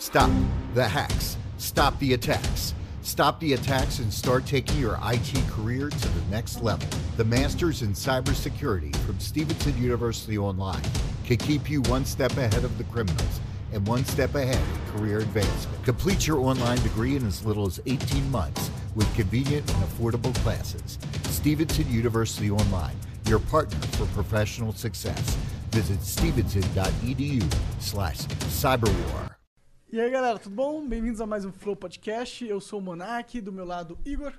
Stop 0.00 0.30
the 0.74 0.84
hacks. 0.84 1.36
Stop 1.56 1.98
the 1.98 2.12
attacks. 2.12 2.72
Stop 3.02 3.40
the 3.40 3.54
attacks 3.54 3.98
and 3.98 4.12
start 4.12 4.46
taking 4.46 4.78
your 4.78 4.96
IT 5.02 5.34
career 5.48 5.90
to 5.90 6.08
the 6.08 6.30
next 6.30 6.62
level. 6.62 6.88
The 7.16 7.24
Masters 7.24 7.82
in 7.82 7.94
Cybersecurity 7.94 8.94
from 8.98 9.18
Stevenson 9.18 9.76
University 9.76 10.38
Online 10.38 10.80
can 11.24 11.36
keep 11.36 11.68
you 11.68 11.82
one 11.82 12.04
step 12.04 12.30
ahead 12.36 12.62
of 12.62 12.78
the 12.78 12.84
criminals 12.84 13.40
and 13.72 13.84
one 13.88 14.04
step 14.04 14.36
ahead 14.36 14.62
in 14.62 14.98
career 14.98 15.18
advancement. 15.18 15.84
Complete 15.84 16.28
your 16.28 16.38
online 16.38 16.80
degree 16.82 17.16
in 17.16 17.26
as 17.26 17.44
little 17.44 17.66
as 17.66 17.80
18 17.86 18.30
months 18.30 18.70
with 18.94 19.12
convenient 19.16 19.68
and 19.68 19.82
affordable 19.82 20.34
classes. 20.36 21.00
Stevenson 21.24 21.90
University 21.90 22.52
Online, 22.52 22.96
your 23.26 23.40
partner 23.40 23.80
for 23.96 24.06
professional 24.14 24.72
success. 24.72 25.36
Visit 25.72 26.00
stevenson.edu 26.02 27.52
slash 27.80 28.18
cyberwar. 28.18 29.37
E 29.90 30.00
aí, 30.00 30.10
galera, 30.10 30.38
tudo 30.38 30.54
bom? 30.54 30.86
Bem-vindos 30.86 31.20
a 31.20 31.26
mais 31.26 31.44
um 31.44 31.52
Flow 31.52 31.74
Podcast. 31.74 32.44
Eu 32.46 32.60
sou 32.60 32.78
o 32.78 32.82
Monark, 32.82 33.40
do 33.40 33.52
meu 33.52 33.64
lado, 33.64 33.98
Igor. 34.04 34.32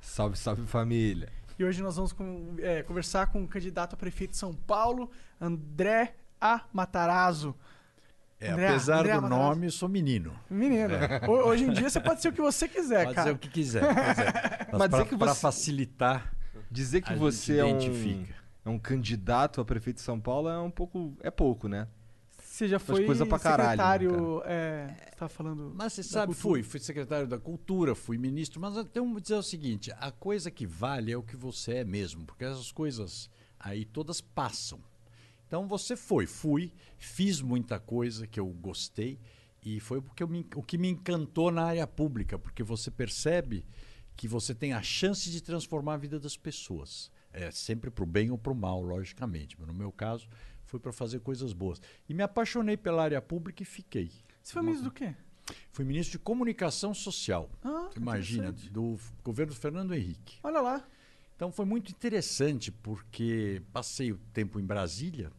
Salve, 0.00 0.36
salve 0.38 0.64
família. 0.66 1.28
E 1.58 1.64
hoje 1.64 1.82
nós 1.82 1.96
vamos 1.96 2.12
com- 2.12 2.54
é, 2.58 2.82
conversar 2.82 3.26
com 3.28 3.42
o 3.42 3.48
candidato 3.48 3.94
a 3.94 3.96
prefeito 3.96 4.32
de 4.32 4.36
São 4.36 4.54
Paulo, 4.54 5.10
André 5.40 6.14
A. 6.40 6.62
Matarazzo. 6.72 7.54
É, 8.40 8.50
André, 8.50 8.68
apesar 8.68 9.00
André 9.00 9.14
do 9.16 9.22
Matarazzo. 9.22 9.48
nome, 9.54 9.66
eu 9.66 9.70
sou 9.70 9.88
menino. 9.88 10.38
Menino, 10.50 10.94
ho- 11.26 11.48
hoje 11.48 11.64
em 11.64 11.72
dia 11.72 11.88
você 11.90 12.00
pode 12.00 12.20
ser 12.22 12.28
o 12.28 12.32
que 12.32 12.40
você 12.40 12.68
quiser, 12.68 13.04
Pode 13.04 13.14
cara. 13.16 13.28
ser 13.30 13.34
o 13.34 13.38
que 13.38 13.48
quiser. 13.48 13.82
Pois 13.82 14.18
é. 14.18 14.24
Mas 14.74 14.78
Mas 14.78 14.78
pra, 14.78 14.86
dizer 14.88 15.08
que 15.08 15.16
pra 15.16 15.34
você- 15.34 15.40
facilitar, 15.40 16.34
Dizer 16.70 17.02
que 17.02 17.12
A 17.12 17.16
você 17.16 17.58
é 17.58 17.64
um, 17.64 17.70
identifica. 17.78 18.34
é 18.64 18.68
um 18.68 18.78
candidato 18.80 19.60
a 19.60 19.64
prefeito 19.64 19.96
de 19.96 20.02
São 20.02 20.18
Paulo 20.18 20.48
é 20.48 20.58
um 20.58 20.70
pouco. 20.70 21.16
é 21.20 21.30
pouco, 21.30 21.68
né? 21.68 21.86
Você 22.54 22.68
já 22.68 22.78
foi 22.78 23.04
coisa 23.04 23.26
pra 23.26 23.36
caralho, 23.36 23.70
secretário... 23.72 24.42
é, 24.44 24.86
você 24.86 25.16
tava 25.16 25.28
falando... 25.28 25.72
mas 25.74 25.92
você 25.92 26.04
sabe, 26.04 26.26
cultura. 26.26 26.40
fui, 26.40 26.62
fui 26.62 26.78
secretário 26.78 27.26
da 27.26 27.36
Cultura, 27.36 27.94
fui 27.96 28.16
ministro, 28.16 28.60
mas 28.60 28.76
eu 28.76 28.84
tenho 28.84 29.12
que 29.12 29.20
dizer 29.22 29.34
o 29.34 29.42
seguinte, 29.42 29.92
a 29.98 30.12
coisa 30.12 30.52
que 30.52 30.64
vale 30.64 31.10
é 31.10 31.16
o 31.16 31.22
que 31.24 31.34
você 31.34 31.78
é 31.78 31.84
mesmo, 31.84 32.24
porque 32.24 32.44
essas 32.44 32.70
coisas 32.70 33.28
aí 33.58 33.84
todas 33.84 34.20
passam. 34.20 34.78
Então 35.48 35.66
você 35.66 35.96
foi, 35.96 36.26
fui, 36.26 36.72
fiz 36.96 37.40
muita 37.40 37.80
coisa 37.80 38.24
que 38.24 38.38
eu 38.38 38.46
gostei 38.46 39.18
e 39.60 39.80
foi 39.80 40.00
porque 40.00 40.22
eu 40.22 40.28
me- 40.28 40.46
o 40.54 40.62
que 40.62 40.78
me 40.78 40.90
encantou 40.90 41.50
na 41.50 41.64
área 41.64 41.88
pública, 41.88 42.38
porque 42.38 42.62
você 42.62 42.88
percebe 42.88 43.66
que 44.16 44.28
você 44.28 44.54
tem 44.54 44.72
a 44.72 44.80
chance 44.80 45.28
de 45.28 45.42
transformar 45.42 45.94
a 45.94 45.96
vida 45.98 46.20
das 46.20 46.36
pessoas. 46.36 47.10
É 47.32 47.50
sempre 47.50 47.90
para 47.90 48.04
o 48.04 48.06
bem 48.06 48.30
ou 48.30 48.38
para 48.38 48.52
o 48.52 48.54
mal, 48.54 48.80
logicamente. 48.80 49.56
Mas 49.58 49.66
no 49.66 49.74
meu 49.74 49.90
caso, 49.90 50.28
foi 50.74 50.80
para 50.80 50.92
fazer 50.92 51.20
coisas 51.20 51.52
boas. 51.52 51.80
E 52.08 52.14
me 52.14 52.22
apaixonei 52.22 52.76
pela 52.76 53.04
área 53.04 53.22
pública 53.22 53.62
e 53.62 53.66
fiquei. 53.66 54.10
Você 54.42 54.52
foi 54.52 54.62
ministro 54.62 54.90
do 54.90 54.92
quê? 54.92 55.14
Fui 55.70 55.84
ministro 55.84 56.18
de 56.18 56.18
Comunicação 56.18 56.92
Social. 56.92 57.48
Ah, 57.62 57.90
imagina, 57.96 58.50
do 58.50 58.98
governo 59.22 59.54
Fernando 59.54 59.94
Henrique. 59.94 60.38
Olha 60.42 60.60
lá. 60.60 60.84
Então 61.36 61.52
foi 61.52 61.64
muito 61.64 61.90
interessante 61.92 62.72
porque 62.72 63.62
passei 63.72 64.10
o 64.10 64.18
tempo 64.32 64.58
em 64.58 64.64
Brasília, 64.64 65.30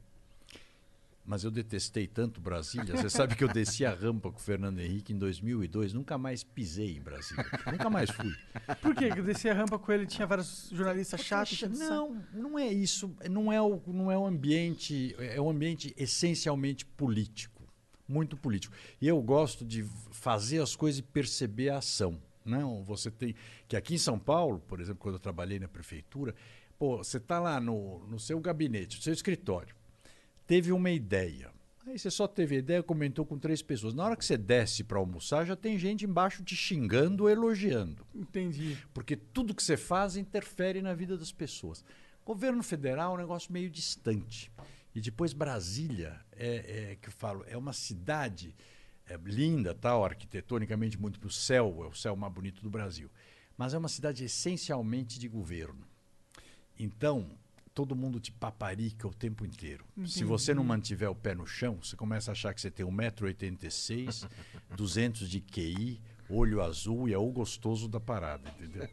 mas 1.25 1.43
eu 1.43 1.49
detestei 1.49 2.07
tanto 2.07 2.39
Brasília. 2.39 2.95
Você 2.95 3.09
sabe 3.09 3.35
que 3.35 3.43
eu 3.43 3.47
desci 3.47 3.83
a 3.83 3.93
rampa 3.93 4.31
com 4.31 4.37
o 4.37 4.41
Fernando 4.41 4.79
Henrique 4.79 5.11
em 5.11 5.17
2002, 5.17 5.93
nunca 5.93 6.17
mais 6.17 6.43
pisei 6.43 6.97
em 6.97 7.01
Brasília. 7.01 7.43
nunca 7.71 7.89
mais 7.89 8.11
fui. 8.11 8.33
Por 8.81 8.93
quê? 8.93 9.09
Eu 9.15 9.23
desci 9.23 9.49
a 9.49 9.53
rampa 9.53 9.79
com 9.79 9.91
ele 9.91 10.05
tinha 10.05 10.27
vários 10.27 10.69
jornalistas 10.71 11.21
chatos. 11.21 11.61
Não, 11.79 12.23
não 12.31 12.59
é 12.59 12.71
isso. 12.71 13.13
Não 13.29 13.51
é 13.51 13.59
o, 13.59 13.81
não 13.87 14.11
é 14.11 14.17
o 14.17 14.25
ambiente. 14.25 15.15
É 15.17 15.41
um 15.41 15.49
ambiente 15.49 15.93
essencialmente 15.97 16.85
político. 16.85 17.63
Muito 18.07 18.37
político. 18.37 18.75
E 19.01 19.07
eu 19.07 19.19
gosto 19.21 19.65
de 19.65 19.83
fazer 20.11 20.61
as 20.61 20.75
coisas 20.75 20.99
e 20.99 21.03
perceber 21.03 21.69
a 21.69 21.79
ação. 21.79 22.21
Não, 22.45 22.83
você 22.83 23.09
tem. 23.09 23.33
Que 23.67 23.75
aqui 23.75 23.95
em 23.95 23.97
São 23.97 24.19
Paulo, 24.19 24.59
por 24.67 24.79
exemplo, 24.79 24.99
quando 24.99 25.15
eu 25.15 25.19
trabalhei 25.19 25.59
na 25.59 25.67
prefeitura, 25.67 26.35
pô, 26.77 26.97
você 26.97 27.17
está 27.17 27.39
lá 27.39 27.59
no, 27.59 28.05
no 28.07 28.19
seu 28.19 28.39
gabinete, 28.39 28.97
no 28.97 29.03
seu 29.03 29.13
escritório, 29.13 29.74
teve 30.47 30.71
uma 30.71 30.89
ideia. 30.89 31.53
Aí 31.87 31.99
você 31.99 32.09
só 32.09 32.27
teve 32.27 32.55
a 32.55 32.59
ideia, 32.59 32.81
comentou 32.81 33.25
com 33.25 33.37
três 33.37 33.61
pessoas. 33.61 33.93
Na 33.93 34.03
hora 34.03 34.15
que 34.15 34.25
você 34.25 34.37
desce 34.37 34.83
para 34.83 34.97
almoçar, 34.97 35.45
já 35.45 35.55
tem 35.55 35.77
gente 35.77 36.03
embaixo 36.03 36.43
te 36.43 36.55
xingando 36.55 37.23
ou 37.23 37.29
elogiando 37.29 38.05
Entendi. 38.13 38.77
porque 38.93 39.15
tudo 39.15 39.53
que 39.53 39.63
você 39.63 39.77
faz 39.77 40.17
interfere 40.17 40.81
na 40.81 40.93
vida 40.93 41.15
das 41.15 41.31
pessoas. 41.31 41.85
Governo 42.25 42.63
federal 42.63 43.11
é 43.11 43.15
um 43.15 43.21
negócio 43.21 43.53
meio 43.53 43.69
distante. 43.69 44.51
E 44.95 45.01
depois 45.01 45.31
Brasília, 45.31 46.19
é, 46.31 46.91
é 46.91 46.95
que 46.95 47.09
eu 47.09 47.13
falo, 47.13 47.45
é 47.47 47.55
uma 47.55 47.73
cidade 47.73 48.55
é, 49.07 49.15
linda, 49.23 49.75
tal, 49.75 50.03
arquitetonicamente 50.03 50.99
muito 50.99 51.19
para 51.19 51.27
o 51.27 51.31
céu, 51.31 51.83
é 51.83 51.87
o 51.87 51.93
céu 51.93 52.15
mais 52.15 52.33
bonito 52.33 52.63
do 52.63 52.69
Brasil. 52.69 53.11
Mas 53.55 53.73
é 53.73 53.77
uma 53.77 53.87
cidade 53.87 54.23
essencialmente 54.23 55.19
de 55.19 55.27
governo. 55.27 55.85
Então, 56.79 57.29
todo 57.75 57.93
mundo 57.93 58.21
te 58.21 58.31
paparica 58.31 59.05
o 59.05 59.13
tempo 59.13 59.45
inteiro. 59.45 59.85
Se 60.07 60.23
você 60.23 60.53
não 60.53 60.63
mantiver 60.63 61.11
o 61.11 61.15
pé 61.15 61.35
no 61.35 61.45
chão, 61.45 61.77
você 61.83 61.95
começa 61.95 62.31
a 62.31 62.33
achar 62.33 62.53
que 62.53 62.61
você 62.61 62.71
tem 62.71 62.85
1,86m, 62.85 64.29
200 64.75 65.27
de 65.29 65.41
QI, 65.41 66.01
olho 66.29 66.63
azul 66.63 67.09
e 67.09 67.13
é 67.13 67.17
o 67.17 67.29
gostoso 67.29 67.89
da 67.89 67.99
parada, 67.99 68.49
entendeu? 68.49 68.87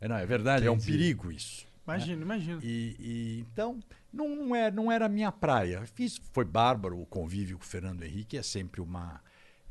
É, 0.00 0.08
não, 0.08 0.16
é 0.16 0.26
verdade, 0.26 0.66
é 0.66 0.70
um 0.70 0.74
Entendi. 0.74 0.92
perigo 0.92 1.30
isso. 1.30 1.64
Imagino, 1.86 2.22
imagino. 2.22 2.60
E, 2.62 2.96
e, 2.98 3.46
então, 3.52 3.78
não, 4.12 4.28
não, 4.34 4.56
é, 4.56 4.70
não 4.70 4.90
era 4.90 5.06
a 5.06 5.08
minha 5.08 5.30
praia. 5.30 5.86
Fiz, 5.86 6.20
foi 6.32 6.44
bárbaro 6.44 7.00
o 7.00 7.06
convívio 7.06 7.56
com 7.56 7.64
o 7.64 7.66
Fernando 7.66 8.02
Henrique, 8.02 8.36
é 8.36 8.42
sempre 8.42 8.80
uma, 8.80 9.22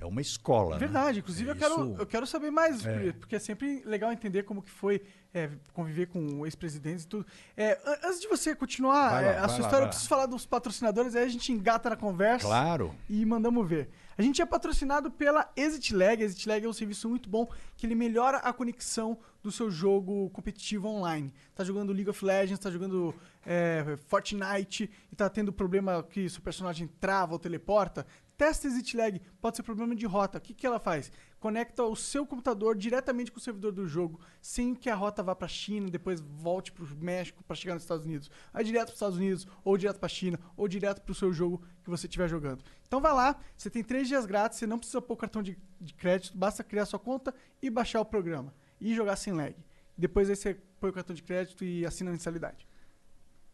é 0.03 0.05
uma 0.05 0.21
escola. 0.21 0.75
né? 0.75 0.79
Verdade, 0.79 1.19
inclusive 1.19 1.49
É 1.49 1.53
eu, 1.53 1.57
quero, 1.57 1.73
isso- 1.73 1.95
eu 2.01 2.05
quero 2.05 2.27
saber 2.27 2.51
mais, 2.51 2.85
É. 2.85 3.11
porque 3.13 3.35
é 3.35 3.39
sempre 3.39 3.81
legal 3.85 4.11
entender 4.11 4.43
como 4.43 4.61
que 4.61 4.69
foi 4.69 5.01
é, 5.35 5.49
conviver 5.73 6.05
com 6.09 6.45
ex-presidentes 6.45 7.05
e 7.05 7.07
tudo. 7.07 7.25
É, 7.57 7.71
an- 7.83 7.97
antes 8.07 8.21
de 8.21 8.27
você 8.27 8.53
continuar 8.55 9.09
Vai 9.09 9.25
lá, 9.25 9.31
é, 9.31 9.37
a 9.39 9.47
sua 9.47 9.57
lá, 9.61 9.65
história, 9.65 9.83
eu 9.85 9.87
preciso 9.87 10.07
falar 10.07 10.27
dos 10.27 10.45
patrocinadores, 10.45 11.15
aí 11.15 11.23
a 11.23 11.27
gente 11.27 11.51
engata 11.51 11.89
na 11.89 11.95
conversa 11.95 12.45
Claro. 12.45 12.93
e 13.09 13.25
mandamos 13.25 13.67
ver. 13.67 13.89
A 14.15 14.21
gente 14.21 14.39
é 14.43 14.45
patrocinado 14.45 15.09
pela 15.09 15.49
ExitLag. 15.55 16.21
A 16.21 16.25
ExitLag 16.27 16.63
é 16.67 16.69
um 16.69 16.73
serviço 16.73 17.09
muito 17.09 17.27
bom 17.27 17.49
que 17.75 17.87
ele 17.87 17.95
melhora 17.95 18.37
a 18.37 18.53
conexão 18.53 19.17
do 19.41 19.51
seu 19.51 19.71
jogo 19.71 20.29
competitivo 20.29 20.87
online. 20.87 21.33
Tá 21.55 21.63
jogando 21.63 21.91
League 21.91 22.11
of 22.11 22.23
Legends, 22.23 22.59
tá 22.59 22.69
jogando 22.69 23.15
é, 23.43 23.97
Fortnite 24.07 24.87
e 25.11 25.15
tá 25.15 25.27
tendo 25.31 25.51
problema 25.51 26.03
que 26.03 26.29
seu 26.29 26.41
personagem 26.43 26.87
trava 26.99 27.33
ou 27.33 27.39
teleporta. 27.39 28.05
Testa 28.37 28.67
ExitLag, 28.67 29.21
pode 29.39 29.57
ser 29.57 29.63
problema 29.63 29.95
de 29.95 30.05
rota. 30.05 30.37
O 30.37 30.41
que, 30.41 30.53
que 30.53 30.65
ela 30.65 30.79
faz? 30.79 31.11
Conecta 31.39 31.83
o 31.83 31.95
seu 31.95 32.25
computador 32.25 32.75
diretamente 32.75 33.31
com 33.31 33.37
o 33.37 33.41
servidor 33.41 33.71
do 33.71 33.87
jogo, 33.87 34.19
sem 34.41 34.73
que 34.73 34.89
a 34.89 34.95
rota 34.95 35.21
vá 35.21 35.35
para 35.35 35.47
China, 35.47 35.89
depois 35.89 36.19
volte 36.19 36.71
para 36.71 36.83
o 36.83 36.87
México 36.97 37.43
para 37.43 37.55
chegar 37.55 37.73
nos 37.75 37.83
Estados 37.83 38.05
Unidos. 38.05 38.31
Aí 38.53 38.63
direto 38.63 38.87
para 38.87 38.93
os 38.93 38.95
Estados 38.95 39.17
Unidos, 39.17 39.47
ou 39.63 39.77
direto 39.77 39.99
para 39.99 40.09
China, 40.09 40.39
ou 40.57 40.67
direto 40.67 41.01
para 41.01 41.11
o 41.11 41.15
seu 41.15 41.31
jogo 41.31 41.61
que 41.83 41.89
você 41.89 42.07
estiver 42.07 42.27
jogando. 42.27 42.63
Então 42.87 42.99
vai 43.01 43.13
lá, 43.13 43.39
você 43.55 43.69
tem 43.69 43.83
três 43.83 44.07
dias 44.07 44.25
grátis, 44.25 44.57
você 44.57 44.65
não 44.65 44.79
precisa 44.79 45.01
pôr 45.01 45.15
cartão 45.17 45.43
de, 45.43 45.57
de 45.79 45.93
crédito, 45.93 46.37
basta 46.37 46.63
criar 46.63 46.85
sua 46.85 46.99
conta 46.99 47.33
e 47.61 47.69
baixar 47.69 48.01
o 48.01 48.05
programa. 48.05 48.53
E 48.79 48.95
jogar 48.95 49.15
sem 49.15 49.33
lag. 49.33 49.55
Depois 49.97 50.29
aí 50.29 50.35
você 50.35 50.57
põe 50.79 50.89
o 50.89 50.93
cartão 50.93 51.15
de 51.15 51.23
crédito 51.23 51.63
e 51.63 51.85
assina 51.85 52.09
a 52.09 52.13
mensalidade. 52.13 52.67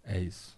É 0.03 0.19
isso. 0.19 0.57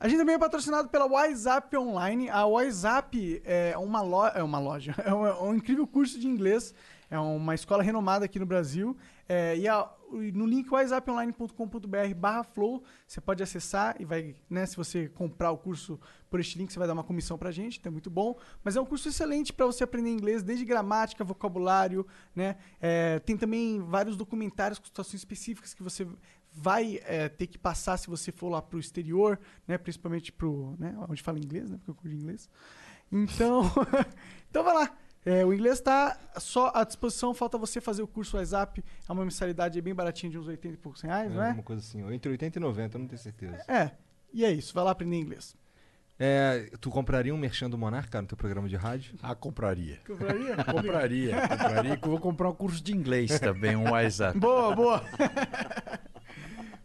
A 0.00 0.06
gente 0.08 0.18
também 0.18 0.36
é 0.36 0.38
patrocinado 0.38 0.88
pela 0.88 1.06
WhatsApp 1.06 1.76
Online. 1.76 2.30
A 2.30 2.46
WhatsApp 2.46 3.42
é 3.44 3.76
uma, 3.76 4.28
é 4.28 4.42
uma 4.42 4.58
loja, 4.60 4.94
é 5.04 5.12
um, 5.12 5.26
é 5.26 5.42
um 5.42 5.54
incrível 5.54 5.86
curso 5.86 6.18
de 6.20 6.28
inglês. 6.28 6.72
É 7.10 7.18
uma 7.18 7.54
escola 7.54 7.82
renomada 7.82 8.24
aqui 8.26 8.38
no 8.38 8.44
Brasil. 8.46 8.96
É, 9.28 9.56
e 9.56 9.66
a- 9.66 9.90
no 10.10 10.46
link 10.46 10.70
whatsapponline.com.br 10.72 12.14
barra 12.16 12.42
flow, 12.44 12.82
você 13.06 13.20
pode 13.20 13.42
acessar 13.42 13.96
e 13.98 14.04
vai, 14.04 14.34
né, 14.48 14.64
se 14.66 14.76
você 14.76 15.08
comprar 15.08 15.50
o 15.50 15.58
curso 15.58 15.98
por 16.30 16.40
este 16.40 16.56
link, 16.58 16.72
você 16.72 16.78
vai 16.78 16.86
dar 16.88 16.94
uma 16.94 17.04
comissão 17.04 17.36
pra 17.36 17.50
gente, 17.50 17.78
então 17.78 17.90
é 17.90 17.92
muito 17.92 18.08
bom. 18.10 18.38
Mas 18.64 18.76
é 18.76 18.80
um 18.80 18.86
curso 18.86 19.08
excelente 19.08 19.52
para 19.52 19.66
você 19.66 19.84
aprender 19.84 20.10
inglês, 20.10 20.42
desde 20.42 20.64
gramática, 20.64 21.24
vocabulário, 21.24 22.06
né? 22.34 22.56
É, 22.80 23.18
tem 23.20 23.36
também 23.36 23.80
vários 23.80 24.16
documentários 24.16 24.78
com 24.78 24.86
situações 24.86 25.20
específicas 25.20 25.74
que 25.74 25.82
você 25.82 26.06
vai 26.58 27.00
é, 27.04 27.28
ter 27.28 27.46
que 27.46 27.56
passar 27.56 27.96
se 27.96 28.08
você 28.08 28.32
for 28.32 28.48
lá 28.48 28.60
pro 28.60 28.78
exterior, 28.78 29.38
né? 29.66 29.78
Principalmente 29.78 30.32
pro, 30.32 30.74
né? 30.78 30.94
Onde 31.08 31.22
fala 31.22 31.38
inglês, 31.38 31.70
né? 31.70 31.76
Porque 31.78 31.90
eu 31.90 31.94
curto 31.94 32.14
inglês. 32.14 32.50
Então, 33.10 33.62
então 34.50 34.64
vai 34.64 34.74
lá. 34.74 34.96
É, 35.24 35.44
o 35.44 35.52
inglês 35.52 35.78
está 35.78 36.18
só 36.38 36.72
à 36.74 36.84
disposição, 36.84 37.34
falta 37.34 37.58
você 37.58 37.80
fazer 37.80 38.02
o 38.02 38.06
curso 38.06 38.36
WhatsApp. 38.36 38.84
É 39.08 39.12
uma 39.12 39.24
mensalidade 39.24 39.80
bem 39.80 39.94
baratinha 39.94 40.30
de 40.30 40.38
uns 40.38 40.46
80 40.46 40.74
e 40.74 40.76
poucos 40.78 41.02
reais, 41.02 41.32
não 41.32 41.42
é? 41.42 41.52
Uma 41.52 41.62
coisa 41.62 41.82
assim, 41.82 42.00
entre 42.12 42.30
80 42.30 42.58
e 42.58 42.60
90, 42.60 42.96
eu 42.96 43.00
não 43.00 43.08
tenho 43.08 43.20
certeza. 43.20 43.64
É. 43.68 43.90
E 44.32 44.44
é 44.44 44.50
isso, 44.50 44.74
vai 44.74 44.84
lá 44.84 44.90
aprender 44.90 45.16
inglês. 45.16 45.56
É, 46.20 46.70
tu 46.80 46.90
compraria 46.90 47.32
um 47.32 47.38
merchan 47.38 47.70
do 47.70 47.78
Monarca 47.78 48.20
no 48.20 48.26
teu 48.26 48.36
programa 48.36 48.68
de 48.68 48.74
rádio? 48.74 49.14
Ah, 49.22 49.36
compraria. 49.36 50.00
Compraria? 50.04 50.56
Compraria, 50.66 51.40
compraria. 51.40 51.96
que 51.96 52.04
eu 52.04 52.10
vou 52.10 52.20
comprar 52.20 52.48
um 52.48 52.54
curso 52.54 52.82
de 52.82 52.92
inglês 52.92 53.38
também, 53.38 53.76
um 53.76 53.92
WhatsApp. 53.92 54.36
boa, 54.38 54.74
boa. 54.74 55.04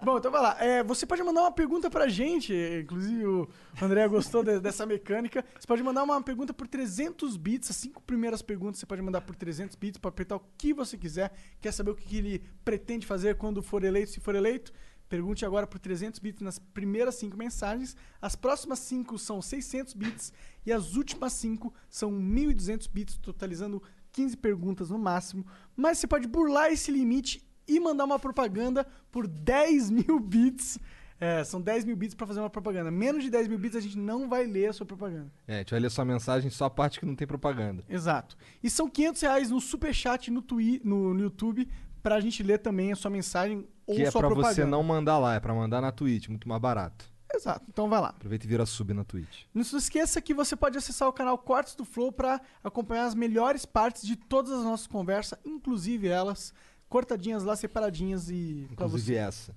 Bom, 0.04 0.18
então 0.18 0.30
vai 0.32 0.42
lá. 0.42 0.58
É, 0.60 0.84
você 0.84 1.06
pode 1.06 1.24
mandar 1.24 1.42
uma 1.42 1.52
pergunta 1.52 1.90
pra 1.90 2.08
gente. 2.10 2.54
Inclusive, 2.84 3.26
o 3.26 3.48
André 3.82 4.08
gostou 4.08 4.44
de- 4.44 4.60
dessa 4.60 4.86
mecânica. 4.86 5.46
Você 5.58 5.66
pode 5.66 5.82
mandar 5.82 6.04
uma 6.04 6.22
pergunta 6.22 6.54
por 6.54 6.68
300 6.68 7.38
bits. 7.38 7.70
As 7.70 7.78
cinco 7.78 8.02
primeiras 8.02 8.42
perguntas 8.42 8.80
você 8.80 8.86
pode 8.86 9.02
mandar 9.02 9.22
por 9.22 9.36
300 9.36 9.76
bits 9.78 9.98
para 9.98 10.10
apertar 10.10 10.36
o 10.36 10.42
que 10.58 10.74
você 10.74 10.98
quiser. 10.98 11.32
Quer 11.62 11.72
saber 11.72 11.92
o 11.92 11.96
que 11.96 12.06
que 12.06 12.18
ele 12.18 12.44
pretende 12.66 13.08
fazer 13.08 13.36
quando 13.38 13.62
for 13.64 13.84
eleito, 13.84 14.12
se 14.12 14.20
for 14.20 14.36
eleito? 14.36 14.74
Pergunte 15.08 15.46
agora 15.46 15.66
por 15.68 15.80
300 15.80 16.20
bits 16.20 16.42
nas 16.42 16.60
primeiras 16.60 17.16
cinco 17.16 17.38
mensagens. 17.38 17.96
As 18.22 18.36
próximas 18.36 18.80
cinco 18.80 19.18
são 19.18 19.42
600 19.42 19.94
bits. 19.94 20.34
E 20.66 20.72
as 20.74 20.96
últimas 20.96 21.34
cinco 21.34 21.74
são 21.90 22.12
1.200 22.12 22.90
bits, 22.92 23.18
totalizando 23.20 23.82
15 24.12 24.36
perguntas 24.38 24.90
no 24.90 24.98
máximo. 24.98 25.46
Mas 25.76 25.98
você 26.00 26.08
pode 26.08 26.28
burlar 26.28 26.72
esse 26.72 26.92
limite 26.92 27.42
e 27.68 27.80
mandar 27.80 28.06
uma 28.06 28.20
propaganda 28.20 28.86
por 29.12 29.28
10 29.28 29.90
mil 29.92 30.20
bits. 30.20 30.80
É, 31.20 31.44
são 31.44 31.62
10 31.62 31.86
mil 31.86 31.96
bits 31.96 32.14
para 32.16 32.28
fazer 32.28 32.40
uma 32.42 32.50
propaganda. 32.50 32.92
Menos 32.92 33.24
de 33.24 33.30
10 33.30 33.48
mil 33.48 33.58
bits 33.58 33.78
a 33.78 33.80
gente 33.80 33.98
não 33.98 34.28
vai 34.28 34.46
ler 34.46 34.68
a 34.68 34.74
sua 34.74 34.86
propaganda. 34.86 35.32
É, 35.48 35.56
a 35.56 35.58
gente 35.60 35.72
vai 35.72 35.80
ler 35.80 35.90
sua 35.90 36.04
mensagem 36.04 36.50
só 36.50 36.66
a 36.66 36.70
parte 36.70 37.00
que 37.00 37.06
não 37.06 37.16
tem 37.16 37.26
propaganda. 37.26 37.84
Exato. 37.88 38.36
E 38.62 38.70
são 38.70 38.90
500 38.90 39.22
reais 39.22 39.50
no 39.50 39.62
superchat 39.62 40.30
no, 40.30 40.42
twi 40.42 40.82
no, 40.84 41.14
no 41.14 41.22
YouTube 41.22 41.68
pra 42.02 42.20
gente 42.20 42.44
ler 42.44 42.58
também 42.58 42.92
a 42.92 42.96
sua 42.96 43.10
mensagem 43.10 43.66
ou 43.88 43.96
Que 43.96 44.04
é 44.04 44.12
sua 44.12 44.20
pra 44.20 44.30
propaganda. 44.30 44.56
você 44.56 44.66
não 44.66 44.84
mandar 44.84 45.18
lá, 45.18 45.36
é 45.36 45.40
pra 45.40 45.54
mandar 45.54 45.80
na 45.80 45.92
Twitch, 45.94 46.28
muito 46.28 46.48
mais 46.50 46.60
barato. 46.62 47.06
Exato. 47.34 47.66
Então 47.70 47.90
vai 47.90 48.00
lá. 48.00 48.10
Aproveita 48.10 48.46
e 48.46 48.50
vira 48.50 48.66
sub 48.66 48.94
na 48.94 49.04
Twitch. 49.04 49.46
Não 49.54 49.64
se 49.64 49.76
esqueça 49.76 50.22
que 50.22 50.34
você 50.34 50.56
pode 50.56 50.78
acessar 50.78 51.08
o 51.08 51.14
canal 51.14 51.38
Cortes 51.38 51.74
do 51.74 51.84
Flow 51.84 52.12
para 52.12 52.40
acompanhar 52.64 53.06
as 53.06 53.16
melhores 53.16 53.66
partes 53.66 54.06
de 54.06 54.16
todas 54.16 54.52
as 54.52 54.64
nossas 54.64 54.86
conversas, 54.88 55.40
inclusive 55.44 56.08
elas, 56.08 56.54
cortadinhas 56.94 57.44
lá, 57.44 57.56
separadinhas 57.56 58.30
e. 58.30 58.68
Inclusive 58.72 59.02
você- 59.04 59.16
essa. 59.16 59.56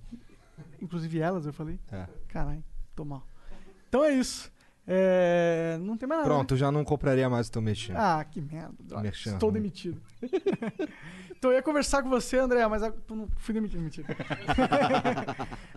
Inclusive 0.81 1.19
elas, 1.19 1.45
eu 1.45 1.53
falei. 1.53 1.79
É. 1.91 2.07
Caralho, 2.27 2.63
tô 2.95 3.05
mal. 3.05 3.23
Então 3.87 4.03
é 4.03 4.11
isso. 4.11 4.51
É, 4.89 5.77
Não 5.81 5.95
tem 5.97 6.07
mais 6.07 6.21
nada. 6.21 6.33
Pronto, 6.33 6.53
eu 6.53 6.57
já 6.57 6.71
não 6.71 6.83
compraria 6.83 7.29
mais 7.29 7.47
o 7.47 7.51
teu 7.51 7.61
mexendo. 7.61 7.97
Ah, 7.97 8.23
que 8.23 8.41
merda. 8.41 8.73
droga. 8.79 9.03
Merchan, 9.03 9.33
Estou 9.33 9.51
né? 9.51 9.59
demitido. 9.59 10.01
então 11.29 11.51
eu 11.51 11.57
ia 11.57 11.61
conversar 11.61 12.01
com 12.01 12.09
você, 12.09 12.37
André, 12.39 12.65
mas 12.67 12.81
eu 12.81 12.93
não 13.09 13.27
fui 13.37 13.53
demitido. 13.53 13.81
Mentira. 13.81 14.07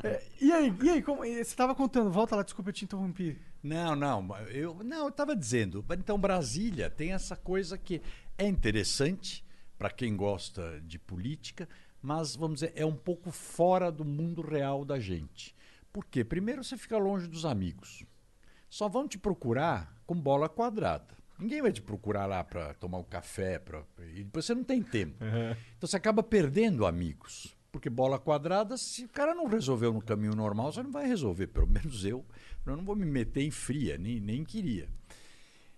É, 0.03 0.23
e 0.41 0.51
aí, 0.51 0.75
e 0.83 0.89
aí 0.89 1.03
como, 1.03 1.19
você 1.23 1.41
estava 1.41 1.75
contando, 1.75 2.11
volta 2.11 2.35
lá, 2.35 2.43
desculpa 2.43 2.71
eu 2.71 2.73
te 2.73 2.85
interrompi. 2.87 3.37
Não, 3.63 3.95
não, 3.95 4.27
eu 4.49 4.79
não, 4.83 5.03
eu 5.03 5.09
estava 5.09 5.37
dizendo. 5.37 5.85
Então 5.91 6.17
Brasília 6.19 6.89
tem 6.89 7.13
essa 7.13 7.37
coisa 7.37 7.77
que 7.77 8.01
é 8.39 8.47
interessante 8.49 9.45
para 9.81 9.89
quem 9.89 10.15
gosta 10.15 10.79
de 10.83 10.99
política, 10.99 11.67
mas 12.03 12.37
vamos 12.37 12.61
dizer 12.61 12.75
é 12.77 12.85
um 12.85 12.95
pouco 12.95 13.31
fora 13.31 13.91
do 13.91 14.05
mundo 14.05 14.43
real 14.43 14.85
da 14.85 15.01
gente. 15.01 15.57
Por 15.91 16.05
quê? 16.05 16.23
Primeiro 16.23 16.63
você 16.63 16.77
fica 16.77 16.99
longe 16.99 17.27
dos 17.27 17.47
amigos. 17.47 18.05
Só 18.69 18.91
vão 18.91 19.09
te 19.09 19.17
procurar 19.17 19.99
com 20.05 20.15
bola 20.15 20.51
quadrada. 20.51 21.17
Ninguém 21.39 21.63
vai 21.63 21.73
te 21.73 21.81
procurar 21.81 22.27
lá 22.27 22.45
para 22.45 22.75
tomar 22.75 22.99
um 22.99 23.05
café, 23.05 23.59
pra... 23.59 23.83
e 24.15 24.23
depois 24.23 24.45
você 24.45 24.55
não 24.55 24.63
tem 24.63 24.83
tempo. 24.83 25.17
Então 25.79 25.89
você 25.89 25.97
acaba 25.97 26.23
perdendo 26.23 26.85
amigos. 26.85 27.57
Porque 27.73 27.89
bola 27.89 28.19
quadrada, 28.19 28.77
se 28.77 29.07
o 29.07 29.09
cara 29.09 29.35
não 29.35 29.47
resolveu 29.47 29.95
no 29.95 30.03
caminho 30.03 30.35
normal, 30.35 30.75
você 30.75 30.83
não 30.83 30.93
vai 30.93 31.07
resolver. 31.07 31.47
Pelo 31.47 31.65
menos 31.73 32.05
eu. 32.05 32.23
Eu 32.67 32.77
não 32.77 32.85
vou 32.85 32.95
me 32.95 33.07
meter 33.07 33.43
em 33.45 33.51
fria, 33.51 33.97
nem, 33.97 34.21
nem 34.21 34.45
queria. 34.45 34.91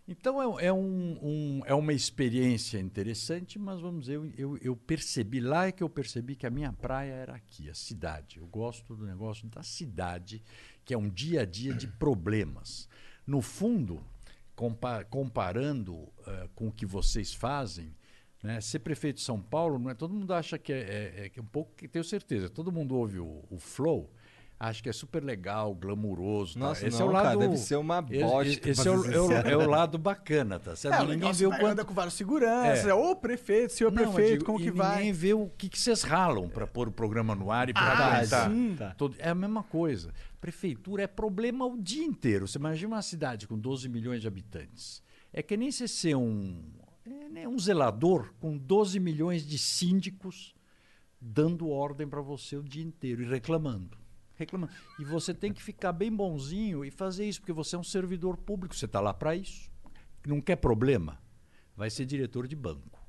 Então 0.07 0.59
é, 0.59 0.67
é 0.67 0.73
um, 0.73 1.19
um- 1.23 1.61
é 1.65 1.75
uma 1.75 1.93
experiência 1.93 2.79
interessante, 2.79 3.59
mas 3.59 3.81
vamos 3.81 4.03
dizer, 4.07 4.15
eu, 4.17 4.27
eu, 4.37 4.59
eu 4.59 4.77
percebi, 4.77 5.41
lá 5.41 5.67
é 5.69 5.73
que 5.73 5.83
eu 5.83 5.89
percebi 5.89 6.35
que 6.35 6.47
a 6.47 6.51
minha 6.51 6.73
praia 6.73 7.13
era 7.13 7.35
aqui, 7.35 7.71
a 7.71 7.75
cidade. 7.75 8.39
Eu 8.39 8.47
gosto 8.47 8.97
do 8.97 9.07
negócio 9.07 9.47
da 9.49 9.63
cidade, 9.63 10.43
que 10.85 10.93
é 10.93 10.99
um 10.99 11.09
dia 11.09 11.43
a 11.43 11.45
dia 11.45 11.73
de 11.73 11.87
problemas. 11.87 12.89
No 13.27 13.41
fundo, 13.41 14.05
compa- 14.57 15.05
comparando 15.05 16.09
eh, 16.27 16.49
com 16.55 16.67
o 16.69 16.73
que 16.73 16.85
vocês 16.85 17.33
fazem, 17.33 17.95
né, 18.43 18.61
ser 18.61 18.81
prefeito 18.81 19.17
de 19.17 19.23
São 19.23 19.41
Paulo, 19.41 19.79
não 19.79 19.89
é, 19.89 19.95
todo 19.95 20.13
mundo 20.13 20.35
acha 20.35 20.59
que 20.59 20.73
é, 20.73 20.81
é- 20.81 21.27
é 21.27 21.33
é 21.37 21.41
um 21.41 21.45
pouco, 21.47 21.71
tenho 21.89 22.05
certeza, 22.05 22.49
todo 22.51 22.73
mundo 22.73 22.97
ouve 22.97 23.21
o, 23.21 23.45
o 23.49 23.57
Flow, 23.61 24.13
acha 24.65 24.83
que 24.83 24.89
é 24.89 24.93
super 24.93 25.23
legal, 25.25 25.75
glamuroso. 25.75 26.55
tá? 26.55 26.61
Nossa, 26.61 26.87
esse 26.87 26.99
não, 26.99 27.07
é 27.07 27.09
o 27.09 27.13
lado, 27.13 27.25
cara, 27.25 27.37
deve 27.39 27.57
ser 27.57 27.77
uma 27.77 28.01
bosta, 28.01 28.71
Esse, 28.71 28.89
é, 28.89 28.91
o, 28.93 29.05
é 29.13 29.21
o- 29.21 29.33
é 29.33 29.57
o 29.57 29.69
lado 29.69 29.99
bacana, 29.99 30.59
tá 30.61 30.77
certo? 30.77 31.03
É, 31.03 31.07
ninguém 31.15 31.33
vê 31.33 31.47
o 31.47 31.51
quanto 31.51 31.67
anda 31.67 31.85
com 31.85 31.93
vários 31.93 32.15
seguranças, 32.15 32.87
É. 32.87 32.95
ô 32.95 33.17
prefeito, 33.17 33.73
senhor 33.73 33.91
não, 33.93 34.05
prefeito, 34.13 34.33
digo, 34.39 34.45
como 34.45 34.59
que 34.59 34.71
vai? 34.71 34.99
ninguém 34.99 35.13
vê 35.13 35.35
o 35.35 35.49
que, 35.59 35.69
que 35.69 35.79
vocês 35.79 36.03
ralam 36.03 36.49
para 36.49 36.67
pôr 36.67 36.87
o 36.89 36.93
programa 36.93 37.35
no 37.35 37.51
ar 37.51 37.69
e 37.69 37.73
para 37.73 38.19
Ah, 38.21 38.25
sim. 38.51 38.77
Todo- 38.97 39.17
é 39.19 39.31
a 39.31 39.35
mesma 39.35 39.63
coisa. 39.65 40.13
Prefeitura 40.41 41.03
é 41.03 41.07
problema 41.07 41.67
o 41.67 41.77
dia 41.77 42.05
inteiro. 42.05 42.47
Você 42.47 42.59
imagina 42.59 42.95
uma 42.95 43.03
cidade 43.03 43.49
com 43.49 43.59
12 43.59 43.89
milhões 43.89 44.21
de 44.21 44.29
habitantes. 44.29 45.03
É 45.33 45.43
que 45.43 45.57
nem 45.57 45.71
você 45.73 45.89
ser 45.89 46.15
um, 46.17 46.63
é, 47.05 47.29
né, 47.29 47.49
um 47.49 47.59
zelador 47.59 48.33
com 48.41 48.57
12 48.57 49.01
milhões 49.01 49.47
de 49.47 49.59
síndicos 49.59 50.55
dando 51.21 51.69
ordem 51.69 52.07
para 52.09 52.21
você 52.21 52.57
o 52.57 52.63
dia 52.63 52.83
inteiro 52.85 53.23
e 53.23 53.27
reclamando. 53.27 53.97
Reclamando. 54.37 54.73
E 54.99 55.05
você 55.05 55.33
tem 55.35 55.53
que 55.53 55.63
ficar 55.63 55.93
bem 55.93 56.15
bonzinho 56.15 56.85
e 56.85 56.91
fazer 56.91 57.27
isso, 57.27 57.41
porque 57.41 57.53
você 57.53 57.77
é 57.77 57.79
um 57.79 57.85
servidor 57.85 58.37
público, 58.37 58.75
você 58.75 58.87
está 58.87 59.01
lá 59.01 59.13
para 59.15 59.35
isso. 59.37 59.71
Não 60.27 60.41
quer 60.41 60.57
problema? 60.57 61.21
Vai 61.77 61.91
ser 61.91 62.05
diretor 62.07 62.47
de 62.49 62.57
banco. 62.57 63.01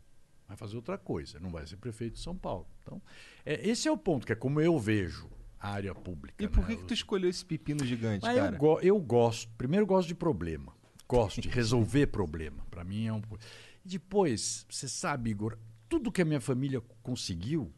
Vai 0.47 0.57
fazer 0.57 0.75
outra 0.75 0.97
coisa, 0.97 1.39
não 1.39 1.49
vai 1.49 1.65
ser 1.65 1.77
prefeito 1.77 2.13
de 2.13 2.19
São 2.19 2.35
Paulo. 2.37 2.67
Então, 2.81 3.01
é, 3.45 3.67
esse 3.67 3.87
é 3.87 3.91
o 3.91 3.97
ponto, 3.97 4.25
que 4.25 4.33
é 4.33 4.35
como 4.35 4.59
eu 4.61 4.77
vejo 4.77 5.29
a 5.59 5.69
área 5.69 5.95
pública. 5.95 6.43
E 6.43 6.47
por 6.47 6.61
né? 6.61 6.67
que, 6.67 6.75
que 6.77 6.83
tu 6.83 6.93
escolheu 6.93 7.29
esse 7.29 7.43
pepino 7.43 7.83
gigante, 7.85 8.21
Mas 8.23 8.37
eu, 8.37 8.43
cara? 8.43 8.57
go- 8.57 8.79
eu 8.81 8.99
gosto, 8.99 9.49
primeiro 9.57 9.83
eu 9.83 9.87
gosto 9.87 10.07
de 10.09 10.15
problema. 10.15 10.73
Gosto 11.07 11.41
de 11.41 11.49
resolver 11.49 12.07
problema. 12.11 12.65
Para 12.69 12.83
mim 12.83 13.05
é 13.07 13.13
um. 13.13 13.21
E 13.85 13.89
depois, 13.89 14.65
você 14.69 14.87
sabe, 14.87 15.31
Igor, 15.31 15.57
tudo 15.89 16.11
que 16.11 16.21
a 16.21 16.25
minha 16.25 16.41
família 16.41 16.81
conseguiu, 17.01 17.71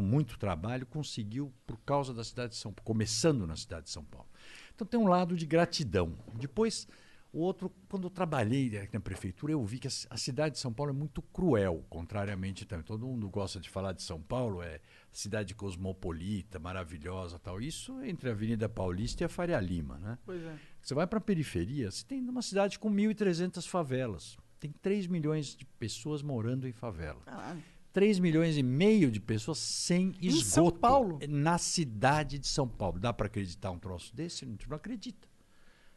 com 0.00 0.06
muito 0.06 0.38
trabalho, 0.38 0.86
conseguiu 0.86 1.52
por 1.66 1.78
causa 1.80 2.14
da 2.14 2.24
cidade 2.24 2.52
de 2.54 2.58
São 2.58 2.72
Paulo, 2.72 2.84
começando 2.86 3.46
na 3.46 3.54
cidade 3.54 3.84
de 3.84 3.90
São 3.90 4.02
Paulo. 4.02 4.26
Então 4.74 4.86
tem 4.86 4.98
um 4.98 5.06
lado 5.06 5.36
de 5.36 5.44
gratidão. 5.44 6.16
Depois, 6.34 6.88
o 7.30 7.40
outro, 7.40 7.70
quando 7.86 8.04
eu 8.04 8.10
trabalhei 8.10 8.88
na 8.90 8.98
prefeitura, 8.98 9.52
eu 9.52 9.62
vi 9.62 9.78
que 9.78 9.86
a 9.86 9.90
ci- 9.90 10.06
a 10.08 10.16
cidade 10.16 10.54
de 10.54 10.58
São 10.58 10.72
Paulo 10.72 10.90
é 10.90 10.94
muito 10.94 11.20
cruel, 11.20 11.84
contrariamente 11.90 12.64
também. 12.64 12.82
Todo 12.84 13.06
mundo 13.06 13.28
gosta 13.28 13.60
de 13.60 13.68
falar 13.68 13.92
de 13.92 14.02
São 14.02 14.20
Paulo, 14.22 14.62
é 14.62 14.80
cidade 15.12 15.54
cosmopolita, 15.54 16.58
maravilhosa 16.58 17.38
tal. 17.38 17.60
Isso 17.60 18.02
entre 18.02 18.30
a 18.30 18.32
Avenida 18.32 18.68
Paulista 18.70 19.22
e 19.22 19.26
a 19.26 19.28
Faria 19.28 19.60
Lima, 19.60 19.98
né? 19.98 20.18
Pois 20.24 20.42
é. 20.42 20.58
Você 20.80 20.94
vai 20.94 21.06
para 21.06 21.18
a 21.18 21.22
periferia, 21.22 21.90
você 21.90 22.02
tem 22.06 22.26
uma 22.26 22.40
cidade 22.42 22.78
com 22.78 22.90
1.300 22.90 23.68
favelas. 23.68 24.38
Tem 24.58 24.72
3 24.72 25.06
milhões 25.06 25.54
de 25.54 25.66
pessoas 25.66 26.22
morando 26.22 26.66
em 26.66 26.72
favela. 26.72 27.20
Caralho. 27.26 27.62
3 27.92 28.18
milhões 28.20 28.56
e 28.56 28.62
meio 28.62 29.10
de 29.10 29.20
pessoas 29.20 29.58
sem 29.58 30.14
Em 30.20 30.26
esgoto. 30.28 30.44
São 30.44 30.70
Paulo? 30.70 31.18
Na 31.28 31.58
cidade 31.58 32.38
de 32.38 32.46
São 32.46 32.68
Paulo. 32.68 32.98
Dá 32.98 33.12
para 33.12 33.26
acreditar 33.26 33.70
um 33.70 33.78
troço 33.78 34.14
desse? 34.14 34.46
Não, 34.46 34.56
não 34.68 34.76
acredita. 34.76 35.28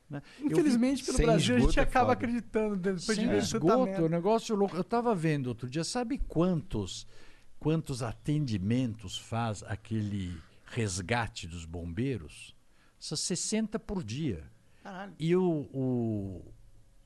né? 0.09 0.21
Eu 0.39 0.47
Infelizmente, 0.47 1.03
pelo 1.03 1.17
sem 1.17 1.25
Brasil, 1.25 1.55
a 1.55 1.59
gente 1.59 1.79
é 1.79 1.83
acaba 1.83 2.07
foda. 2.07 2.13
acreditando 2.13 2.75
depois 2.75 3.05
de 3.05 3.15
sem 3.15 3.27
ver 3.27 3.41
tanta 3.41 3.57
esgoto, 3.57 4.01
o 4.03 4.09
negócio 4.09 4.55
louco. 4.55 4.75
Eu 4.75 4.81
estava 4.81 5.13
vendo 5.13 5.47
outro 5.47 5.69
dia, 5.69 5.83
sabe 5.83 6.17
quantos, 6.17 7.05
quantos 7.59 8.01
atendimentos 8.01 9.17
faz 9.17 9.63
aquele 9.63 10.35
resgate 10.65 11.47
dos 11.47 11.65
bombeiros? 11.65 12.55
São 12.99 13.15
60 13.17 13.77
por 13.79 14.03
dia. 14.03 14.43
Caralho. 14.81 15.13
E 15.19 15.35
o, 15.35 15.69
o, 15.73 16.53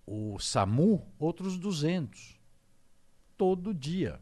o 0.06 0.40
SAMU, 0.40 1.06
outros 1.20 1.58
200. 1.58 2.38
Todo 3.36 3.74
dia. 3.74 4.20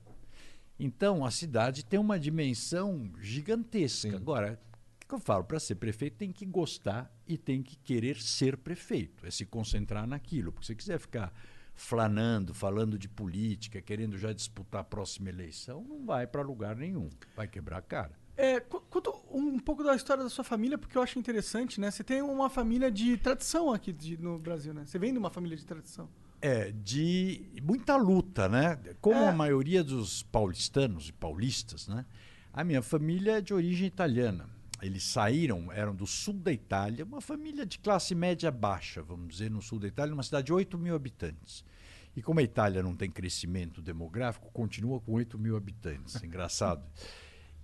Então, 0.79 1.23
a 1.25 1.31
cidade 1.31 1.85
tem 1.85 1.99
uma 1.99 2.19
dimensão 2.19 3.11
gigantesca. 3.19 4.09
Sim. 4.09 4.15
Agora, 4.15 4.59
o 5.03 5.07
que 5.07 5.13
eu 5.15 5.19
falo? 5.19 5.43
Para 5.43 5.59
ser 5.59 5.75
prefeito, 5.75 6.17
tem 6.17 6.31
que 6.31 6.45
gostar 6.45 7.13
e 7.27 7.37
tem 7.37 7.61
que 7.63 7.75
querer 7.77 8.19
ser 8.21 8.57
prefeito. 8.57 9.25
É 9.25 9.31
se 9.31 9.45
concentrar 9.45 10.05
naquilo. 10.05 10.51
Porque 10.51 10.65
se 10.65 10.73
você 10.73 10.75
quiser 10.75 10.99
ficar 10.99 11.33
flanando, 11.73 12.53
falando 12.53 12.97
de 12.97 13.07
política, 13.07 13.81
querendo 13.81 14.17
já 14.17 14.31
disputar 14.33 14.81
a 14.81 14.83
próxima 14.83 15.29
eleição, 15.29 15.83
não 15.83 16.05
vai 16.05 16.25
para 16.25 16.41
lugar 16.41 16.75
nenhum. 16.75 17.09
Vai 17.35 17.47
quebrar 17.47 17.77
a 17.77 17.81
cara. 17.81 18.11
É, 18.37 18.59
conta 18.59 19.11
um 19.31 19.57
pouco 19.59 19.81
da 19.83 19.95
história 19.95 20.23
da 20.23 20.29
sua 20.29 20.43
família, 20.43 20.77
porque 20.77 20.97
eu 20.97 21.01
acho 21.01 21.17
interessante, 21.17 21.79
né? 21.79 21.89
Você 21.89 22.03
tem 22.03 22.21
uma 22.21 22.49
família 22.49 22.91
de 22.91 23.15
tradição 23.17 23.71
aqui 23.71 23.93
de- 23.93 24.17
no 24.17 24.37
Brasil, 24.37 24.73
né? 24.73 24.83
Você 24.85 24.99
vem 24.99 25.13
de 25.13 25.19
uma 25.19 25.29
família 25.29 25.55
de 25.57 25.65
tradição. 25.65 26.09
É, 26.45 26.71
de 26.71 27.41
muita 27.63 27.95
luta, 27.95 28.47
né? 28.47 28.77
Como 29.01 29.17
É. 29.17 29.29
a 29.29 29.31
maioria 29.31 29.83
dos 29.83 30.21
paulistanos 30.21 31.09
e 31.09 31.13
paulistas, 31.13 31.87
né? 31.87 32.05
A 32.53 32.63
minha 32.63 32.83
família 32.83 33.39
é 33.39 33.41
de 33.41 33.51
origem 33.51 33.87
italiana. 33.87 34.47
Eles 34.79 35.03
saíram, 35.03 35.71
eram 35.71 35.95
do 35.95 36.05
sul 36.05 36.35
da 36.35 36.51
Itália, 36.51 37.03
uma 37.03 37.19
família 37.19 37.65
de 37.65 37.79
classe 37.79 38.13
média 38.13 38.51
baixa, 38.51 39.01
vamos 39.01 39.27
dizer, 39.29 39.49
no 39.49 39.59
sul 39.59 39.79
da 39.79 39.87
Itália, 39.87 40.13
uma 40.13 40.21
cidade 40.21 40.45
de 40.45 40.53
8 40.53 40.77
mil 40.77 40.93
habitantes. 40.93 41.65
E 42.15 42.21
como 42.21 42.39
a 42.39 42.43
Itália 42.43 42.83
não 42.83 42.95
tem 42.95 43.09
crescimento 43.09 43.81
demográfico, 43.81 44.47
continua 44.53 45.01
com 45.01 45.13
8 45.13 45.39
mil 45.39 45.57
habitantes. 45.57 46.15
Engraçado. 46.23 46.85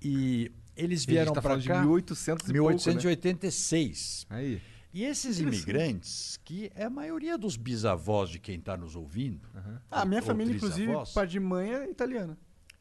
E 0.02 0.52
eles 0.76 1.06
vieram 1.06 1.34
tá 1.34 1.42
para 1.42 1.62
cá 1.62 1.82
de 1.82 1.88
1800 1.88 2.50
e 2.50 2.54
pouco, 2.54 2.70
né? 2.70 2.76
1886. 2.78 4.26
Aí. 4.28 4.60
E 4.94 5.04
esses 5.06 5.40
imigrantes, 5.40 6.38
que 6.44 6.70
é 6.76 6.84
a 6.86 6.90
maioria 6.90 7.38
dos 7.38 7.56
bisavós 7.56 8.30
de 8.30 8.40
quem 8.40 8.58
está 8.60 8.76
nos 8.76 8.96
ouvindo. 8.96 9.48
Ah, 9.90 10.04
minha 10.06 10.20
ou 10.20 10.26
família, 10.28 10.54
inclusive, 10.56 10.92
pai 11.14 11.28
de 11.28 11.40
mãe 11.40 11.72
é 11.74 11.90
italiana. 11.90 12.38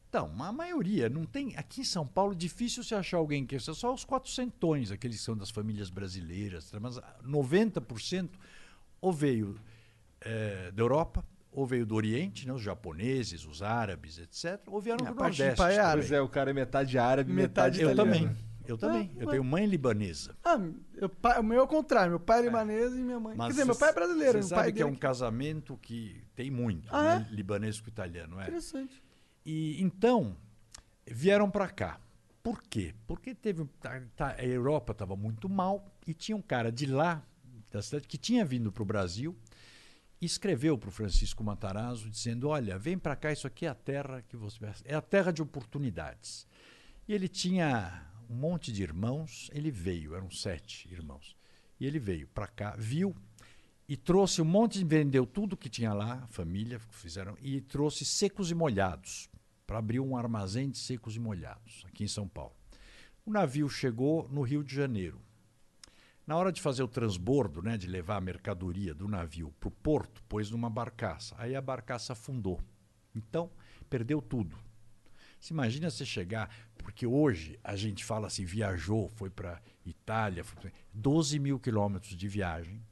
Então, 0.09 0.29
a 0.43 0.50
maioria 0.52 1.09
não 1.09 1.25
tem. 1.25 1.57
Aqui 1.57 1.83
em 1.83 1.85
São 1.85 2.05
Paulo, 2.05 2.35
difícil 2.35 2.83
se 2.83 2.97
achar 2.97 3.19
alguém 3.19 3.47
que. 3.47 3.57
Só 3.61 3.95
os 3.95 4.05
quatrocentões, 4.05 4.90
aqueles 4.90 5.19
que 5.19 5.23
são 5.23 5.37
das 5.37 5.50
famílias 5.50 5.88
brasileiras. 5.88 6.69
tá? 6.69 6.81
Mas 6.81 6.99
90% 7.25 8.29
ou 9.00 9.12
veio 9.12 9.55
eh, 10.21 10.73
da 10.75 10.83
Europa, 10.83 11.25
ou 11.52 11.64
veio 11.64 11.87
do 11.87 11.95
Oriente, 11.95 12.45
né, 12.47 12.52
os 12.52 12.61
japoneses, 12.62 13.47
os 13.47 13.62
árabes, 13.62 14.19
etc. 14.19 14.61
Ou 14.67 14.81
vieram 14.81 15.07
A 15.07 15.11
do 15.11 15.14
Nordeste. 15.17 15.57
pai 15.57 15.76
é 15.76 15.79
árabe. 15.79 16.02
Pois 16.02 16.12
é, 16.12 16.21
o 16.21 16.29
cara 16.29 16.50
é 16.50 16.52
metade 16.55 16.99
árabe, 16.99 17.33
Metade 17.33 17.79
metade, 17.79 17.81
Eu 17.81 17.93
italiano. 17.93 18.26
também. 18.29 18.50
Eu 18.67 18.79
também. 18.79 19.11
Ah, 19.14 19.21
eu 19.21 19.26
ué. 19.26 19.31
tenho 19.33 19.45
mãe 19.45 19.67
libanesa. 19.67 20.37
Ah, 20.45 20.59
eu, 20.97 21.11
o 21.40 21.43
meu 21.43 21.61
é 21.61 21.62
o 21.62 21.67
contrário. 21.69 22.11
Meu 22.11 22.21
pai 22.21 22.40
é 22.40 22.43
libanês 22.43 22.93
e 22.93 22.97
minha 22.99 23.19
mãe. 23.21 23.37
Quer 23.37 23.49
dizer, 23.49 23.64
meu 23.64 23.76
pai 23.76 23.88
é 23.90 23.93
brasileiro. 23.93 24.33
Você 24.33 24.38
Meu 24.38 24.49
sabe 24.49 24.61
pai 24.62 24.73
que 24.73 24.83
é 24.83 24.87
um 24.87 24.95
casamento 24.95 25.76
que 25.79 26.23
tem 26.35 26.50
muito, 26.50 26.88
Ah, 26.95 27.19
né? 27.21 27.29
libanês 27.31 27.81
com 27.81 27.88
italiano. 27.88 28.38
É. 28.40 28.45
Interessante. 28.45 29.02
E 29.45 29.83
então 29.83 30.37
vieram 31.07 31.50
para 31.50 31.69
cá. 31.69 32.00
Por 32.43 32.62
quê? 32.62 32.95
Porque 33.07 33.35
teve 33.35 33.64
tá- 33.81 34.00
tá- 34.17 34.35
a 34.38 34.45
Europa 34.45 34.93
estava 34.93 35.14
muito 35.17 35.49
mal 35.49 35.93
e 36.07 36.14
tinha 36.14 36.37
um 36.37 36.43
cara 36.43 36.71
de 36.73 36.87
lá 36.87 37.23
da 37.71 37.83
cidade 37.83 38.07
que 38.09 38.17
tinha 38.17 38.45
vindo 38.45 38.73
para 38.73 38.83
o 38.83 38.87
Brasil 38.87 39.37
e 40.21 40.26
escreveu 40.26 40.76
para 40.79 40.88
o 40.88 40.93
Francisco 40.93 41.43
Matarazzo 41.45 42.09
dizendo: 42.09 42.49
olha, 42.49 42.79
vem 42.79 42.99
para 42.99 43.14
cá, 43.17 43.31
isso 43.33 43.47
aqui 43.47 43.67
é 43.67 43.69
a 43.69 43.75
terra 43.75 44.23
que 44.23 44.37
você 44.37 44.59
é 44.85 44.95
a 44.95 45.02
terra 45.02 45.31
de 45.33 45.43
oportunidades. 45.43 46.47
E 47.07 47.12
ele 47.12 47.29
tinha 47.29 48.07
um 48.30 48.34
monte 48.34 48.72
de 48.72 48.82
irmãos. 48.82 49.50
Ele 49.52 49.70
veio, 49.70 50.14
eram 50.14 50.30
sete 50.30 50.88
irmãos. 50.90 51.37
E 51.80 51.87
ele 51.87 51.99
veio 51.99 52.28
para 52.28 52.46
cá, 52.46 52.76
viu 52.78 53.14
e 53.90 53.96
trouxe 53.96 54.40
um 54.40 54.44
monte 54.44 54.78
de 54.78 54.84
vendeu 54.84 55.26
tudo 55.26 55.56
que 55.56 55.68
tinha 55.68 55.92
lá, 55.92 56.25
família 56.28 56.78
fizeram 56.78 57.37
e 57.40 57.60
trouxe 57.60 58.04
secos 58.04 58.49
e 58.49 58.54
molhados 58.54 59.28
para 59.66 59.78
abrir 59.78 59.99
um 59.99 60.16
armazém 60.16 60.70
de 60.70 60.78
secos 60.78 61.16
e 61.16 61.18
molhados 61.18 61.84
aqui 61.88 62.04
em 62.04 62.08
São 62.08 62.28
Paulo. 62.28 62.54
O 63.26 63.32
navio 63.32 63.68
chegou 63.68 64.28
no 64.28 64.42
Rio 64.42 64.62
de 64.62 64.72
Janeiro. 64.72 65.20
Na 66.25 66.37
hora 66.37 66.52
de 66.52 66.60
fazer 66.60 66.84
o 66.84 66.88
transbordo, 66.88 67.60
né, 67.60 67.76
de 67.76 67.88
levar 67.88 68.18
a 68.18 68.20
mercadoria 68.20 68.94
do 68.94 69.08
navio 69.08 69.52
para 69.58 69.68
o 69.68 69.72
porto, 69.72 70.22
pôs 70.28 70.52
numa 70.52 70.70
barcaça. 70.70 71.34
Aí 71.37 71.56
a 71.56 71.60
barcaça 71.60 72.12
afundou. 72.12 72.60
Então, 73.12 73.50
perdeu 73.88 74.22
tudo. 74.22 74.56
Você 75.40 75.52
imagina 75.52 75.90
você 75.90 76.06
chegar, 76.06 76.49
porque 76.90 77.06
hoje 77.06 77.59
a 77.62 77.76
gente 77.76 78.04
fala 78.04 78.26
assim, 78.26 78.44
viajou, 78.44 79.09
foi 79.16 79.30
para 79.30 79.61
Itália, 79.87 80.42
foi 80.42 80.61
pra- 80.61 80.70
12 80.92 81.38
mil 81.38 81.59
quilômetros 81.59 82.16
de 82.16 82.26
viagem. 82.28 82.82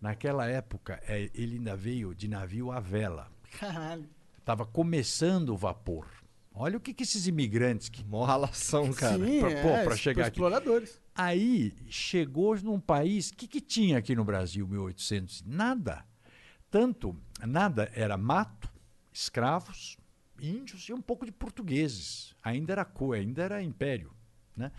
Naquela 0.00 0.46
época, 0.46 1.00
é, 1.06 1.28
ele 1.34 1.56
ainda 1.56 1.74
veio 1.76 2.14
de 2.14 2.28
navio 2.28 2.70
à 2.70 2.78
vela. 2.80 3.30
Caralho. 3.58 4.08
Estava 4.38 4.64
começando 4.64 5.50
o 5.50 5.56
vapor. 5.56 6.06
Olha 6.54 6.76
o 6.76 6.80
que, 6.80 6.94
que 6.94 7.02
esses 7.02 7.26
imigrantes 7.26 7.88
que 7.88 8.04
Mó 8.04 8.24
ralação, 8.24 8.92
cara. 8.92 9.24
Sim, 9.24 9.40
pra- 9.40 9.50
é, 9.50 9.62
pra 9.62 9.84
pros 9.84 9.98
chegar 9.98 10.26
aqui. 10.26 10.36
exploradores. 10.36 11.00
Aí 11.14 11.74
chegou 11.88 12.56
num 12.60 12.80
país. 12.80 13.30
O 13.30 13.36
que, 13.36 13.46
que 13.48 13.60
tinha 13.60 13.98
aqui 13.98 14.14
no 14.14 14.24
Brasil, 14.24 14.66
1800? 14.66 15.42
Nada. 15.44 16.04
Tanto, 16.70 17.16
nada. 17.46 17.90
Era 17.94 18.16
mato, 18.16 18.72
escravos, 19.12 19.98
índios 20.40 20.88
e 20.88 20.92
um 20.92 21.00
pouco 21.00 21.24
de 21.24 21.32
portugueses. 21.32 22.34
Ainda 22.42 22.72
era 22.72 22.84
co, 22.84 23.12
ainda 23.12 23.42
era 23.42 23.62
império. 23.62 24.12
Né? 24.56 24.72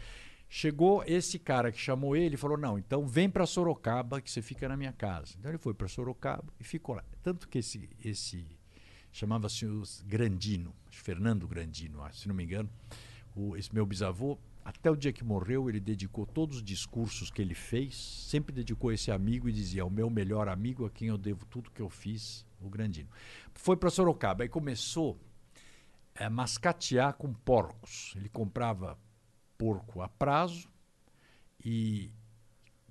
Chegou 0.50 1.04
esse 1.06 1.40
cara 1.40 1.72
que 1.72 1.80
chamou 1.80 2.16
ele 2.16 2.36
e 2.36 2.38
falou: 2.38 2.58
Não, 2.58 2.78
então 2.78 3.08
vem 3.08 3.30
para 3.30 3.46
Sorocaba 3.46 4.20
que 4.20 4.30
você 4.30 4.42
fica 4.42 4.68
na 4.68 4.76
minha 4.76 4.92
casa. 4.92 5.36
Então 5.40 5.50
ele 5.50 5.58
foi 5.58 5.74
para 5.74 5.88
Sorocaba 5.88 6.54
e 6.60 6.64
ficou 6.64 6.96
lá. 6.96 7.06
Tanto 7.24 7.48
que 7.48 7.60
esse, 7.60 7.90
esse 8.04 8.46
chamava-se 9.12 9.66
Grandino, 10.06 10.74
Fernando 10.90 11.48
Grandino, 11.48 12.02
acho, 12.04 12.20
se 12.20 12.28
não 12.28 12.36
me 12.36 12.44
engano. 12.44 12.70
O, 13.34 13.56
esse 13.56 13.74
meu 13.74 13.86
bisavô, 13.86 14.38
até 14.64 14.92
o 14.92 14.96
dia 14.96 15.14
que 15.14 15.24
morreu, 15.24 15.70
ele 15.70 15.80
dedicou 15.80 16.26
todos 16.26 16.58
os 16.58 16.64
discursos 16.64 17.32
que 17.32 17.42
ele 17.42 17.56
fez, 17.56 17.96
sempre 17.96 18.54
dedicou 18.54 18.92
esse 18.92 19.10
amigo 19.10 19.50
e 19.50 19.54
dizia: 19.54 19.86
o 19.86 19.90
meu 19.90 20.10
melhor 20.10 20.48
amigo 20.48 20.86
a 20.86 20.90
quem 20.90 21.08
eu 21.08 21.18
devo 21.18 21.46
tudo 21.46 21.72
que 21.72 21.82
eu 21.82 21.90
fiz, 21.90 22.46
o 22.60 22.70
Grandino. 22.70 23.10
Foi 23.54 23.76
para 23.76 23.90
Sorocaba, 23.90 24.44
aí 24.44 24.50
começou 24.50 25.18
a 26.26 26.30
mascatear 26.30 27.14
com 27.14 27.34
porcos. 27.34 28.14
Ele 28.16 28.30
comprava 28.30 28.98
porco 29.58 30.02
a 30.02 30.10
prazo 30.10 30.70
e 31.64 32.12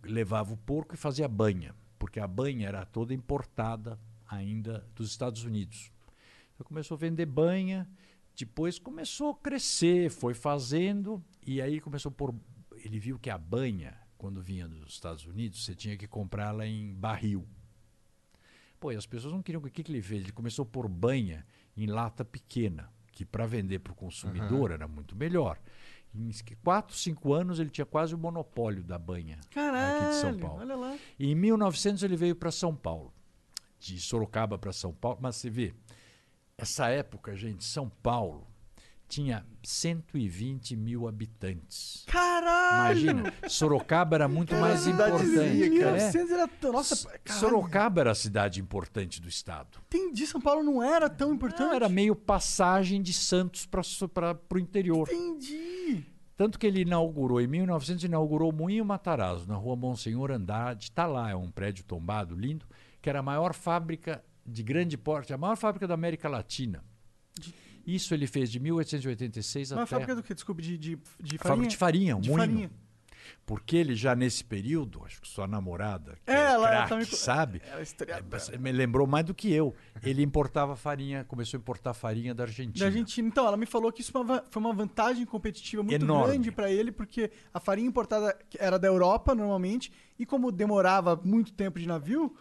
levava 0.02 0.52
o 0.52 0.56
porco 0.56 0.94
e 0.94 0.98
fazia 0.98 1.28
banha, 1.28 1.74
porque 1.98 2.20
a 2.20 2.26
banha 2.26 2.68
era 2.68 2.86
toda 2.86 3.12
importada 3.12 3.98
ainda 4.28 4.86
dos 4.94 5.10
Estados 5.10 5.44
Unidos. 5.44 5.92
Então 6.54 6.64
começou 6.64 6.94
a 6.94 6.98
vender 6.98 7.26
banha, 7.26 7.88
depois 8.36 8.78
começou 8.78 9.30
a 9.30 9.34
crescer, 9.36 10.10
foi 10.10 10.34
fazendo 10.34 11.22
e 11.46 11.60
aí 11.60 11.80
começou 11.80 12.10
a 12.10 12.12
pôr. 12.12 12.34
Ele 12.76 12.98
viu 12.98 13.18
que 13.18 13.28
a 13.28 13.36
banha, 13.36 13.98
quando 14.16 14.40
vinha 14.40 14.68
dos 14.68 14.92
Estados 14.92 15.26
Unidos, 15.26 15.64
você 15.64 15.74
tinha 15.74 15.96
que 15.96 16.06
comprá-la 16.06 16.66
em 16.66 16.94
barril. 16.94 17.46
Pô, 18.78 18.92
e 18.92 18.96
as 18.96 19.04
pessoas 19.04 19.34
não 19.34 19.42
queriam. 19.42 19.60
O 19.60 19.70
que, 19.70 19.82
que 19.82 19.92
ele 19.92 20.00
fez? 20.00 20.22
Ele 20.22 20.32
começou 20.32 20.62
a 20.62 20.66
pôr 20.66 20.88
banha 20.88 21.46
em 21.76 21.86
lata 21.86 22.24
pequena, 22.24 22.90
que 23.20 23.24
para 23.26 23.44
vender 23.44 23.80
para 23.80 23.92
o 23.92 23.94
consumidor 23.94 24.70
era 24.70 24.88
muito 24.88 25.14
melhor. 25.14 25.58
Em 26.14 26.30
quatro, 26.64 26.96
cinco 26.96 27.34
anos 27.34 27.60
ele 27.60 27.68
tinha 27.68 27.84
quase 27.84 28.14
o 28.14 28.18
monopólio 28.18 28.82
da 28.82 28.98
banha 28.98 29.38
Caralho. 29.50 29.98
aqui 29.98 30.06
de 30.06 30.14
São 30.14 30.38
Paulo. 30.38 30.60
Olha 30.60 30.74
lá. 30.74 30.96
E 31.18 31.30
em 31.30 31.34
1900 31.34 32.02
ele 32.02 32.16
veio 32.16 32.34
para 32.34 32.50
São 32.50 32.74
Paulo, 32.74 33.12
de 33.78 34.00
Sorocaba 34.00 34.56
para 34.56 34.72
São 34.72 34.90
Paulo. 34.94 35.18
Mas 35.20 35.36
você 35.36 35.50
vê, 35.50 35.74
essa 36.56 36.88
época, 36.88 37.36
gente, 37.36 37.62
São 37.62 37.90
Paulo 37.90 38.46
tinha 39.10 39.44
120 39.64 40.76
mil 40.76 41.08
habitantes. 41.08 42.04
Caralho! 42.06 43.10
Imagina, 43.10 43.34
Sorocaba 43.48 44.14
era 44.14 44.28
muito 44.28 44.50
Cara, 44.50 44.60
mais 44.62 44.86
importante. 44.86 45.38
É. 45.38 45.68
1900 45.68 46.30
era. 46.30 46.50
Nossa, 46.72 47.08
caralho. 47.18 47.40
Sorocaba 47.40 48.00
era 48.00 48.12
a 48.12 48.14
cidade 48.14 48.60
importante 48.60 49.20
do 49.20 49.28
estado. 49.28 49.78
Entendi, 49.88 50.26
São 50.26 50.40
Paulo 50.40 50.62
não 50.62 50.80
era 50.80 51.10
tão 51.10 51.34
importante. 51.34 51.68
Não, 51.68 51.74
era 51.74 51.88
meio 51.88 52.14
passagem 52.14 53.02
de 53.02 53.12
Santos 53.12 53.66
para 53.66 54.38
o 54.54 54.58
interior. 54.58 55.08
Entendi. 55.10 56.06
Tanto 56.36 56.58
que 56.58 56.66
ele 56.66 56.82
inaugurou, 56.82 57.40
em 57.40 57.46
1900, 57.46 58.04
inaugurou 58.04 58.50
o 58.50 58.54
Moinho 58.54 58.84
Matarazzo, 58.84 59.46
na 59.46 59.56
rua 59.56 59.76
Monsenhor 59.76 60.30
Andrade. 60.30 60.84
Está 60.84 61.06
lá, 61.06 61.30
é 61.30 61.34
um 61.34 61.50
prédio 61.50 61.84
tombado, 61.84 62.34
lindo, 62.34 62.64
que 63.02 63.10
era 63.10 63.18
a 63.18 63.22
maior 63.22 63.52
fábrica 63.52 64.24
de 64.46 64.62
grande 64.62 64.96
porte, 64.96 65.34
a 65.34 65.36
maior 65.36 65.56
fábrica 65.56 65.86
da 65.86 65.94
América 65.94 66.28
Latina. 66.28 66.82
Isso 67.86 68.12
ele 68.14 68.26
fez 68.26 68.50
de 68.50 68.58
1886 68.60 69.72
Uma 69.72 69.82
até. 69.82 69.90
fábrica 69.90 70.14
do 70.14 70.22
quê? 70.22 70.34
Desculpe, 70.34 70.62
de, 70.62 70.76
de, 70.78 70.96
de 71.20 71.38
farinha? 71.38 71.38
Fábrica 71.38 71.68
de 71.68 71.76
farinha, 71.76 72.16
um 72.16 72.20
De 72.20 72.30
moinho. 72.30 72.46
farinha. 72.46 72.70
Porque 73.46 73.76
ele 73.76 73.94
já 73.94 74.14
nesse 74.14 74.44
período, 74.44 75.02
acho 75.04 75.20
que 75.20 75.26
sua 75.28 75.46
namorada, 75.46 76.16
que 76.24 76.30
É, 76.30 76.34
é, 76.34 76.52
ela 76.52 76.86
tá 76.86 76.96
me- 76.96 77.04
sabe? 77.04 77.60
Ela 77.64 77.82
é 78.52 78.58
me 78.58 78.70
lembrou 78.70 79.06
mais 79.06 79.24
do 79.24 79.34
que 79.34 79.52
eu. 79.52 79.74
Ele 80.02 80.22
importava 80.22 80.76
farinha, 80.76 81.24
começou 81.24 81.56
a 81.58 81.60
importar 81.60 81.92
farinha 81.94 82.34
da 82.34 82.44
Argentina. 82.44 82.78
Da 82.78 82.86
Argentina. 82.86 83.26
Então, 83.28 83.46
ela 83.46 83.56
me 83.56 83.66
falou 83.66 83.90
que 83.92 84.02
isso 84.02 84.12
foi 84.12 84.60
uma 84.62 84.72
vantagem 84.72 85.24
competitiva 85.26 85.82
muito 85.82 85.94
Enorme. 86.02 86.32
grande 86.32 86.52
pra 86.52 86.70
ele, 86.70 86.92
porque 86.92 87.30
a 87.52 87.58
farinha 87.60 87.88
importada 87.88 88.36
era 88.58 88.78
da 88.78 88.86
Europa, 88.88 89.34
normalmente, 89.34 89.92
e 90.18 90.24
como 90.26 90.52
demorava 90.52 91.20
muito 91.24 91.52
tempo 91.52 91.78
de 91.78 91.86
navio, 91.88 92.34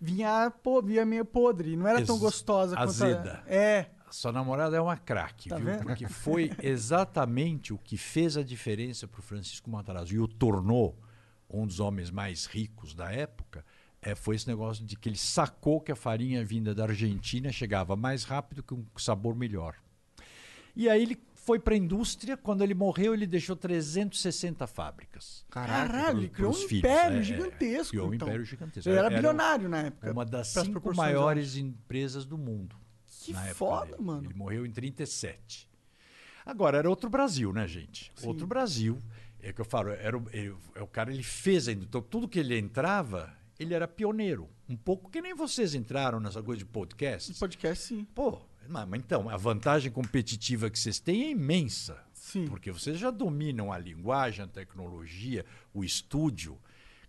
vinha, 0.00 0.50
pô, 0.62 0.82
vinha 0.82 1.04
meio 1.04 1.24
podre. 1.24 1.76
Não 1.76 1.86
era 1.86 2.04
tão 2.04 2.18
gostosa 2.18 2.74
quanto 2.76 2.86
a- 2.88 2.90
azeda. 2.90 3.42
É. 3.46 3.86
Sua 4.10 4.32
namorada 4.32 4.76
é 4.76 4.80
uma 4.80 4.96
craque, 4.96 5.48
Tá 5.48 5.56
viu? 5.56 5.66
vendo? 5.66 5.82
Porque 5.84 6.06
foi 6.08 6.50
exatamente 6.62 7.72
o 7.72 7.78
que 7.78 7.96
fez 7.96 8.36
a 8.36 8.42
diferença 8.42 9.06
para 9.08 9.18
o 9.18 9.22
Francisco 9.22 9.68
Matarazzo 9.70 10.14
e 10.14 10.18
o 10.20 10.28
tornou 10.28 10.98
um 11.50 11.66
dos 11.66 11.80
homens 11.80 12.10
mais 12.10 12.46
ricos 12.46 12.94
da 12.94 13.10
época. 13.12 13.64
É, 14.00 14.14
foi 14.14 14.36
esse 14.36 14.46
negócio 14.46 14.84
de 14.84 14.96
que 14.96 15.08
ele 15.08 15.16
sacou 15.16 15.80
que 15.80 15.90
a 15.90 15.96
farinha 15.96 16.44
vinda 16.44 16.74
da 16.74 16.84
Argentina 16.84 17.50
chegava 17.50 17.96
mais 17.96 18.24
rápido 18.24 18.62
com 18.62 18.76
um 18.76 18.86
sabor 18.98 19.34
melhor. 19.34 19.74
E 20.74 20.88
aí 20.88 21.02
ele 21.02 21.18
foi 21.34 21.58
para 21.58 21.74
a 21.74 21.76
indústria. 21.76 22.36
Quando 22.36 22.62
ele 22.62 22.74
morreu, 22.74 23.14
ele 23.14 23.26
deixou 23.26 23.56
360 23.56 24.66
fábricas. 24.66 25.44
Caralho, 25.50 26.18
ele 26.18 26.28
pros- 26.28 26.36
criou 26.36 26.50
um 26.50 26.54
filhos, 26.54 26.72
império 26.84 27.18
é, 27.18 27.22
gigantesco. 27.22 27.90
criou 27.90 28.10
um 28.10 28.14
então. 28.14 28.28
império 28.28 28.44
gigantesco. 28.44 28.88
Ele 28.88 28.98
era 28.98 29.06
Era 29.08 29.16
bilionário 29.16 29.68
na 29.68 29.78
época. 29.82 30.12
Uma 30.12 30.24
das 30.24 30.48
cinco 30.48 30.94
maiores 30.94 31.56
empresas 31.56 32.24
do 32.26 32.36
mundo. 32.36 32.76
Que 33.26 33.32
na 33.32 33.42
época 33.44 33.54
foda, 33.54 33.86
dele. 33.92 34.02
mano. 34.02 34.26
Ele 34.28 34.34
morreu 34.34 34.64
em 34.66 34.70
37. 34.70 35.68
Agora, 36.44 36.78
era 36.78 36.88
outro 36.88 37.10
Brasil, 37.10 37.52
né, 37.52 37.66
gente? 37.66 38.12
Sim. 38.14 38.26
Outro 38.28 38.46
Brasil. 38.46 38.98
É 39.40 39.52
que 39.52 39.60
eu 39.60 39.64
falo, 39.64 39.90
era 39.90 40.16
o, 40.16 40.24
ele- 40.32 40.54
é 40.74 40.82
o 40.82 40.86
cara, 40.86 41.12
ele 41.12 41.22
fez 41.22 41.68
ainda. 41.68 41.84
Então, 41.84 42.00
tudo 42.02 42.26
que 42.28 42.38
ele 42.38 42.58
entrava, 42.58 43.32
ele 43.58 43.74
era 43.74 43.86
pioneiro. 43.86 44.48
Um 44.68 44.76
pouco 44.76 45.08
que 45.10 45.20
nem 45.20 45.34
vocês 45.34 45.74
entraram 45.74 46.18
nessa 46.18 46.42
coisa 46.42 46.58
de 46.60 46.64
podcast. 46.64 47.32
Podcast, 47.34 47.84
sim. 47.84 48.04
Pô, 48.14 48.40
Mas, 48.68 48.88
mas 48.88 49.00
então, 49.00 49.28
a 49.28 49.36
vantagem 49.36 49.92
competitiva 49.92 50.68
que 50.70 50.78
vocês 50.78 50.98
têm 50.98 51.24
é 51.26 51.30
imensa. 51.30 52.02
Sim. 52.12 52.46
Porque 52.46 52.72
vocês 52.72 52.98
já 52.98 53.10
dominam 53.12 53.72
a 53.72 53.78
linguagem, 53.78 54.44
a 54.44 54.48
tecnologia, 54.48 55.44
o 55.72 55.84
estúdio. 55.84 56.58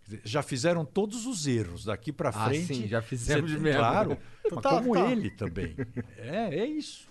Dizer, 0.08 0.22
Já 0.24 0.42
fizeram 0.42 0.86
todos 0.86 1.26
os 1.26 1.46
erros 1.46 1.84
daqui 1.84 2.14
para 2.14 2.30
Ah, 2.30 2.46
frente. 2.48 2.74
sim, 2.74 2.88
já 2.88 3.02
fizemos 3.02 3.52
Cê- 3.52 3.58
mesmo. 3.58 3.80
Claro, 3.80 4.18
mas 4.44 4.50
Total, 4.54 4.78
como 4.82 4.94
total. 4.94 5.12
ele 5.12 5.30
também. 5.32 5.76
É, 6.18 6.60
é 6.60 6.66
isso. 6.66 7.08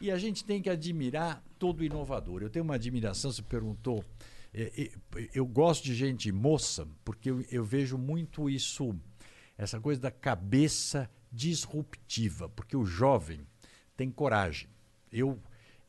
E 0.00 0.10
a 0.10 0.18
gente 0.18 0.44
tem 0.44 0.60
que 0.60 0.68
admirar 0.68 1.42
todo 1.58 1.84
inovador. 1.84 2.42
Eu 2.42 2.50
tenho 2.50 2.64
uma 2.64 2.74
admiração, 2.74 3.30
você 3.30 3.42
perguntou. 3.42 4.04
é, 4.52 4.90
é, 5.16 5.28
Eu 5.32 5.46
gosto 5.46 5.84
de 5.84 5.94
gente 5.94 6.32
moça, 6.32 6.88
porque 7.04 7.30
eu, 7.30 7.44
eu 7.52 7.62
vejo 7.64 7.96
muito 7.96 8.50
isso, 8.50 8.96
essa 9.56 9.78
coisa 9.78 10.00
da 10.00 10.10
cabeça 10.10 11.08
disruptiva, 11.30 12.48
porque 12.48 12.76
o 12.76 12.84
jovem 12.84 13.46
tem 13.96 14.10
coragem. 14.10 14.68
Eu 15.12 15.38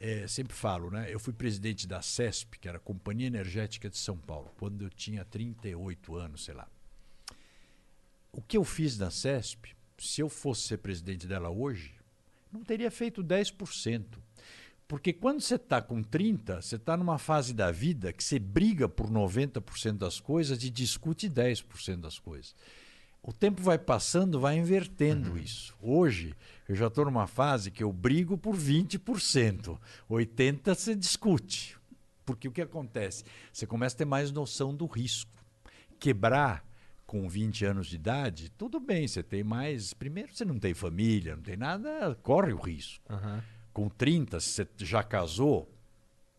eh, 0.01 0.27
sempre 0.27 0.55
falo, 0.55 0.89
né? 0.89 1.13
Eu 1.13 1.20
fui 1.20 1.31
presidente 1.31 1.88
da 1.88 2.01
CESP, 2.01 2.58
que 2.58 2.67
era 2.67 2.77
a 2.77 2.81
Companhia 2.81 3.27
Energética 3.27 3.88
de 3.88 3.98
São 3.98 4.17
Paulo, 4.17 4.51
quando 4.58 4.81
eu 4.81 4.89
tinha 4.89 5.24
38 5.24 6.15
anos, 6.15 6.43
sei 6.43 6.55
lá. 6.55 6.67
O 8.34 8.41
que 8.41 8.58
eu 8.58 8.63
fiz 8.63 8.98
na 8.98 9.12
CESP, 9.12 9.75
se 10.00 10.20
eu 10.20 10.27
fosse 10.27 10.63
ser 10.63 10.77
presidente 10.77 11.27
dela 11.27 11.51
hoje, 11.51 11.93
não 12.51 12.63
teria 12.63 12.89
feito 12.89 13.24
10%. 13.24 14.05
Porque 14.88 15.13
quando 15.13 15.39
você 15.39 15.55
está 15.55 15.81
com 15.81 16.01
30, 16.01 16.62
você 16.62 16.77
está 16.77 16.98
numa 16.98 17.20
fase 17.20 17.53
da 17.53 17.72
vida 17.72 18.12
que 18.12 18.24
você 18.24 18.39
briga 18.39 18.89
por 18.89 19.08
90% 19.10 19.98
das 20.00 20.20
coisas 20.20 20.63
e 20.63 20.70
discute 20.70 21.29
10% 21.29 21.98
das 21.98 22.17
coisas. 22.17 22.55
O 23.24 23.31
tempo 23.31 23.62
vai 23.62 23.77
passando, 23.77 24.39
vai 24.39 24.58
invertendo 24.58 25.38
isso. 25.38 25.75
Hoje, 25.79 26.36
eu 26.72 26.75
já 26.75 26.88
estou 26.88 27.04
numa 27.04 27.28
fase 27.28 27.70
que 27.70 27.84
eu 27.84 27.92
brigo 27.92 28.38
por 28.38 28.56
20%. 28.56 29.78
80% 30.10 30.74
você 30.74 30.96
discute. 30.96 31.78
Porque 32.25 32.48
o 32.48 32.51
que 32.51 32.62
acontece? 32.62 33.25
Você 33.51 33.68
começa 33.68 33.94
a 33.94 33.98
ter 33.98 34.06
mais 34.06 34.32
noção 34.32 34.74
do 34.74 34.86
risco. 34.86 35.30
Quebrar 36.00 36.66
com 37.06 37.28
20 37.28 37.66
anos 37.66 37.88
de 37.88 37.98
idade, 37.98 38.50
tudo 38.51 38.80
bem, 38.80 39.06
você 39.06 39.22
tem 39.22 39.44
mais. 39.44 39.94
Primeiro, 39.94 40.34
você 40.34 40.46
não 40.46 40.58
tem 40.58 40.74
família, 40.74 41.36
não 41.36 41.44
tem 41.44 41.58
nada, 41.58 42.18
corre 42.24 42.54
o 42.54 42.58
risco. 42.58 43.04
Aham. 43.10 43.44
Com 43.74 43.90
30, 43.90 44.40
se 44.40 44.50
você 44.51 44.68
já 44.78 45.04
casou, 45.04 45.70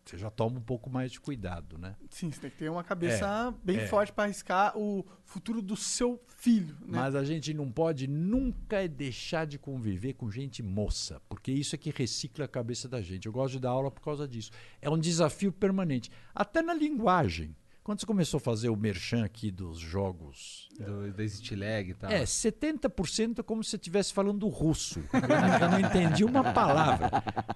você 0.05 0.17
já 0.17 0.29
toma 0.29 0.59
um 0.59 0.61
pouco 0.61 0.89
mais 0.89 1.11
de 1.11 1.19
cuidado, 1.19 1.77
né? 1.77 1.95
Sim, 2.09 2.31
você 2.31 2.41
tem 2.41 2.49
que 2.49 2.57
ter 2.57 2.69
uma 2.69 2.83
cabeça 2.83 3.53
bem 3.63 3.77
é. 3.77 3.87
forte 3.87 4.11
pra 4.11 4.25
arriscar 4.25 4.77
o 4.77 5.05
futuro 5.23 5.61
do 5.61 5.75
seu 5.75 6.21
filho, 6.27 6.75
né? 6.81 6.99
Mas 6.99 7.15
a 7.15 7.23
gente 7.23 7.53
não 7.53 7.71
pode 7.71 8.07
nunca 8.07 8.87
deixar 8.87 9.45
de 9.45 9.57
conviver 9.57 10.13
com 10.13 10.29
gente 10.29 10.61
moça, 10.61 11.21
porque 11.29 11.51
isso 11.51 11.75
é 11.75 11.77
que 11.77 11.89
recicla 11.89 12.45
a 12.45 12.47
cabeça 12.47 12.87
da 12.89 13.01
gente. 13.01 13.27
Eu 13.27 13.31
gosto 13.31 13.53
de 13.53 13.59
dar 13.59 13.69
aula 13.69 13.89
por 13.89 14.01
causa 14.01 14.27
disso. 14.27 14.51
É 14.81 14.89
um 14.89 14.97
desafio 14.97 15.51
permanente. 15.51 16.11
Até 16.35 16.61
na 16.61 16.73
linguagem. 16.73 17.55
Quando 17.83 17.99
você 17.99 18.05
começou 18.05 18.37
a 18.37 18.41
fazer 18.41 18.69
o 18.69 18.77
merchan 18.77 19.25
aqui 19.25 19.51
dos 19.51 19.77
jogos, 19.77 20.69
Do, 20.79 21.11
da 21.11 21.27
Stilag 21.27 21.89
e 21.89 21.93
tal. 21.93 22.09
é 22.09 22.23
70% 22.23 23.39
é 23.39 23.43
como 23.43 23.61
se 23.61 23.71
você 23.71 23.75
estivesse 23.75 24.13
falando 24.13 24.47
russo. 24.47 25.03
Eu 25.11 25.69
não, 25.69 25.79
entendi 25.79 26.23
uma 26.23 26.53
palavra. 26.53 27.11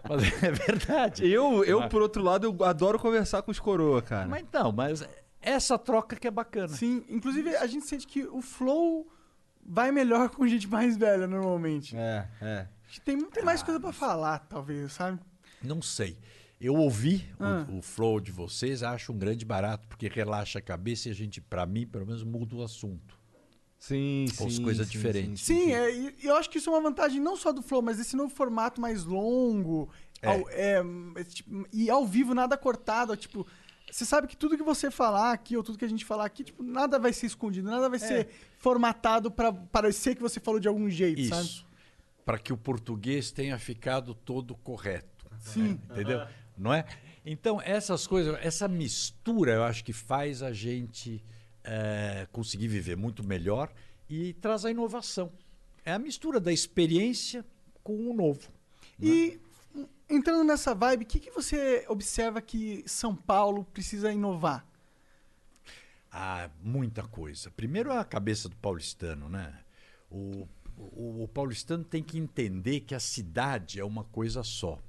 Mas 0.09 0.43
é 0.43 0.51
verdade. 0.51 1.25
Eu, 1.25 1.63
eu, 1.63 1.87
por 1.87 2.01
outro 2.01 2.21
lado, 2.21 2.45
eu 2.45 2.65
adoro 2.65 2.99
conversar 2.99 3.41
com 3.41 3.51
os 3.51 3.59
coroa, 3.59 4.01
cara. 4.01 4.27
Mas 4.27 4.41
então, 4.41 4.71
mas 4.71 5.07
essa 5.41 5.77
troca 5.77 6.17
que 6.17 6.27
é 6.27 6.31
bacana. 6.31 6.67
Sim, 6.69 7.05
inclusive 7.07 7.55
a 7.55 7.65
gente 7.67 7.85
sente 7.85 8.05
que 8.05 8.23
o 8.25 8.41
flow 8.41 9.07
vai 9.65 9.91
melhor 9.91 10.29
com 10.29 10.45
gente 10.45 10.67
mais 10.67 10.97
velha 10.97 11.25
normalmente. 11.25 11.95
É, 11.95 12.27
é. 12.41 12.67
Acho 12.85 12.99
que 12.99 13.05
Tem, 13.05 13.21
tem 13.29 13.43
mais 13.43 13.63
coisa 13.63 13.79
pra 13.79 13.93
falar, 13.93 14.39
talvez, 14.39 14.91
sabe? 14.93 15.19
Não 15.63 15.81
sei. 15.81 16.17
Eu 16.59 16.73
ouvi 16.75 17.23
o- 17.39 17.43
Ah. 17.43 17.67
o, 17.71 17.81
flow 17.81 18.19
de 18.19 18.31
vocês, 18.31 18.81
acho 18.81 19.11
um 19.13 19.17
grande 19.17 19.45
barato, 19.45 19.87
porque 19.87 20.07
relaxa 20.07 20.59
a 20.59 20.61
cabeça 20.61 21.07
e 21.07 21.11
a 21.11 21.15
gente, 21.15 21.39
pra 21.39 21.65
mim, 21.65 21.85
pelo 21.85 22.05
menos, 22.05 22.23
muda 22.23 22.55
o 22.55 22.63
assunto. 22.63 23.15
Sim, 23.79 24.25
Ou 24.39 24.49
sim. 24.49 24.55
Sim, 24.57 24.63
coisas 24.63 24.89
diferentes. 24.89 25.47
é, 25.49 25.91
e 25.95 26.15
eu 26.23 26.35
acho 26.35 26.49
que 26.49 26.57
isso 26.57 26.67
é 26.69 26.73
uma 26.73 26.81
vantagem 26.81 27.21
não 27.21 27.35
só 27.37 27.51
do 27.51 27.61
flow, 27.61 27.81
mas 27.81 27.97
desse 27.97 28.15
novo 28.15 28.33
formato 28.33 28.81
mais 28.81 29.03
longo. 29.05 29.89
É. 30.19 30.27
ao- 30.29 30.49
é, 30.49 30.81
é, 31.17 31.23
tipo, 31.25 31.67
e 31.71 31.91
ao 31.91 32.03
vivo, 32.03 32.33
nada 32.33 32.57
cortado. 32.57 33.15
Tipo, 33.15 33.45
você 33.91 34.03
sabe 34.03 34.25
que 34.25 34.35
tudo 34.35 34.57
que 34.57 34.63
você 34.63 34.89
falar 34.89 35.31
aqui, 35.31 35.55
ou 35.55 35.61
tudo 35.61 35.77
que 35.77 35.85
a 35.85 35.87
gente 35.87 36.03
falar 36.03 36.25
aqui, 36.25 36.43
tipo, 36.43 36.63
nada 36.63 36.97
vai 36.97 37.13
ser 37.13 37.27
escondido, 37.27 37.69
nada 37.69 37.87
vai 37.87 37.99
ser 37.99 38.27
formatado 38.57 39.29
pra 39.29 39.53
parecer 39.53 40.15
que 40.15 40.21
você 40.23 40.39
falou 40.39 40.59
de 40.59 40.67
algum 40.67 40.89
jeito, 40.89 41.23
sabe? 41.27 41.45
Isso. 41.45 41.65
Para 42.25 42.39
que 42.39 42.51
o 42.51 42.57
português 42.57 43.29
tenha 43.31 43.59
ficado 43.59 44.15
todo 44.15 44.55
correto. 44.55 45.27
Sim. 45.39 45.79
Entendeu? 45.91 46.25
Não 46.57 46.73
é? 46.73 46.85
Então, 47.25 47.61
essas 47.61 48.07
coisas, 48.07 48.37
essa 48.41 48.67
mistura, 48.67 49.53
eu 49.53 49.63
acho 49.63 49.83
que 49.83 49.93
faz 49.93 50.41
a 50.41 50.51
gente 50.51 51.23
eh, 51.63 52.27
conseguir 52.31 52.67
viver 52.67 52.95
muito 52.95 53.23
melhor 53.23 53.71
e 54.09 54.33
traz 54.33 54.65
a 54.65 54.71
inovação. 54.71 55.31
É 55.83 55.91
a 55.91 55.99
mistura 55.99 56.39
da 56.39 56.51
experiência 56.51 57.45
com 57.83 58.09
o 58.09 58.13
novo. 58.13 58.49
E 58.99 59.39
entrando 60.09 60.43
nessa 60.43 60.73
vibe, 60.73 61.03
o 61.03 61.07
que, 61.07 61.19
que 61.19 61.31
você 61.31 61.85
observa 61.87 62.41
que 62.41 62.83
São 62.87 63.15
Paulo 63.15 63.65
precisa 63.65 64.11
inovar? 64.11 64.65
Ah, 66.11 66.49
muita 66.63 67.03
coisa. 67.03 67.51
Primeiro 67.51 67.91
a 67.91 68.03
cabeça 68.03 68.49
do 68.49 68.55
paulistano, 68.55 69.29
né? 69.29 69.53
O, 70.09 70.47
o, 70.77 71.23
o 71.23 71.27
paulistano 71.27 71.83
tem 71.83 72.01
que 72.01 72.17
entender 72.17 72.81
que 72.81 72.95
a 72.95 72.99
cidade 72.99 73.79
é 73.79 73.85
uma 73.85 74.03
coisa 74.05 74.43
só. 74.43 74.79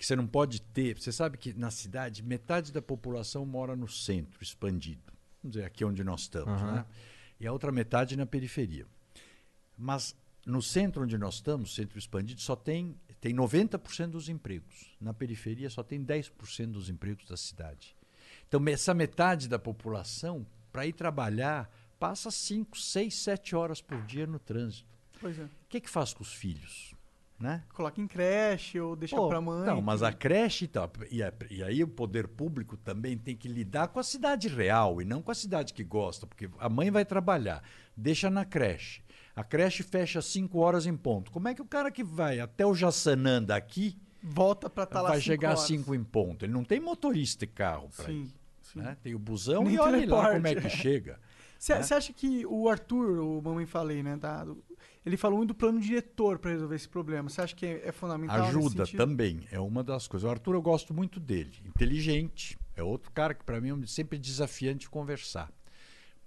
Que 0.00 0.06
você 0.06 0.16
não 0.16 0.26
pode 0.26 0.62
ter. 0.62 0.98
Você 0.98 1.12
sabe 1.12 1.36
que 1.36 1.52
na 1.52 1.70
cidade 1.70 2.22
metade 2.22 2.72
da 2.72 2.80
população 2.80 3.44
mora 3.44 3.76
no 3.76 3.86
centro, 3.86 4.42
expandido. 4.42 5.12
Vamos 5.42 5.56
dizer, 5.56 5.66
aqui 5.66 5.84
onde 5.84 6.02
nós 6.02 6.22
estamos, 6.22 6.58
Aham. 6.62 6.72
né? 6.76 6.86
E 7.38 7.46
a 7.46 7.52
outra 7.52 7.70
metade 7.70 8.16
na 8.16 8.24
periferia. 8.24 8.86
Mas 9.76 10.16
no 10.46 10.62
centro 10.62 11.02
onde 11.02 11.18
nós 11.18 11.34
estamos, 11.34 11.74
centro 11.74 11.98
expandido, 11.98 12.40
só 12.40 12.56
tem, 12.56 12.98
tem 13.20 13.34
90% 13.34 14.12
dos 14.12 14.30
empregos. 14.30 14.96
Na 14.98 15.12
periferia 15.12 15.68
só 15.68 15.82
tem 15.82 16.02
10% 16.02 16.68
dos 16.68 16.88
empregos 16.88 17.26
da 17.26 17.36
cidade. 17.36 17.94
Então, 18.48 18.66
essa 18.68 18.94
metade 18.94 19.50
da 19.50 19.58
população, 19.58 20.46
para 20.72 20.86
ir 20.86 20.94
trabalhar, 20.94 21.70
passa 21.98 22.30
5, 22.30 22.78
6, 22.78 23.14
7 23.14 23.54
horas 23.54 23.82
por 23.82 24.00
dia 24.06 24.26
no 24.26 24.38
trânsito. 24.38 24.88
Pois 25.20 25.38
é. 25.38 25.44
O 25.44 25.50
que, 25.68 25.78
que 25.82 25.90
faz 25.90 26.14
com 26.14 26.22
os 26.22 26.32
filhos? 26.32 26.94
Né? 27.40 27.62
Coloca 27.72 27.98
em 27.98 28.06
creche 28.06 28.78
ou 28.78 28.94
deixa 28.94 29.16
Pô, 29.16 29.28
pra 29.28 29.40
mãe. 29.40 29.64
Não, 29.66 29.80
mas 29.80 30.02
a 30.02 30.12
creche 30.12 30.66
e 30.66 30.68
tal. 30.68 30.90
E, 31.10 31.22
a- 31.22 31.32
e 31.50 31.62
aí 31.62 31.82
o 31.82 31.88
poder 31.88 32.28
público 32.28 32.76
também 32.76 33.16
tem 33.16 33.34
que 33.34 33.48
lidar 33.48 33.88
com 33.88 33.98
a 33.98 34.02
cidade 34.02 34.46
real 34.46 35.00
e 35.00 35.06
não 35.06 35.22
com 35.22 35.30
a 35.30 35.34
cidade 35.34 35.72
que 35.72 35.82
gosta, 35.82 36.26
porque 36.26 36.50
a 36.58 36.68
mãe 36.68 36.90
vai 36.90 37.02
trabalhar, 37.04 37.62
deixa 37.96 38.28
na 38.28 38.44
creche. 38.44 39.02
A 39.34 39.42
creche 39.42 39.82
fecha 39.82 40.18
às 40.18 40.26
5 40.26 40.58
horas 40.58 40.84
em 40.86 40.94
ponto. 40.94 41.30
Como 41.30 41.48
é 41.48 41.54
que 41.54 41.62
o 41.62 41.64
cara 41.64 41.90
que 41.90 42.04
vai 42.04 42.40
até 42.40 42.66
o 42.66 42.74
Jaçanã 42.74 43.42
daqui 43.42 43.96
Volta 44.22 44.68
pra 44.68 44.84
estar 44.84 44.96
Tá 44.96 45.02
lá 45.02 45.08
vai 45.08 45.18
cinco 45.18 45.26
chegar 45.32 45.52
às 45.52 45.60
horas. 45.60 45.68
5 45.68 45.94
em 45.94 46.04
ponto? 46.04 46.44
Ele 46.44 46.52
não 46.52 46.62
tem 46.62 46.78
motorista 46.78 47.44
e 47.44 47.46
carro 47.48 47.88
para 47.96 48.12
ir. 48.12 48.28
Sim, 48.60 48.80
né? 48.80 48.98
Tem 49.02 49.14
o 49.14 49.18
busão 49.18 49.64
Nem 49.64 49.76
e 49.76 49.78
olha 49.78 50.14
lá 50.14 50.32
como 50.34 50.46
é 50.46 50.54
que 50.56 50.68
chega. 50.68 51.18
Você 51.58 51.74
né? 51.74 51.80
acha 51.80 52.12
que 52.12 52.44
o 52.44 52.68
Arthur, 52.68 53.18
o 53.18 53.40
mamãe 53.40 53.64
falei, 53.64 54.02
né? 54.02 54.18
da- 54.18 54.44
do- 54.44 54.62
ele 55.04 55.16
falou 55.16 55.38
muito 55.38 55.48
do 55.48 55.54
plano 55.54 55.80
diretor 55.80 56.38
pra 56.38 56.50
resolver 56.50 56.76
esse 56.76 56.88
problema. 56.88 57.28
Você 57.28 57.40
acha 57.40 57.54
que 57.54 57.66
é, 57.66 57.88
é 57.88 57.92
fundamental? 57.92 58.42
Ajuda 58.42 58.86
também, 58.86 59.46
é 59.50 59.58
uma 59.58 59.82
das 59.82 60.06
coisas. 60.06 60.28
O 60.28 60.30
Arthur 60.30 60.54
eu 60.54 60.62
gosto 60.62 60.92
muito 60.92 61.18
dele, 61.18 61.52
inteligente, 61.64 62.58
é 62.76 62.82
outro 62.82 63.10
cara 63.12 63.34
que 63.34 63.44
para 63.44 63.60
mim 63.60 63.82
é 63.82 63.86
sempre 63.86 64.18
desafiante 64.18 64.88
conversar, 64.88 65.50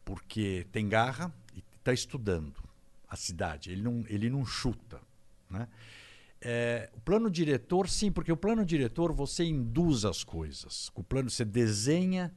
porque 0.04 0.66
tem 0.72 0.88
garra 0.88 1.34
e 1.56 1.64
está 1.78 1.94
estudando 1.94 2.64
a 3.08 3.16
cidade, 3.16 3.72
ele 3.72 3.82
não, 3.82 4.04
ele 4.08 4.30
não 4.30 4.46
chuta. 4.46 5.00
Né? 5.50 5.68
É, 6.42 6.90
o 6.94 7.00
plano 7.00 7.30
diretor, 7.30 7.88
sim, 7.88 8.12
porque 8.12 8.32
o 8.32 8.36
plano 8.36 8.66
diretor 8.66 9.14
você 9.14 9.46
induz 9.46 10.04
as 10.04 10.24
coisas. 10.24 10.92
O 10.94 11.04
plano 11.04 11.30
você 11.30 11.46
desenha 11.46 12.34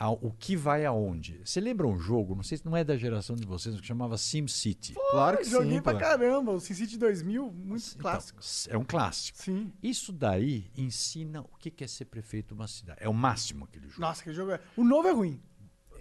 a- 0.00 0.10
o 0.12 0.30
que 0.38 0.54
vai 0.54 0.84
aonde. 0.86 1.40
Você 1.44 1.60
lembra 1.60 1.86
um 1.86 1.98
jogo, 1.98 2.34
não 2.36 2.42
sei 2.44 2.56
se 2.58 2.64
não 2.64 2.76
é 2.76 2.84
da 2.84 2.96
geração 2.96 3.34
de 3.34 3.44
vocês, 3.44 3.78
que 3.80 3.84
chamava 3.86 4.16
SimCity. 4.16 4.94
Claro 5.10 5.38
que 5.38 5.44
Joguei 5.44 5.72
sim, 5.78 5.82
pra 5.82 5.94
caramba. 5.98 6.52
O 6.52 6.60
SimCity 6.60 6.96
2000, 6.96 7.50
muito 7.50 7.84
Então, 7.88 8.02
clássico. 8.02 8.40
é 8.70 8.78
um 8.78 8.84
clássico. 8.84 9.38
Sim. 9.42 9.72
Isso 9.82 10.12
daí 10.12 10.70
ensina 10.76 11.40
o 11.40 11.48
que 11.58 11.72
é 11.82 11.86
ser 11.88 12.04
prefeito 12.04 12.48
de 12.48 12.54
uma 12.54 12.68
cidade. 12.68 12.98
É 13.02 13.08
o 13.08 13.12
máximo 13.14 13.64
aquele 13.64 13.88
jogo. 13.88 14.00
Nossa, 14.00 14.22
que 14.22 14.32
jogo 14.32 14.52
é. 14.52 14.60
O 14.76 14.84
novo 14.84 15.08
é 15.08 15.12
ruim. 15.12 15.40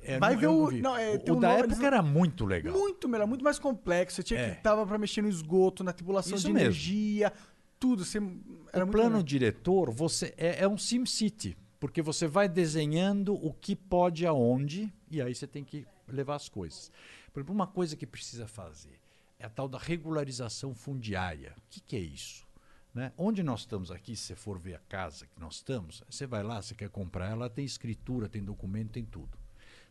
É, 0.04 0.20
vai 0.20 0.34
não- 0.36 0.40
ver 0.40 0.46
eu 0.46 0.52
não 0.54 0.64
o- 0.64 0.72
não, 0.72 0.96
é, 0.98 1.10
o, 1.10 1.14
um 1.16 1.40
da 1.40 1.48
novo- 1.50 1.60
época 1.60 1.74
eles- 1.74 1.84
era 1.84 2.02
muito 2.04 2.46
legal. 2.46 2.72
Muito 2.78 3.10
melhor, 3.10 3.28
muito 3.28 3.44
mais 3.44 3.58
complexo. 3.60 4.18
Você 4.18 4.24
tinha 4.24 4.40
É. 4.40 4.50
que 4.56 4.62
tava 4.62 4.86
pra 4.86 4.98
mexer 4.98 5.22
no 5.24 5.28
esgoto, 5.28 5.84
na 5.84 5.92
tribulação 5.92 6.38
Isso 6.38 6.46
de 6.48 6.54
mesmo. 6.54 6.68
energia, 6.68 7.34
tudo. 7.80 8.06
Você, 8.06 8.20
era 8.20 8.24
o 8.26 8.88
muito 8.88 8.92
plano 8.92 9.10
legal. 9.10 9.24
diretor 9.24 9.92
você 9.92 10.34
é, 10.38 10.64
é 10.64 10.68
um 10.68 10.78
SimCity, 10.78 11.58
porque 11.80 12.02
você 12.02 12.28
vai 12.28 12.50
desenhando 12.50 13.34
o 13.34 13.54
que 13.54 13.76
pode 13.76 14.26
aonde 14.26 14.92
e 15.10 15.22
aí 15.22 15.34
você 15.34 15.48
tem 15.48 15.64
que 15.64 15.86
levar 16.08 16.36
as 16.36 16.50
coisas. 16.50 16.92
Por 17.32 17.40
exemplo, 17.40 17.54
uma 17.54 17.68
coisa 17.68 17.96
que 17.96 18.08
precisa 18.08 18.48
fazer 18.48 19.00
é 19.40 19.46
a 19.46 19.50
tal 19.50 19.68
da 19.68 19.78
regularização 19.78 20.74
fundiária. 20.74 21.54
O 21.58 21.62
que, 21.70 21.80
que 21.80 21.96
é 21.96 22.00
isso? 22.00 22.48
Né? 22.94 23.12
Onde 23.16 23.44
nós 23.44 23.60
estamos 23.60 23.92
aqui, 23.92 24.16
se 24.16 24.24
você 24.24 24.36
for 24.36 24.58
ver 24.58 24.76
a 24.76 24.80
casa 24.80 25.28
que 25.28 25.40
nós 25.40 25.56
estamos, 25.56 26.04
você 26.10 26.26
vai 26.26 26.42
lá, 26.42 26.62
você 26.62 26.74
quer 26.74 26.90
comprar, 26.90 27.30
ela 27.30 27.50
tem 27.50 27.64
escritura, 27.64 28.28
tem 28.28 28.44
documento, 28.44 28.94
tem 28.94 29.06
tudo. 29.06 29.38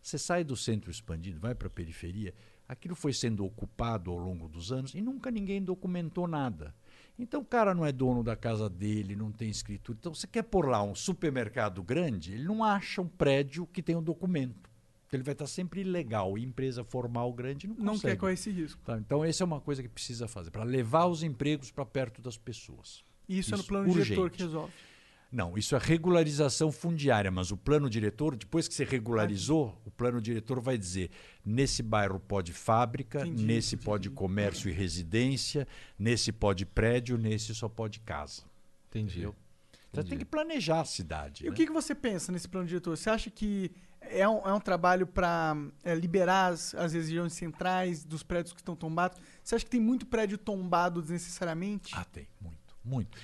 Você 0.02 0.18
sai 0.18 0.42
do 0.42 0.56
centro 0.56 0.90
expandido, 0.90 1.38
vai 1.38 1.54
para 1.54 1.68
a 1.68 1.70
periferia, 1.70 2.34
aquilo 2.68 2.96
foi 2.96 3.12
sendo 3.12 3.44
ocupado 3.44 4.10
ao 4.10 4.16
longo 4.16 4.48
dos 4.48 4.72
anos 4.72 4.94
e 4.94 5.00
nunca 5.00 5.30
ninguém 5.30 5.62
documentou 5.62 6.26
nada. 6.26 6.74
Então 7.18 7.40
o 7.40 7.44
cara 7.44 7.74
não 7.74 7.84
é 7.84 7.92
dono 7.92 8.22
da 8.22 8.36
casa 8.36 8.68
dele, 8.68 9.16
não 9.16 9.32
tem 9.32 9.48
escritura. 9.48 9.96
Então 9.98 10.14
você 10.14 10.26
quer 10.26 10.42
pôr 10.42 10.68
lá 10.68 10.82
um 10.82 10.94
supermercado 10.94 11.82
grande, 11.82 12.34
ele 12.34 12.44
não 12.44 12.62
acha 12.62 13.00
um 13.00 13.08
prédio 13.08 13.66
que 13.66 13.82
tenha 13.82 13.98
um 13.98 14.02
documento. 14.02 14.68
Ele 15.12 15.22
vai 15.22 15.32
estar 15.32 15.46
sempre 15.46 15.80
ilegal. 15.80 16.36
E 16.36 16.44
empresa 16.44 16.84
formal 16.84 17.32
grande 17.32 17.66
não 17.66 17.74
consegue. 17.76 17.92
Não 17.92 17.98
quer 18.00 18.16
correr 18.16 18.34
esse 18.34 18.50
risco. 18.50 18.82
Tá, 18.84 18.98
então 18.98 19.24
essa 19.24 19.42
é 19.42 19.46
uma 19.46 19.60
coisa 19.60 19.82
que 19.82 19.88
precisa 19.88 20.28
fazer, 20.28 20.50
para 20.50 20.62
levar 20.62 21.06
os 21.06 21.22
empregos 21.22 21.70
para 21.70 21.86
perto 21.86 22.20
das 22.20 22.36
pessoas. 22.36 23.02
E 23.28 23.38
isso, 23.38 23.54
é 23.54 23.56
no 23.56 23.60
Isso, 23.60 23.68
plano 23.68 23.92
diretor 23.92 24.24
urgente. 24.24 24.36
que 24.36 24.42
resolve. 24.44 24.72
Não, 25.36 25.58
isso 25.58 25.76
é 25.76 25.78
regularização 25.78 26.72
fundiária, 26.72 27.30
mas 27.30 27.50
o 27.50 27.58
plano 27.58 27.90
diretor, 27.90 28.34
depois 28.34 28.66
que 28.66 28.72
você 28.72 28.84
regularizou, 28.84 29.78
o 29.84 29.90
plano 29.90 30.18
diretor 30.18 30.62
vai 30.62 30.78
dizer: 30.78 31.10
nesse 31.44 31.82
bairro 31.82 32.18
pode 32.18 32.54
fábrica, 32.54 33.20
Entendi, 33.20 33.44
nesse 33.44 33.74
entendi. 33.74 33.84
pode 33.84 34.08
comércio 34.08 34.70
e 34.70 34.72
residência, 34.72 35.68
nesse 35.98 36.32
pode 36.32 36.64
prédio, 36.64 37.18
nesse 37.18 37.54
só 37.54 37.68
pode 37.68 38.00
casa. 38.00 38.44
Entendi. 38.88 39.18
Entendeu? 39.18 39.36
Então 39.90 40.00
Entendi. 40.00 40.08
tem 40.08 40.18
que 40.20 40.24
planejar 40.24 40.80
a 40.80 40.84
cidade. 40.86 41.44
E 41.44 41.48
o 41.48 41.50
né? 41.50 41.56
que, 41.58 41.66
que 41.66 41.72
você 41.72 41.94
pensa 41.94 42.32
nesse 42.32 42.48
plano 42.48 42.66
diretor? 42.66 42.96
Você 42.96 43.10
acha 43.10 43.28
que 43.28 43.70
é 44.00 44.26
um, 44.26 44.38
é 44.38 44.54
um 44.54 44.60
trabalho 44.60 45.06
para 45.06 45.54
liberar 45.98 46.54
as, 46.54 46.74
as 46.74 46.94
regiões 46.94 47.34
centrais 47.34 48.06
dos 48.06 48.22
prédios 48.22 48.54
que 48.54 48.62
estão 48.62 48.74
tombados? 48.74 49.18
Você 49.44 49.54
acha 49.54 49.64
que 49.66 49.70
tem 49.70 49.82
muito 49.82 50.06
prédio 50.06 50.38
tombado 50.38 51.02
desnecessariamente? 51.02 51.92
Ah, 51.94 52.06
tem, 52.06 52.26
muito, 52.40 52.74
muito. 52.82 53.18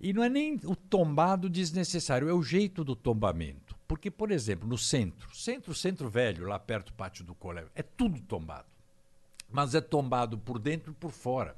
E 0.00 0.12
não 0.12 0.22
é 0.22 0.28
nem 0.28 0.60
o 0.64 0.76
tombado 0.76 1.50
desnecessário, 1.50 2.28
é 2.28 2.32
o 2.32 2.42
jeito 2.42 2.84
do 2.84 2.94
tombamento. 2.94 3.76
Porque, 3.86 4.10
por 4.10 4.30
exemplo, 4.30 4.68
no 4.68 4.78
centro, 4.78 5.34
centro, 5.34 5.74
centro 5.74 6.08
velho, 6.08 6.46
lá 6.46 6.58
perto 6.58 6.86
do 6.86 6.92
pátio 6.92 7.24
do 7.24 7.34
colégio, 7.34 7.70
é 7.74 7.82
tudo 7.82 8.20
tombado. 8.20 8.68
Mas 9.50 9.74
é 9.74 9.80
tombado 9.80 10.38
por 10.38 10.58
dentro 10.58 10.92
e 10.92 10.94
por 10.94 11.10
fora. 11.10 11.56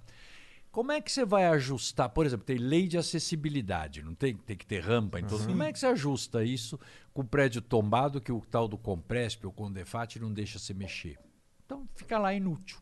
Como 0.71 0.93
é 0.93 1.01
que 1.01 1.11
você 1.11 1.25
vai 1.25 1.47
ajustar? 1.47 2.09
Por 2.11 2.25
exemplo, 2.25 2.47
tem 2.47 2.57
lei 2.57 2.87
de 2.87 2.97
acessibilidade, 2.97 4.05
não 4.05 4.15
tem, 4.15 4.37
tem 4.37 4.57
que 4.57 4.65
ter 4.65 4.79
rampa 4.79 5.19
em 5.19 5.25
todo. 5.25 5.45
Como 5.45 5.63
é 5.65 5.73
que 5.73 5.79
você 5.79 5.87
ajusta 5.87 6.45
isso 6.45 6.79
com 7.13 7.23
o 7.23 7.27
prédio 7.27 7.61
tombado 7.61 8.21
que 8.21 8.31
o 8.31 8.41
tal 8.41 8.69
do 8.69 8.79
Compresp 8.79 9.45
ou 9.45 9.53
Condefat 9.53 10.21
não 10.21 10.33
deixa 10.33 10.61
se 10.61 10.73
mexer? 10.73 11.19
Então 11.67 11.89
fica 11.97 12.19
lá 12.19 12.33
inútil. 12.33 12.79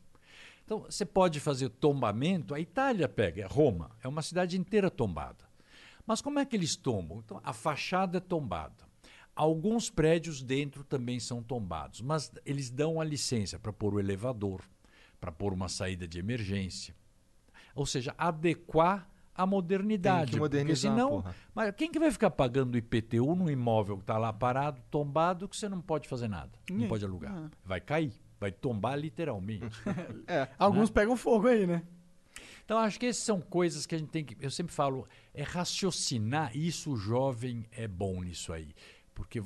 Então 0.66 0.80
você 0.80 1.06
pode 1.06 1.40
fazer 1.40 1.70
tombamento, 1.70 2.54
a 2.54 2.60
Itália 2.60 3.08
pega, 3.08 3.42
é 3.42 3.46
Roma, 3.46 3.90
é 4.02 4.08
uma 4.08 4.20
cidade 4.20 4.58
inteira 4.58 4.90
tombada. 4.90 5.47
Mas 6.08 6.22
como 6.22 6.38
é 6.38 6.46
que 6.46 6.56
eles 6.56 6.74
tombam? 6.74 7.18
Então 7.22 7.38
a 7.44 7.52
fachada 7.52 8.16
é 8.16 8.20
tombada. 8.20 8.88
Alguns 9.36 9.90
prédios 9.90 10.42
dentro 10.42 10.82
também 10.82 11.20
são 11.20 11.42
tombados, 11.42 12.00
mas 12.00 12.32
eles 12.46 12.70
dão 12.70 12.98
a 12.98 13.04
licença 13.04 13.58
para 13.58 13.74
pôr 13.74 13.92
o 13.92 14.00
elevador, 14.00 14.62
para 15.20 15.30
pôr 15.30 15.52
uma 15.52 15.68
saída 15.68 16.08
de 16.08 16.18
emergência. 16.18 16.96
Ou 17.74 17.84
seja, 17.84 18.14
adequar 18.16 19.06
à 19.34 19.44
modernidade. 19.44 20.30
Tem 20.30 20.32
que 20.32 20.40
modernizar, 20.40 20.90
porque 20.90 21.02
senão, 21.02 21.22
porra. 21.22 21.36
mas 21.54 21.74
quem 21.76 21.90
que 21.90 21.98
vai 21.98 22.10
ficar 22.10 22.30
pagando 22.30 22.78
IPTU 22.78 23.36
num 23.36 23.50
imóvel 23.50 23.98
que 23.98 24.02
está 24.02 24.16
lá 24.16 24.32
parado, 24.32 24.80
tombado, 24.90 25.46
que 25.46 25.58
você 25.58 25.68
não 25.68 25.82
pode 25.82 26.08
fazer 26.08 26.26
nada, 26.26 26.50
não 26.70 26.88
pode 26.88 27.04
alugar? 27.04 27.32
Ah. 27.32 27.50
Vai 27.62 27.82
cair, 27.82 28.14
vai 28.40 28.50
tombar 28.50 28.98
literalmente. 28.98 29.76
É. 30.26 30.48
Alguns 30.58 30.90
pegam 30.90 31.16
fogo 31.16 31.48
aí, 31.48 31.66
né? 31.66 31.82
Então, 32.68 32.80
acho 32.80 33.00
que 33.00 33.06
essas 33.06 33.24
são 33.24 33.40
coisas 33.40 33.86
que 33.86 33.94
a 33.94 33.98
gente 33.98 34.10
tem 34.10 34.22
que. 34.22 34.36
Eu 34.38 34.50
sempre 34.50 34.74
falo, 34.74 35.08
é 35.32 35.42
raciocinar. 35.42 36.54
Isso 36.54 36.92
o 36.92 36.96
jovem 36.98 37.66
é 37.72 37.88
bom 37.88 38.22
nisso 38.22 38.52
aí. 38.52 38.74
Porque 39.14 39.40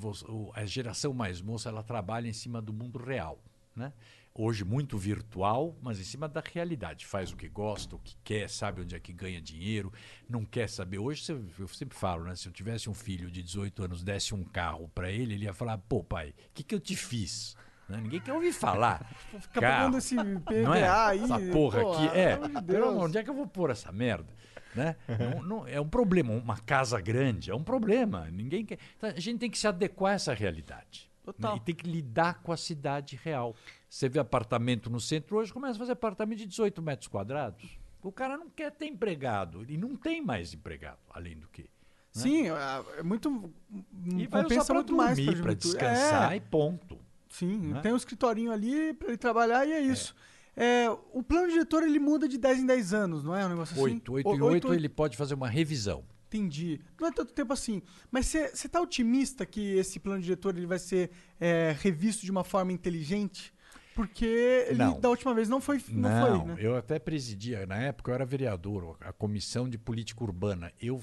a 0.55 0.67
geração 0.67 1.13
mais 1.15 1.41
moça 1.41 1.69
ela 1.69 1.85
trabalha 1.85 2.27
em 2.27 2.33
cima 2.33 2.61
do 2.61 2.73
mundo 2.73 2.99
real. 2.99 3.39
Né? 3.77 3.93
Hoje, 4.35 4.65
muito 4.65 4.99
virtual, 4.99 5.79
mas 5.81 6.01
em 6.01 6.03
cima 6.03 6.29
da 6.29 6.43
realidade. 6.45 7.07
Faz 7.07 7.31
o 7.31 7.37
que 7.37 7.49
gosta, 7.49 7.95
o 7.95 8.01
que 8.01 8.17
quer, 8.25 8.51
sabe 8.51 8.83
onde 8.83 8.97
é 8.97 8.99
que 8.99 9.13
ganha 9.13 9.41
dinheiro, 9.41 9.93
não 10.29 10.45
quer 10.45 10.69
saber. 10.69 10.99
Hoje, 10.99 11.25
eu 11.61 11.69
sempre 11.69 11.97
falo, 11.97 12.25
né? 12.25 12.35
se 12.35 12.49
eu 12.49 12.53
tivesse 12.53 12.91
um 12.91 12.95
filho 12.95 13.31
de 13.31 13.41
18 13.41 13.85
anos, 13.85 14.03
desse 14.03 14.35
um 14.35 14.43
carro 14.43 14.91
para 14.93 15.13
ele, 15.13 15.35
ele 15.35 15.45
ia 15.45 15.55
falar: 15.55 15.79
pô, 15.79 16.03
pai, 16.03 16.31
o 16.31 16.35
que, 16.53 16.65
que 16.65 16.75
eu 16.75 16.81
te 16.81 16.97
fiz? 16.97 17.57
Né? 17.93 18.01
Ninguém 18.03 18.21
quer 18.21 18.33
ouvir 18.33 18.53
falar. 18.53 19.05
Fica 19.41 19.61
Carro. 19.61 19.77
pagando 19.77 19.99
esse 19.99 20.15
Não 20.15 20.41
PVA 20.41 20.79
é? 20.79 20.89
aí. 20.89 21.23
Essa 21.23 21.39
porra 21.53 21.81
pô, 21.83 21.93
aqui. 21.93 22.07
É. 22.19 22.37
Pelo 22.63 22.89
amor 22.89 22.99
de 23.01 23.05
onde 23.07 23.19
é 23.19 23.23
que 23.25 23.31
eu 23.31 23.35
vou 23.35 23.47
pôr 23.47 23.71
essa 23.71 23.93
merda? 23.93 24.33
Né? 24.75 24.97
Não- 25.19 25.43
não- 25.43 25.67
é 25.69 25.79
um 25.81 25.89
problema. 25.89 26.33
Uma 26.33 26.57
casa 26.57 26.99
grande 27.01 27.51
é 27.51 27.55
um 27.55 27.63
problema. 27.63 28.29
Ninguém 28.31 28.65
quer. 28.65 28.79
Então, 28.97 29.11
a 29.11 29.21
gente 29.21 29.39
tem 29.39 29.51
que 29.51 29.59
se 29.59 29.67
adequar 29.69 30.13
a 30.13 30.15
essa 30.15 30.33
realidade. 30.35 31.11
Total. 31.23 31.53
né? 31.53 31.57
E 31.59 31.61
tem 31.61 31.75
que 31.75 31.87
lidar 31.89 32.43
com 32.43 32.51
a 32.51 32.57
cidade 32.57 33.21
real. 33.23 33.55
Você 33.89 34.09
vê 34.09 34.19
apartamento 34.19 34.91
no 34.91 34.99
centro 34.99 35.37
hoje, 35.37 35.53
começa 35.53 35.75
a 35.75 35.79
fazer 35.79 35.93
apartamento 35.93 36.39
de 36.39 36.47
18 36.47 36.83
metros 36.83 37.07
quadrados. 37.07 37.79
O 38.03 38.11
cara 38.11 38.37
não 38.37 38.49
quer 38.51 38.73
ter 38.73 38.87
empregado. 38.87 39.65
E 39.71 39.77
não 39.77 39.95
tem 39.95 40.21
mais 40.21 40.53
empregado, 40.53 40.99
além 41.11 41.37
do 41.39 41.47
que. 41.49 41.71
Sim, 42.11 42.49
é 42.51 42.99
é 42.99 43.03
muito. 43.03 43.53
E 44.19 44.27
vai 44.27 44.45
usar 44.45 44.65
para 44.65 44.75
muito 44.75 44.95
mais 44.97 45.19
para 45.41 45.55
descansar 45.55 46.33
É, 46.33 46.37
e 46.37 46.41
ponto. 46.41 46.99
Sim, 47.33 47.59
né? 47.59 47.81
tem 47.81 47.93
um 47.93 47.97
escritorinho 47.97 48.53
ali 48.53 48.93
pra 48.95 49.09
ele 49.09 49.17
trabalhar 49.17 49.67
e 49.67 49.73
é 49.73 49.81
isso. 49.81 50.15
É, 50.57 50.89
o 51.13 51.23
plano 51.23 51.49
diretor 51.49 51.83
ele 51.83 51.99
muda 51.99 52.29
de 52.29 52.37
10 52.37 52.61
em 52.61 52.67
10 52.67 52.93
anos, 52.93 53.25
não 53.25 53.35
é 53.35 53.45
um 53.45 53.49
negócio 53.49 53.73
assim? 53.75 53.83
Oito, 53.95 54.13
oito 54.13 54.29
O- 54.29 54.37
e 54.37 54.41
oito 54.43 54.75
ele 54.75 54.89
pode 54.89 55.17
fazer 55.17 55.35
uma 55.35 55.49
revisão. 55.49 56.05
Entendi. 56.29 56.81
Não 57.01 57.09
é 57.09 57.13
tanto 57.13 57.33
tempo 57.33 57.53
assim. 57.53 57.83
Mas 58.11 58.27
você 58.27 58.51
está 58.53 58.81
otimista 58.81 59.45
que 59.45 59.75
esse 59.77 59.99
plano 59.99 60.23
diretor 60.23 60.57
ele 60.57 60.67
vai 60.67 60.79
ser 60.79 61.11
é, 61.41 61.75
revisto 61.81 62.25
de 62.25 62.31
uma 62.31 62.45
forma 62.45 62.73
inteligente? 62.73 63.53
Porque 63.95 64.25
ele, 64.69 64.79
Não. 64.79 64.99
da 64.99 65.11
última 65.11 65.35
vez 65.35 65.49
não 65.51 65.61
foi. 65.61 65.83
Não, 65.91 66.09
Não, 66.09 66.41
foi, 66.47 66.49
né? 66.49 66.57
eu 66.59 66.75
até 66.77 66.99
presidia, 66.99 67.67
na 67.67 67.77
época 67.77 68.11
eu 68.11 68.15
era 68.15 68.25
vereador, 68.25 68.97
a 69.01 69.13
comissão 69.13 69.69
de 69.69 69.77
política 69.77 70.25
urbana. 70.25 70.73
Eu 70.81 70.99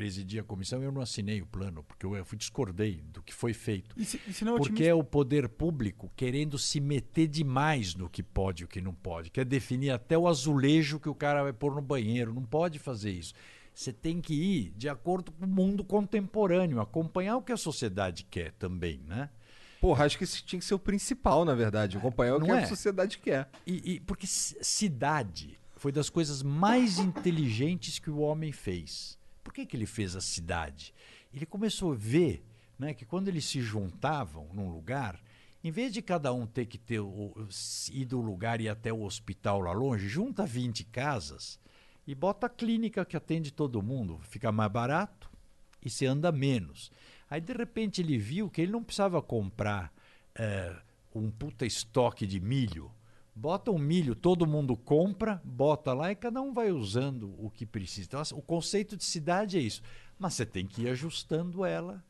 presidi 0.00 0.38
a 0.38 0.42
comissão 0.42 0.80
e 0.80 0.86
eu 0.86 0.90
não 0.92 1.02
assinei 1.02 1.42
o 1.42 1.46
plano, 1.46 1.84
porque 1.84 2.06
eu, 2.06 2.24
fui 2.24 2.38
discordei 2.38 3.02
do 3.12 3.22
que 3.22 3.34
foi 3.34 3.52
feito. 3.52 3.94
E 3.98 4.04
se, 4.06 4.18
e 4.26 4.32
se 4.32 4.46
não 4.46 4.52
Porque 4.56 4.70
otimista? 4.72 4.90
é 4.90 4.94
o 4.94 5.04
poder 5.04 5.46
público 5.46 6.10
querendo 6.16 6.56
se 6.58 6.80
meter 6.80 7.28
demais 7.28 7.94
no 7.94 8.08
que 8.08 8.22
pode 8.22 8.62
e 8.62 8.64
o 8.64 8.68
que 8.68 8.80
não 8.80 8.94
pode. 8.94 9.28
Quer 9.28 9.44
definir 9.44 9.90
até 9.90 10.16
o 10.16 10.26
azulejo 10.26 10.98
que 10.98 11.08
o 11.10 11.14
cara 11.14 11.42
vai 11.42 11.52
pôr 11.52 11.74
no 11.74 11.82
banheiro. 11.82 12.32
Não 12.32 12.42
pode 12.42 12.78
fazer 12.78 13.10
isso. 13.10 13.34
Você 13.74 13.92
tem 13.92 14.22
que 14.22 14.32
ir 14.32 14.72
de 14.74 14.88
acordo 14.88 15.30
com 15.32 15.44
o 15.44 15.48
mundo 15.48 15.84
contemporâneo, 15.84 16.80
acompanhar 16.80 17.36
o 17.36 17.42
que 17.42 17.52
a 17.52 17.56
sociedade 17.58 18.24
quer 18.24 18.52
também, 18.52 19.02
né? 19.06 19.28
Porra, 19.82 20.06
acho 20.06 20.16
que 20.16 20.24
isso 20.24 20.42
tinha 20.46 20.58
que 20.60 20.64
ser 20.64 20.72
o 20.74 20.78
principal, 20.78 21.44
na 21.44 21.54
verdade. 21.54 21.98
Acompanhar 21.98 22.36
o 22.36 22.40
que 22.40 22.50
é? 22.50 22.64
a 22.64 22.66
sociedade 22.66 23.18
quer. 23.18 23.50
E, 23.66 23.96
e- 23.96 24.00
porque 24.00 24.26
ci- 24.26 24.56
cidade 24.62 25.60
foi 25.76 25.92
das 25.92 26.08
coisas 26.08 26.42
mais 26.42 26.98
inteligentes 26.98 27.98
que 27.98 28.08
o 28.10 28.20
homem 28.20 28.50
fez. 28.50 29.19
Por 29.50 29.54
que, 29.54 29.66
que 29.66 29.76
ele 29.76 29.84
fez 29.84 30.14
a 30.14 30.20
cidade? 30.20 30.94
Ele 31.34 31.44
começou 31.44 31.90
a 31.90 31.96
ver 31.96 32.46
né, 32.78 32.94
que 32.94 33.04
quando 33.04 33.26
eles 33.26 33.44
se 33.44 33.60
juntavam 33.60 34.48
num 34.54 34.70
lugar, 34.70 35.20
em 35.64 35.72
vez 35.72 35.92
de 35.92 36.00
cada 36.00 36.32
um 36.32 36.46
ter 36.46 36.66
que 36.66 36.78
ter 36.78 37.00
o, 37.00 37.34
ir 37.90 38.04
do 38.04 38.20
lugar 38.20 38.60
e 38.60 38.68
até 38.68 38.92
o 38.92 39.02
hospital 39.02 39.60
lá 39.60 39.72
longe, 39.72 40.06
junta 40.06 40.46
20 40.46 40.84
casas 40.84 41.58
e 42.06 42.14
bota 42.14 42.46
a 42.46 42.48
clínica 42.48 43.04
que 43.04 43.16
atende 43.16 43.52
todo 43.52 43.82
mundo. 43.82 44.20
Fica 44.22 44.52
mais 44.52 44.70
barato 44.70 45.28
e 45.84 45.90
se 45.90 46.06
anda 46.06 46.30
menos. 46.30 46.92
Aí, 47.28 47.40
de 47.40 47.52
repente, 47.52 48.00
ele 48.00 48.18
viu 48.18 48.48
que 48.48 48.60
ele 48.60 48.70
não 48.70 48.84
precisava 48.84 49.20
comprar 49.20 49.92
eh, 50.36 50.76
um 51.12 51.28
puta 51.28 51.66
estoque 51.66 52.24
de 52.24 52.38
milho. 52.38 52.88
Bota 53.40 53.70
um 53.70 53.78
milho, 53.78 54.14
todo 54.14 54.46
mundo 54.46 54.76
compra, 54.76 55.40
bota 55.42 55.94
lá 55.94 56.12
e 56.12 56.14
cada 56.14 56.42
um 56.42 56.52
vai 56.52 56.70
usando 56.70 57.34
o 57.38 57.48
que 57.48 57.64
precisa. 57.64 58.06
Então, 58.06 58.20
assim, 58.20 58.34
o 58.34 58.42
conceito 58.42 58.98
de 58.98 59.04
cidade 59.04 59.56
é 59.56 59.60
isso. 59.62 59.80
Mas 60.18 60.34
você 60.34 60.44
tem 60.44 60.66
que 60.66 60.82
ir 60.82 60.90
ajustando 60.90 61.64
ela. 61.64 62.04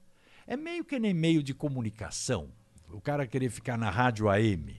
É 0.45 0.57
meio 0.57 0.85
que 0.85 0.99
nem 0.99 1.15
meio 1.15 1.41
de 1.41 1.55
comunicação. 1.55 2.49
O 2.93 3.01
cara 3.01 3.29
querer 3.29 3.49
ficar 3.49 3.79
na 3.79 3.89
rádio 3.91 4.29
AM, 4.29 4.75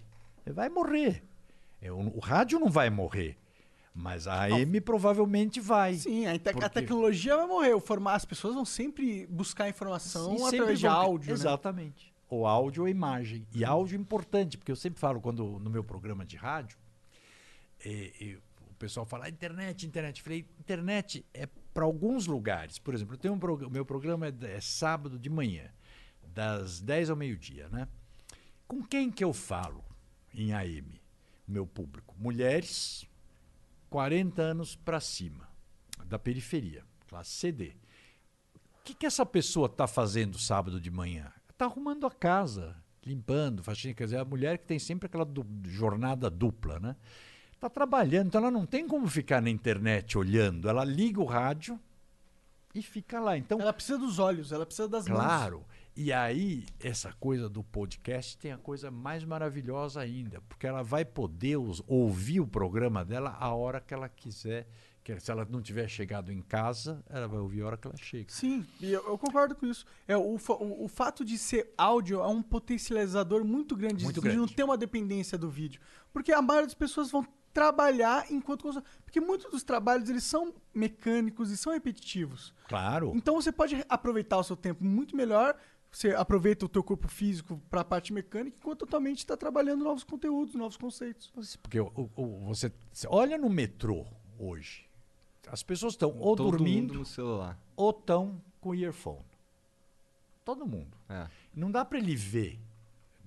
ele 0.45 0.53
vai 0.53 0.67
morrer. 0.67 1.23
É, 1.81 1.89
O, 1.89 2.19
rádio 2.19 2.59
não 2.59 2.69
vai 2.69 2.89
morrer, 2.89 3.37
mas 3.95 4.27
a 4.27 4.41
AM 4.43 4.81
provavelmente 4.81 5.61
vai. 5.61 5.93
Sim, 5.95 6.25
a, 6.27 6.37
te- 6.37 6.49
a 6.49 6.51
Porque- 6.51 6.69
tecnologia 6.69 7.37
vai 7.37 7.47
morrer. 7.47 7.73
O 7.73 7.79
forma- 7.79 8.11
As 8.11 8.25
pessoas 8.25 8.55
vão 8.55 8.65
sempre 8.65 9.25
buscar 9.27 9.69
informação 9.69 10.31
sempre 10.37 10.55
através 10.57 10.79
de 10.81 10.85
vão- 10.87 10.95
áudio. 10.97 11.29
né? 11.37 12.10
Ou 12.31 12.47
áudio 12.47 12.83
ou 12.83 12.89
imagem. 12.89 13.45
E 13.53 13.63
áudio 13.63 13.95
é 13.95 13.99
importante, 14.01 14.57
porque 14.57 14.71
eu 14.71 14.75
sempre 14.75 14.99
falo 14.99 15.19
quando 15.21 15.59
no 15.59 15.69
meu 15.69 15.83
programa 15.83 16.25
de 16.25 16.37
rádio, 16.37 16.77
eh, 17.83 18.13
eh, 18.19 18.37
o 18.69 18.73
pessoal 18.75 19.05
fala 19.05 19.25
"Ah, 19.25 19.29
internet, 19.29 19.85
internet. 19.85 20.17
Eu 20.19 20.23
falei, 20.23 20.45
internet 20.59 21.25
é 21.33 21.45
para 21.73 21.83
alguns 21.83 22.25
lugares. 22.27 22.79
Por 22.79 22.93
exemplo, 22.93 23.15
eu 23.15 23.19
tenho 23.19 23.33
um 23.33 23.39
prog- 23.39 23.69
meu 23.69 23.85
programa 23.85 24.27
é, 24.27 24.33
é 24.55 24.61
sábado 24.61 25.19
de 25.19 25.29
manhã, 25.29 25.69
das 26.25 26.79
10 26.79 27.09
ao 27.09 27.15
meio-dia, 27.17 27.67
né? 27.69 27.85
Com 28.67 28.81
quem 28.81 29.11
que 29.11 29.23
eu 29.23 29.33
falo 29.33 29.83
em 30.33 30.53
AM, 30.53 31.01
meu 31.45 31.67
público? 31.67 32.15
Mulheres, 32.17 33.05
40 33.89 34.41
anos 34.41 34.73
para 34.75 34.99
cima. 35.01 35.49
da 36.05 36.17
periferia, 36.19 36.83
classe 37.07 37.29
CD. 37.31 37.73
O 38.55 38.83
que, 38.83 38.93
que 38.93 39.05
essa 39.05 39.25
pessoa 39.25 39.67
está 39.67 39.85
fazendo 39.87 40.37
sábado 40.39 40.79
de 40.81 40.89
manhã? 40.91 41.31
Está 41.61 41.69
arrumando 41.71 42.07
a 42.07 42.11
casa, 42.11 42.75
limpando, 43.05 43.61
faxina. 43.61 43.93
Quer 43.93 44.05
dizer, 44.05 44.17
a 44.17 44.25
mulher 44.25 44.57
que 44.57 44.65
tem 44.65 44.79
sempre 44.79 45.05
aquela 45.05 45.23
du- 45.23 45.45
jornada 45.65 46.27
dupla, 46.27 46.79
né? 46.79 46.95
Está 47.53 47.69
trabalhando, 47.69 48.29
então 48.29 48.41
ela 48.41 48.49
não 48.49 48.65
tem 48.65 48.87
como 48.87 49.07
ficar 49.07 49.43
na 49.43 49.49
internet 49.51 50.17
olhando. 50.17 50.67
Ela 50.67 50.83
liga 50.83 51.21
o 51.21 51.25
rádio 51.25 51.79
e 52.73 52.81
fica 52.81 53.19
lá. 53.19 53.37
Então, 53.37 53.61
Ela 53.61 53.71
precisa 53.73 53.99
dos 53.99 54.17
olhos, 54.17 54.51
ela 54.51 54.65
precisa 54.65 54.87
das 54.89 55.07
mãos. 55.07 55.19
Claro. 55.19 55.63
E 55.95 56.11
aí, 56.11 56.65
essa 56.79 57.13
coisa 57.19 57.47
do 57.47 57.63
podcast 57.63 58.35
tem 58.39 58.51
a 58.51 58.57
coisa 58.57 58.89
mais 58.89 59.23
maravilhosa 59.23 60.01
ainda, 60.01 60.41
porque 60.49 60.65
ela 60.65 60.81
vai 60.81 61.05
poder 61.05 61.57
os- 61.57 61.83
ouvir 61.85 62.39
o 62.39 62.47
programa 62.47 63.05
dela 63.05 63.37
a 63.39 63.53
hora 63.53 63.79
que 63.79 63.93
ela 63.93 64.09
quiser. 64.09 64.67
Que 65.15 65.23
se 65.23 65.31
ela 65.31 65.45
não 65.49 65.61
tiver 65.61 65.87
chegado 65.87 66.31
em 66.31 66.41
casa, 66.41 67.03
ela 67.09 67.27
vai 67.27 67.39
ouvir 67.39 67.61
a 67.61 67.67
hora 67.67 67.77
que 67.77 67.87
ela 67.87 67.97
chega. 67.97 68.31
Sim, 68.31 68.65
e 68.79 68.91
eu, 68.91 69.03
eu 69.07 69.17
concordo 69.17 69.55
com 69.55 69.65
isso. 69.65 69.85
É, 70.07 70.15
o, 70.17 70.21
o, 70.37 70.85
o 70.85 70.87
fato 70.87 71.23
de 71.25 71.37
ser 71.37 71.73
áudio 71.77 72.21
é 72.21 72.27
um 72.27 72.41
potencializador 72.41 73.43
muito 73.43 73.75
grande. 73.75 74.03
Muito 74.03 74.21
de 74.21 74.27
não 74.29 74.35
grande. 74.37 74.55
ter 74.55 74.63
uma 74.63 74.77
dependência 74.77 75.37
do 75.37 75.49
vídeo. 75.49 75.81
Porque 76.13 76.31
a 76.31 76.41
maioria 76.41 76.67
das 76.67 76.73
pessoas 76.75 77.09
vão 77.11 77.25
trabalhar 77.53 78.31
enquanto... 78.31 78.63
consome. 78.63 78.85
Porque 79.03 79.19
muitos 79.19 79.51
dos 79.51 79.63
trabalhos, 79.63 80.09
eles 80.09 80.23
são 80.23 80.53
mecânicos 80.73 81.51
e 81.51 81.57
são 81.57 81.73
repetitivos. 81.73 82.53
Claro. 82.67 83.11
Então 83.15 83.35
você 83.35 83.51
pode 83.51 83.83
aproveitar 83.89 84.37
o 84.37 84.43
seu 84.43 84.55
tempo 84.55 84.83
muito 84.83 85.15
melhor. 85.15 85.55
Você 85.91 86.11
aproveita 86.11 86.65
o 86.65 86.69
teu 86.69 86.81
corpo 86.81 87.09
físico 87.09 87.61
para 87.69 87.81
a 87.81 87.83
parte 87.83 88.13
mecânica, 88.13 88.55
enquanto 88.57 88.79
totalmente 88.79 89.17
está 89.17 89.35
trabalhando 89.35 89.83
novos 89.83 90.05
conteúdos, 90.05 90.55
novos 90.55 90.77
conceitos. 90.77 91.29
Porque 91.61 91.81
o- 91.81 92.09
o- 92.15 92.45
você 92.47 92.71
olha 93.07 93.37
no 93.37 93.49
metrô 93.49 94.05
hoje. 94.39 94.85
As 95.49 95.63
pessoas 95.63 95.93
estão 95.93 96.15
ou 96.17 96.35
Todo 96.35 96.51
dormindo 96.51 96.89
mundo 96.93 96.99
no 96.99 97.05
celular. 97.05 97.57
ou 97.75 97.89
estão 97.91 98.41
com 98.59 98.73
earphone. 98.75 99.25
Todo 100.45 100.65
mundo. 100.65 100.97
É. 101.09 101.27
Não 101.53 101.71
dá 101.71 101.83
para 101.85 101.97
ele 101.97 102.15
ver. 102.15 102.59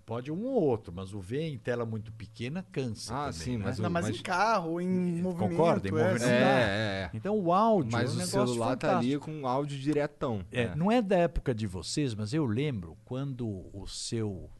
Pode 0.07 0.31
um 0.31 0.44
ou 0.44 0.62
outro, 0.62 0.92
mas 0.92 1.14
o 1.14 1.20
ver 1.20 1.42
em 1.48 1.57
tela 1.57 1.87
muito 1.87 2.12
pequena 2.12 2.62
cansa. 2.70 3.14
Ah, 3.14 3.18
também, 3.27 3.33
sim, 3.33 3.57
né? 3.57 3.64
mas 3.64 3.77
Ainda 3.79 3.88
o- 3.88 3.92
mais 3.92 4.09
em 4.11 4.22
carro, 4.22 4.79
em 4.81 4.87
movimento. 5.22 5.50
Concorda? 5.50 5.88
Em 5.88 5.92
é, 5.92 5.94
movimento. 5.94 6.24
É, 6.24 6.40
dá. 6.40 6.46
é, 6.61 6.62
é. 7.05 7.11
Então 7.14 7.38
o 7.38 7.50
áudio 7.53 7.90
Mas 7.92 8.11
é 8.11 8.12
um 8.12 8.14
o 8.14 8.16
negócio 8.18 8.46
celular 8.48 8.77
tá 8.77 8.98
ali 8.98 9.12
fantástico. 9.14 9.40
com 9.40 9.48
áudio 9.48 9.79
diretão. 9.79 10.44
É, 10.53 10.74
Não 10.77 10.92
é 10.92 11.00
da 11.00 11.16
época 11.16 11.55
de 11.55 11.66
vocês, 11.66 12.14
mas 12.14 12.35
eu 12.35 12.44
lembro 12.44 12.98
quando 13.07 13.46
o 13.72 13.87
seu 13.87 14.50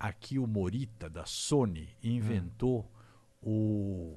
aqui 0.00 0.36
o 0.36 0.48
Morita 0.48 1.08
da 1.08 1.24
Sony 1.26 1.88
inventou 2.02 2.84
o 3.40 4.16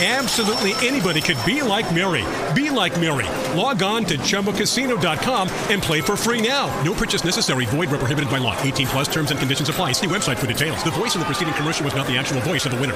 Absolutely 0.00 0.74
anybody 0.86 1.20
could 1.20 1.44
be 1.44 1.60
like 1.60 1.92
Mary. 1.92 2.24
Be 2.54 2.70
like 2.70 2.94
Mary. 3.00 3.26
Log 3.58 3.82
on 3.82 4.04
to 4.04 4.16
chumbacasino.com 4.18 5.48
and 5.70 5.82
play 5.82 6.00
for 6.00 6.16
free 6.16 6.40
now. 6.40 6.70
No 6.84 6.94
purchase 6.94 7.24
necessary. 7.24 7.66
Void 7.66 7.90
where 7.90 7.98
prohibited 7.98 8.30
by 8.30 8.38
law. 8.38 8.56
18 8.62 8.86
plus 8.86 9.08
terms 9.08 9.32
and 9.32 9.40
conditions 9.40 9.68
apply. 9.68 9.94
See 9.94 10.06
website 10.06 10.36
for 10.36 10.46
details. 10.46 10.84
The 10.84 10.92
voice 10.92 11.16
in 11.16 11.20
the 11.20 11.26
preceding 11.26 11.52
commercial 11.54 11.84
was 11.84 11.96
not 11.96 12.06
the 12.06 12.16
actual 12.16 12.40
voice 12.42 12.64
of 12.64 12.70
the 12.70 12.78
winner. 12.78 12.94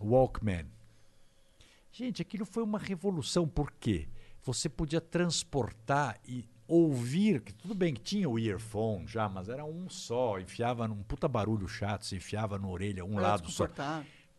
Walkman. 0.00 0.64
Gente, 1.92 2.22
aquilo 2.22 2.46
foi 2.46 2.62
uma 2.62 2.78
revolução, 2.78 3.46
porque 3.46 4.08
você 4.42 4.70
podia 4.70 5.02
transportar 5.02 6.16
e 6.26 6.48
ouvir, 6.66 7.42
que 7.42 7.52
tudo 7.52 7.74
bem 7.74 7.92
que 7.92 8.00
tinha 8.00 8.28
o 8.28 8.38
earphone 8.38 9.06
já, 9.06 9.28
mas 9.28 9.48
era 9.48 9.64
um 9.64 9.90
só, 9.90 10.38
enfiava 10.38 10.88
num 10.88 11.02
puta 11.02 11.28
barulho 11.28 11.68
chato, 11.68 12.06
se 12.06 12.16
enfiava 12.16 12.58
na 12.58 12.68
orelha, 12.68 13.04
um 13.04 13.18
Era 13.18 13.22
lado 13.22 13.50
só. 13.50 13.68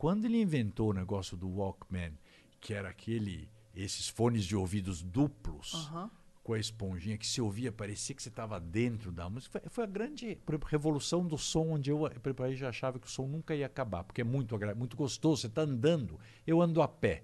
Quando 0.02 0.26
ele 0.26 0.42
inventou 0.42 0.90
o 0.90 0.94
negócio 0.94 1.38
do 1.38 1.48
Walkman, 1.48 2.14
que 2.60 2.74
era 2.74 2.90
aquele, 2.90 3.48
esses 3.76 4.10
fones 4.10 4.46
de 4.46 4.56
ouvidos 4.56 5.04
duplos, 5.04 5.76
Aham. 5.76 6.10
com 6.44 6.54
a 6.54 6.60
esponjinha 6.60 7.20
que 7.20 7.28
se 7.28 7.40
ouvia, 7.40 7.72
parecia 7.72 8.16
que 8.16 8.24
você 8.24 8.30
estava 8.30 8.60
dentro 8.60 9.12
da 9.12 9.30
música. 9.30 9.60
Foi, 9.60 9.70
foi 9.70 9.84
a 9.84 9.88
grande 9.88 10.26
exemplo, 10.26 10.60
revolução 10.68 11.24
do 11.24 11.38
som, 11.38 11.74
onde 11.74 11.92
eu 11.92 12.02
aí 12.44 12.56
já 12.56 12.70
achava 12.70 12.98
que 12.98 13.06
o 13.06 13.10
som 13.12 13.28
nunca 13.28 13.54
ia 13.54 13.68
acabar, 13.68 14.04
porque 14.04 14.22
é 14.22 14.24
muito, 14.24 14.58
muito 14.76 14.98
gostoso. 14.98 15.42
Você 15.42 15.46
está 15.46 15.62
andando, 15.62 16.20
eu 16.48 16.60
ando 16.60 16.82
a 16.82 16.88
pé. 16.88 17.22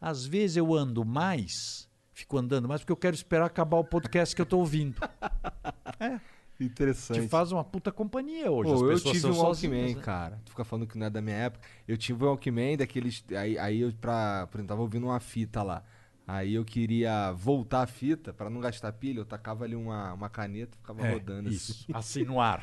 Às 0.00 0.24
vezes 0.24 0.56
eu 0.56 0.72
ando 0.72 1.04
mais, 1.04 1.90
fico 2.12 2.38
andando 2.38 2.68
mais, 2.68 2.80
porque 2.80 2.92
eu 2.92 2.96
quero 2.96 3.16
esperar 3.16 3.46
acabar 3.46 3.78
o 3.78 3.84
podcast 3.84 4.36
que 4.36 4.40
eu 4.40 4.44
estou 4.44 4.60
ouvindo. 4.60 5.00
Interessante. 6.60 7.20
Te 7.22 7.28
faz 7.28 7.52
uma 7.52 7.62
puta 7.64 7.92
companhia 7.92 8.50
hoje. 8.50 8.70
Pô, 8.70 8.74
As 8.74 8.82
eu 8.82 8.88
pessoas 8.88 9.12
tive 9.12 9.20
são 9.20 9.30
um 9.30 9.34
sozinhas, 9.34 9.74
Walkman, 9.76 9.94
né? 9.94 10.02
cara. 10.02 10.40
Tu 10.44 10.50
fica 10.50 10.64
falando 10.64 10.86
que 10.86 10.98
não 10.98 11.06
é 11.06 11.10
da 11.10 11.20
minha 11.22 11.36
época. 11.36 11.66
Eu 11.86 11.96
tive 11.96 12.24
um 12.24 12.28
Walkman 12.28 12.76
daqueles. 12.76 13.24
Aí, 13.30 13.58
aí 13.58 13.80
eu, 13.80 13.92
pra. 13.92 14.46
Por 14.48 14.58
exemplo, 14.58 14.68
tava 14.68 14.82
ouvindo 14.82 15.06
uma 15.06 15.20
fita 15.20 15.62
lá. 15.62 15.84
Aí 16.26 16.54
eu 16.54 16.64
queria 16.64 17.32
voltar 17.32 17.82
a 17.82 17.86
fita, 17.86 18.34
pra 18.34 18.50
não 18.50 18.60
gastar 18.60 18.92
pilha, 18.92 19.20
eu 19.20 19.24
tacava 19.24 19.64
ali 19.64 19.74
uma, 19.74 20.12
uma 20.12 20.28
caneta 20.28 20.76
e 20.76 20.80
ficava 20.80 21.06
É, 21.06 21.12
rodando 21.14 21.48
isso, 21.48 21.72
assim. 21.72 21.92
assim 21.94 22.24
no 22.24 22.38
ar. 22.40 22.62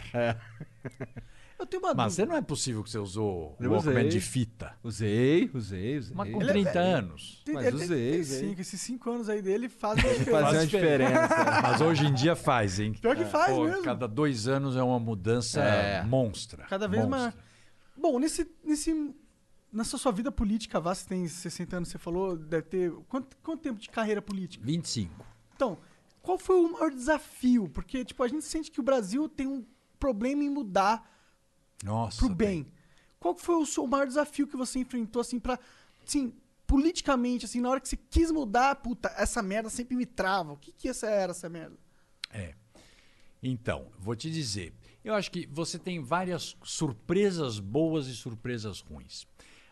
Eu 1.57 1.65
tenho 1.65 1.81
uma 1.81 1.93
Mas 1.93 2.17
dúvida. 2.17 2.31
não 2.33 2.37
é 2.37 2.41
possível 2.41 2.83
que 2.83 2.89
você 2.89 2.97
usou 2.97 3.55
o 3.57 3.63
Eu 3.63 3.71
Walkman 3.71 3.97
usei. 3.99 4.09
de 4.09 4.19
fita. 4.21 4.77
Usei, 4.83 5.49
usei, 5.53 5.97
usei. 5.97 6.15
Mas 6.15 6.31
com 6.31 6.41
Ele 6.41 6.49
é 6.49 6.53
30 6.53 6.71
velho. 6.73 6.97
anos. 6.97 7.41
Tem- 7.45 7.55
Mas 7.55 7.65
ele- 7.67 7.75
usei, 7.77 8.11
tem 8.11 8.19
usei. 8.21 8.39
cinco, 8.49 8.61
esses 8.61 8.81
cinco 8.81 9.09
anos 9.09 9.29
aí 9.29 9.41
dele 9.41 9.69
fazem 9.69 10.03
diferença. 10.03 10.49
uma 10.51 10.65
diferença. 10.65 11.61
Mas 11.63 11.81
hoje 11.81 12.05
em 12.07 12.13
dia 12.13 12.35
faz, 12.35 12.79
hein? 12.79 12.93
Pior 12.93 13.15
que 13.15 13.25
faz 13.25 13.53
Pô, 13.55 13.63
mesmo. 13.65 13.83
Cada 13.83 14.07
dois 14.07 14.47
anos 14.47 14.75
é 14.75 14.83
uma 14.83 14.99
mudança 14.99 15.61
É. 15.61 16.03
monstra. 16.03 16.65
Cada 16.65 16.87
vez 16.87 17.03
monstra. 17.03 17.19
mais. 17.21 17.33
Bom, 17.97 18.19
nesse, 18.19 18.45
nesse, 18.63 19.15
nessa 19.71 19.97
sua 19.97 20.11
vida 20.11 20.31
política, 20.31 20.79
vá, 20.81 20.93
você 20.93 21.07
tem 21.07 21.25
60 21.25 21.77
anos, 21.77 21.87
você 21.89 21.97
falou, 21.97 22.35
deve 22.37 22.63
ter. 22.63 22.91
Quanto, 23.07 23.37
quanto 23.37 23.61
tempo 23.61 23.79
de 23.79 23.89
carreira 23.89 24.21
política? 24.21 24.63
25. 24.65 25.25
Então, 25.55 25.77
qual 26.21 26.37
foi 26.37 26.57
o 26.57 26.69
maior 26.73 26.91
desafio? 26.91 27.69
Porque, 27.69 28.03
tipo, 28.03 28.21
a 28.21 28.27
gente 28.27 28.43
sente 28.43 28.69
que 28.69 28.81
o 28.81 28.83
Brasil 28.83 29.29
tem 29.29 29.47
um 29.47 29.65
problema 29.97 30.43
em 30.43 30.49
mudar 30.49 31.14
Nossa. 31.83 32.17
pro 32.19 32.29
bem. 32.33 32.67
Qual 33.19 33.35
foi 33.37 33.55
o 33.55 33.65
seu 33.65 33.87
maior 33.87 34.07
desafio 34.07 34.47
que 34.47 34.57
você 34.57 34.79
enfrentou, 34.79 35.21
assim, 35.21 35.39
pra. 35.39 35.59
Assim, 36.05 36.33
politicamente, 36.67 37.45
assim, 37.45 37.61
na 37.61 37.69
hora 37.69 37.79
que 37.79 37.87
você 37.89 37.97
quis 37.97 38.31
mudar, 38.31 38.75
puta, 38.75 39.11
essa 39.17 39.41
merda 39.41 39.69
sempre 39.69 39.95
me 39.95 40.05
trava. 40.05 40.53
O 40.53 40.57
que 40.57 40.71
que 40.71 40.87
essa 40.89 41.07
era, 41.07 41.31
essa 41.31 41.47
merda? 41.49 41.75
É. 42.31 42.53
Então, 43.41 43.87
vou 43.99 44.15
te 44.15 44.29
dizer. 44.31 44.73
Eu 45.03 45.13
acho 45.13 45.29
que 45.31 45.45
você 45.47 45.77
tem 45.77 46.01
várias 46.01 46.55
surpresas 46.63 47.59
boas 47.59 48.07
e 48.07 48.15
surpresas 48.15 48.79
ruins. 48.81 49.27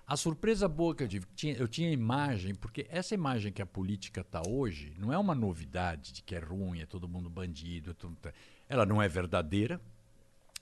A 0.05 0.15
surpresa 0.17 0.67
boa 0.67 0.93
que 0.93 1.01
eu 1.03 1.07
tive, 1.07 1.25
tinha- 1.35 1.55
eu 1.55 1.67
tinha 1.67 1.89
imagem, 1.91 2.53
porque 2.53 2.85
essa 2.89 3.15
imagem 3.15 3.51
que 3.51 3.61
a 3.61 3.65
política 3.65 4.21
está 4.21 4.43
hoje 4.47 4.93
não 4.99 5.11
é 5.11 5.17
uma 5.17 5.33
novidade 5.33 6.11
de 6.11 6.21
que 6.21 6.35
é 6.35 6.39
ruim, 6.39 6.81
é 6.81 6.85
todo 6.85 7.07
mundo 7.07 7.29
bandido. 7.29 7.93
tudo- 7.95 8.17
ela 8.69 8.85
não 8.85 9.01
é 9.01 9.07
verdadeira, 9.07 9.81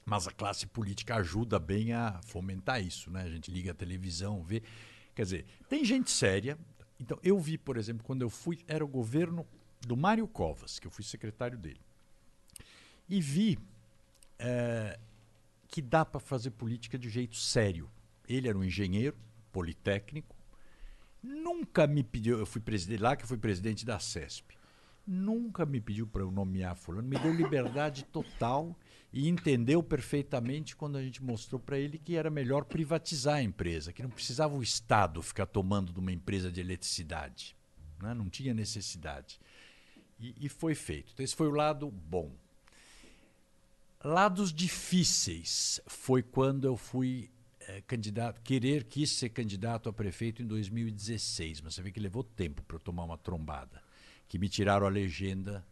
mas 0.06 0.28
a 0.28 0.32
classe 0.32 0.68
política 0.68 1.16
ajuda 1.16 1.60
bem 1.60 1.94
a 1.94 2.20
fomentar 2.26 2.84
isso, 2.84 3.12
né? 3.12 3.24
A 3.24 3.30
gente 3.30 3.52
liga 3.52 3.72
a 3.72 3.76
televisão, 3.76 4.44
vê. 4.44 4.62
Quer 5.14 5.24
dizer, 5.24 5.46
tem 5.70 5.86
gente 5.86 6.10
séria. 6.12 6.58
Então, 7.00 7.18
eu 7.24 7.40
vi, 7.40 7.58
por 7.58 7.78
exemplo, 7.78 8.04
quando 8.04 8.22
eu 8.22 8.30
fui, 8.30 8.60
era 8.68 8.84
o 8.84 8.88
governo 8.88 9.46
do 9.86 9.98
Mário 9.98 10.28
Covas, 10.28 10.80
que 10.80 10.88
eu 10.88 10.92
fui 10.92 11.04
secretário 11.04 11.58
dele. 11.58 11.82
E 13.10 13.20
vi 13.20 13.58
eh, 14.40 15.00
que 15.68 15.82
dá 15.82 16.04
para 16.04 16.20
fazer 16.20 16.52
política 16.52 16.98
de 16.98 17.10
jeito 17.10 17.38
sério. 17.38 17.90
Ele 18.28 18.48
era 18.48 18.58
um 18.58 18.64
engenheiro 18.64 19.18
politécnico, 19.52 20.36
nunca 21.22 21.88
me 21.88 22.04
pediu, 22.04 22.38
eu 22.40 22.46
fui 22.46 22.62
presidente 22.62 23.02
lá 23.02 23.16
que 23.16 23.24
eu 23.24 23.28
fui 23.28 23.38
presidente 23.38 23.86
da 23.86 24.00
CESP. 24.00 24.58
Nunca 25.06 25.66
me 25.66 25.82
pediu 25.82 26.08
para 26.08 26.22
eu 26.22 26.32
nomear 26.32 26.76
fulano, 26.76 27.08
me 27.08 27.18
deu 27.18 27.34
liberdade 27.34 28.04
total 28.06 28.76
e 29.13 29.28
entendeu 29.28 29.84
perfeitamente 29.84 30.76
quando 30.76 30.97
a 30.97 31.04
gente 31.04 31.21
mostrou 31.21 31.60
para 31.60 31.78
ele 31.78 31.97
que 31.97 32.15
era 32.15 32.30
melhor 32.30 32.63
privatizar 32.63 33.36
a 33.36 33.43
empresa, 33.43 33.91
que 33.91 34.02
não 34.02 34.10
precisava 34.10 34.56
o 34.56 34.63
Estado 34.63 35.21
ficar 35.21 35.45
tomando 35.45 35.91
de 35.91 36.00
uma 36.00 36.13
empresa 36.13 36.52
de 36.52 36.62
eletricidade, 36.62 37.56
né? 38.02 38.13
não 38.13 38.30
tinha 38.30 38.54
necessidade. 38.54 39.39
E, 40.17 40.34
e 40.39 40.50
foi 40.50 40.76
feito. 40.76 41.12
Então 41.13 41.24
esse 41.24 41.36
foi 41.36 41.47
o 41.47 41.52
lado 41.52 41.91
bom. 41.91 42.32
Lados 44.04 44.54
difíceis 44.54 45.82
foi 45.86 46.24
quando 46.24 46.65
eu 46.65 46.78
fui 46.78 47.30
eh, 47.67 47.82
candidato, 47.82 48.41
querer 48.41 48.86
quis 48.86 49.12
ser 49.12 49.30
candidato 49.30 49.89
a 49.89 49.93
prefeito 49.93 50.41
em 50.41 50.47
2016, 50.47 51.62
mas 51.62 51.76
você 51.76 51.82
vê 51.82 51.91
que 51.91 52.00
levou 52.00 52.24
tempo 52.24 52.63
para 52.63 52.78
eu 52.78 52.80
tomar 52.80 53.04
uma 53.04 53.17
trombada, 53.17 53.84
que 54.28 54.39
me 54.39 54.47
tiraram 54.50 54.88
a 54.88 54.89
legenda 54.89 55.65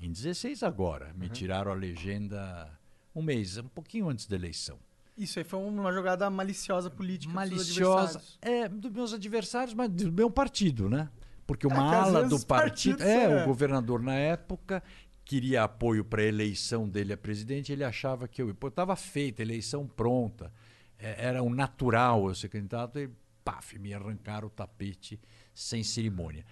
em 0.00 0.10
16 0.10 0.62
agora, 0.62 1.14
me 1.14 1.28
tiraram 1.28 1.70
a 1.70 1.74
legenda 1.74 2.75
um 3.16 3.22
mês, 3.22 3.56
um 3.56 3.68
pouquinho 3.68 4.08
antes 4.10 4.26
da 4.26 4.36
eleição. 4.36 4.78
Isso 5.16 5.38
aí 5.38 5.44
foi 5.44 5.58
uma 5.58 5.90
jogada 5.90 6.28
maliciosa 6.28 6.90
política. 6.90 7.32
dos 7.32 7.34
maliciosa. 7.34 8.18
adversários. 8.18 8.38
É, 8.42 8.68
dos 8.68 8.92
meus 8.92 9.12
adversários, 9.14 9.74
mas 9.74 9.88
do 9.90 10.12
meu 10.12 10.30
partido, 10.30 10.90
né? 10.90 11.08
Porque 11.46 11.66
uma 11.66 11.94
É, 11.94 11.96
ala 11.96 12.28
do 12.28 12.44
partido. 12.44 13.02
É, 13.02 13.24
é. 13.24 13.42
o 13.42 13.46
governador 13.46 14.02
na 14.02 14.14
época 14.14 14.82
queria 15.24 15.64
apoio 15.64 16.04
para 16.04 16.20
a 16.20 16.26
eleição 16.26 16.86
dele 16.86 17.14
a 17.14 17.16
presidente, 17.16 17.72
ele 17.72 17.82
achava 17.82 18.28
que 18.28 18.42
eu. 18.42 18.50
Estava 18.50 18.94
feita, 18.94 19.40
eleição 19.40 19.86
pronta. 19.86 20.52
É, 20.98 21.26
era 21.26 21.42
um 21.42 21.50
natural 21.50 22.28
eu 22.28 22.34
ser 22.34 22.50
candidato, 22.50 22.98
e 22.98 23.08
paf, 23.42 23.78
me 23.78 23.94
arrancaram 23.94 24.48
o 24.48 24.50
tapete 24.50 25.18
sem 25.54 25.82
cerimônia. 25.82 26.44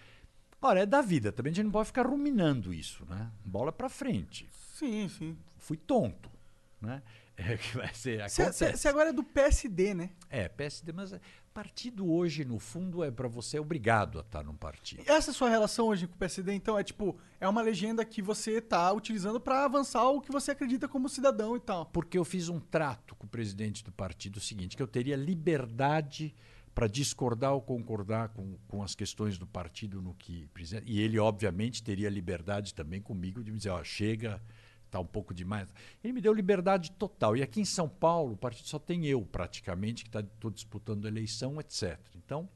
Ora, 0.63 0.81
é 0.81 0.87
da 0.87 1.03
vida, 1.03 1.31
também 1.31 1.53
a 1.53 1.55
gente 1.55 1.65
não 1.67 1.73
pode 1.73 1.89
ficar 1.89 2.07
ruminando 2.07 2.73
isso, 2.73 3.05
né? 3.07 3.31
Bola 3.45 3.71
para 3.71 3.91
frente. 3.91 4.49
Sim, 4.73 5.09
sim. 5.09 5.37
Fui 5.59 5.77
tonto, 5.77 6.31
né? 6.81 7.03
É 7.37 7.57
que 7.57 7.77
vai 7.77 7.93
ser. 7.93 8.23
Você 8.29 8.87
agora 8.87 9.09
é 9.09 9.13
do 9.13 9.25
PSD, 9.25 9.93
né? 9.93 10.11
É, 10.31 10.49
PSD, 10.49 10.93
mas 10.93 11.13
partido 11.53 12.09
hoje, 12.09 12.45
no 12.45 12.59
fundo, 12.59 13.03
é 13.03 13.11
para 13.11 13.29
você 13.29 13.57
é 13.57 13.61
obrigado 13.61 14.19
a 14.19 14.23
estar 14.23 14.43
num 14.43 14.55
partido. 14.57 15.03
Essa 15.07 15.31
é 15.31 15.33
a 15.33 15.35
sua 15.35 15.49
relação 15.49 15.87
hoje 15.87 16.07
com 16.07 16.15
o 16.15 16.19
PSD, 16.19 16.53
então, 16.53 16.79
é 16.79 16.83
tipo, 16.83 17.17
é 17.41 17.49
uma 17.49 17.61
legenda 17.61 18.05
que 18.05 18.21
você 18.21 18.61
tá 18.61 18.93
utilizando 18.93 19.41
pra 19.41 19.65
avançar 19.65 20.09
o 20.11 20.21
que 20.21 20.33
você 20.33 20.51
acredita 20.51 20.89
como 20.89 21.09
cidadão 21.09 21.57
e 21.57 21.61
tal. 21.61 21.87
Porque 21.87 22.19
eu 22.19 22.25
fiz 22.25 22.49
um 22.49 22.59
trato 22.59 23.15
com 23.17 23.27
o 23.27 23.31
presidente 23.31 23.85
do 23.85 23.93
partido 23.93 24.37
o 24.37 24.41
seguinte, 24.41 24.77
que 24.77 24.83
eu 24.83 24.89
teria 24.89 25.17
liberdade 25.17 26.35
para 26.75 26.89
discordar 26.89 27.53
ou 27.53 27.63
concordar 27.63 28.31
com, 28.31 28.57
com 28.67 28.83
as 28.83 28.97
questões 28.97 29.39
do 29.39 29.47
partido 29.47 30.03
no 30.03 30.13
que. 30.15 30.49
E 30.85 31.01
ele, 31.01 31.21
obviamente, 31.21 31.85
teria 31.85 32.11
liberdade 32.11 32.75
também 32.75 33.01
comigo 33.01 33.45
de 33.45 33.53
me 33.53 33.59
dizer, 33.59 33.71
ó, 33.71 33.85
chega, 33.85 34.43
tá 34.95 35.01
um 35.01 35.07
pouco 35.07 35.35
demais. 35.35 35.73
Ele 36.03 36.13
me 36.13 36.21
deu 36.21 36.33
liberdade 36.33 36.93
total. 36.93 37.37
E 37.37 37.43
aqui 37.43 37.61
em 37.61 37.65
São 37.65 37.89
Paulo, 37.89 38.35
o 38.35 38.37
partido 38.37 38.69
só 38.69 38.79
tem 38.79 39.07
eu, 39.07 39.23
praticamente, 39.23 40.05
que 40.05 40.17
estou 40.17 40.51
disputando 40.51 41.07
eleição, 41.07 41.61
etc. 41.61 41.99
Então, 42.15 42.49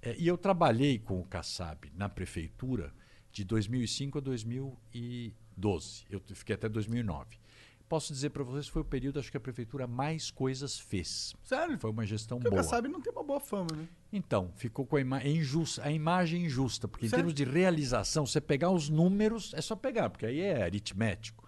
é, 0.00 0.16
e 0.18 0.26
eu 0.26 0.38
trabalhei 0.38 0.98
com 0.98 1.20
o 1.20 1.24
Kassab 1.24 1.90
na 1.94 2.08
prefeitura 2.08 2.94
de 3.30 3.44
2005 3.44 4.18
a 4.18 4.20
2012. 4.20 6.04
Eu 6.08 6.20
fiquei 6.34 6.54
até 6.54 6.68
2009. 6.68 7.38
Posso 7.88 8.12
dizer 8.12 8.30
para 8.30 8.42
vocês 8.42 8.66
que 8.66 8.72
foi 8.72 8.82
o 8.82 8.84
período 8.84 9.20
acho 9.20 9.30
que 9.30 9.36
a 9.36 9.40
prefeitura 9.40 9.86
mais 9.86 10.30
coisas 10.30 10.78
fez. 10.78 11.34
Sério? 11.44 11.78
Foi 11.78 11.90
uma 11.90 12.04
gestão 12.04 12.38
Porque 12.38 12.48
o 12.48 12.50
boa. 12.50 12.62
Kassab 12.62 12.88
não 12.88 13.00
tem 13.00 13.12
uma 13.12 13.22
boa 13.22 13.38
fama, 13.38 13.68
né? 13.76 13.86
Então, 14.12 14.50
ficou 14.56 14.84
com 14.84 14.96
a, 14.96 15.00
ima 15.00 15.24
injusta, 15.24 15.84
a 15.84 15.92
imagem 15.92 16.46
injusta, 16.46 16.88
porque 16.88 17.08
Sério? 17.08 17.22
em 17.22 17.26
termos 17.26 17.34
de 17.34 17.44
realização, 17.44 18.26
você 18.26 18.40
pegar 18.40 18.70
os 18.70 18.88
números, 18.88 19.52
é 19.54 19.60
só 19.60 19.76
pegar, 19.76 20.10
porque 20.10 20.26
aí 20.26 20.40
é 20.40 20.64
aritmético. 20.64 21.45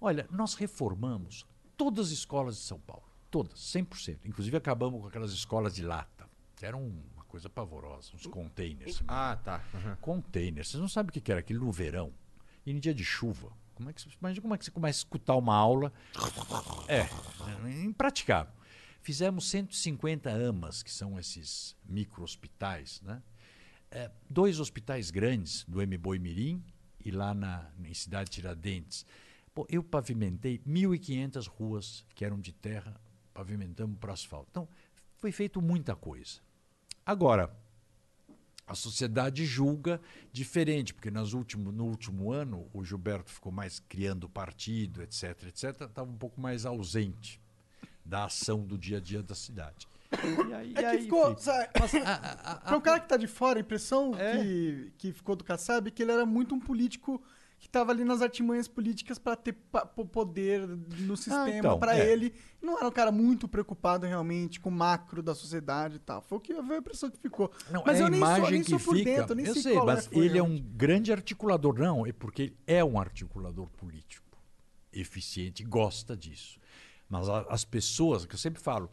Olha, 0.00 0.26
nós 0.30 0.54
reformamos 0.54 1.46
todas 1.76 2.06
as 2.08 2.12
escolas 2.12 2.56
de 2.56 2.62
São 2.62 2.78
Paulo, 2.80 3.04
todas, 3.30 3.58
100%. 3.60 4.18
Inclusive 4.24 4.56
acabamos 4.56 5.00
com 5.00 5.06
aquelas 5.08 5.32
escolas 5.32 5.74
de 5.74 5.82
lata, 5.82 6.28
eram 6.62 6.82
uma 6.86 7.24
coisa 7.24 7.48
pavorosa, 7.50 8.10
uns 8.14 8.26
containers. 8.26 9.02
Ah, 9.06 9.38
tá. 9.42 9.62
Uhum. 9.74 9.96
Containers. 10.00 10.68
Vocês 10.68 10.80
não 10.80 10.88
sabem 10.88 11.10
o 11.10 11.12
que 11.12 11.30
era 11.30 11.40
aquilo 11.40 11.64
no 11.66 11.72
verão. 11.72 12.12
E 12.64 12.70
em 12.72 12.78
dia 12.78 12.94
de 12.94 13.04
chuva. 13.04 13.52
Como 13.74 13.90
é 13.90 13.92
que, 13.92 14.00
você- 14.00 14.08
imagina 14.18 14.40
como 14.42 14.54
é 14.54 14.58
que 14.58 14.64
você 14.64 14.70
começa 14.70 14.98
a 14.98 15.00
escutar 15.00 15.36
uma 15.36 15.54
aula. 15.54 15.92
É, 16.88 17.08
impraticável. 17.84 18.52
Fizemos 19.02 19.48
150 19.50 20.30
AMAs, 20.30 20.82
que 20.82 20.90
são 20.90 21.18
esses 21.18 21.76
micro-hospitais, 21.84 23.00
né? 23.02 23.22
É, 23.90 24.10
dois 24.28 24.58
hospitais 24.58 25.10
grandes, 25.10 25.64
do 25.68 25.80
M. 25.80 25.96
Boi 25.96 26.18
Mirim 26.18 26.64
e 27.04 27.10
lá 27.10 27.32
na, 27.34 27.70
em 27.84 27.94
Cidade 27.94 28.30
Tiradentes. 28.30 29.06
Pô, 29.56 29.66
eu 29.70 29.82
pavimentei 29.82 30.58
1.500 30.68 31.48
ruas 31.48 32.04
que 32.14 32.26
eram 32.26 32.38
de 32.38 32.52
terra, 32.52 32.94
pavimentamos 33.32 33.96
para 33.98 34.12
asfalto. 34.12 34.48
Então, 34.50 34.68
foi 35.16 35.32
feito 35.32 35.62
muita 35.62 35.96
coisa. 35.96 36.40
Agora, 37.06 37.50
a 38.66 38.74
sociedade 38.74 39.46
julga 39.46 39.98
diferente, 40.30 40.92
porque 40.92 41.10
nas 41.10 41.32
último, 41.32 41.72
no 41.72 41.86
último 41.86 42.30
ano 42.30 42.68
o 42.74 42.84
Gilberto 42.84 43.30
ficou 43.32 43.50
mais 43.50 43.78
criando 43.80 44.28
partido, 44.28 45.02
etc, 45.02 45.44
etc, 45.46 45.80
estava 45.88 46.10
um 46.10 46.18
pouco 46.18 46.38
mais 46.38 46.66
ausente 46.66 47.40
da 48.04 48.26
ação 48.26 48.62
do 48.62 48.76
dia 48.76 48.98
a 48.98 49.00
dia 49.00 49.22
da 49.22 49.34
cidade. 49.34 49.88
E 50.48 50.52
aí, 50.52 50.68
É 50.68 50.70
e 50.70 50.74
que 50.74 50.84
aí, 50.84 51.02
ficou. 51.04 51.34
sabe, 51.38 51.70
Mas 51.80 51.94
a- 51.96 51.98
a- 52.12 52.52
a- 52.52 52.56
Pra 52.60 52.76
um 52.76 52.80
cara 52.82 53.00
que 53.00 53.08
tá 53.08 53.16
de 53.16 53.26
fora, 53.26 53.58
a 53.58 53.62
impressão 53.62 54.14
É. 54.18 54.36
que, 54.36 54.92
que 54.98 55.12
ficou 55.14 55.34
do 55.34 55.42
Kassab 55.44 55.88
é 55.88 55.90
que 55.90 56.02
ele 56.02 56.12
era 56.12 56.26
muito 56.26 56.54
um 56.54 56.60
político 56.60 57.22
que 57.58 57.68
tava 57.68 57.90
ali 57.90 58.04
nas 58.04 58.20
artimanhas 58.20 58.68
políticas 58.68 59.18
pra 59.18 59.34
ter 59.34 59.54
poder 60.12 60.66
no 60.66 61.16
sistema 61.16 61.50
então, 61.50 61.78
pra 61.78 61.98
é. 61.98 62.12
ele. 62.12 62.34
Não 62.60 62.76
era 62.78 62.88
um 62.88 62.92
cara 62.92 63.10
muito 63.10 63.48
preocupado 63.48 64.06
realmente 64.06 64.60
com 64.60 64.68
o 64.68 64.72
macro 64.72 65.22
da 65.22 65.34
sociedade 65.34 65.96
e 65.96 65.98
tal. 65.98 66.20
Foi 66.20 66.38
o 66.38 66.40
que 66.40 66.52
a 66.52 66.76
impressão 66.76 67.10
que 67.10 67.18
ficou. 67.18 67.50
Não, 67.70 67.82
mas 67.84 67.98
é 67.98 68.02
eu 68.02 68.08
nem 68.08 68.20
imagem 68.20 68.42
sou, 68.42 68.50
nem 68.50 68.62
que 68.62 68.70
sou 68.70 68.80
por 68.80 68.96
fica. 68.96 69.10
dentro, 69.10 69.34
nem 69.34 69.46
eu 69.46 69.52
sei, 69.54 69.62
sei, 69.62 69.80
mas 69.82 70.08
ele 70.12 70.38
é 70.38 70.42
um 70.42 70.58
grande 70.60 71.12
articulador, 71.12 71.78
não, 71.78 72.06
é 72.06 72.12
porque 72.12 72.42
ele 72.42 72.56
é 72.66 72.84
um 72.84 72.98
articulador 72.98 73.68
político 73.70 74.38
eficiente, 74.92 75.64
gosta 75.64 76.16
disso. 76.16 76.58
Mas 77.08 77.28
a- 77.28 77.46
as 77.48 77.64
pessoas, 77.64 78.24
que 78.26 78.34
eu 78.34 78.38
sempre 78.38 78.60
falo, 78.60 78.90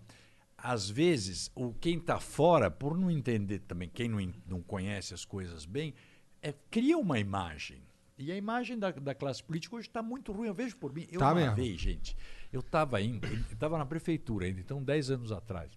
às 0.57 0.89
vezes, 0.89 1.51
o 1.55 1.73
quem 1.73 1.97
está 1.97 2.19
fora, 2.19 2.71
por 2.71 2.97
não 2.97 3.11
entender 3.11 3.59
também, 3.59 3.89
quem 3.89 4.07
não, 4.07 4.33
não 4.47 4.61
conhece 4.61 5.13
as 5.13 5.25
coisas 5.25 5.65
bem, 5.65 5.93
é, 6.41 6.53
cria 6.71 6.97
uma 6.97 7.19
imagem. 7.19 7.81
E 8.23 8.31
a 8.31 8.35
imagem 8.37 8.77
da, 8.79 8.91
da 8.91 9.13
classe 9.13 9.43
política 9.43 9.75
hoje 9.75 9.87
está 9.87 10.01
muito 10.01 10.31
ruim. 10.31 10.47
Eu 10.47 10.53
vejo 10.53 10.77
por 10.77 10.93
mim. 10.93 11.07
Eu 11.11 11.19
Tá 11.19 11.27
uma 11.29 11.35
mesmo. 11.35 11.55
vez, 11.55 11.79
gente, 11.79 12.15
eu 12.51 12.59
estava 12.61 13.01
indo, 13.01 13.27
estava 13.51 13.77
na 13.77 13.85
prefeitura 13.85 14.45
ainda, 14.45 14.59
então 14.59 14.81
10 14.83 15.11
anos 15.11 15.31
atrás. 15.31 15.71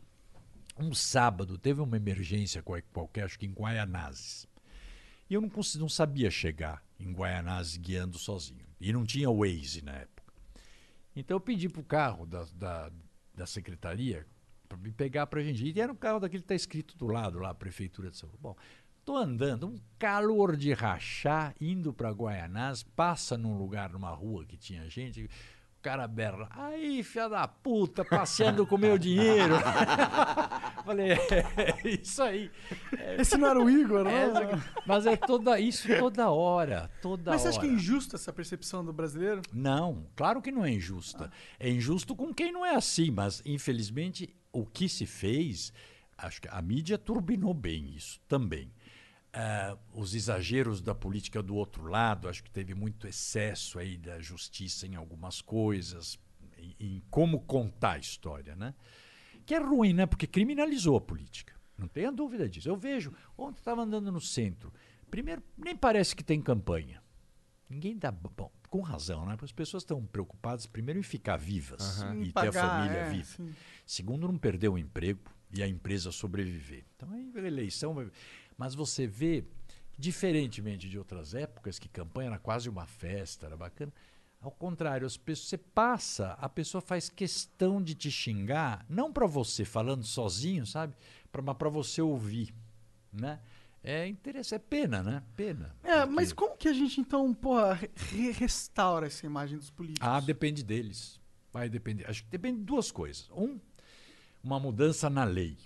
Um 0.78 0.92
sábado 0.94 1.56
teve 1.58 1.80
uma 1.80 1.96
emergência 1.96 2.62
qual- 2.62 2.82
qualquer, 2.92 3.24
acho 3.24 3.38
que 3.38 3.46
em 3.46 3.52
Guaianazes. 3.52 4.46
E 5.28 5.34
eu 5.34 5.40
não, 5.40 5.48
consegui, 5.48 5.80
não 5.80 5.88
sabia 5.88 6.30
chegar 6.30 6.84
em 7.00 7.12
Guaianazes 7.12 7.76
guiando 7.78 8.18
sozinho. 8.18 8.64
E 8.80 8.92
não 8.92 9.04
tinha 9.04 9.30
Waze 9.30 9.82
na 9.82 9.92
época. 9.92 10.22
Então 11.16 11.36
eu 11.36 11.40
pedi 11.40 11.68
para 11.68 11.80
o 11.80 11.84
carro 11.84 12.26
da, 12.26 12.44
da, 12.54 12.92
da 13.34 13.46
secretaria 13.46 14.26
para 14.68 14.76
me 14.76 14.92
pegar 14.92 15.26
para 15.26 15.40
a 15.40 15.42
gente. 15.42 15.64
E 15.64 15.80
era 15.80 15.90
um 15.90 15.96
carro 15.96 16.20
daquele 16.20 16.42
que 16.42 16.44
está 16.44 16.54
escrito 16.54 16.96
do 16.96 17.06
lado 17.06 17.38
lá, 17.38 17.54
Prefeitura 17.54 18.10
de 18.10 18.16
São 18.18 18.28
Paulo. 18.28 18.40
Bom, 18.40 18.56
tô 19.06 19.16
andando, 19.16 19.68
um 19.68 19.78
calor 20.00 20.56
de 20.56 20.72
rachar, 20.72 21.54
indo 21.60 21.92
para 21.92 22.10
Guaianazes, 22.10 22.82
passa 22.82 23.38
num 23.38 23.56
lugar, 23.56 23.90
numa 23.90 24.10
rua 24.10 24.44
que 24.44 24.56
tinha 24.56 24.90
gente. 24.90 25.30
O 25.78 25.80
cara 25.80 26.08
berra, 26.08 26.48
aí, 26.50 27.04
filha 27.04 27.28
da 27.28 27.46
puta, 27.46 28.04
passeando 28.04 28.66
com 28.66 28.76
meu 28.76 28.98
dinheiro. 28.98 29.54
Falei, 30.84 31.12
é 31.12 31.88
isso 31.88 32.20
aí. 32.20 32.50
Esse 33.16 33.36
não 33.36 33.48
era 33.48 33.62
o 33.62 33.70
Igor, 33.70 34.02
né? 34.02 34.24
É, 34.24 34.82
mas 34.84 35.06
é 35.06 35.16
toda 35.16 35.60
isso 35.60 35.86
toda 36.00 36.28
hora, 36.28 36.90
toda 37.00 37.30
Mas 37.30 37.42
você 37.42 37.48
hora. 37.48 37.58
acha 37.58 37.60
que 37.60 37.72
é 37.72 37.76
injusta 37.76 38.16
essa 38.16 38.32
percepção 38.32 38.84
do 38.84 38.92
brasileiro? 38.92 39.40
Não, 39.52 40.08
claro 40.16 40.42
que 40.42 40.50
não 40.50 40.64
é 40.64 40.70
injusta. 40.72 41.30
É 41.60 41.70
injusto 41.70 42.16
com 42.16 42.34
quem 42.34 42.50
não 42.50 42.66
é 42.66 42.74
assim, 42.74 43.12
mas 43.12 43.40
infelizmente 43.46 44.34
o 44.52 44.66
que 44.66 44.88
se 44.88 45.06
fez, 45.06 45.72
acho 46.18 46.42
que 46.42 46.48
a 46.48 46.60
mídia 46.60 46.98
turbinou 46.98 47.54
bem 47.54 47.94
isso 47.94 48.20
também. 48.26 48.68
Ah, 49.38 49.76
os 49.92 50.14
exageros 50.14 50.80
da 50.80 50.94
política 50.94 51.42
do 51.42 51.54
outro 51.54 51.84
lado, 51.84 52.26
acho 52.26 52.42
que 52.42 52.50
teve 52.50 52.74
muito 52.74 53.06
excesso 53.06 53.78
aí 53.78 53.98
da 53.98 54.18
justiça 54.18 54.86
em 54.86 54.94
algumas 54.94 55.42
coisas, 55.42 56.18
em, 56.56 56.74
em 56.80 57.02
como 57.10 57.40
contar 57.42 57.92
a 57.92 57.98
história, 57.98 58.56
né? 58.56 58.74
Que 59.44 59.54
é 59.54 59.58
ruim, 59.58 59.92
né? 59.92 60.06
Porque 60.06 60.26
criminalizou 60.26 60.96
a 60.96 61.02
política. 61.02 61.54
Não 61.76 61.86
tenha 61.86 62.10
dúvida 62.10 62.48
disso. 62.48 62.66
Eu 62.66 62.76
vejo, 62.76 63.12
ontem 63.36 63.58
estava 63.58 63.82
andando 63.82 64.10
no 64.10 64.22
centro. 64.22 64.72
Primeiro, 65.10 65.42
nem 65.58 65.76
parece 65.76 66.16
que 66.16 66.24
tem 66.24 66.40
campanha. 66.40 67.02
Ninguém 67.68 67.94
dá. 67.98 68.10
Bom, 68.10 68.50
com 68.70 68.80
razão, 68.80 69.26
né? 69.26 69.32
Porque 69.32 69.44
as 69.44 69.52
pessoas 69.52 69.82
estão 69.82 70.02
preocupadas, 70.06 70.66
primeiro, 70.66 70.98
em 70.98 71.02
ficar 71.02 71.36
vivas 71.36 72.02
Em 72.04 72.22
e 72.22 72.26
ter 72.26 72.32
pagar, 72.32 72.64
a 72.64 72.68
família 72.70 72.98
é, 73.00 73.10
viva. 73.10 73.24
sim. 73.24 73.54
Segundo, 73.84 74.26
não 74.26 74.38
perder 74.38 74.68
o 74.68 74.78
emprego 74.78 75.20
e 75.52 75.62
a 75.62 75.68
empresa 75.68 76.10
sobreviver. 76.10 76.84
Então, 76.96 77.12
aí 77.12 77.30
a 77.34 77.38
eleição. 77.46 77.94
Mas 78.56 78.74
você 78.74 79.06
vê, 79.06 79.44
diferentemente 79.98 80.88
de 80.88 80.98
outras 80.98 81.34
épocas, 81.34 81.78
que 81.78 81.88
campanha 81.88 82.30
era 82.30 82.38
quase 82.38 82.68
uma 82.68 82.86
festa, 82.86 83.46
era 83.46 83.56
bacana. 83.56 83.92
Ao 84.40 84.50
contrário, 84.50 85.06
as 85.06 85.16
pessoas, 85.16 85.48
você 85.48 85.58
passa, 85.58 86.32
a 86.34 86.48
pessoa 86.48 86.80
faz 86.80 87.08
questão 87.08 87.82
de 87.82 87.94
te 87.94 88.10
xingar, 88.10 88.84
não 88.88 89.12
para 89.12 89.26
você 89.26 89.64
falando 89.64 90.04
sozinho, 90.04 90.66
sabe? 90.66 90.94
Pra, 91.32 91.42
mas 91.42 91.56
para 91.56 91.68
você 91.68 92.00
ouvir, 92.02 92.54
né? 93.12 93.40
É 93.82 94.06
interessante, 94.06 94.56
é 94.56 94.58
pena, 94.58 95.02
né? 95.02 95.22
Pena. 95.36 95.74
É, 95.82 96.00
Porque- 96.00 96.12
mas 96.14 96.32
como 96.32 96.56
que 96.56 96.68
a 96.68 96.72
gente 96.72 97.00
então, 97.00 97.32
porra, 97.32 97.74
re- 97.94 98.32
restaura 98.32 99.06
essa 99.06 99.24
imagem 99.24 99.56
dos 99.58 99.70
políticos? 99.70 100.06
Ah, 100.08 100.20
depende 100.20 100.62
deles. 100.64 101.20
Vai 101.52 101.68
depender. 101.68 102.04
Acho 102.10 102.22
que 102.24 102.28
depende 102.28 102.58
de 102.58 102.64
duas 102.64 102.90
coisas. 102.90 103.30
Um, 103.30 103.58
uma 104.42 104.58
mudança 104.60 105.08
na 105.08 105.24
lei, 105.24 105.56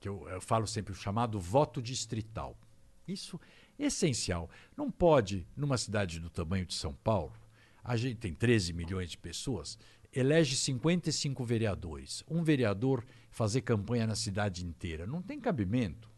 que 0.00 0.08
eu, 0.08 0.28
eu 0.28 0.40
falo 0.40 0.66
sempre, 0.66 0.92
o 0.92 0.96
chamado 0.96 1.40
voto 1.40 1.82
distrital. 1.82 2.58
Isso 3.06 3.40
é 3.78 3.86
essencial. 3.86 4.50
Não 4.76 4.90
pode, 4.90 5.46
numa 5.56 5.78
cidade 5.78 6.20
do 6.20 6.30
tamanho 6.30 6.66
de 6.66 6.74
São 6.74 6.92
Paulo, 6.92 7.34
a 7.82 7.96
gente 7.96 8.16
tem 8.16 8.34
13 8.34 8.72
milhões 8.72 9.10
de 9.10 9.18
pessoas, 9.18 9.78
elege 10.12 10.56
55 10.56 11.44
vereadores. 11.44 12.22
Um 12.28 12.42
vereador 12.42 13.04
fazer 13.30 13.62
campanha 13.62 14.06
na 14.06 14.14
cidade 14.14 14.64
inteira. 14.64 15.06
Não 15.06 15.22
tem 15.22 15.40
cabimento. 15.40 16.10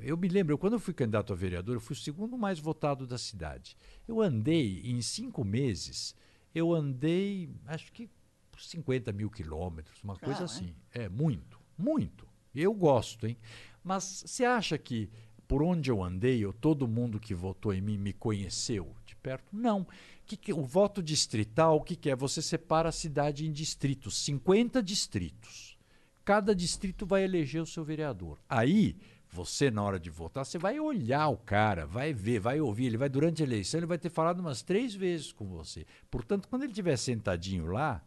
Eu 0.00 0.16
me 0.16 0.28
lembro, 0.28 0.56
quando 0.56 0.74
eu 0.74 0.80
fui 0.80 0.94
candidato 0.94 1.32
a 1.32 1.36
vereador, 1.36 1.76
eu 1.76 1.80
fui 1.80 1.94
o 1.94 1.98
segundo 1.98 2.38
mais 2.38 2.58
votado 2.58 3.06
da 3.06 3.18
cidade. 3.18 3.76
Eu 4.06 4.20
andei, 4.20 4.80
em 4.84 5.02
cinco 5.02 5.44
meses, 5.44 6.14
eu 6.54 6.72
andei, 6.72 7.50
acho 7.66 7.92
que 7.92 8.08
50 8.56 9.12
mil 9.12 9.30
quilômetros, 9.30 10.02
uma 10.02 10.16
coisa 10.16 10.40
Caralho. 10.40 10.44
assim. 10.44 10.74
É, 10.92 11.08
muito, 11.08 11.60
muito. 11.76 12.27
Eu 12.60 12.72
gosto, 12.74 13.26
hein? 13.26 13.36
Mas 13.82 14.24
você 14.26 14.44
acha 14.44 14.76
que 14.76 15.08
por 15.46 15.62
onde 15.62 15.90
eu 15.90 16.02
andei, 16.04 16.44
todo 16.60 16.86
mundo 16.86 17.18
que 17.18 17.34
votou 17.34 17.72
em 17.72 17.80
mim 17.80 17.96
me 17.96 18.12
conheceu 18.12 18.94
de 19.06 19.16
perto? 19.16 19.44
Não. 19.50 19.86
Que 20.26 20.36
que- 20.36 20.52
o 20.52 20.62
voto 20.62 21.02
distrital, 21.02 21.76
o 21.76 21.80
que, 21.82 21.96
que 21.96 22.10
é? 22.10 22.14
Você 22.16 22.42
separa 22.42 22.90
a 22.90 22.92
cidade 22.92 23.46
em 23.46 23.52
distritos, 23.52 24.18
50 24.18 24.82
distritos. 24.82 25.78
Cada 26.22 26.54
distrito 26.54 27.06
vai 27.06 27.24
eleger 27.24 27.62
o 27.62 27.66
seu 27.66 27.82
vereador. 27.82 28.38
Aí, 28.46 28.94
você, 29.30 29.70
na 29.70 29.82
hora 29.82 29.98
de 29.98 30.10
votar, 30.10 30.44
você 30.44 30.58
vai 30.58 30.78
olhar 30.78 31.28
o 31.28 31.38
cara, 31.38 31.86
vai 31.86 32.12
ver, 32.12 32.40
vai 32.40 32.60
ouvir. 32.60 32.86
Ele 32.86 32.98
vai, 32.98 33.08
durante 33.08 33.42
a 33.42 33.46
eleição, 33.46 33.78
ele 33.78 33.86
vai 33.86 33.96
ter 33.98 34.10
falado 34.10 34.40
umas 34.40 34.60
três 34.60 34.94
vezes 34.94 35.32
com 35.32 35.46
você. 35.46 35.86
Portanto, 36.10 36.46
quando 36.48 36.62
ele 36.64 36.72
estiver 36.72 36.96
sentadinho 36.98 37.66
lá, 37.66 38.04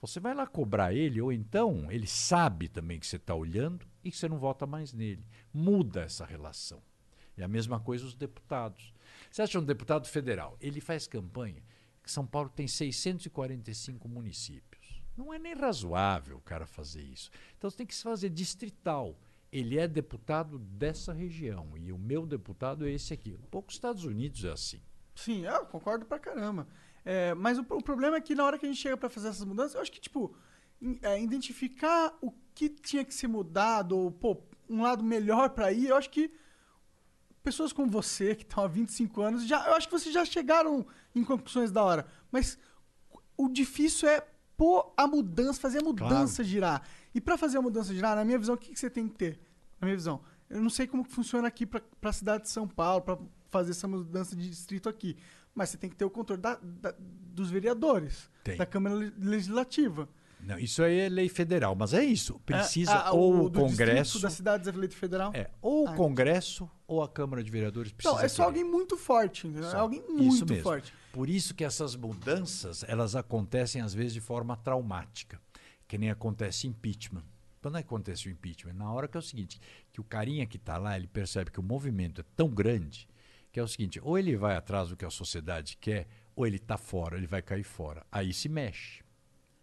você 0.00 0.20
vai 0.20 0.34
lá 0.34 0.46
cobrar 0.46 0.92
ele, 0.92 1.20
ou 1.20 1.32
então 1.32 1.90
ele 1.90 2.06
sabe 2.06 2.68
também 2.68 2.98
que 2.98 3.06
você 3.06 3.16
está 3.16 3.34
olhando 3.34 3.86
e 4.04 4.10
que 4.10 4.16
você 4.16 4.28
não 4.28 4.38
vota 4.38 4.66
mais 4.66 4.92
nele. 4.92 5.24
Muda 5.52 6.02
essa 6.02 6.24
relação. 6.24 6.82
E 7.36 7.42
a 7.42 7.48
mesma 7.48 7.80
coisa 7.80 8.04
os 8.04 8.14
deputados. 8.14 8.92
Você 9.30 9.42
acha 9.42 9.58
um 9.58 9.64
deputado 9.64 10.06
federal? 10.06 10.56
Ele 10.60 10.80
faz 10.80 11.06
campanha. 11.06 11.62
São 12.04 12.26
Paulo 12.26 12.48
tem 12.48 12.68
645 12.68 14.08
municípios. 14.08 15.02
Não 15.16 15.32
é 15.32 15.38
nem 15.38 15.54
razoável 15.54 16.36
o 16.36 16.42
cara 16.42 16.66
fazer 16.66 17.02
isso. 17.02 17.30
Então 17.56 17.68
você 17.68 17.78
tem 17.78 17.86
que 17.86 17.94
se 17.94 18.02
fazer 18.02 18.30
distrital. 18.30 19.18
Ele 19.50 19.78
é 19.78 19.88
deputado 19.88 20.58
dessa 20.58 21.12
região 21.12 21.76
e 21.76 21.90
o 21.90 21.98
meu 21.98 22.26
deputado 22.26 22.86
é 22.86 22.92
esse 22.92 23.14
aqui. 23.14 23.34
Um 23.34 23.46
pouco 23.46 23.70
os 23.70 23.74
Estados 23.74 24.04
Unidos 24.04 24.44
é 24.44 24.52
assim. 24.52 24.80
Sim, 25.14 25.46
eu 25.46 25.64
concordo 25.66 26.04
pra 26.04 26.18
caramba. 26.18 26.68
É, 27.08 27.32
mas 27.34 27.56
o, 27.56 27.62
o 27.70 27.82
problema 27.82 28.16
é 28.16 28.20
que 28.20 28.34
na 28.34 28.44
hora 28.44 28.58
que 28.58 28.66
a 28.66 28.68
gente 28.68 28.80
chega 28.82 28.96
pra 28.96 29.08
fazer 29.08 29.28
essas 29.28 29.44
mudanças, 29.44 29.74
eu 29.76 29.80
acho 29.80 29.92
que, 29.92 30.00
tipo, 30.00 30.34
in- 30.82 30.98
é, 31.02 31.22
identificar 31.22 32.12
o 32.20 32.32
que 32.52 32.68
tinha 32.68 33.04
que 33.04 33.14
ser 33.14 33.28
mudado, 33.28 33.96
ou, 33.96 34.10
pô, 34.10 34.36
um 34.68 34.82
lado 34.82 35.04
melhor 35.04 35.50
pra 35.50 35.70
ir, 35.72 35.86
eu 35.88 35.96
acho 35.96 36.10
que 36.10 36.32
pessoas 37.42 37.72
como 37.72 37.88
você, 37.88 38.34
que 38.34 38.42
estão 38.42 38.64
há 38.64 38.66
25 38.66 39.20
anos, 39.22 39.46
já, 39.46 39.64
eu 39.68 39.74
acho 39.74 39.86
que 39.88 39.92
vocês 39.98 40.12
já 40.12 40.24
chegaram 40.24 40.84
em 41.14 41.22
conclusões 41.22 41.70
da 41.70 41.82
hora. 41.84 42.06
Mas 42.32 42.58
o 43.36 43.48
difícil 43.48 44.08
é 44.08 44.26
pôr 44.56 44.92
a 44.96 45.06
mudança, 45.06 45.60
fazer 45.60 45.78
a 45.78 45.82
mudança 45.84 46.42
girar. 46.42 46.82
E 47.14 47.20
pra 47.20 47.38
fazer 47.38 47.58
a 47.58 47.62
mudança 47.62 47.94
girar, 47.94 48.16
na 48.16 48.24
minha 48.24 48.38
visão, 48.38 48.56
o 48.56 48.58
que, 48.58 48.72
que 48.72 48.78
você 48.78 48.90
tem 48.90 49.06
que 49.06 49.14
ter? 49.14 49.38
Na 49.80 49.86
minha 49.86 49.96
visão, 49.96 50.20
eu 50.50 50.60
não 50.60 50.70
sei 50.70 50.86
como 50.88 51.04
funciona 51.04 51.46
aqui 51.46 51.64
pra, 51.64 51.80
pra 52.00 52.12
cidade 52.12 52.44
de 52.44 52.50
São 52.50 52.66
Paulo, 52.66 53.02
pra 53.02 53.16
fazer 53.48 53.70
essa 53.70 53.86
mudança 53.86 54.34
de 54.34 54.48
distrito 54.48 54.88
aqui. 54.88 55.16
Mas 55.56 55.70
você 55.70 55.76
tem 55.78 55.90
que 55.90 55.96
ter 55.96 56.04
o 56.04 56.10
controle 56.10 56.40
da- 56.40 56.60
da- 56.62 56.94
dos 56.98 57.50
vereadores, 57.50 58.30
Tem. 58.44 58.56
da 58.56 58.64
Câmara 58.66 58.94
Le- 58.94 59.12
Legislativa. 59.18 60.08
Não, 60.38 60.58
isso 60.58 60.82
aí 60.82 61.00
é 61.00 61.08
lei 61.08 61.28
federal, 61.30 61.74
mas 61.74 61.92
é 61.94 62.04
isso. 62.04 62.38
Precisa 62.46 62.92
É, 62.92 62.94
ah, 63.06 63.12
ou 63.12 63.32
o 63.46 63.50
distrito 63.50 63.66
Congresso. 63.70 64.20
da 64.20 64.30
cidade 64.30 64.68
eleito 64.68 64.94
federal. 64.94 65.32
É, 65.34 65.50
ou 65.62 65.88
Ah, 65.88 65.92
o 65.92 65.94
Congresso 65.96 66.70
ou 66.86 67.02
a 67.02 67.08
Câmara 67.08 67.42
de 67.42 67.50
Vereadores 67.50 67.90
precisa. 67.90 68.14
Então, 68.14 68.24
é 68.24 68.28
só 68.28 68.44
querer. 68.44 68.58
alguém 68.60 68.64
muito 68.70 68.96
forte? 68.96 69.50
É 69.58 69.62
Só. 69.62 69.78
alguém 69.78 70.02
muito 70.08 70.54
forte. 70.62 70.92
Por 71.12 71.28
isso 71.28 71.54
que 71.54 71.64
essas 71.64 71.96
mudanças, 71.96 72.84
elas 72.86 73.16
acontecem 73.16 73.80
às 73.80 73.94
vezes 73.94 74.12
de 74.12 74.20
forma 74.20 74.56
traumática, 74.58 75.40
que 75.88 75.96
nem 75.98 76.10
acontece 76.10 76.66
impeachment. 76.68 77.24
Quando 77.62 77.76
acontece 77.76 78.28
o 78.28 78.30
impeachment? 78.30 78.74
Na 78.74 78.92
hora 78.92 79.08
que 79.08 79.16
é 79.16 79.20
o 79.20 79.22
seguinte, 79.22 79.58
que 79.92 80.00
o 80.00 80.04
carinha 80.04 80.46
que 80.46 80.58
está 80.58 80.76
lá, 80.78 80.96
ele 80.96 81.08
percebe 81.08 81.50
que 81.50 81.58
o 81.58 81.62
movimento 81.62 82.20
é 82.20 82.24
tão 82.36 82.48
grande, 82.48 83.08
que 83.56 83.60
é 83.60 83.62
o 83.62 83.68
seguinte, 83.68 83.98
ou 84.02 84.18
ele 84.18 84.36
vai 84.36 84.54
atrás 84.54 84.90
do 84.90 84.96
que 84.98 85.04
a 85.06 85.08
sociedade 85.08 85.78
quer, 85.80 86.06
ou 86.34 86.46
ele 86.46 86.56
está 86.56 86.76
fora, 86.76 87.16
ele 87.16 87.26
vai 87.26 87.40
cair 87.40 87.64
fora. 87.64 88.04
Aí 88.12 88.30
se 88.34 88.50
mexe. 88.50 89.02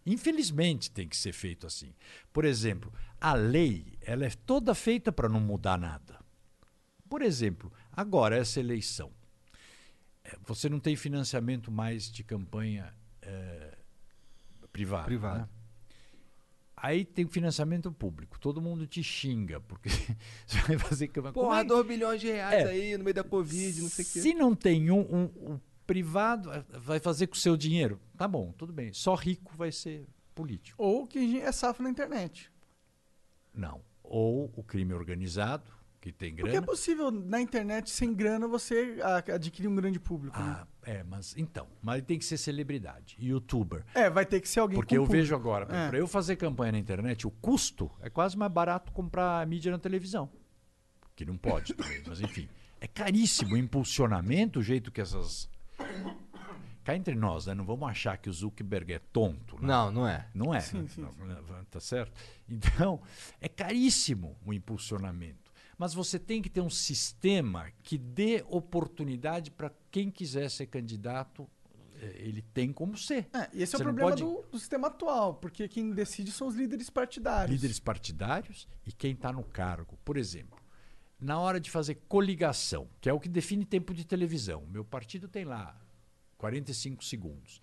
Infelizmente 0.04 0.90
tem 0.90 1.06
que 1.06 1.16
ser 1.16 1.32
feito 1.32 1.64
assim. 1.64 1.94
Por 2.32 2.44
exemplo, 2.44 2.92
a 3.20 3.34
lei, 3.34 3.96
ela 4.00 4.26
é 4.26 4.30
toda 4.30 4.74
feita 4.74 5.12
para 5.12 5.28
não 5.28 5.38
mudar 5.38 5.78
nada. 5.78 6.18
Por 7.08 7.22
exemplo, 7.22 7.72
agora 7.92 8.36
essa 8.36 8.58
eleição. 8.58 9.12
É, 10.24 10.36
Você 10.44 10.68
não 10.68 10.80
tem 10.80 10.96
financiamento 10.96 11.70
mais 11.70 12.10
de 12.10 12.24
campanha 12.24 12.92
é, 13.22 13.78
privada. 14.72 15.04
Privada. 15.04 15.38
né? 15.38 15.48
Aí 16.84 17.02
tem 17.02 17.26
financiamento 17.26 17.90
público. 17.90 18.38
Todo 18.38 18.60
mundo 18.60 18.86
te 18.86 19.02
xinga, 19.02 19.58
porque 19.60 19.88
você 20.46 20.58
vai 20.68 20.76
fazer 20.78 21.08
campanha. 21.08 21.32
Como 21.32 21.46
Porra, 21.46 21.60
é- 21.60 21.64
2 21.64 21.86
bilhões 21.86 22.20
de 22.20 22.26
reais 22.30 22.66
É. 22.66 22.70
aí 22.70 22.98
no 22.98 23.04
meio 23.04 23.14
da 23.14 23.24
Covid, 23.24 23.80
não 23.80 23.88
sei 23.88 24.04
o 24.04 24.08
quê. 24.08 24.20
Se 24.20 24.34
não 24.34 24.54
tem 24.54 24.90
um, 24.90 25.00
um- 25.00 25.54
o 25.54 25.60
privado, 25.86 26.52
eh, 26.52 26.62
vai 26.78 27.00
fazer 27.00 27.26
com 27.28 27.34
o 27.34 27.38
seu 27.38 27.56
dinheiro. 27.56 27.98
Tá 28.18 28.28
bom, 28.28 28.52
tudo 28.52 28.70
bem. 28.70 28.92
Só 28.92 29.14
rico 29.14 29.56
vai 29.56 29.72
ser 29.72 30.06
político. 30.34 30.82
Ou 30.82 31.06
que 31.06 31.40
é 31.40 31.50
safo 31.52 31.82
na 31.82 31.88
internet. 31.88 32.50
Não. 33.54 33.80
Ou 34.02 34.52
o 34.54 34.62
crime 34.62 34.92
organizado, 34.92 35.70
que 36.04 36.12
tem 36.12 36.34
Porque 36.34 36.48
é 36.50 36.52
grana. 36.52 36.66
possível, 36.66 37.10
na 37.10 37.40
internet, 37.40 37.88
sem 37.88 38.12
grana, 38.12 38.46
você 38.46 38.98
a- 39.02 39.34
adquirir 39.36 39.68
um 39.68 39.74
grande 39.74 39.98
público. 39.98 40.38
né? 40.38 40.58
Ah, 40.60 40.66
é, 40.82 41.02
mas 41.02 41.34
então, 41.38 41.66
mas 41.80 42.02
tem 42.02 42.18
que 42.18 42.26
ser 42.26 42.36
celebridade, 42.36 43.16
youtuber. 43.18 43.86
É, 43.94 44.10
vai 44.10 44.26
ter 44.26 44.38
que 44.42 44.46
ser 44.48 44.60
alguém 44.60 44.76
Porque 44.76 44.94
com 44.96 45.00
eu 45.00 45.06
público. 45.06 45.22
vejo 45.22 45.34
agora, 45.34 45.64
É. 45.74 45.88
para 45.88 45.96
eu 45.98 46.06
fazer 46.06 46.36
campanha 46.36 46.72
na 46.72 46.78
internet, 46.78 47.26
o 47.26 47.30
custo 47.30 47.90
é 48.02 48.10
quase 48.10 48.36
mais 48.36 48.52
barato 48.52 48.92
comprar 48.92 49.46
mídia 49.46 49.72
na 49.72 49.78
televisão. 49.78 50.28
Que 51.16 51.24
não 51.24 51.38
pode 51.38 51.72
também, 51.72 52.02
mas 52.06 52.20
enfim. 52.20 52.50
É 52.82 52.86
caríssimo 52.86 53.54
o 53.54 53.56
impulsionamento, 53.56 54.58
o 54.58 54.62
jeito 54.62 54.92
que 54.92 55.00
essas. 55.00 55.48
Cá 56.84 56.94
entre 56.94 57.14
nós, 57.14 57.46
né? 57.46 57.54
Não 57.54 57.64
vamos 57.64 57.88
achar 57.88 58.18
que 58.18 58.28
o 58.28 58.32
Zuckerberg 58.32 58.92
é 58.92 58.98
tonto. 58.98 59.54
né? 59.58 59.68
Não, 59.68 59.90
não 59.90 60.06
é. 60.06 60.28
Não 60.34 60.54
é. 60.54 60.60
Sim, 60.60 60.82
né? 60.82 60.88
sim, 60.88 61.00
Não, 61.00 61.10
não, 61.26 61.64
Tá 61.70 61.80
certo? 61.80 62.12
Então, 62.46 63.00
é 63.40 63.48
caríssimo 63.48 64.36
o 64.44 64.52
impulsionamento. 64.52 65.43
Mas 65.78 65.92
você 65.94 66.18
tem 66.18 66.40
que 66.40 66.48
ter 66.50 66.60
um 66.60 66.70
sistema 66.70 67.70
que 67.82 67.98
dê 67.98 68.44
oportunidade 68.48 69.50
para 69.50 69.72
quem 69.90 70.10
quiser 70.10 70.48
ser 70.50 70.66
candidato, 70.66 71.48
eh, 72.00 72.14
ele 72.18 72.42
tem 72.42 72.72
como 72.72 72.96
ser. 72.96 73.28
É, 73.32 73.48
esse 73.54 73.74
é 73.74 73.76
o 73.76 73.78
Você 73.78 73.82
problema 73.84 74.10
pode- 74.10 74.22
do, 74.22 74.42
do 74.50 74.58
sistema 74.58 74.88
atual, 74.88 75.34
porque 75.34 75.66
quem 75.68 75.90
decide 75.92 76.30
são 76.30 76.46
os 76.46 76.54
líderes 76.54 76.90
partidários. 76.90 77.50
líderes 77.50 77.80
partidários 77.80 78.68
e 78.86 78.92
quem 78.92 79.12
está 79.12 79.32
no 79.32 79.42
cargo. 79.42 79.98
Por 80.04 80.16
exemplo, 80.16 80.58
na 81.20 81.38
hora 81.40 81.58
de 81.58 81.70
fazer 81.70 81.96
coligação, 82.08 82.88
que 83.00 83.08
é 83.08 83.12
o 83.12 83.18
que 83.20 83.28
define 83.28 83.64
tempo 83.64 83.92
de 83.94 84.04
televisão, 84.04 84.64
meu 84.70 84.84
partido 84.84 85.26
tem 85.28 85.44
lá 85.44 85.76
45 86.38 87.04
segundos. 87.04 87.60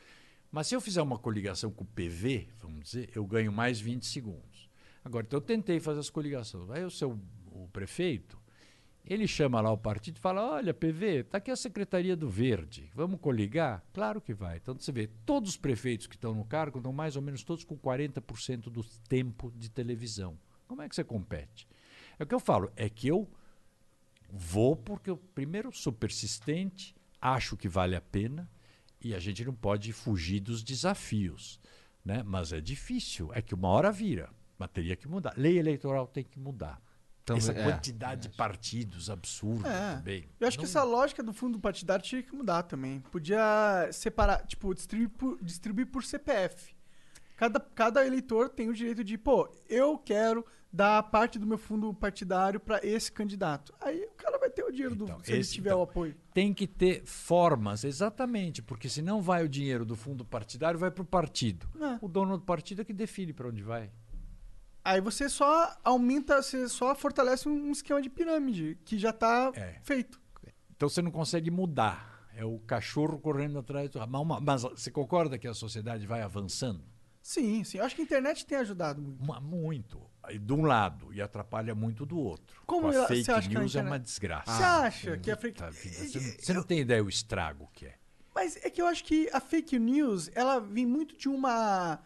Mas 0.51 0.67
se 0.67 0.75
eu 0.75 0.81
fizer 0.81 1.01
uma 1.01 1.17
coligação 1.17 1.71
com 1.71 1.83
o 1.83 1.87
PV, 1.87 2.49
vamos 2.59 2.83
dizer, 2.83 3.09
eu 3.15 3.25
ganho 3.25 3.51
mais 3.53 3.79
20 3.79 4.05
segundos. 4.05 4.69
Agora, 5.03 5.25
então 5.25 5.37
eu 5.37 5.41
tentei 5.41 5.79
fazer 5.79 5.99
as 6.01 6.09
coligações. 6.09 6.69
Aí 6.69 6.83
o 6.83 6.91
seu 6.91 7.17
o 7.51 7.67
prefeito, 7.67 8.41
ele 9.05 9.27
chama 9.27 9.59
lá 9.61 9.71
o 9.71 9.77
partido 9.77 10.17
e 10.17 10.19
fala: 10.19 10.53
Olha, 10.53 10.73
PV, 10.73 11.21
está 11.21 11.37
aqui 11.37 11.51
a 11.51 11.55
Secretaria 11.55 12.15
do 12.15 12.29
Verde, 12.29 12.89
vamos 12.93 13.19
coligar? 13.19 13.83
Claro 13.93 14.21
que 14.21 14.33
vai. 14.33 14.57
Então 14.57 14.75
você 14.77 14.91
vê, 14.91 15.07
todos 15.25 15.51
os 15.51 15.57
prefeitos 15.57 16.07
que 16.07 16.15
estão 16.15 16.33
no 16.33 16.45
cargo 16.45 16.77
estão 16.77 16.93
mais 16.93 17.15
ou 17.15 17.21
menos 17.21 17.43
todos 17.43 17.63
com 17.63 17.77
40% 17.77 18.69
do 18.69 18.83
tempo 19.07 19.51
de 19.55 19.69
televisão. 19.69 20.37
Como 20.67 20.81
é 20.81 20.87
que 20.87 20.95
você 20.95 21.03
compete? 21.03 21.67
É 22.17 22.23
o 22.23 22.27
que 22.27 22.35
eu 22.35 22.39
falo, 22.39 22.71
é 22.75 22.89
que 22.89 23.07
eu 23.07 23.29
vou 24.29 24.75
porque 24.75 25.09
eu, 25.09 25.17
primeiro, 25.17 25.71
sou 25.73 25.91
persistente, 25.91 26.95
acho 27.19 27.57
que 27.57 27.67
vale 27.67 27.95
a 27.95 28.01
pena 28.01 28.49
e 29.01 29.15
a 29.15 29.19
gente 29.19 29.43
não 29.43 29.53
pode 29.53 29.91
fugir 29.91 30.39
dos 30.39 30.63
desafios. 30.63 31.59
Né? 32.05 32.23
Mas 32.23 32.53
é 32.53 32.61
difícil, 32.61 33.31
é 33.33 33.41
que 33.41 33.53
uma 33.53 33.67
hora 33.67 33.91
vira, 33.91 34.29
mas 34.57 34.69
teria 34.69 34.95
que 34.95 35.07
mudar. 35.07 35.33
Lei 35.35 35.57
eleitoral 35.57 36.07
tem 36.07 36.23
que 36.23 36.39
mudar. 36.39 36.81
Também- 37.23 37.41
Essa 37.43 37.51
é, 37.53 37.63
quantidade 37.63 38.27
de 38.27 38.35
partidos 38.35 39.09
absurda 39.09 39.69
É. 39.69 39.95
também. 39.97 40.29
Eu 40.39 40.47
acho 40.47 40.57
que 40.57 40.63
Não- 40.63 40.69
essa 40.69 40.83
lógica 40.83 41.21
do 41.21 41.31
fundo 41.31 41.59
partidário 41.59 42.03
tinha 42.03 42.23
que 42.23 42.35
mudar 42.35 42.63
também. 42.63 42.99
Podia 43.11 43.87
separar, 43.91 44.45
tipo, 44.47 44.73
distribuir 44.73 45.09
por, 45.09 45.37
distribuir 45.43 45.87
por 45.87 46.03
CPF. 46.03 46.75
Cada, 47.37 47.59
cada 47.59 48.05
eleitor 48.05 48.49
tem 48.49 48.69
o 48.69 48.73
direito 48.73 49.03
de, 49.03 49.17
pô, 49.17 49.49
eu 49.69 49.97
quero 49.97 50.45
dar 50.73 51.03
parte 51.03 51.37
do 51.37 51.45
meu 51.45 51.57
fundo 51.57 51.93
partidário 51.93 52.59
para 52.59 52.79
esse 52.85 53.11
candidato. 53.11 53.73
Aí 53.81 54.03
o 54.05 54.11
cara 54.11 54.37
vai 54.39 54.49
ter 54.49 54.63
o 54.63 54.71
dinheiro 54.71 54.95
Então, 54.95 55.17
do 55.17 55.25
se 55.25 55.31
ele 55.31 55.41
esse- 55.41 55.53
tiver 55.53 55.69
então, 55.71 55.79
o 55.79 55.83
apoio. 55.83 56.15
tem 56.33 56.53
que 56.53 56.65
ter 56.65 57.03
formas, 57.05 57.83
exatamente, 57.83 58.61
porque 58.61 58.87
senão 58.87 59.21
vai 59.21 59.43
o 59.43 59.49
dinheiro 59.49 59.83
do 59.85 59.95
fundo 59.95 60.23
partidário 60.23 60.79
vai 60.79 60.89
para 60.89 61.01
o 61.01 61.05
partido. 61.05 61.67
É. 61.79 61.97
O 62.01 62.07
dono 62.07 62.37
do 62.37 62.43
partido 62.43 62.81
é 62.81 62.85
que 62.85 62.93
define 62.93 63.33
para 63.33 63.47
onde 63.49 63.61
vai. 63.61 63.91
Aí 64.83 64.99
você 64.99 65.29
só 65.29 65.77
aumenta, 65.83 66.41
você 66.41 66.67
só 66.67 66.95
fortalece 66.95 67.47
um 67.47 67.71
esquema 67.71 68.01
de 68.01 68.09
pirâmide 68.09 68.77
que 68.83 68.97
já 68.97 69.13
tá 69.13 69.51
É. 69.55 69.79
feito. 69.83 70.19
Então 70.75 70.89
você 70.89 71.01
não 71.01 71.11
consegue 71.11 71.51
mudar. 71.51 72.09
É 72.33 72.45
o 72.45 72.57
cachorro 72.59 73.19
correndo 73.19 73.59
atrás 73.59 73.89
do. 73.89 73.99
Mas, 74.41 74.63
você 74.63 74.89
concorda 74.89 75.37
que 75.37 75.47
a 75.47 75.53
sociedade 75.53 76.07
vai 76.07 76.21
avançando? 76.21 76.83
Sim, 77.21 77.63
sim. 77.63 77.77
Eu 77.77 77.83
acho 77.85 77.93
que 77.95 78.01
a 78.01 78.05
internet 78.05 78.45
tem 78.45 78.57
ajudado 78.57 78.99
muito. 79.01 79.21
Uma- 79.23 79.39
muito. 79.39 80.01
De 80.41 80.53
um 80.53 80.63
lado, 80.63 81.13
e 81.13 81.21
atrapalha 81.21 81.75
muito 81.75 82.05
do 82.05 82.17
outro. 82.17 82.61
Como 82.65 82.91
Com 82.91 82.99
a 82.99 83.05
fake 83.07 83.29
acha 83.31 83.49
que 83.49 83.55
a 83.55 83.59
news 83.59 83.75
é 83.75 83.79
internet- 83.79 83.91
uma 83.91 83.99
desgraça. 83.99 84.51
Você 84.51 84.63
acha 84.63 85.17
que 85.17 85.29
a 85.29 85.35
fake... 85.37 85.57
Tá, 85.59 85.69
vida, 85.69 85.95
Você 85.95 86.19
não, 86.19 86.31
você 86.39 86.53
não 86.53 86.63
tem 86.63 86.79
ideia 86.79 87.03
o 87.03 87.09
estrago 87.09 87.69
que 87.73 87.85
é. 87.87 87.95
Mas 88.33 88.55
é 88.63 88.69
que 88.69 88.81
eu 88.81 88.87
acho 88.87 89.03
que 89.03 89.29
a 89.33 89.39
fake 89.41 89.77
news, 89.77 90.31
ela 90.33 90.59
vem 90.59 90.85
muito 90.85 91.17
de 91.17 91.27
uma 91.27 91.99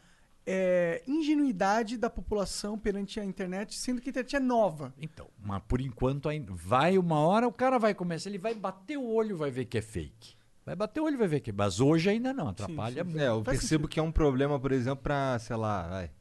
é, 0.46 1.02
ingenuidade 1.08 1.98
da 1.98 2.10
população 2.10 2.78
perante 2.78 3.20
a 3.20 3.26
internet, 3.26 3.76
sendo 3.76 4.00
que 4.02 4.10
a 4.10 4.12
internet 4.12 4.36
é 4.36 4.40
nova. 4.40 4.94
Então, 5.00 5.28
mas 5.44 5.62
por 5.68 5.82
enquanto 5.82 6.30
ainda 6.30 6.54
vai 6.54 6.98
uma 6.98 7.20
hora, 7.20 7.48
o 7.48 7.52
cara 7.52 7.78
vai 7.80 7.94
começar, 7.94 8.30
ele 8.30 8.38
vai 8.38 8.54
bater 8.54 8.98
o 8.98 9.06
olho, 9.06 9.38
vai 9.38 9.50
ver 9.52 9.66
que 9.66 9.78
é 9.78 9.82
fake. 9.82 10.36
Vai 10.66 10.76
bater 10.76 11.00
o 11.00 11.04
olho, 11.06 11.18
vai 11.18 11.28
ver 11.28 11.42
que, 11.42 11.52
mas 11.52 11.80
hoje 11.80 12.10
ainda 12.10 12.34
não, 12.34 12.48
atrapalha 12.50 13.04
muito. 13.04 13.20
É, 13.20 13.28
eu 13.28 13.44
Faz 13.44 13.60
percebo 13.60 13.84
sentido. 13.84 13.88
que 13.88 14.00
é 14.00 14.04
um 14.04 14.12
problema, 14.12 14.60
por 14.60 14.72
exemplo, 14.72 15.04
pra, 15.04 15.38
sei 15.40 15.56
lá, 15.56 15.88
vai, 15.88 16.12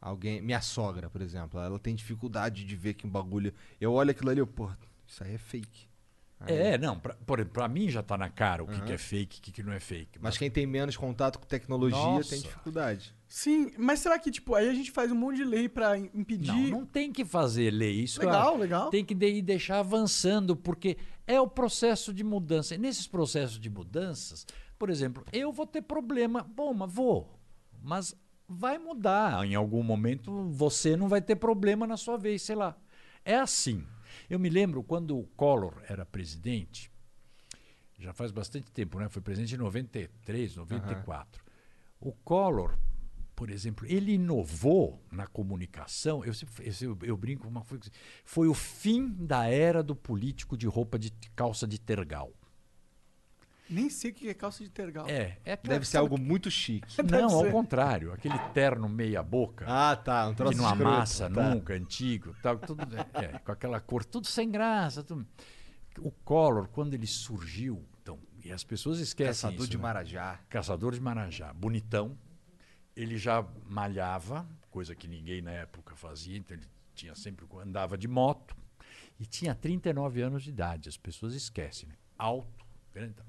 alguém. 0.00 0.42
Minha 0.42 0.60
sogra, 0.60 1.08
por 1.08 1.22
exemplo, 1.22 1.58
ela 1.58 1.78
tem 1.78 1.94
dificuldade 1.94 2.64
de 2.64 2.76
ver 2.76 2.92
que 2.94 3.06
um 3.06 3.10
bagulho. 3.10 3.54
Eu 3.80 3.92
olho 3.94 4.10
aquilo 4.10 4.30
ali, 4.30 4.40
eu, 4.40 4.46
pô, 4.46 4.70
isso 5.06 5.24
aí 5.24 5.34
é 5.34 5.38
fake. 5.38 5.88
Aí- 6.38 6.54
É, 6.54 6.76
não, 6.78 6.98
pra, 7.00 7.14
por 7.14 7.38
exemplo, 7.38 7.54
pra 7.54 7.68
mim 7.68 7.88
já 7.88 8.02
tá 8.02 8.18
na 8.18 8.28
cara 8.28 8.62
o 8.62 8.66
que, 8.66 8.78
que 8.82 8.92
é 8.92 8.98
fake 8.98 9.36
e 9.36 9.38
o 9.38 9.42
que, 9.42 9.50
que 9.52 9.62
não 9.62 9.72
é 9.72 9.80
fake. 9.80 10.18
Mas 10.20 10.36
quem 10.36 10.50
tem 10.50 10.66
menos 10.66 10.94
contato 10.94 11.38
com 11.38 11.46
tecnologia 11.46 11.98
Nossa. 11.98 12.28
tem 12.28 12.42
dificuldade. 12.42 13.15
Sim, 13.28 13.72
mas 13.76 14.00
será 14.00 14.18
que, 14.18 14.30
tipo, 14.30 14.54
aí 14.54 14.68
a 14.68 14.72
gente 14.74 14.90
faz 14.90 15.10
um 15.10 15.16
monte 15.16 15.36
de 15.36 15.44
lei 15.44 15.68
pra 15.68 15.98
im- 15.98 16.10
impedir... 16.14 16.52
Não, 16.70 16.80
não 16.80 16.86
tem 16.86 17.12
que 17.12 17.24
fazer 17.24 17.70
lei. 17.72 18.02
Isso 18.02 18.20
Legal, 18.20 18.50
acho. 18.52 18.58
legal. 18.60 18.90
Tem 18.90 19.04
que 19.04 19.14
de- 19.14 19.42
deixar 19.42 19.80
avançando, 19.80 20.54
porque 20.54 20.96
é 21.26 21.40
o 21.40 21.48
processo 21.48 22.14
de 22.14 22.22
mudança. 22.22 22.74
E 22.74 22.78
nesses 22.78 23.06
processos 23.08 23.58
de 23.58 23.68
mudanças, 23.68 24.46
por 24.78 24.90
exemplo, 24.90 25.24
eu 25.32 25.52
vou 25.52 25.66
ter 25.66 25.82
problema. 25.82 26.42
Bom, 26.44 26.72
mas 26.72 26.92
vou. 26.92 27.36
Mas 27.82 28.14
vai 28.48 28.78
mudar. 28.78 29.44
Em 29.44 29.56
algum 29.56 29.82
momento 29.82 30.32
você 30.52 30.96
não 30.96 31.08
vai 31.08 31.20
ter 31.20 31.34
problema 31.36 31.84
na 31.84 31.96
sua 31.96 32.16
vez, 32.16 32.42
sei 32.42 32.54
lá. 32.54 32.76
É 33.24 33.34
assim. 33.36 33.84
Eu 34.30 34.38
me 34.38 34.48
lembro 34.48 34.84
quando 34.84 35.18
o 35.18 35.26
Collor 35.36 35.82
era 35.88 36.06
presidente, 36.06 36.90
já 37.98 38.12
faz 38.12 38.30
bastante 38.30 38.70
tempo, 38.70 38.98
né? 39.00 39.08
Foi 39.08 39.20
presidente 39.20 39.54
em 39.54 39.58
93, 39.58 40.54
94. 40.56 41.44
O 42.00 42.12
Collor, 42.12 42.78
por 43.36 43.50
exemplo, 43.50 43.86
ele 43.86 44.14
inovou 44.14 45.04
na 45.12 45.26
comunicação. 45.26 46.24
Eu, 46.24 46.32
sempre- 46.32 46.72
eu, 46.80 46.98
eu 47.02 47.16
brinco 47.18 47.46
uma 47.46 47.62
coisa. 47.62 47.84
Foi 48.24 48.48
o 48.48 48.54
fim 48.54 49.08
da 49.08 49.46
era 49.46 49.82
do 49.82 49.94
político 49.94 50.56
de 50.56 50.66
roupa 50.66 50.98
de 50.98 51.10
calça 51.36 51.66
de 51.66 51.78
tergal. 51.78 52.32
Nem 53.68 53.90
sei 53.90 54.10
o 54.12 54.14
que 54.14 54.28
é 54.28 54.34
calça 54.34 54.64
de 54.64 54.70
tergal. 54.70 55.06
É, 55.08 55.36
é 55.44 55.56
Deve 55.56 55.86
ser 55.86 55.98
algo 55.98 56.18
muito 56.18 56.50
chique. 56.50 56.96
Não, 57.02 57.28
ao 57.30 57.50
contrário, 57.50 58.12
aquele 58.12 58.38
terno 58.54 58.88
meia 58.88 59.22
boca. 59.22 59.66
Ah, 59.68 59.94
tá. 59.96 60.28
Um 60.28 60.34
troço 60.34 60.52
que 60.52 60.58
não 60.58 60.70
escroto, 60.70 60.88
amassa 60.88 61.28
tá. 61.28 61.50
nunca, 61.50 61.74
antigo, 61.74 62.34
tal, 62.42 62.58
tudo, 62.58 62.82
é, 62.96 63.24
é, 63.24 63.38
com 63.40 63.52
aquela 63.52 63.80
cor, 63.80 64.04
tudo 64.04 64.26
sem 64.26 64.50
graça. 64.50 65.02
tudo. 65.02 65.26
O 65.98 66.10
Collor, 66.10 66.68
quando 66.68 66.94
ele 66.94 67.06
surgiu, 67.06 67.84
então, 68.00 68.18
e 68.42 68.52
as 68.52 68.62
pessoas 68.62 68.98
esquecem 69.00 69.32
Caçador 69.50 69.60
isso, 69.60 69.68
de 69.68 69.76
né? 69.76 69.82
Marajá. 69.82 70.40
Caçador 70.48 70.94
de 70.94 71.00
Marajá, 71.00 71.52
bonitão. 71.52 72.16
Ele 72.96 73.18
já 73.18 73.46
malhava, 73.68 74.48
coisa 74.70 74.94
que 74.94 75.06
ninguém 75.06 75.42
na 75.42 75.52
época 75.52 75.94
fazia, 75.94 76.36
então 76.36 76.56
ele 76.56 76.66
tinha 76.94 77.14
sempre 77.14 77.46
andava 77.60 77.98
de 77.98 78.08
moto 78.08 78.56
e 79.20 79.26
tinha 79.26 79.54
39 79.54 80.22
anos 80.22 80.42
de 80.42 80.50
idade. 80.50 80.88
As 80.88 80.96
pessoas 80.96 81.34
esquecem, 81.34 81.88
né? 81.88 81.94
Alto, 82.18 82.64
grande. 82.94 83.14
tal. 83.14 83.26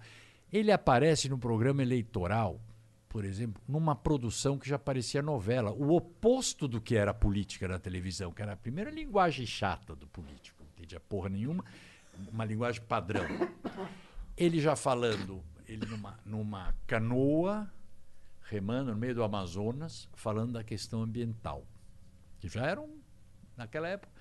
Ele 0.51 0.72
aparece 0.72 1.28
no 1.28 1.38
programa 1.38 1.82
eleitoral, 1.82 2.61
por 3.09 3.26
exemplo, 3.26 3.61
numa 3.68 3.95
produção 3.95 4.57
que 4.57 4.70
já 4.70 4.80
parecia 4.80 5.22
novela, 5.22 5.72
o 5.72 5.93
oposto 5.93 6.68
do 6.68 6.80
que 6.80 6.95
era 6.95 7.13
política 7.13 7.68
na 7.68 7.78
televisão, 7.78 8.32
que 8.32 8.41
era 8.41 8.53
a 8.53 8.57
primeira 8.57 8.89
linguagem 8.89 9.45
chata 9.45 9.93
do 9.93 10.07
político, 10.07 10.63
não 10.63 10.70
entendia 10.70 10.99
porra 11.01 11.28
nenhuma, 11.28 11.65
uma 12.32 12.45
linguagem 12.45 12.82
padrão 12.84 13.26
ele 14.38 14.59
já 14.59 14.76
falando, 14.76 15.43
ele 15.68 15.86
numa, 15.88 16.20
numa 16.24 16.76
canoa, 16.86 17.68
remando 18.50 18.91
no 18.91 18.98
meio 18.98 19.14
do 19.14 19.24
Amazonas, 19.24 20.08
falando 20.16 20.54
da 20.54 20.64
questão 20.64 21.02
ambiental. 21.02 21.66
Que 22.39 22.48
já 22.48 22.66
era 22.66 22.82
um, 22.82 22.98
naquela 23.56 23.88
época. 23.88 24.12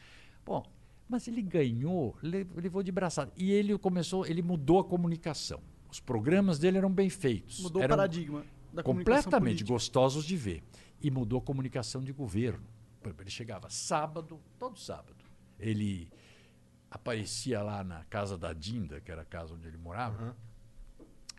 Bom, 0.45 0.65
mas 1.09 1.29
ele 1.29 1.43
ganhou, 1.43 2.17
le- 2.23 2.47
levou 2.55 2.83
de 2.83 2.91
braçada. 2.91 3.33
E 3.37 3.51
ele 3.53 3.77
começou, 3.79 4.27
ele 4.27 4.43
mudou 4.43 4.81
a 4.81 4.85
comunicação. 4.85 5.61
Os 5.91 6.01
programas 6.01 6.59
dele 6.59 6.79
eram 6.79 6.91
bem 6.91 7.09
feitos. 7.09 7.61
Mudou 7.61 7.83
eram 7.83 7.95
o 7.95 7.97
paradigma 7.99 8.45
da 8.73 8.83
comunicação 8.83 9.23
completamente 9.25 9.59
política. 9.59 9.73
gostosos 9.73 10.25
de 10.25 10.37
ver. 10.37 10.65
E 11.01 11.11
mudou 11.11 11.39
a 11.39 11.43
comunicação 11.43 12.03
de 12.03 12.13
governo. 12.13 12.67
Por 13.01 13.09
exemplo, 13.09 13.23
Ele 13.23 13.31
chegava 13.31 13.71
sábado, 13.71 14.41
todo 14.59 14.79
sábado. 14.79 15.25
Ele 15.59 16.11
aparecia 16.91 17.63
lá 17.63 17.85
na 17.85 18.03
casa 18.05 18.37
da 18.37 18.53
Dinda, 18.53 19.01
que 19.01 19.11
era 19.13 19.23
a 19.23 19.25
casa 19.25 19.55
onde 19.55 19.69
ele 19.69 19.77
morava, 19.77 20.37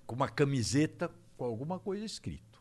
com 0.06 0.16
uma 0.16 0.30
camiseta 0.30 1.12
com 1.36 1.46
alguma 1.46 1.80
coisa 1.80 2.06
escrito. 2.06 2.57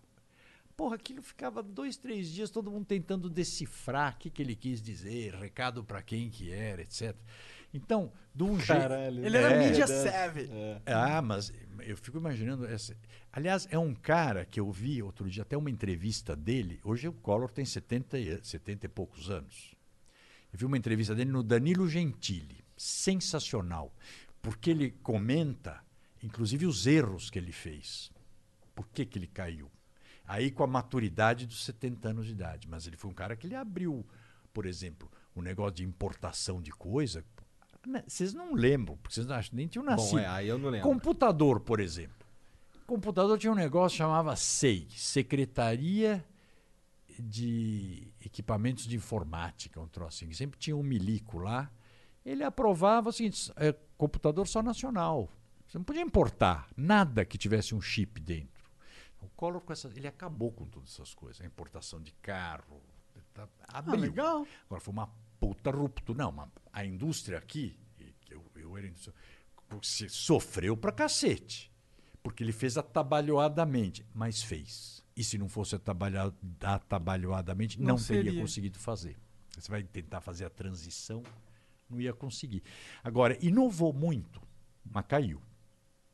Porra, 0.77 0.97
aquilo 0.97 1.23
ficava 1.23 1.63
dois, 1.63 1.97
três 1.97 2.31
dias, 2.31 2.51
todo 2.51 2.71
mundo 2.71 2.85
tentando 2.85 3.31
decifrar 3.31 4.15
o 4.15 4.19
que, 4.19 4.29
que 4.29 4.43
ele 4.43 4.55
quis 4.55 4.83
dizer, 4.83 5.35
recado 5.35 5.83
para 5.83 6.03
quem 6.03 6.29
que 6.29 6.53
era, 6.53 6.83
etc. 6.83 7.17
Então, 7.73 8.13
de 8.35 8.43
um 8.43 8.61
jeito. 8.61 8.93
Ele 8.93 9.37
era 9.37 9.53
É, 9.53 9.67
mídia 9.69 9.87
savvy. 9.87 10.49
ah, 10.85 11.23
mas 11.23 11.53
eu 11.81 11.97
fico 11.97 12.19
imaginando. 12.19 12.67
Essa... 12.67 12.97
Aliás, 13.33 13.67
é 13.71 13.79
um 13.79 13.95
cara 13.95 14.45
que 14.45 14.61
eu 14.61 14.71
vi 14.71 15.03
outro 15.03 15.29
dia, 15.31 15.43
até 15.43 15.57
uma 15.57 15.71
entrevista 15.71 16.37
dele. 16.37 16.79
Hoje 16.85 17.09
o 17.09 17.13
Collor 17.13 17.51
tem 17.51 17.65
70 17.65 18.19
e, 18.19 18.45
70 18.45 18.87
e 18.87 18.89
poucos 18.89 19.31
anos. 19.31 19.75
Eu 20.53 20.59
vi 20.59 20.65
uma 20.67 20.77
entrevista 20.79 21.15
dele 21.15 21.31
no 21.31 21.43
Danilo 21.43 21.89
Gentili. 21.89 22.65
Sensacional. 22.77 23.95
Porque 24.43 24.71
ele 24.71 24.91
comenta, 25.03 25.83
inclusive, 26.23 26.67
os 26.67 26.87
erros 26.87 27.31
que 27.31 27.39
ele 27.39 27.53
fez. 27.53 28.11
Por 28.75 28.87
que, 28.89 29.05
que 29.07 29.19
ele 29.19 29.27
caiu? 29.27 29.71
Aí 30.27 30.51
com 30.51 30.63
a 30.63 30.67
maturidade 30.67 31.47
dos 31.47 31.65
70 31.65 32.09
anos 32.09 32.27
de 32.27 32.33
idade. 32.33 32.69
Mas 32.69 32.87
ele 32.87 32.97
foi 32.97 33.11
um 33.11 33.15
cara 33.15 33.37
que 33.37 33.47
ele 33.47 33.55
abriu, 33.55 34.05
por 34.53 34.67
exemplo, 34.67 35.11
o 35.35 35.43
negócio 35.43 35.75
de 35.75 35.85
importação 35.85 36.61
de 36.61 36.71
coisa. 36.71 37.25
Né, 37.87 38.03
Vocês 38.07 38.35
não 38.35 38.55
lembram, 38.55 38.97
porque 38.97 39.15
vocês 39.15 39.27
não 39.27 39.37
acham, 39.37 39.57
nem 39.57 39.69
tinham 39.69 39.85
nascido. 39.85 40.19
Bom, 40.19 40.19
é, 40.19 40.27
aí 40.27 40.49
eu 40.49 40.59
não 40.59 40.71
lembro. 40.71 40.89
Computador, 40.89 41.61
por 41.61 41.79
exemplo. 41.79 42.27
Computador 42.87 43.39
tinha 43.39 43.53
um 43.53 43.57
negócio 43.57 43.97
que 43.97 43.99
chamava 43.99 44.35
SEI, 44.37 44.87
Secretaria 44.91 46.25
de 47.19 48.09
Equipamentos 48.25 48.87
de 48.87 48.97
Informática, 48.97 49.81
um 49.81 49.89
troço 49.89 50.25
assim. 50.25 50.33
Sempre 50.33 50.59
tinha 50.59 50.77
um 50.77 50.83
milico 50.83 51.39
lá. 51.39 51.71
Ele 52.25 52.43
aprovava 52.43 53.09
o 53.09 53.13
seguinte: 53.13 53.53
é, 53.57 53.75
computador 53.97 54.47
só 54.47 54.63
nacional. 54.63 55.31
Você 55.67 55.79
não 55.79 55.85
podia 55.85 56.03
importar 56.03 56.69
nada 56.77 57.25
que 57.25 57.37
tivesse 57.37 57.75
um 57.75 57.81
chip 57.81 58.21
dentro. 58.21 58.56
Collor, 59.37 59.61
com 59.61 59.73
essa, 59.73 59.89
ele 59.95 60.09
acabou 60.09 60.51
com 60.51 60.65
todas 60.67 60.91
essas 60.93 61.15
coisas. 61.15 61.43
A 61.43 61.47
importação 61.47 62.01
de 62.01 62.13
carro. 62.23 62.81
tá- 63.35 63.49
Abriu. 63.69 63.95
Ah, 63.95 63.99
legal. 63.99 64.47
Agora 64.65 64.81
foi 64.81 64.93
uma 64.93 65.09
puta 65.39 65.71
ruptura. 65.71 66.19
Não, 66.19 66.33
mas 66.33 66.49
a 66.73 66.85
indústria 66.85 67.37
aqui, 67.39 67.79
eu, 68.31 68.43
eu 68.57 68.77
era 68.79 68.87
indústria, 68.87 69.15
sofreu 70.09 70.75
pra 70.77 70.91
cacete. 70.91 71.71
Porque 72.23 72.43
ele 72.43 72.53
fez 72.53 72.77
atabalhoadamente, 72.79 74.05
mas 74.15 74.43
fez. 74.43 75.05
E 75.15 75.23
se 75.23 75.37
não 75.39 75.49
fosse 75.49 75.77
atabalhoadamente, 75.77 77.81
não, 77.81 77.97
Não 77.97 78.03
teria 78.03 78.41
conseguido 78.41 78.79
fazer. 78.79 79.17
Você 79.57 79.71
vai 79.71 79.83
tentar 79.83 80.21
fazer 80.21 80.45
a 80.45 80.51
transição, 80.51 81.23
não 81.89 82.01
ia 82.01 82.13
conseguir. 82.13 82.63
Agora, 83.03 83.37
inovou 83.45 83.93
muito, 83.93 84.41
mas 84.85 85.07
caiu. 85.07 85.41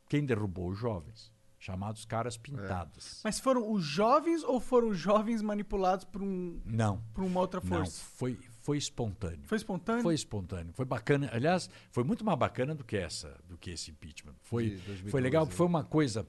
Quem 0.09 0.25
derrubou 0.25 0.69
os 0.71 0.79
jovens? 0.79 1.33
Chamados 1.65 2.05
caras 2.05 2.37
pintados. 2.37 3.21
Mas 3.23 3.39
foram 3.39 3.71
os 3.71 3.85
jovens 3.85 4.43
ou 4.43 4.59
foram 4.59 4.89
os 4.89 4.99
jovens 4.99 5.41
manipulados 5.41 6.05
por, 6.05 6.21
um, 6.21 6.61
Não. 6.65 7.01
por 7.15 7.23
uma 7.23 7.39
outra 7.39 7.61
Não, 7.61 7.69
força? 7.69 8.03
foi, 8.17 8.37
foi 8.59 8.77
espontâneo. 8.77 9.47
Foi 9.47 9.59
espontâneo? 9.59 10.03
Foi 10.03 10.13
espontâneo, 10.13 10.73
foi 10.73 10.85
bacana. 10.85 11.31
Aliás, 11.33 11.71
foi 11.93 12.03
muito 12.03 12.25
mais 12.25 12.37
bacana 12.37 12.75
do 12.75 12.83
que 12.83 12.97
essa, 12.97 13.39
do 13.49 13.57
que 13.57 13.71
esse 13.71 13.93
impeachment. 13.93 14.35
Foi, 14.41 14.71
De 14.71 14.77
2012, 14.79 15.11
foi 15.13 15.21
legal, 15.21 15.47
foi 15.47 15.65
uma 15.65 15.85
coisa. 15.85 16.27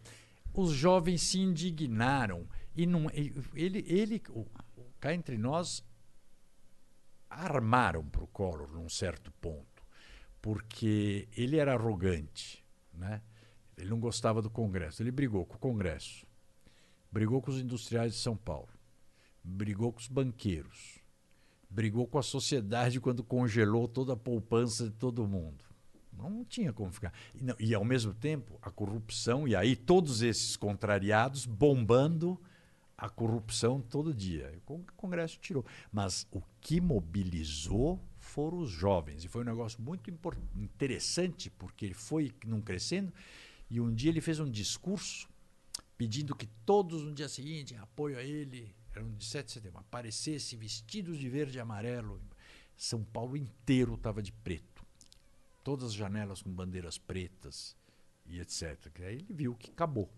Os 0.53 0.69
jovens 0.71 1.23
se 1.23 1.39
indignaram 1.39 2.47
e 2.75 2.85
não, 2.85 3.09
ele, 3.55 3.83
ele, 3.87 4.21
o, 4.29 4.41
o- 4.77 4.85
cá 4.99 5.15
entre 5.15 5.35
nós, 5.35 5.83
armaram 7.27 8.05
para 8.05 8.23
o 8.23 8.27
Collor 8.27 8.69
num 8.71 8.87
certo 8.87 9.31
ponto, 9.41 9.83
porque 10.39 11.27
ele 11.35 11.57
era 11.57 11.73
arrogante, 11.73 12.63
né? 12.93 13.19
Ele 13.77 13.89
não 13.89 13.99
gostava 13.99 14.41
do 14.41 14.49
Congresso. 14.49 15.01
Ele 15.01 15.11
brigou 15.11 15.45
com 15.45 15.55
o 15.55 15.59
Congresso, 15.59 16.25
brigou 17.11 17.41
com 17.41 17.51
os 17.51 17.59
industriais 17.59 18.13
de 18.13 18.19
São 18.19 18.35
Paulo, 18.35 18.69
brigou 19.43 19.91
com 19.91 19.99
os 19.99 20.07
banqueiros, 20.07 20.99
brigou 21.69 22.07
com 22.07 22.17
a 22.19 22.23
sociedade 22.23 22.99
quando 22.99 23.23
congelou 23.23 23.87
toda 23.87 24.13
a 24.13 24.17
poupança 24.17 24.85
de 24.85 24.91
todo 24.95 25.27
mundo. 25.27 25.63
Não 26.15 26.45
tinha 26.45 26.71
como 26.71 26.91
ficar. 26.91 27.11
E, 27.33 27.43
não- 27.43 27.55
e, 27.59 27.73
ao 27.73 27.83
mesmo 27.83 28.13
tempo, 28.13 28.59
a 28.61 28.69
corrupção, 28.69 29.47
e 29.47 29.55
aí 29.55 29.75
todos 29.75 30.21
esses 30.21 30.55
contrariados 30.55 31.45
bombando 31.47 32.39
a 32.95 33.09
corrupção 33.09 33.81
todo 33.81 34.13
dia. 34.13 34.53
O 34.67 34.79
Congresso 34.95 35.39
tirou. 35.39 35.65
Mas 35.91 36.27
o 36.31 36.41
que 36.61 36.79
mobilizou 36.79 37.99
foram 38.19 38.59
os 38.59 38.69
jovens. 38.69 39.25
E 39.25 39.27
foi 39.27 39.41
um 39.41 39.45
negócio 39.45 39.81
muito 39.81 40.11
interessante, 40.55 41.49
porque 41.49 41.85
ele 41.85 41.95
foi 41.95 42.31
num 42.45 42.61
crescendo. 42.61 43.11
E 43.69 43.79
um 43.79 43.93
dia 43.93 44.09
ele 44.09 44.21
fez 44.21 44.39
um 44.39 44.49
discurso 44.49 45.27
pedindo 45.97 46.35
que 46.35 46.47
todos 46.65 47.03
no 47.03 47.13
dia 47.13 47.29
seguinte, 47.29 47.73
em 47.73 47.77
apoio 47.77 48.17
a 48.17 48.23
ele, 48.23 48.73
era 48.93 49.03
um 49.03 49.15
de 49.15 49.25
7 49.25 49.45
de 49.45 49.51
setembro, 49.53 49.79
aparecessem 49.79 50.57
vestidos 50.57 51.17
de 51.17 51.29
verde 51.29 51.57
e 51.57 51.61
amarelo. 51.61 52.21
São 52.75 53.03
Paulo 53.03 53.37
inteiro 53.37 53.95
estava 53.95 54.21
de 54.21 54.31
preto. 54.31 54.85
Todas 55.63 55.85
as 55.85 55.93
janelas 55.93 56.41
com 56.41 56.51
bandeiras 56.51 56.97
pretas 56.97 57.75
e 58.25 58.39
etc. 58.39 58.91
Aí 58.99 59.15
ele 59.15 59.33
viu 59.33 59.55
que 59.55 59.71
acabou. 59.71 60.09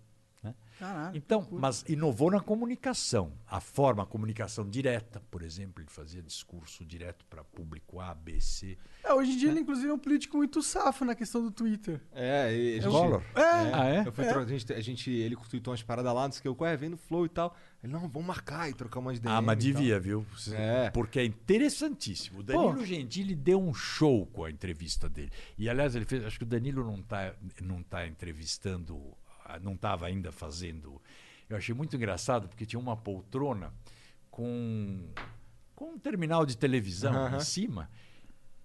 Né? 0.46 0.56
Caraca, 0.78 1.18
então, 1.18 1.48
mas 1.52 1.84
inovou 1.88 2.30
na 2.30 2.40
comunicação. 2.42 3.32
A 3.48 3.60
forma, 3.62 4.04
a 4.04 4.06
comunicação 4.06 4.70
direta, 4.70 5.22
por 5.32 5.42
exemplo, 5.42 5.82
ele 5.82 5.90
fazia 5.90 6.22
discurso 6.22 6.86
direto 6.86 7.24
para 7.26 7.44
público 7.44 8.00
A, 8.00 8.14
B, 8.14 8.40
C. 8.42 8.78
É, 9.04 9.14
hoje 9.14 9.32
em 9.32 9.38
dia 9.38 9.50
ele, 9.52 9.62
inclusive, 9.62 9.88
é 9.88 9.94
um 9.94 9.98
político 9.98 10.38
muito 10.38 10.62
safo 10.62 11.04
na 11.06 11.16
questão 11.16 11.42
do 11.42 11.50
Twitter. 11.50 12.02
É, 12.12 12.54
e 12.56 12.78
a 12.78 12.82
gente, 12.82 12.92
Collor? 12.92 13.22
É. 13.34 13.42
Ah, 13.74 13.86
é? 13.88 14.08
Eu 14.08 14.12
fui 14.12 14.26
É. 14.26 14.30
tro- 14.30 14.42
a, 14.42 14.46
gente, 14.46 14.74
a 14.74 14.82
gente, 14.82 15.10
ele 15.12 15.36
tweetou 15.50 15.72
umas 15.72 15.82
paradas 15.82 16.14
lá, 16.14 16.24
não 16.26 16.32
sei 16.32 16.40
o 16.40 16.42
que, 16.42 16.48
eu, 16.50 16.58
ué, 16.60 16.76
vem 16.76 16.90
no 16.90 16.98
flow 16.98 17.26
e 17.26 17.30
tal. 17.30 17.56
Ele, 17.82 17.94
não, 17.94 18.02
vamos 18.10 18.26
marcar 18.28 18.70
e 18.70 18.74
trocar 18.74 19.00
umas 19.00 19.20
DM 19.20 19.34
Ah, 19.34 19.42
mas 19.42 19.58
devia, 19.58 20.00
viu? 20.00 20.26
É. 20.52 20.90
Porque 20.90 21.20
é 21.20 21.26
interessantíssimo. 21.26 22.40
O 22.40 22.44
Danilo 22.44 22.86
Gentili 22.86 23.34
deu 23.36 23.62
um 23.62 23.74
show 23.74 24.26
com 24.28 24.44
a 24.44 24.52
entrevista 24.52 25.08
dele. 25.08 25.32
E, 25.58 25.70
aliás, 25.70 25.96
ele 25.96 26.06
fez. 26.06 26.24
Acho 26.26 26.38
que 26.38 26.44
o 26.44 26.48
Danilo 26.48 26.84
não 26.84 27.00
está 27.00 27.34
não 27.62 27.82
tá 27.84 28.06
entrevistando, 28.08 29.00
não 29.60 29.74
estava 29.74 30.06
ainda 30.08 30.32
fazendo. 30.32 31.02
Eu 31.50 31.58
achei 31.58 31.74
muito 31.76 31.96
engraçado, 31.96 32.48
porque 32.48 32.66
tinha 32.66 32.80
uma 32.80 32.96
poltrona 32.98 33.72
com, 34.32 35.08
com 35.76 35.92
um 35.94 36.00
terminal 36.00 36.46
de 36.46 36.58
televisão 36.58 37.14
Aham. 37.14 37.38
em 37.38 37.40
cima. 37.40 37.90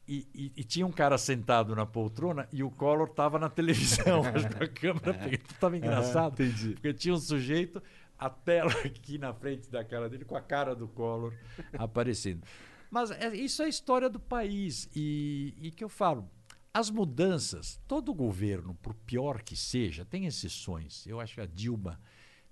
E, 0.08 0.26
e- 0.34 0.52
e 0.56 0.64
tinha 0.64 0.84
um 0.86 0.90
cara 0.90 1.16
sentado 1.16 1.76
na 1.76 1.86
poltrona 1.86 2.48
e 2.52 2.62
o 2.64 2.70
Collor 2.70 3.08
estava 3.08 3.38
na 3.38 3.48
televisão. 3.48 4.22
Acho 4.34 4.48
que 4.48 4.64
a 4.64 4.68
câmera 4.68 5.34
estava 5.34 5.76
engraçado. 5.76 6.36
Porque 6.74 6.92
tinha 6.94 7.14
um 7.14 7.18
sujeito, 7.18 7.80
a 8.18 8.28
tela 8.28 8.72
aqui 8.84 9.18
na 9.18 9.32
frente 9.32 9.70
da 9.70 9.84
cara 9.84 10.08
dele, 10.08 10.24
com 10.24 10.36
a 10.36 10.40
cara 10.40 10.74
do 10.74 10.88
Collor 10.88 11.32
aparecendo. 11.78 12.42
Mas 12.90 13.12
é- 13.12 13.36
isso 13.36 13.62
é 13.62 13.66
a 13.66 13.68
história 13.68 14.08
do 14.10 14.18
país. 14.18 14.88
E, 14.96 15.54
e 15.60 15.70
que 15.70 15.84
eu 15.84 15.88
falo, 15.88 16.28
as 16.72 16.90
mudanças, 16.90 17.80
todo 17.88 18.14
governo, 18.14 18.74
por 18.76 18.94
pior 18.94 19.42
que 19.42 19.56
seja, 19.56 20.04
tem 20.04 20.26
exceções. 20.26 21.06
Eu 21.06 21.20
acho 21.20 21.34
que 21.34 21.40
a 21.40 21.46
Dilma 21.46 22.00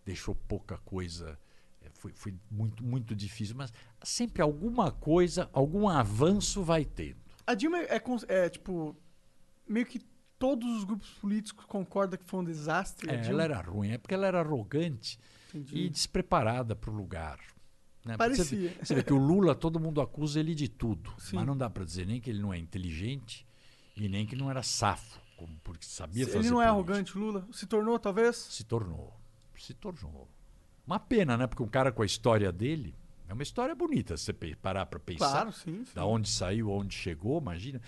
deixou 0.04 0.34
pouca 0.34 0.76
coisa. 0.78 1.38
é, 1.82 1.88
Foi, 1.90 2.12
foi 2.12 2.34
muito, 2.50 2.82
muito 2.84 3.14
difícil, 3.14 3.54
mas 3.56 3.72
sempre 4.02 4.42
alguma 4.42 4.90
coisa, 4.90 5.48
algum 5.52 5.88
avanço 5.88 6.62
vai 6.62 6.84
tendo. 6.84 7.18
A 7.46 7.54
Dilma 7.54 7.78
é, 7.78 8.02
é, 8.28 8.48
tipo, 8.48 8.96
meio 9.68 9.86
que 9.86 10.00
todos 10.38 10.68
os 10.78 10.84
grupos 10.84 11.08
políticos 11.10 11.64
concordam 11.66 12.18
que 12.18 12.24
foi 12.24 12.40
um 12.40 12.44
desastre. 12.44 13.10
a 13.10 13.14
É, 13.14 13.16
Dilma. 13.18 13.30
ela 13.34 13.44
era 13.44 13.60
ruim, 13.60 13.90
é 13.90 13.98
porque 13.98 14.14
ela 14.14 14.26
era 14.26 14.40
arrogante 14.40 15.18
Entendi. 15.54 15.78
e 15.78 15.88
despreparada 15.88 16.74
para 16.76 16.90
o 16.90 16.94
lugar. 16.94 17.38
né? 18.04 18.16
Parecia. 18.16 18.44
Você 18.44 18.56
vê, 18.56 18.68
você 18.84 18.94
vê 18.96 19.02
que 19.02 19.12
o 19.12 19.16
Lula, 19.18 19.54
todo 19.54 19.78
mundo 19.80 20.00
acusa 20.00 20.40
ele 20.40 20.54
de 20.54 20.68
tudo, 20.68 21.12
Sim. 21.18 21.36
mas 21.36 21.46
não 21.46 21.56
dá 21.56 21.70
para 21.70 21.84
dizer 21.84 22.06
nem 22.06 22.20
que 22.20 22.28
ele 22.30 22.40
não 22.42 22.52
é 22.52 22.58
inteligente 22.58 23.46
e 24.04 24.08
nem 24.08 24.26
que 24.26 24.36
não 24.36 24.50
era 24.50 24.62
safo, 24.62 25.20
como 25.36 25.56
porque 25.62 25.84
sabia 25.84 26.26
fazer 26.26 26.38
Ele 26.38 26.50
não 26.50 26.62
é 26.62 26.66
política. 26.66 26.70
arrogante, 26.70 27.16
o 27.16 27.20
Lula? 27.20 27.46
Se 27.52 27.66
tornou, 27.66 27.98
talvez? 27.98 28.36
Se 28.36 28.64
tornou. 28.64 29.14
Se 29.56 29.74
tornou. 29.74 30.28
Uma 30.86 30.98
pena, 30.98 31.36
né? 31.36 31.46
Porque 31.46 31.62
um 31.62 31.68
cara 31.68 31.92
com 31.92 32.02
a 32.02 32.06
história 32.06 32.50
dele. 32.52 32.94
É 33.28 33.32
uma 33.34 33.42
história 33.42 33.74
bonita, 33.74 34.16
se 34.16 34.24
você 34.32 34.54
parar 34.56 34.86
para 34.86 34.98
pensar. 34.98 35.30
Claro, 35.32 35.52
sim. 35.52 35.84
sim. 35.84 35.92
Da 35.94 36.04
onde 36.06 36.28
saiu, 36.30 36.70
onde 36.70 36.94
chegou, 36.94 37.38
imagina. 37.40 37.80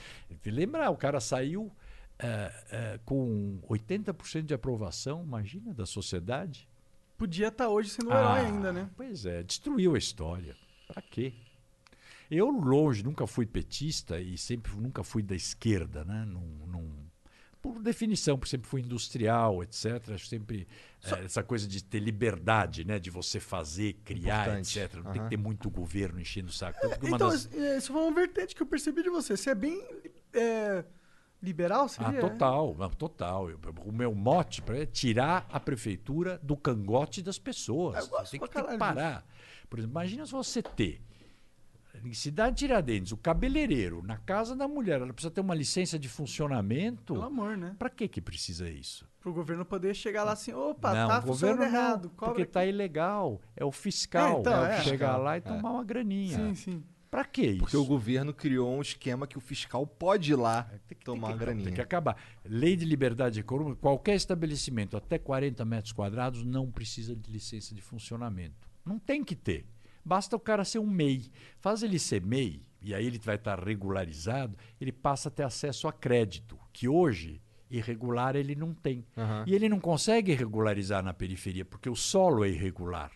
Lembra, 0.45 0.91
o 0.91 0.97
cara 0.97 1.19
saiu 1.19 1.73
eh, 2.19 2.65
eh, 2.71 3.01
com 3.07 3.59
80% 3.69 4.43
de 4.43 4.53
aprovação, 4.53 5.23
imagina, 5.23 5.73
da 5.73 5.87
sociedade. 5.87 6.69
Podia 7.17 7.49
estar 7.49 7.69
hoje 7.69 7.89
sendo 7.89 8.11
um 8.11 8.13
herói 8.13 8.23
Ah, 8.41 8.47
ainda, 8.47 8.71
né? 8.73 8.91
Pois 8.97 9.25
é, 9.25 9.43
destruiu 9.43 9.95
a 9.95 9.99
história. 9.99 10.55
Pra 10.87 11.01
quê? 11.01 11.33
Eu 12.31 12.49
longe, 12.51 13.03
nunca 13.03 13.27
fui 13.27 13.45
petista 13.47 14.21
e 14.21 14.39
sempre 14.39 14.73
nunca 14.77 15.03
fui 15.03 15.23
da 15.23 15.35
esquerda, 15.35 16.05
né? 16.05 16.25
Num, 16.25 16.67
num- 16.67 17.11
por 17.61 17.83
definição, 17.83 18.39
porque 18.39 18.51
sempre 18.51 18.69
fui 18.71 18.81
industrial, 18.81 19.63
etc. 19.63 20.13
Acho 20.15 20.27
sempre 20.27 20.67
eh, 21.05 21.25
essa 21.25 21.43
coisa 21.43 21.67
de 21.69 21.83
ter 21.85 21.99
liberdade, 21.99 22.85
né? 22.87 22.99
De 22.99 23.11
você 23.11 23.39
fazer, 23.41 23.95
criar, 24.05 24.47
Importante. 24.47 24.79
etc. 24.79 24.95
Não 24.97 25.03
tem 25.13 25.21
Aham. 25.21 25.25
que 25.29 25.37
ter 25.37 25.43
muito 25.43 25.69
governo 25.69 26.21
enchendo 26.21 26.49
o 26.49 26.53
saco. 26.53 26.79
Então, 27.03 27.19
das- 27.19 27.53
é, 27.53 27.77
isso 27.77 27.93
foi 27.93 28.01
uma 28.01 28.15
vertente 28.15 28.55
que 28.55 28.63
eu 28.63 28.67
percebi 28.67 29.03
de 29.03 29.11
você. 29.11 29.37
Você 29.37 29.51
é 29.51 29.55
bem 29.55 29.85
é, 30.33 30.85
liberal, 31.43 31.85
Ah, 31.85 31.89
seria? 31.89 32.21
total, 32.21 32.75
não, 32.79 32.89
total. 32.91 33.51
Eu- 33.51 33.59
o 33.85 33.93
meu 33.93 34.15
mote 34.15 34.63
é 34.69 34.87
tirar 34.87 35.47
a 35.51 35.59
prefeitura 35.61 36.39
do 36.43 36.57
cangote 36.57 37.21
das 37.23 37.39
pessoas. 37.39 38.05
Eu 38.05 38.11
gosto 38.11 38.25
Você 38.27 38.39
tem 38.39 38.41
que, 38.49 38.55
tem 38.55 38.65
que 38.67 38.79
parar. 38.79 39.27
Por 39.69 39.79
exemplo, 39.81 39.93
imagina 39.93 40.25
se 40.25 40.33
você 40.33 40.63
ter 40.63 41.03
em 42.05 42.13
Cidade 42.13 42.57
Tiradentes, 42.57 43.13
o 43.13 43.17
cabeleireiro, 43.17 44.03
na 44.03 44.17
casa 44.17 44.55
da 44.57 44.67
mulher, 44.69 45.01
ela 45.01 45.13
precisa 45.13 45.31
ter 45.31 45.41
uma 45.41 45.55
licença 45.55 45.99
de 45.99 46.09
funcionamento. 46.09 47.15
Pelo 47.15 47.25
amor, 47.27 47.57
né? 47.57 47.75
Para 47.79 47.91
que 47.91 48.09
que 48.09 48.21
precisa 48.21 48.69
isso? 48.69 49.09
Pro 49.21 49.33
governo 49.33 49.65
poder 49.65 49.95
chegar 49.95 50.25
lá 50.25 50.33
assim, 50.33 50.53
opa, 50.53 50.95
não, 50.95 51.09
tá 51.09 51.19
o 51.19 51.23
funcionando 51.23 51.57
governo 51.59 51.73
não, 51.77 51.85
errado. 51.87 52.11
porque 52.17 52.43
aqui. 52.43 52.51
tá 52.53 52.65
ilegal. 52.65 53.41
É 53.55 53.65
o 53.65 53.71
fiscal, 53.73 54.39
É, 54.39 54.41
então, 54.41 54.53
é 54.65 54.69
o 54.69 54.73
é. 54.73 54.83
chegar 54.83 55.17
lá 55.19 55.37
e 55.37 55.39
é. 55.39 55.41
tomar 55.43 55.73
uma 55.73 55.85
graninha. 55.85 56.37
Sim, 56.37 56.55
sim. 56.55 56.85
Para 57.11 57.25
que 57.25 57.43
isso? 57.43 57.59
Porque 57.59 57.77
o 57.77 57.85
governo 57.85 58.33
criou 58.33 58.73
um 58.73 58.81
esquema 58.81 59.27
que 59.27 59.37
o 59.37 59.41
fiscal 59.41 59.85
pode 59.85 60.31
ir 60.33 60.37
lá 60.37 60.63
Tem 60.87 60.97
que- 60.97 61.05
tomar 61.05 61.29
tem 61.31 61.39
que, 61.39 61.45
graninha. 61.45 61.65
Tem 61.67 61.75
que 61.75 61.81
acabar. 61.81 62.17
Lei 62.45 62.77
de 62.77 62.85
liberdade 62.85 63.41
econômica, 63.41 63.77
qualquer 63.81 64.15
estabelecimento 64.15 64.97
até 64.97 65.19
40 65.19 65.65
metros 65.65 65.93
quadrados 65.93 66.45
não 66.45 66.71
precisa 66.71 67.15
de 67.17 67.31
licença 67.31 67.75
de 67.75 67.83
funcionamento. 67.83 68.71
Não 68.87 68.97
tem 68.99 69.25
que 69.25 69.35
ter. 69.35 69.67
Basta 70.05 70.37
o 70.37 70.41
cara 70.41 70.65
ser 70.65 70.79
um 70.79 70.87
MEI. 70.87 71.31
Faz 71.59 71.83
ele 71.83 71.99
ser 71.99 72.23
MEI, 72.25 72.63
e 72.81 72.95
aí 72.95 73.07
ele 73.07 73.19
vai 73.19 73.37
estar 73.37 73.63
regularizado, 73.63 74.57
ele 74.81 74.93
passa 74.93 75.29
a 75.29 75.33
ter 75.33 75.43
acesso 75.43 75.87
a 75.87 75.93
crédito, 75.93 76.59
que 76.73 76.89
hoje, 76.89 77.41
irregular, 77.71 78.37
ele 78.37 78.55
não 78.55 78.73
tem. 78.73 79.05
Aham. 79.17 79.45
E 79.47 79.55
ele 79.55 79.69
não 79.69 79.81
consegue 79.81 80.33
regularizar 80.33 81.03
na 81.03 81.13
periferia, 81.13 81.65
porque 81.65 81.89
o 81.89 81.97
solo 81.97 82.45
é 82.45 82.49
irregular. 82.49 83.11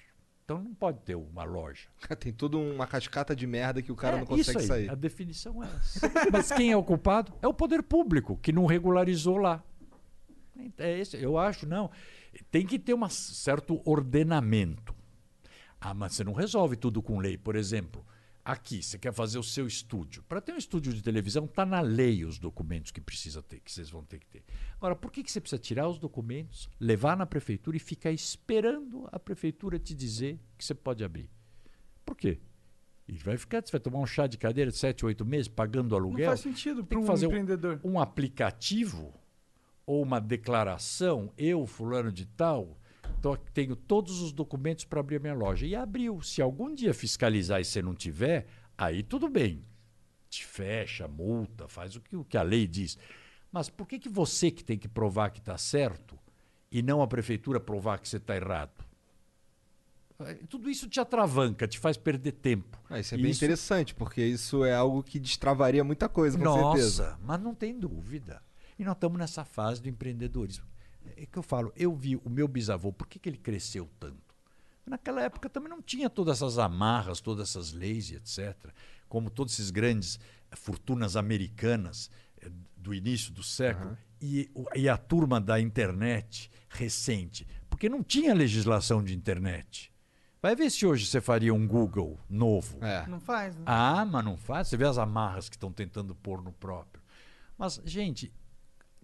Então 0.45 0.63
não 0.63 0.75
pode 0.75 0.99
ter 1.01 1.15
uma 1.15 1.43
loja. 1.43 1.89
Tem 2.21 2.31
toda 2.31 2.59
uma 2.59 2.87
cascata 2.87 3.35
de 3.35 3.47
merda 3.47 3.81
que 3.81 3.91
o 3.91 3.97
cara 3.97 4.17
É, 4.17 4.21
não 4.21 4.27
consegue 4.27 4.51
isso 4.51 4.59
aí, 4.59 4.67
sair. 4.67 4.91
A 4.91 4.95
definição 4.95 5.65
é 5.65 5.67
essa. 5.67 6.13
Mas 6.31 6.53
quem 6.53 6.71
é 6.71 6.77
o 6.77 6.85
culpado? 6.85 7.33
É 7.41 7.49
o 7.49 7.55
poder 7.55 7.83
público, 7.83 8.37
que 8.37 8.53
não 8.53 8.67
regularizou 8.67 9.39
lá. 9.39 9.65
É 10.79 10.99
esse, 11.01 11.17
eu 11.17 11.39
acho, 11.39 11.67
não. 11.67 11.91
Tem 12.51 12.67
que 12.67 12.79
ter 12.79 12.95
um 12.95 13.09
certo 13.09 13.81
ordenamento. 13.85 14.95
Ah, 15.87 15.93
mas 15.93 16.15
você 16.15 16.25
não 16.25 16.33
resolve 16.33 16.77
tudo 16.77 17.03
com 17.03 17.19
lei. 17.19 17.37
Por 17.37 17.55
exemplo, 17.57 18.03
aqui, 18.43 18.83
você 18.83 18.99
quer 18.99 19.13
fazer 19.13 19.39
o 19.39 19.43
seu 19.43 19.67
estúdio. 19.67 20.23
Para 20.23 20.41
ter 20.41 20.53
um 20.53 20.57
estúdio 20.57 20.95
de 20.95 21.03
televisão, 21.03 21.45
está 21.45 21.67
na 21.67 21.83
lei 21.83 22.25
os 22.25 22.39
documentos 22.39 22.91
que 22.91 23.03
precisa 23.03 23.43
ter, 23.43 23.61
que 23.61 23.71
vocês 23.71 23.91
vão 23.91 24.03
ter 24.03 24.19
que 24.19 24.27
ter. 24.27 24.43
Agora, 24.77 24.97
por 24.97 25.13
que, 25.13 25.23
que 25.23 25.31
você 25.31 25.43
precisa 25.43 25.61
tirar 25.61 25.87
os 25.87 25.99
documentos, 25.99 26.71
levar 26.81 27.19
na 27.19 27.27
prefeitura 27.27 27.77
e 27.77 27.81
ficar 27.81 28.11
esperando 28.13 29.07
a 29.13 29.19
prefeitura 29.19 29.79
te 29.79 29.95
dizer 29.95 30.41
que 30.57 30.65
você 30.65 30.75
pode 30.75 31.05
abrir? 31.05 31.29
Por 32.03 32.17
quê? 32.17 32.41
E 33.07 33.19
vai 33.19 33.37
ficar, 33.37 33.63
você 33.63 33.71
vai 33.71 33.81
tomar 33.81 33.99
um 33.99 34.07
chá 34.07 34.27
de 34.27 34.39
cadeira 34.39 34.71
de 34.71 34.79
7, 34.79 35.05
8 35.05 35.27
meses 35.27 35.49
pagando 35.49 35.91
Não 35.91 35.99
aluguel? 35.99 36.29
faz 36.29 36.41
sentido 36.41 36.83
para 36.83 36.99
um 36.99 37.05
fazer 37.05 37.27
um- 37.27 37.29
empreendedor. 37.29 37.79
um 37.85 38.01
aplicativo 38.01 39.13
ou 39.85 40.03
uma 40.03 40.19
declaração, 40.19 41.31
eu, 41.37 41.67
fulano 41.67 42.11
de 42.11 42.25
tal, 42.25 42.81
tô- 43.23 43.37
tenho 43.37 43.75
todos 43.77 44.21
os 44.21 44.33
documentos 44.33 44.85
para 44.85 45.01
abrir 45.01 45.17
a 45.17 45.21
minha 45.21 45.35
loja. 45.35 45.67
E 45.67 45.75
abriu. 45.75 46.21
Se 46.23 46.41
algum 46.43 46.75
dia 46.75 46.93
fiscalizar 46.95 47.61
e 47.61 47.65
você 47.65 47.81
não 47.83 47.95
tiver, 47.95 48.47
aí 48.77 49.03
tudo 49.03 49.29
bem. 49.29 49.63
Te 50.29 50.45
fecha, 50.45 51.07
multa, 51.07 51.69
faz 51.69 51.95
o 51.97 52.01
que, 52.01 52.17
o 52.17 52.25
que 52.25 52.37
a 52.37 52.43
lei 52.43 52.67
diz. 52.67 52.99
Mas 53.53 53.69
por 53.71 53.87
que, 53.87 53.99
que 53.99 54.09
você 54.09 54.51
que 54.51 54.65
tem 54.65 54.77
que 54.79 54.89
provar 54.89 55.31
que 55.31 55.39
está 55.39 55.57
certo 55.57 56.19
e 56.73 56.83
não 56.83 57.01
a 57.03 57.07
prefeitura 57.07 57.61
provar 57.61 57.99
que 58.01 58.09
você 58.09 58.17
está 58.17 58.35
errado? 58.35 58.85
Tudo 60.49 60.71
isso 60.71 60.89
te 60.89 61.01
atravanca, 61.01 61.67
te 61.67 61.79
faz 61.79 61.97
perder 61.97 62.33
tempo. 62.33 62.81
Ah, 62.89 63.01
isso 63.01 63.15
é 63.15 63.19
E 63.19 63.23
bem 63.23 63.33
interessante, 63.33 63.95
porque 63.95 64.25
isso 64.25 64.65
é 64.65 64.73
algo 64.73 65.03
que 65.03 65.19
destravaria 65.19 65.83
muita 65.83 66.09
coisa, 66.09 66.39
com 66.39 66.45
nossa, 66.45 66.77
certeza. 66.81 67.19
mas 67.23 67.41
não 67.41 67.53
tem 67.55 67.79
dúvida. 67.79 68.41
E 68.79 68.85
nós 68.85 68.95
estamos 68.95 69.19
nessa 69.19 69.45
fase 69.45 69.83
do 69.83 69.89
empreendedorismo. 69.89 70.65
É 71.17 71.27
que 71.27 71.39
eu 71.39 71.43
falo, 71.43 71.73
eu 71.77 71.95
vi 71.95 72.17
o 72.17 72.29
meu 72.31 72.47
bisavô, 72.49 72.93
por 72.93 73.07
que, 73.07 73.19
que 73.19 73.29
ele 73.29 73.39
cresceu 73.39 73.89
tanto? 73.99 74.35
Naquela 74.87 75.23
época 75.23 75.49
também 75.49 75.69
não 75.71 75.81
tinha 75.81 76.11
todas 76.11 76.39
essas 76.39 76.59
amarras, 76.59 77.21
todas 77.21 77.49
essas 77.49 77.73
leis 77.73 78.11
e 78.11 78.17
etc. 78.17 78.55
Como 79.09 79.31
todos 79.31 79.55
esses 79.55 79.71
grandes 79.71 80.19
eh, 80.51 80.57
fortunas 80.57 81.17
americanas 81.17 82.11
eh, 82.41 82.51
do 82.77 82.93
início 82.93 83.33
do 83.33 83.43
século. 83.43 83.97
E, 84.21 84.51
o- 84.55 84.67
e 84.75 84.89
a 84.89 84.97
turma 84.97 85.41
da 85.41 85.59
internet 85.61 86.51
recente. 86.69 87.47
Porque 87.71 87.89
não 87.89 88.03
tinha 88.03 88.35
legislação 88.35 89.03
de 89.03 89.15
internet. 89.15 89.93
Vai 90.43 90.55
ver 90.55 90.71
se 90.71 90.85
hoje 90.87 91.07
você 91.07 91.21
faria 91.21 91.55
um 91.55 91.67
Google 91.67 92.19
novo. 92.29 92.79
É. 92.85 93.07
Não 93.07 93.19
faz, 93.21 93.57
né? 93.57 93.63
Ah, 93.67 94.05
mas 94.05 94.25
não 94.25 94.37
faz. 94.37 94.69
Você 94.69 94.77
vê 94.77 94.85
as 94.85 94.99
amarras 94.99 95.49
que 95.49 95.57
estão 95.57 95.73
tentando 95.73 96.15
pôr 96.15 96.43
no 96.43 96.53
próprio. 96.53 97.03
Mas, 97.57 97.81
gente, 97.87 98.31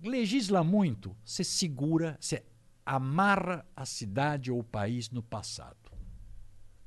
legisla 0.03 0.63
muito, 0.65 1.17
você 1.25 1.45
segura, 1.45 2.17
você 2.21 2.43
amarra 2.85 3.65
a 3.77 3.85
cidade 3.85 4.51
ou 4.51 4.61
o 4.61 4.65
país 4.65 5.11
no 5.11 5.23
passado. 5.23 5.77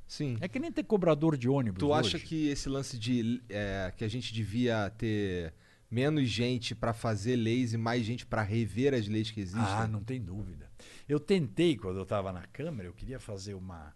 Sim. 0.08 0.38
É 0.42 0.48
que 0.48 0.60
nem 0.60 0.72
ter 0.72 0.84
cobrador 0.84 1.38
de 1.38 1.50
ônibus. 1.50 1.80
Tu 1.80 1.94
acha 1.94 2.18
hoje. 2.18 2.26
que 2.26 2.48
esse 2.48 2.70
lance 2.70 3.00
de 3.00 3.42
é, 3.50 3.92
que 3.96 4.04
a 4.04 4.08
gente 4.08 4.34
devia 4.34 4.90
ter 4.92 5.54
menos 5.90 6.28
gente 6.30 6.76
pra 6.76 6.94
fazer 6.94 7.36
leis 7.36 7.74
e 7.74 7.78
mais 7.78 8.06
gente 8.06 8.26
pra 8.26 8.42
rever 8.42 8.94
as 8.94 9.08
leis 9.08 9.32
que 9.32 9.40
existem? 9.40 9.64
Ah, 9.64 9.88
não 9.88 10.04
tem 10.04 10.22
dúvida. 10.22 10.70
Eu 11.08 11.20
tentei, 11.20 11.76
quando 11.76 11.98
eu 11.98 12.04
estava 12.04 12.32
na 12.32 12.46
Câmara, 12.48 12.88
eu 12.88 12.94
queria 12.94 13.20
fazer 13.20 13.54
uma, 13.54 13.94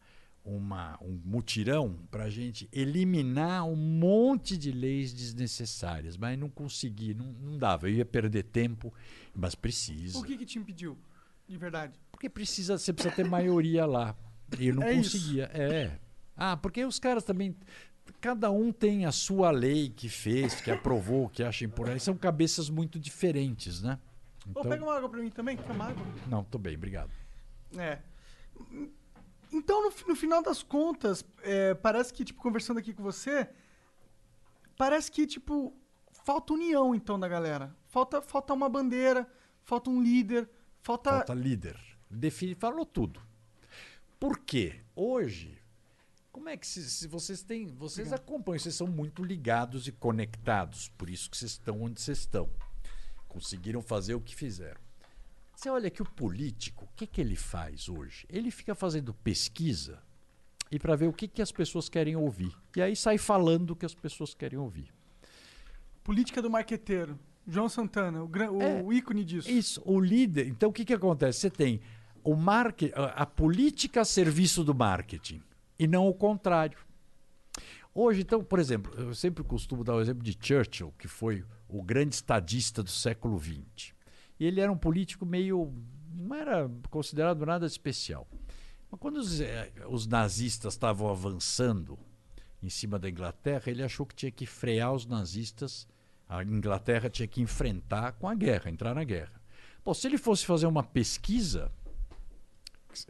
uma, 0.47 0.97
um 1.01 1.19
mutirão 1.25 1.99
para 2.09 2.23
a 2.23 2.29
gente 2.29 2.69
eliminar 2.71 3.65
um 3.65 3.75
monte 3.75 4.57
de 4.57 4.71
leis 4.71 5.13
desnecessárias, 5.13 6.15
mas 6.15 6.39
não 6.39 6.49
consegui, 6.49 7.13
não, 7.13 7.25
não 7.33 7.57
dava. 7.57 7.89
Eu 7.89 7.95
ia 7.95 8.05
perder 8.05 8.43
tempo, 8.43 8.93
mas 9.35 9.53
precisa. 9.55 10.17
O 10.17 10.23
que 10.23 10.37
que 10.37 10.45
te 10.45 10.57
impediu? 10.57 10.97
De 11.47 11.57
verdade. 11.57 11.99
Porque 12.11 12.29
precisa, 12.29 12.77
você 12.77 12.93
precisa 12.93 13.13
ter 13.13 13.25
maioria 13.25 13.85
lá. 13.85 14.15
E 14.57 14.67
eu 14.67 14.75
não 14.75 14.83
É 14.83 14.93
isso. 14.93 15.17
conseguia. 15.17 15.49
É. 15.53 15.99
Ah, 16.35 16.55
porque 16.55 16.83
os 16.85 16.99
caras 16.99 17.23
também. 17.23 17.55
Cada 18.21 18.49
um 18.49 18.71
tem 18.71 19.05
a 19.05 19.11
sua 19.11 19.51
lei 19.51 19.89
que 19.89 20.07
fez, 20.07 20.61
que 20.61 20.71
aprovou, 20.71 21.27
que 21.27 21.43
acha 21.43 21.65
importante. 21.65 22.01
São 22.01 22.15
cabeças 22.15 22.69
muito 22.69 22.97
diferentes, 22.97 23.81
né? 23.81 23.99
Ô, 24.55 24.61
pega 24.61 24.81
uma 24.83 24.95
água 24.95 25.09
pra 25.09 25.19
mim 25.21 25.29
também, 25.29 25.57
quer 25.57 25.69
uma 25.71 25.89
água? 25.89 26.05
Não, 26.25 26.41
tô 26.43 26.57
bem, 26.57 26.75
obrigado. 26.77 27.11
É. 27.77 27.99
Então, 29.51 29.83
no, 29.83 29.93
no 30.07 30.15
final 30.15 30.41
das 30.43 30.61
contas, 30.61 31.23
é, 31.41 31.73
parece 31.73 32.13
que, 32.13 32.23
tipo, 32.25 32.41
conversando 32.41 32.79
aqui 32.79 32.93
com 32.93 33.03
você, 33.03 33.49
parece 34.75 35.11
que, 35.11 35.25
tipo, 35.25 35.73
falta 36.11 36.53
união, 36.53 36.93
então, 36.93 37.19
da 37.19 37.27
galera. 37.27 37.75
Falta, 37.87 38.21
falta 38.21 38.53
uma 38.53 38.67
bandeira, 38.69 39.29
falta 39.63 39.89
um 39.89 40.01
líder, 40.01 40.49
falta... 40.81 41.11
Falta 41.11 41.33
líder. 41.33 41.77
Define, 42.09 42.55
falou 42.55 42.85
tudo. 42.85 43.21
Por 44.19 44.39
quê? 44.39 44.81
Hoje, 44.95 45.61
como 46.31 46.49
é 46.49 46.57
que 46.57 46.67
se, 46.67 46.89
se 46.89 47.07
vocês 47.07 47.41
têm. 47.41 47.67
Vocês 47.67 48.13
acompanham, 48.13 48.59
vocês 48.59 48.75
são 48.75 48.87
muito 48.87 49.23
ligados 49.23 49.87
e 49.87 49.91
conectados, 49.91 50.87
por 50.89 51.09
isso 51.09 51.29
que 51.29 51.37
vocês 51.37 51.51
estão 51.51 51.81
onde 51.81 51.99
vocês 51.99 52.19
estão. 52.19 52.49
Conseguiram 53.27 53.81
fazer 53.81 54.13
o 54.13 54.21
que 54.21 54.35
fizeram. 54.35 54.79
Você 55.57 55.71
olha 55.71 55.89
que 55.89 56.03
o 56.03 56.05
político, 56.05 56.85
o 56.85 56.95
que, 56.95 57.07
que 57.07 57.19
ele 57.19 57.35
faz 57.35 57.89
hoje? 57.89 58.27
Ele 58.29 58.51
fica 58.51 58.75
fazendo 58.75 59.11
pesquisa 59.11 59.99
e 60.71 60.77
para 60.77 60.95
ver 60.95 61.07
o 61.07 61.11
que, 61.13 61.27
que 61.27 61.41
as 61.41 61.51
pessoas 61.51 61.89
querem 61.89 62.15
ouvir. 62.15 62.55
E 62.75 62.81
aí 62.81 62.95
sai 62.95 63.17
falando 63.17 63.71
o 63.71 63.75
que 63.75 63.83
as 63.83 63.95
pessoas 63.95 64.35
querem 64.35 64.59
ouvir. 64.59 64.93
Política 66.03 66.43
do 66.43 66.49
marqueteiro. 66.51 67.17
João 67.47 67.67
Santana, 67.67 68.21
o, 68.21 68.27
gran- 68.27 68.51
o 68.51 68.61
É. 68.61 68.83
ícone 68.93 69.25
disso. 69.25 69.49
Isso, 69.49 69.81
o 69.83 69.99
líder. 69.99 70.47
Então, 70.47 70.69
o 70.69 70.71
que, 70.73 70.85
que 70.85 70.93
acontece? 70.93 71.39
Você 71.39 71.49
tem 71.49 71.81
o 72.23 72.35
market, 72.35 72.91
a 72.95 73.23
a 73.23 73.25
política 73.25 74.01
a 74.01 74.05
serviço 74.05 74.63
do 74.63 74.75
marketing 74.75 75.41
e 75.79 75.87
não 75.87 76.07
o 76.07 76.13
contrário. 76.13 76.77
Hoje, 77.95 78.21
então, 78.21 78.43
por 78.43 78.59
exemplo, 78.59 78.93
eu 78.95 79.15
sempre 79.15 79.43
costumo 79.43 79.83
dar 79.83 79.95
o 79.95 80.01
exemplo 80.01 80.21
de 80.21 80.37
Churchill, 80.39 80.93
que 80.99 81.07
foi 81.07 81.43
o 81.67 81.81
grande 81.81 82.13
estadista 82.13 82.83
do 82.83 82.91
século 82.91 83.39
XX. 83.39 83.96
E 84.39 84.45
ele 84.45 84.61
era 84.61 84.71
um 84.71 84.77
político 84.77 85.25
meio. 85.25 85.73
não 86.13 86.35
era 86.35 86.69
considerado 86.89 87.45
nada 87.45 87.65
especial. 87.65 88.27
Mas 88.89 88.99
quando 88.99 89.17
os, 89.17 89.41
eh, 89.41 89.71
os 89.89 90.07
nazistas 90.07 90.73
estavam 90.73 91.09
avançando 91.09 91.97
em 92.61 92.69
cima 92.69 92.97
da 92.97 93.09
Inglaterra, 93.09 93.63
ele 93.67 93.83
achou 93.83 94.05
que 94.05 94.15
tinha 94.15 94.31
que 94.31 94.45
frear 94.45 94.93
os 94.93 95.05
nazistas. 95.05 95.87
A 96.27 96.43
Inglaterra 96.43 97.09
tinha 97.09 97.27
que 97.27 97.41
enfrentar 97.41 98.13
com 98.13 98.27
a 98.27 98.35
guerra, 98.35 98.69
entrar 98.69 98.93
na 98.93 99.03
guerra. 99.03 99.41
Se 99.95 100.07
ele 100.07 100.17
fosse 100.17 100.45
fazer 100.45 100.67
uma 100.67 100.83
pesquisa, 100.83 101.71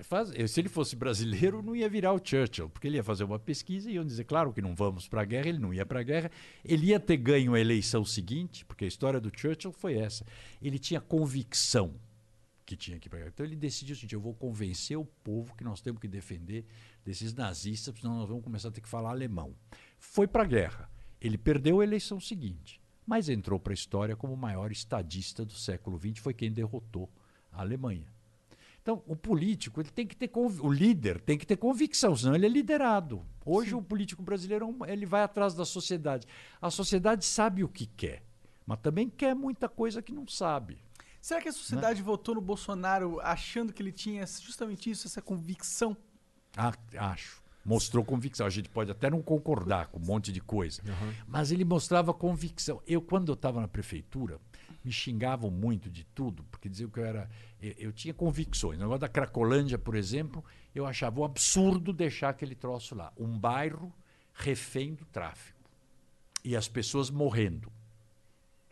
faz- 0.01 0.31
se 0.51 0.59
ele 0.59 0.69
fosse 0.69 0.95
brasileiro, 0.95 1.61
não 1.61 1.75
ia 1.75 1.89
virar 1.89 2.13
o 2.13 2.21
Churchill, 2.23 2.69
porque 2.69 2.87
ele 2.87 2.97
ia 2.97 3.03
fazer 3.03 3.23
uma 3.23 3.39
pesquisa 3.39 3.89
e 3.89 3.95
iam 3.95 4.05
dizer, 4.05 4.23
claro 4.25 4.53
que 4.53 4.61
não 4.61 4.75
vamos 4.75 5.07
para 5.07 5.21
a 5.21 5.25
guerra, 5.25 5.49
ele 5.49 5.59
não 5.59 5.73
ia 5.73 5.85
para 5.85 5.99
a 5.99 6.03
guerra, 6.03 6.31
ele 6.63 6.87
ia 6.87 6.99
ter 6.99 7.17
ganho 7.17 7.53
a 7.53 7.59
eleição 7.59 8.03
seguinte, 8.03 8.65
porque 8.65 8.85
a 8.85 8.87
história 8.87 9.19
do 9.19 9.31
Churchill 9.35 9.71
foi 9.71 9.95
essa. 9.97 10.25
Ele 10.61 10.77
tinha 10.79 10.99
convicção 11.01 11.93
que 12.65 12.75
tinha 12.75 12.99
que 12.99 13.07
guerra. 13.07 13.29
Então 13.29 13.45
ele 13.45 13.55
decidiu 13.55 13.93
o 13.93 13.95
seguinte: 13.95 14.13
eu 14.13 14.19
vou 14.21 14.33
convencer 14.33 14.97
o 14.97 15.05
povo 15.05 15.55
que 15.55 15.63
nós 15.63 15.79
temos 15.79 16.01
que 16.01 16.07
defender 16.07 16.65
desses 17.05 17.33
nazistas, 17.33 17.95
senão 17.97 18.17
nós 18.17 18.27
vamos 18.27 18.43
começar 18.43 18.67
a 18.67 18.71
ter 18.71 18.81
que 18.81 18.89
falar 18.89 19.11
alemão. 19.11 19.55
Foi 19.97 20.27
para 20.27 20.43
a 20.43 20.45
guerra. 20.45 20.89
Ele 21.21 21.37
perdeu 21.37 21.79
a 21.79 21.83
eleição 21.83 22.19
seguinte, 22.19 22.81
mas 23.05 23.29
entrou 23.29 23.59
para 23.59 23.71
a 23.71 23.73
história 23.73 24.15
como 24.15 24.33
o 24.33 24.37
maior 24.37 24.71
estadista 24.71 25.45
do 25.45 25.53
século 25.53 25.97
XX, 25.97 26.19
foi 26.19 26.33
quem 26.33 26.51
derrotou 26.51 27.09
a 27.51 27.61
Alemanha. 27.61 28.05
Então, 28.87 29.03
o 29.05 29.17
político, 29.17 29.81
ele 29.81 29.89
tem 29.89 30.07
que 30.07 30.15
ter 30.15 30.31
o 30.33 30.71
líder 30.71 31.19
tem 31.19 31.37
que 31.37 31.45
ter 31.45 31.57
convicção, 31.57 32.15
senão 32.15 32.33
ele 32.33 32.45
é 32.45 32.49
liderado. 32.49 33.21
Hoje 33.45 33.75
o 33.75 33.81
político 33.81 34.23
brasileiro 34.23 34.73
é 34.85 34.93
ele 34.93 35.05
vai 35.05 35.23
atrás 35.23 35.53
da 35.53 35.65
sociedade. 35.65 36.25
A 36.61 36.71
sociedade 36.71 37.25
sabe 37.25 37.65
o 37.65 37.67
que 37.67 37.85
quer, 37.85 38.23
mas 38.65 38.79
também 38.79 39.09
quer 39.09 39.35
muita 39.35 39.67
coisa 39.67 40.01
que 40.01 40.13
não 40.13 40.25
sabe. 40.25 40.77
Será 41.19 41.41
que 41.41 41.49
a 41.49 41.51
sociedade 41.51 42.01
votou 42.01 42.35
no 42.35 42.39
Bolsonaro 42.39 43.19
achando 43.19 43.73
que 43.73 43.83
ele 43.83 43.91
tinha 43.91 44.25
justamente 44.25 44.89
isso, 44.89 45.05
essa 45.05 45.21
convicção? 45.21 45.97
Ah, 46.55 46.71
acho. 46.97 47.43
Mostrou 47.65 48.05
convicção. 48.05 48.47
A 48.47 48.49
gente 48.49 48.69
pode 48.69 48.89
até 48.89 49.09
não 49.09 49.21
concordar 49.21 49.87
com 49.87 49.99
um 49.99 50.05
monte 50.05 50.31
de 50.31 50.39
coisa, 50.39 50.81
mas 51.27 51.51
ele 51.51 51.65
mostrava 51.65 52.13
convicção. 52.13 52.81
Eu, 52.87 53.01
quando 53.01 53.27
eu 53.27 53.33
estava 53.33 53.59
na 53.59 53.67
prefeitura, 53.67 54.39
me 54.87 54.93
xingavam 54.93 55.51
muito 55.51 55.89
de 55.89 56.05
tudo, 56.05 56.45
porque 56.45 56.69
diziam 56.69 56.89
que 56.89 56.97
eu 56.97 57.05
era. 57.05 57.29
Eu, 57.61 57.73
eu 57.77 57.93
tinha 57.93 58.13
convicções. 58.13 58.77
O 58.77 58.81
negócio 58.81 59.01
da 59.01 59.09
Cracolândia, 59.09 59.77
por 59.77 59.95
exemplo, 59.95 60.43
eu 60.73 60.85
achava 60.85 61.19
um 61.19 61.25
absurdo 61.25 61.91
deixar 61.91 62.29
aquele 62.29 62.55
troço 62.55 62.95
lá. 62.95 63.11
Um 63.17 63.37
bairro 63.37 63.93
refém 64.33 64.93
do 64.93 65.03
tráfico. 65.05 65.59
E 66.41 66.55
as 66.55 66.69
pessoas 66.69 67.09
morrendo. 67.09 67.69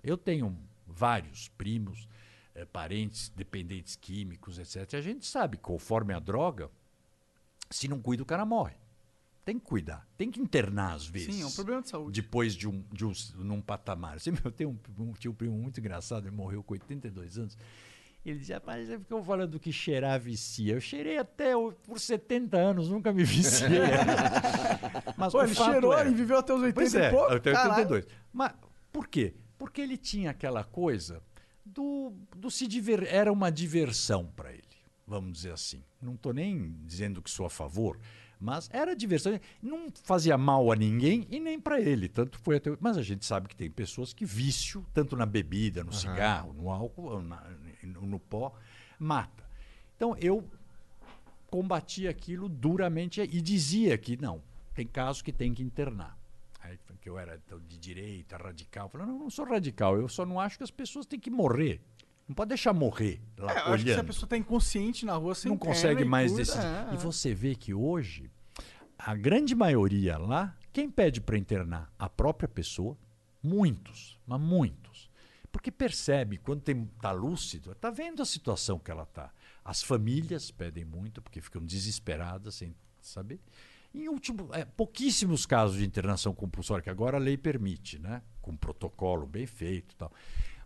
Eu 0.01 0.17
tenho 0.17 0.57
vários 0.87 1.49
primos, 1.49 2.07
eh, 2.53 2.63
parentes 2.63 3.27
dependentes 3.35 3.97
químicos, 3.97 4.57
etc. 4.57 4.93
E 4.93 4.95
a 4.95 5.01
gente 5.01 5.25
sabe, 5.25 5.57
conforme 5.57 6.13
a 6.13 6.19
droga, 6.19 6.71
se 7.69 7.89
não 7.89 7.99
cuida, 7.99 8.23
o 8.23 8.25
cara 8.25 8.45
morre. 8.45 8.75
Tem 9.45 9.59
que 9.59 9.65
cuidar, 9.65 10.07
tem 10.17 10.31
que 10.31 10.41
internar 10.41 10.95
às 10.95 11.05
vezes. 11.05 11.35
Sim, 11.35 11.43
é 11.43 11.45
um 11.45 11.51
problema 11.51 11.81
de 11.83 11.89
saúde. 11.89 12.19
Depois 12.19 12.55
de 12.55 12.67
um, 12.67 12.83
de 12.91 13.05
um 13.05 13.11
num 13.35 13.61
patamar. 13.61 14.15
Assim, 14.15 14.31
eu 14.43 14.51
tenho 14.51 14.71
um, 14.71 15.03
um, 15.03 15.13
um 15.29 15.33
primo 15.33 15.55
muito 15.55 15.79
engraçado, 15.79 16.27
ele 16.27 16.35
morreu 16.35 16.63
com 16.63 16.73
82 16.73 17.37
anos. 17.37 17.57
Ele 18.25 18.39
dizia, 18.39 18.55
rapaz, 18.55 18.87
você 18.87 18.97
ficou 18.97 19.23
falando 19.23 19.59
que 19.59 19.71
cheirar 19.71 20.19
vicia. 20.19 20.73
Eu 20.73 20.81
cheirei 20.81 21.19
até 21.19 21.51
por 21.83 21.99
70 21.99 22.57
anos, 22.57 22.89
nunca 22.89 23.13
me 23.13 23.23
viciei. 23.23 23.69
Mas 25.15 25.31
Pô, 25.31 25.43
ele 25.43 25.53
cheirou, 25.53 25.95
é- 25.95 26.01
ele 26.01 26.15
viveu 26.15 26.39
até 26.39 26.51
os 26.51 26.61
80 26.61 26.73
Pois 26.73 26.93
e 26.95 26.97
é, 26.97 27.11
pouco. 27.11 27.33
até 27.33 27.51
caralho. 27.51 27.71
82. 27.83 28.07
Mas 28.33 28.51
por 28.91 29.07
quê? 29.07 29.35
Porque 29.59 29.79
ele 29.79 29.95
tinha 29.95 30.31
aquela 30.31 30.63
coisa 30.63 31.21
do, 31.63 32.13
do 32.35 32.49
se 32.49 32.65
diver... 32.65 33.03
Era 33.03 33.31
uma 33.31 33.51
diversão 33.51 34.25
para 34.35 34.51
ele, 34.51 34.63
vamos 35.05 35.33
dizer 35.33 35.51
assim. 35.51 35.83
Não 36.01 36.15
estou 36.15 36.33
nem 36.33 36.75
dizendo 36.83 37.21
que 37.21 37.29
sou 37.29 37.45
a 37.45 37.49
favor, 37.49 37.99
mas 38.45 38.69
era 38.71 38.95
diversão. 38.95 39.37
Não 39.61 39.87
fazia 40.03 40.37
mal 40.37 40.71
a 40.71 40.75
ninguém 40.75 41.25
e 41.29 41.39
nem 41.39 41.59
para 41.59 41.81
ele. 41.81 42.07
Tanto 42.07 42.37
foi 42.39 42.57
até... 42.57 42.71
Mas 42.79 42.97
a 42.97 43.01
gente 43.01 43.25
sabe 43.25 43.47
que 43.49 43.55
tem 43.55 43.69
pessoas 43.69 44.13
que 44.13 44.23
vício, 44.25 44.85
tanto 44.93 45.15
na 45.17 45.25
bebida, 45.25 45.83
no 45.83 45.91
cigarro, 45.91 46.53
no 46.53 46.69
álcool, 46.69 47.21
na- 47.21 47.43
no, 47.83 48.19
pó, 48.19 48.53
mata. 48.99 49.43
Então 49.95 50.15
eu 50.19 50.47
combatia 51.47 52.09
aquilo 52.09 52.49
duramente 52.49 53.21
e 53.21 53.41
dizia 53.41 53.97
que 53.97 54.17
não, 54.21 54.41
tem 54.73 54.85
casos 54.85 55.21
que 55.21 55.31
tem 55.31 55.53
que 55.53 55.63
internar. 55.63 56.17
Aí, 56.61 56.77
que 56.99 57.07
eu 57.09 57.17
era 57.19 57.39
então, 57.45 57.59
de 57.59 57.77
direita, 57.77 58.35
radical. 58.37 58.85
Eu 58.87 58.89
falei, 58.89 59.07
não, 59.07 59.19
não 59.19 59.29
sou 59.29 59.45
radical, 59.45 59.95
eu 59.97 60.07
só 60.09 60.25
não 60.25 60.39
acho 60.39 60.57
que 60.57 60.63
as 60.63 60.71
pessoas 60.71 61.05
têm 61.05 61.19
que 61.19 61.29
morrer. 61.29 61.79
Não 62.27 62.33
pode 62.33 62.49
deixar 62.49 62.73
morrer 62.73 63.21
lá 63.37 63.51
É, 63.53 63.55
eu 63.69 63.73
acho 63.73 63.83
que 63.83 63.83
se 63.83 63.89
a 63.91 63.93
olhando. 63.93 64.07
pessoa 64.07 64.27
tá 64.27 64.35
inconsciente 64.35 65.05
na 65.05 65.13
rua, 65.15 65.35
você 65.35 65.47
não 65.47 65.57
consegue 65.59 66.03
mais 66.03 66.33
decidir. 66.33 66.65
É, 66.65 66.93
E 66.95 66.97
você 66.97 67.35
vê 67.35 67.53
que 67.53 67.71
hoje, 67.71 68.31
a 68.97 69.15
grande 69.15 69.55
maioria 69.55 70.17
lá, 70.17 70.55
quem 70.71 70.89
pede 70.89 71.21
para 71.21 71.37
internar? 71.37 71.93
A 71.97 72.09
própria 72.09 72.47
pessoa. 72.47 72.97
Muitos, 73.41 74.19
mas 74.25 74.41
muitos. 74.41 75.09
Porque 75.51 75.71
percebe, 75.71 76.37
quando 76.37 76.61
tem, 76.61 76.85
tá 77.01 77.11
lúcido, 77.11 77.71
está 77.71 77.89
vendo 77.89 78.21
a 78.21 78.25
situação 78.25 78.79
que 78.79 78.91
ela 78.91 79.03
está. 79.03 79.31
As 79.63 79.81
famílias 79.81 80.51
pedem 80.51 80.83
muito, 80.83 81.21
porque 81.21 81.39
ficam 81.39 81.65
desesperadas 81.65 82.55
sem 82.55 82.75
saber. 82.99 83.39
Em 83.93 84.09
último, 84.09 84.49
é, 84.51 84.65
pouquíssimos 84.65 85.45
casos 85.45 85.77
de 85.77 85.85
internação 85.85 86.33
compulsória, 86.35 86.83
que 86.83 86.89
agora 86.89 87.15
a 87.15 87.19
lei 87.19 87.37
permite, 87.37 87.97
né? 87.97 88.21
com 88.41 88.57
protocolo 88.57 89.25
bem 89.25 89.47
feito 89.47 89.95
tal. 89.95 90.11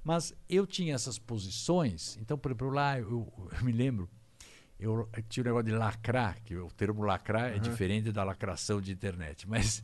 Mas 0.03 0.33
eu 0.49 0.65
tinha 0.65 0.95
essas 0.95 1.19
posições, 1.19 2.17
então, 2.17 2.37
por 2.37 2.49
exemplo, 2.49 2.69
lá 2.69 2.97
eu, 2.99 3.31
eu 3.51 3.63
me 3.63 3.71
lembro, 3.71 4.09
eu 4.79 5.09
tinha 5.27 5.43
o 5.43 5.45
negócio 5.45 5.65
de 5.65 5.71
lacrar, 5.73 6.41
que 6.41 6.55
o 6.55 6.69
termo 6.71 7.03
lacrar 7.03 7.51
é 7.51 7.59
diferente 7.59 8.11
da 8.11 8.23
lacração 8.23 8.79
de 8.79 8.93
internet. 8.93 9.47
Mas, 9.47 9.83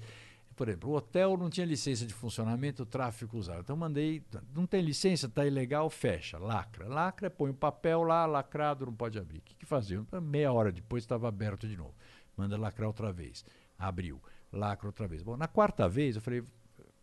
por 0.56 0.70
exemplo, 0.70 0.92
o 0.92 0.96
hotel 0.96 1.36
não 1.36 1.50
tinha 1.50 1.66
licença 1.66 2.06
de 2.06 2.14
funcionamento, 2.14 2.84
o 2.84 2.86
tráfego 2.86 3.38
usava. 3.38 3.60
Então 3.60 3.76
mandei, 3.76 4.24
não 4.54 4.66
tem 4.66 4.82
licença, 4.82 5.28
tá 5.28 5.46
ilegal, 5.46 5.90
fecha, 5.90 6.38
lacra. 6.38 6.88
Lacra, 6.88 7.30
põe 7.30 7.50
o 7.50 7.54
papel 7.54 8.04
lá, 8.04 8.26
lacrado, 8.26 8.86
não 8.86 8.94
pode 8.94 9.20
abrir. 9.20 9.40
O 9.40 9.42
que, 9.42 9.56
que 9.56 9.66
fazia? 9.66 10.02
Meia 10.22 10.54
hora 10.54 10.72
depois 10.72 11.04
estava 11.04 11.28
aberto 11.28 11.68
de 11.68 11.76
novo. 11.76 11.94
Manda 12.38 12.58
lacrar 12.58 12.88
outra 12.88 13.12
vez. 13.12 13.44
Abriu, 13.78 14.22
lacra 14.52 14.88
outra 14.88 15.08
vez. 15.08 15.22
Bom, 15.22 15.36
na 15.36 15.48
quarta 15.48 15.90
vez 15.90 16.16
eu 16.16 16.22
falei, 16.22 16.42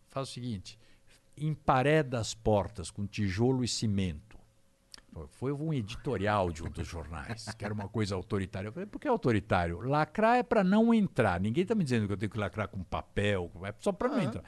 faz 0.09 0.31
o 0.31 0.33
seguinte, 0.33 0.79
empareda 1.37 2.19
as 2.19 2.33
portas 2.33 2.91
com 2.91 3.07
tijolo 3.07 3.63
e 3.63 3.69
cimento. 3.69 4.32
Foi 5.33 5.53
um 5.53 5.75
editorial 5.75 6.51
de 6.51 6.63
um 6.65 6.71
dos 6.71 6.87
jornais, 6.87 7.45
que 7.57 7.65
era 7.65 7.75
uma 7.75 7.89
coisa 7.89 8.15
autoritária. 8.15 8.69
Eu 8.69 8.73
falei, 8.73 8.87
por 8.87 8.99
que 8.99 9.07
autoritário? 9.07 9.81
Lacrar 9.81 10.39
é 10.39 10.43
para 10.43 10.65
não 10.65 10.93
entrar. 10.95 11.39
Ninguém 11.41 11.63
está 11.63 11.75
me 11.75 11.85
dizendo 11.85 12.07
que 12.07 12.13
eu 12.13 12.17
tenho 12.17 12.31
que 12.31 12.39
lacrar 12.39 12.69
com 12.69 12.83
papel, 12.83 13.51
é 13.65 13.75
só 13.79 13.93
para 13.93 14.09
não 14.09 14.21
entrar. 14.21 14.45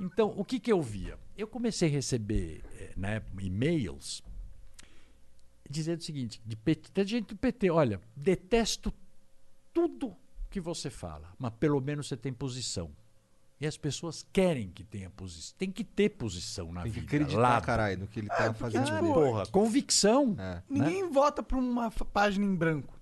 Então, 0.00 0.34
o 0.36 0.44
que, 0.44 0.58
que 0.58 0.72
eu 0.72 0.82
via? 0.82 1.18
Eu 1.36 1.46
comecei 1.46 1.88
a 1.88 1.92
receber 1.92 2.62
eh, 2.74 2.92
né, 2.96 3.22
e-mails 3.40 4.22
dizendo 5.68 6.00
o 6.00 6.02
seguinte: 6.02 6.40
de 6.44 6.56
PT, 6.56 7.06
gente 7.06 7.28
do 7.28 7.36
PT, 7.36 7.70
olha, 7.70 8.00
detesto 8.14 8.92
tudo 9.72 10.16
que 10.50 10.60
você 10.60 10.90
fala, 10.90 11.32
mas 11.38 11.52
pelo 11.54 11.80
menos 11.80 12.08
você 12.08 12.16
tem 12.16 12.32
posição. 12.32 12.90
E 13.58 13.66
as 13.66 13.76
pessoas 13.76 14.26
querem 14.32 14.68
que 14.68 14.84
tenha 14.84 15.08
posição. 15.08 15.54
Tem 15.58 15.70
que 15.70 15.82
ter 15.82 16.10
posição 16.10 16.70
na 16.72 16.82
Tem 16.82 16.92
que 16.92 17.00
vida. 17.00 17.14
acreditar, 17.16 17.40
lado. 17.40 17.64
caralho, 17.64 17.98
no 18.00 18.06
que 18.06 18.20
ele 18.20 18.28
tá 18.28 18.52
fazendo. 18.52 18.82
Ah, 18.82 18.96
direito. 18.96 19.14
porra, 19.14 19.46
convicção. 19.46 20.36
É. 20.38 20.62
Ninguém 20.68 21.10
vota 21.10 21.42
pra 21.42 21.56
uma 21.56 21.90
página 21.90 22.44
em 22.44 22.54
branco. 22.54 22.92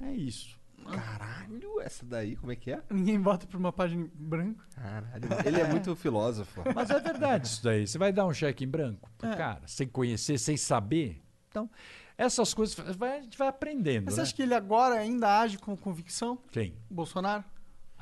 É 0.00 0.10
isso. 0.12 0.58
Caralho, 0.90 1.80
essa 1.82 2.04
daí, 2.04 2.34
como 2.36 2.50
é 2.50 2.56
que 2.56 2.72
é? 2.72 2.82
Ninguém 2.90 3.18
vota 3.18 3.46
pra 3.46 3.58
uma 3.58 3.72
página 3.72 4.02
em 4.04 4.10
branco. 4.14 4.64
Caralho, 4.74 5.28
ele 5.44 5.60
é 5.60 5.68
muito 5.68 5.94
filósofo. 5.94 6.62
Mas 6.74 6.90
é 6.90 6.98
verdade 6.98 7.46
isso 7.46 7.62
daí. 7.62 7.86
Você 7.86 7.98
vai 7.98 8.12
dar 8.12 8.26
um 8.26 8.32
cheque 8.32 8.64
em 8.64 8.68
branco 8.68 9.10
pro 9.18 9.30
cara, 9.36 9.62
sem 9.66 9.86
conhecer, 9.86 10.38
sem 10.38 10.56
saber. 10.56 11.22
Então, 11.48 11.68
essas 12.16 12.54
coisas 12.54 12.74
vai- 12.96 13.18
a 13.18 13.22
gente 13.22 13.36
vai 13.36 13.48
aprendendo. 13.48 14.06
Mas 14.06 14.14
você 14.14 14.20
né? 14.20 14.22
acha 14.24 14.34
que 14.34 14.42
ele 14.42 14.54
agora 14.54 14.94
ainda 14.96 15.40
age 15.40 15.58
com 15.58 15.76
convicção? 15.76 16.38
Quem? 16.50 16.74
Bolsonaro? 16.90 17.44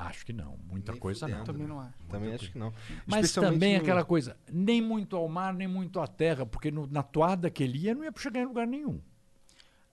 Acho 0.01 0.25
que 0.25 0.33
não. 0.33 0.57
Muita 0.71 0.93
Nem 0.93 1.01
coisa 1.01 1.27
não. 1.27 1.39
fudendo. 1.39 1.53
Também 1.53 1.67
não 1.67 1.81
acho. 1.81 1.95
Também 2.09 2.33
acho 2.35 2.53
que 2.53 2.59
não. 2.59 2.73
Mas 3.05 3.33
também 3.33 3.75
no- 3.75 3.83
aquela 3.83 4.05
coisa, 4.05 4.37
nem 4.51 4.81
muito 4.81 5.17
ao 5.17 5.29
mar, 5.29 5.53
nem 5.53 5.67
muito 5.67 5.99
à 5.99 6.07
terra, 6.07 6.47
porque 6.47 6.71
no- 6.71 6.87
na 6.87 7.03
toada 7.03 7.51
que 7.51 7.65
ele 7.65 7.79
ia, 7.79 7.95
não 7.97 8.05
ia 8.05 8.13
chegar 8.17 8.41
em 8.43 8.47
lugar 8.47 8.65
nenhum. 8.67 9.01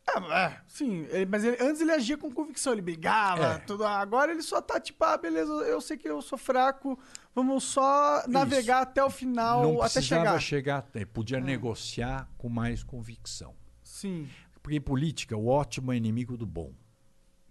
É, 0.08 0.20
é, 0.46 0.62
sim, 0.68 1.08
ele- 1.10 1.26
mas 1.26 1.44
ele- 1.44 1.58
antes 1.60 1.82
ele 1.82 1.92
agia 1.92 2.16
com 2.16 2.32
convicção, 2.32 2.72
ele 2.74 2.84
brigava, 2.84 3.54
É. 3.56 3.58
tudo. 3.58 3.84
Agora 3.84 4.32
ele 4.32 4.44
só 4.44 4.62
tá 4.62 4.80
tipo, 4.80 5.04
ah, 5.04 5.18
beleza, 5.18 5.52
eu 5.52 5.82
sei 5.82 5.98
que 5.98 6.08
eu 6.08 6.22
sou 6.22 6.38
fraco, 6.38 7.00
vamos 7.34 7.64
só 7.64 8.24
navegar 8.28 8.82
até 8.84 9.04
o 9.04 9.10
final, 9.10 9.64
não 9.64 9.82
até 9.82 10.00
chegar. 10.00 10.40
chegar, 10.40 10.78
até, 10.78 11.04
podia 11.04 11.40
negociar 11.40 12.30
com 12.38 12.48
mais 12.48 12.84
convicção. 12.84 13.56
Sim. 13.84 14.30
Porque 14.62 14.78
em 14.78 14.82
política, 14.82 15.36
o 15.36 15.48
ótimo 15.48 15.92
é 15.92 15.98
inimigo 15.98 16.38
do 16.38 16.46
bom. 16.46 16.72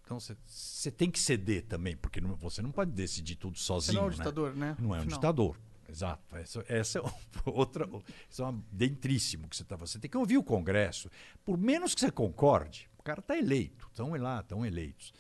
Então 0.05 0.21
você 0.21 0.91
tem 0.91 1.11
que 1.11 1.19
ceder 1.19 1.63
também, 1.65 1.97
porque 1.97 2.21
não- 2.21 2.37
você 2.37 2.61
não 2.61 2.71
pode 2.71 2.91
decidir 2.93 3.37
tudo 3.37 3.57
Você 3.59 3.65
sozinho. 3.65 3.95
não 3.99 4.03
é 4.03 4.07
um 4.07 4.11
né? 4.11 4.17
ditador, 4.17 4.55
né? 4.55 4.77
Não 4.79 4.91
é 4.95 4.99
um 4.99 5.01
Afinal. 5.01 5.19
ditador. 5.19 5.59
Exato. 5.89 6.37
Essa, 6.37 6.65
essa 6.69 6.99
é 6.99 7.03
outra. 7.47 7.89
Isso 8.29 8.43
é 8.43 8.45
uma 8.45 8.63
dentríssimo 8.71 9.49
que 9.49 9.57
você 9.57 9.63
está 9.63 9.77
Você 9.77 9.99
tem 9.99 10.11
que 10.11 10.17
ouvir 10.17 10.37
o 10.39 10.43
Congresso. 10.43 11.11
Por 11.45 11.57
menos 11.57 11.95
que 11.95 12.01
você 12.01 12.11
concorde, 12.11 12.89
o 12.99 13.03
cara 13.03 13.21
está 13.21 13.37
eleito. 13.37 13.87
Estão 13.91 14.15
lá, 14.17 14.41
estão 14.41 14.65
eleitos. 14.65 15.13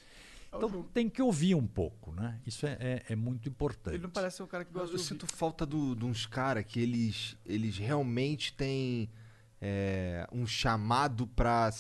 Então 0.57 0.82
tem 0.85 1.09
que 1.09 1.20
ouvir 1.20 1.55
um 1.57 1.66
pouco, 1.66 2.12
né? 2.12 2.41
Isso 2.47 2.64
é, 2.66 2.76
é, 2.80 3.03
é 3.11 3.16
muito 3.16 3.49
importante. 3.49 3.95
Ele 3.97 4.03
não 4.05 4.11
parece 4.11 4.37
ser 4.37 4.43
um 4.45 4.47
cara 4.47 4.64
que 4.64 4.70
Eu, 4.70 4.74
gosta 4.74 4.87
eu 4.95 4.97
de 4.97 5.03
ouvir. 5.03 5.09
sinto 5.09 5.26
falta 5.37 5.66
do- 5.66 5.97
de 5.97 6.05
uns 6.05 6.26
caras 6.26 6.64
que 6.64 6.78
eles, 6.78 7.37
eles 7.45 7.76
realmente 7.78 8.53
têm 8.53 9.11
é, 9.61 10.26
um 10.30 10.47
chamado 10.47 11.26
pra 11.26 11.70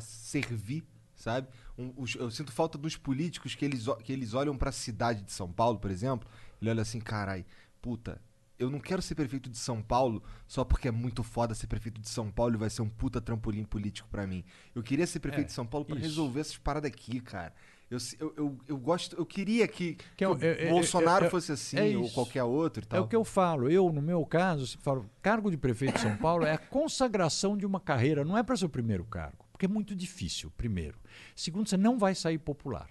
servir, 0.00 0.82
sabe? 1.14 1.46
Um- 1.76 1.92
os- 1.96 2.14
eu 2.14 2.30
sinto 2.30 2.52
falta 2.52 2.78
dos 2.78 2.96
políticos 2.96 3.54
que 3.54 3.64
eles, 3.64 3.86
que 4.04 4.12
eles 4.12 4.32
olham 4.34 4.56
pra 4.56 4.70
cidade 4.70 5.22
de 5.22 5.32
São 5.32 5.50
Paulo, 5.50 5.78
por 5.78 5.90
exemplo, 5.90 6.28
ele 6.60 6.70
olha 6.70 6.82
assim, 6.82 7.00
carai, 7.00 7.44
puta, 7.82 8.20
eu 8.56 8.70
não 8.70 8.78
quero 8.78 9.02
ser 9.02 9.16
prefeito 9.16 9.50
de 9.50 9.58
São 9.58 9.82
Paulo 9.82 10.22
só 10.46 10.64
porque 10.64 10.86
é 10.86 10.92
muito 10.92 11.24
foda 11.24 11.52
ser 11.54 11.66
prefeito 11.66 12.00
de 12.00 12.08
São 12.08 12.30
Paulo 12.30 12.54
e 12.54 12.58
vai 12.58 12.70
ser 12.70 12.82
um 12.82 12.88
puta 12.88 13.20
trampolim 13.20 13.64
político 13.64 14.08
pra 14.08 14.24
mim. 14.26 14.44
Eu 14.72 14.82
queria 14.82 15.06
ser 15.06 15.18
prefeito 15.18 15.46
É, 15.46 15.48
de 15.48 15.52
São 15.52 15.66
Paulo 15.66 15.84
pra 15.84 15.96
isso. 15.96 16.04
resolver 16.04 16.40
essas 16.40 16.56
paradas 16.56 16.88
aqui, 16.88 17.20
cara. 17.20 17.52
Eu, 17.90 17.98
eu, 18.18 18.34
eu, 18.36 18.58
eu 18.68 18.78
gosto, 18.78 19.14
eu 19.16 19.26
queria 19.26 19.66
que, 19.68 19.94
Que 19.94 20.04
que 20.16 20.24
eu- 20.24 20.32
o 20.32 20.70
Bolsonaro 20.70 21.28
fosse 21.28 21.52
assim, 21.52 21.76
é 21.76 21.96
ou 21.96 22.08
qualquer 22.10 22.42
outro 22.44 22.82
e 22.82 22.86
É 22.86 22.88
tal. 22.88 23.04
o 23.04 23.08
que 23.08 23.14
eu 23.14 23.24
falo. 23.24 23.68
Eu, 23.70 23.92
no 23.92 24.00
meu 24.00 24.24
caso, 24.24 24.78
falo, 24.78 25.10
cargo 25.20 25.50
de 25.50 25.56
prefeito 25.56 25.94
de 25.94 26.00
São 26.00 26.16
Paulo 26.16 26.44
é 26.46 26.52
a 26.52 26.58
consagração 26.58 27.56
de 27.56 27.66
uma 27.66 27.80
carreira, 27.80 28.24
não 28.24 28.38
é 28.38 28.42
para 28.42 28.56
ser 28.56 28.64
o 28.64 28.68
primeiro 28.70 29.04
cargo, 29.04 29.43
porque 29.54 29.66
é 29.66 29.68
muito 29.68 29.94
difícil, 29.94 30.50
primeiro. 30.56 30.98
Segundo, 31.36 31.68
você 31.68 31.76
não 31.76 31.96
vai 31.96 32.12
sair 32.12 32.38
popular, 32.38 32.90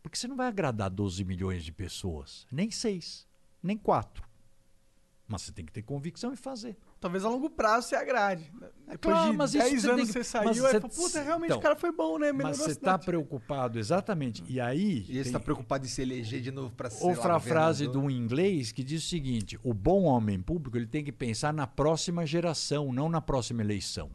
porque 0.00 0.16
você 0.16 0.28
não 0.28 0.36
vai 0.36 0.46
agradar 0.46 0.88
12 0.88 1.24
milhões 1.24 1.64
de 1.64 1.72
pessoas, 1.72 2.46
nem 2.52 2.70
seis, 2.70 3.26
nem 3.60 3.76
quatro. 3.76 4.22
Mas 5.26 5.42
você 5.42 5.52
tem 5.52 5.64
que 5.64 5.72
ter 5.72 5.82
convicção 5.82 6.32
e 6.32 6.36
fazer. 6.36 6.76
Talvez 7.00 7.24
a 7.24 7.28
longo 7.30 7.48
prazo 7.50 7.88
você 7.88 7.96
agrade. 7.96 8.44
Depois 8.86 8.98
claro, 9.00 9.30
de 9.32 9.36
mas 9.38 9.54
isso 9.54 9.58
10 9.64 9.82
você 9.82 9.88
anos 9.90 9.96
tem 9.96 10.06
que- 10.06 10.12
você 10.12 10.22
saiu 10.24 10.44
mas 10.44 10.56
e 10.56 10.60
você- 10.60 10.80
falou, 10.80 10.96
puta, 10.96 11.22
realmente 11.22 11.46
então, 11.46 11.58
o 11.58 11.62
cara 11.62 11.74
foi 11.76 11.90
bom, 11.90 12.18
né? 12.18 12.30
Melhorou 12.30 12.48
Mas 12.50 12.58
você 12.58 12.70
está 12.72 12.96
preocupado, 12.98 13.78
exatamente. 13.78 14.44
E 14.46 14.60
aí. 14.60 15.04
E 15.08 15.16
esse 15.16 15.24
tem- 15.24 15.32
tá 15.32 15.40
preocupado 15.40 15.84
em 15.84 15.88
se 15.88 16.00
eleger 16.02 16.40
de 16.42 16.52
novo 16.52 16.74
pra 16.76 16.90
ser 16.90 17.02
Outra 17.04 17.32
lá, 17.32 17.40
frase 17.40 17.86
governador. 17.86 18.10
do 18.12 18.16
inglês 18.24 18.70
que 18.70 18.84
diz 18.84 19.02
o 19.02 19.08
seguinte: 19.08 19.58
o 19.64 19.72
bom 19.74 20.02
homem 20.04 20.40
público 20.40 20.76
ele 20.76 20.86
tem 20.86 21.02
que 21.02 21.10
pensar 21.12 21.52
na 21.54 21.66
próxima 21.66 22.24
geração, 22.26 22.92
não 22.92 23.08
na 23.08 23.20
próxima 23.22 23.62
eleição. 23.62 24.10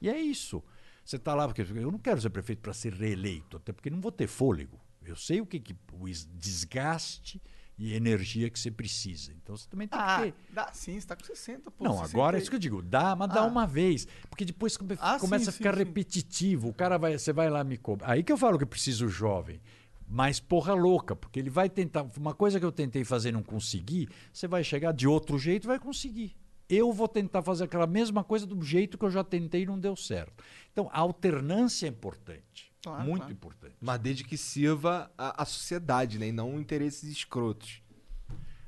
E 0.00 0.08
é 0.08 0.18
isso. 0.18 0.62
Você 1.04 1.16
está 1.16 1.34
lá 1.34 1.46
porque 1.48 1.62
eu 1.62 1.90
não 1.90 1.98
quero 1.98 2.20
ser 2.20 2.30
prefeito 2.30 2.60
para 2.60 2.72
ser 2.72 2.92
reeleito, 2.94 3.56
até 3.56 3.72
porque 3.72 3.90
não 3.90 4.00
vou 4.00 4.12
ter 4.12 4.26
fôlego. 4.26 4.78
Eu 5.04 5.16
sei 5.16 5.40
o 5.40 5.46
que, 5.46 5.58
que 5.58 5.74
o 5.92 6.08
es- 6.08 6.28
desgaste 6.32 7.42
e 7.76 7.94
energia 7.94 8.48
que 8.48 8.58
você 8.58 8.70
precisa. 8.70 9.32
Então 9.32 9.56
você 9.56 9.68
também 9.68 9.88
tem 9.88 9.98
Ah, 9.98 10.18
que 10.18 10.30
ter. 10.30 10.34
dá 10.54 10.72
sim, 10.72 10.98
você 11.00 11.06
tá 11.06 11.16
com 11.16 11.24
60, 11.24 11.70
pô. 11.72 11.82
Não, 11.84 11.94
60 11.98 12.10
agora 12.10 12.38
é 12.38 12.40
isso 12.40 12.48
que 12.50 12.54
eu 12.56 12.60
digo, 12.60 12.80
dá, 12.82 13.16
mas 13.16 13.28
dá 13.30 13.40
Ah. 13.40 13.46
uma 13.46 13.66
vez. 13.66 14.06
Porque 14.30 14.44
depois 14.44 14.76
come- 14.76 14.96
Ah, 15.00 15.18
começa 15.18 15.46
sim, 15.46 15.50
a 15.50 15.52
ficar 15.52 15.72
sim, 15.74 15.80
sim. 15.80 15.84
repetitivo. 15.86 16.68
O 16.68 16.74
cara 16.74 16.96
vai, 16.98 17.18
você 17.18 17.32
vai 17.32 17.50
lá 17.50 17.64
me 17.64 17.76
cobrar. 17.76 18.12
Aí 18.12 18.22
que 18.22 18.30
eu 18.32 18.38
falo 18.38 18.56
que 18.58 18.64
eu 18.64 18.68
preciso 18.68 19.08
jovem. 19.08 19.60
Mas 20.06 20.38
porra 20.38 20.74
louca, 20.74 21.16
porque 21.16 21.38
ele 21.40 21.48
vai 21.50 21.70
tentar. 21.70 22.06
Uma 22.18 22.34
coisa 22.34 22.60
que 22.60 22.66
eu 22.66 22.70
tentei 22.72 23.02
fazer 23.02 23.30
e 23.30 23.32
não 23.32 23.42
consegui, 23.42 24.08
você 24.32 24.46
vai 24.46 24.62
chegar 24.62 24.92
de 24.92 25.08
outro 25.08 25.38
jeito 25.38 25.64
e 25.64 25.66
vai 25.68 25.78
conseguir. 25.78 26.36
Eu 26.68 26.92
vou 26.92 27.08
tentar 27.08 27.42
fazer 27.42 27.64
aquela 27.64 27.86
mesma 27.86 28.22
coisa 28.22 28.46
do 28.46 28.60
jeito 28.62 28.96
que 28.98 29.04
eu 29.04 29.10
já 29.10 29.24
tentei 29.24 29.62
e 29.62 29.66
não 29.66 29.78
deu 29.78 29.96
certo. 29.96 30.42
Então, 30.72 30.88
a 30.92 31.00
alternância 31.00 31.86
é 31.86 31.88
importante. 31.88 32.72
Claro, 32.82 33.04
muito 33.04 33.20
claro. 33.20 33.32
importante. 33.32 33.76
Mas 33.80 34.00
desde 34.00 34.24
que 34.24 34.36
sirva 34.36 35.10
a, 35.16 35.42
a 35.42 35.44
sociedade, 35.44 36.18
né? 36.18 36.28
E 36.28 36.32
não 36.32 36.58
interesses 36.58 37.04
escrotos. 37.04 37.82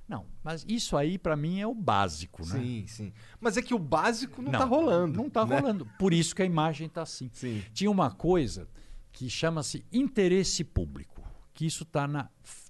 Não, 0.07 0.27
mas 0.43 0.65
isso 0.69 0.97
aí 0.97 1.19
para 1.19 1.35
mim 1.35 1.61
é 1.61 1.67
o 1.67 1.75
básico, 1.75 2.43
né? 2.47 2.61
Sim, 2.61 2.87
sim. 2.87 3.13
Mas 3.41 3.57
é 3.57 3.63
que 3.63 3.75
o 3.75 3.79
básico 3.79 4.43
não, 4.43 4.53
tá 4.53 4.65
rolando. 4.65 5.17
Não 5.17 5.31
tá 5.31 5.47
né? 5.47 5.59
rolando. 5.59 5.87
Por 5.99 6.13
isso 6.13 6.35
que 6.35 6.43
a 6.43 6.45
imagem 6.45 6.89
tá 6.89 7.03
assim. 7.03 7.31
Sim. 7.33 7.65
Tinha 7.73 7.91
uma 7.91 8.11
coisa 8.11 8.69
que 9.11 9.31
chama-se 9.31 9.85
interesse 9.91 10.63
público, 10.63 11.23
que 11.55 11.65
isso 11.65 11.85
tá 11.85 12.07
na, 12.07 12.29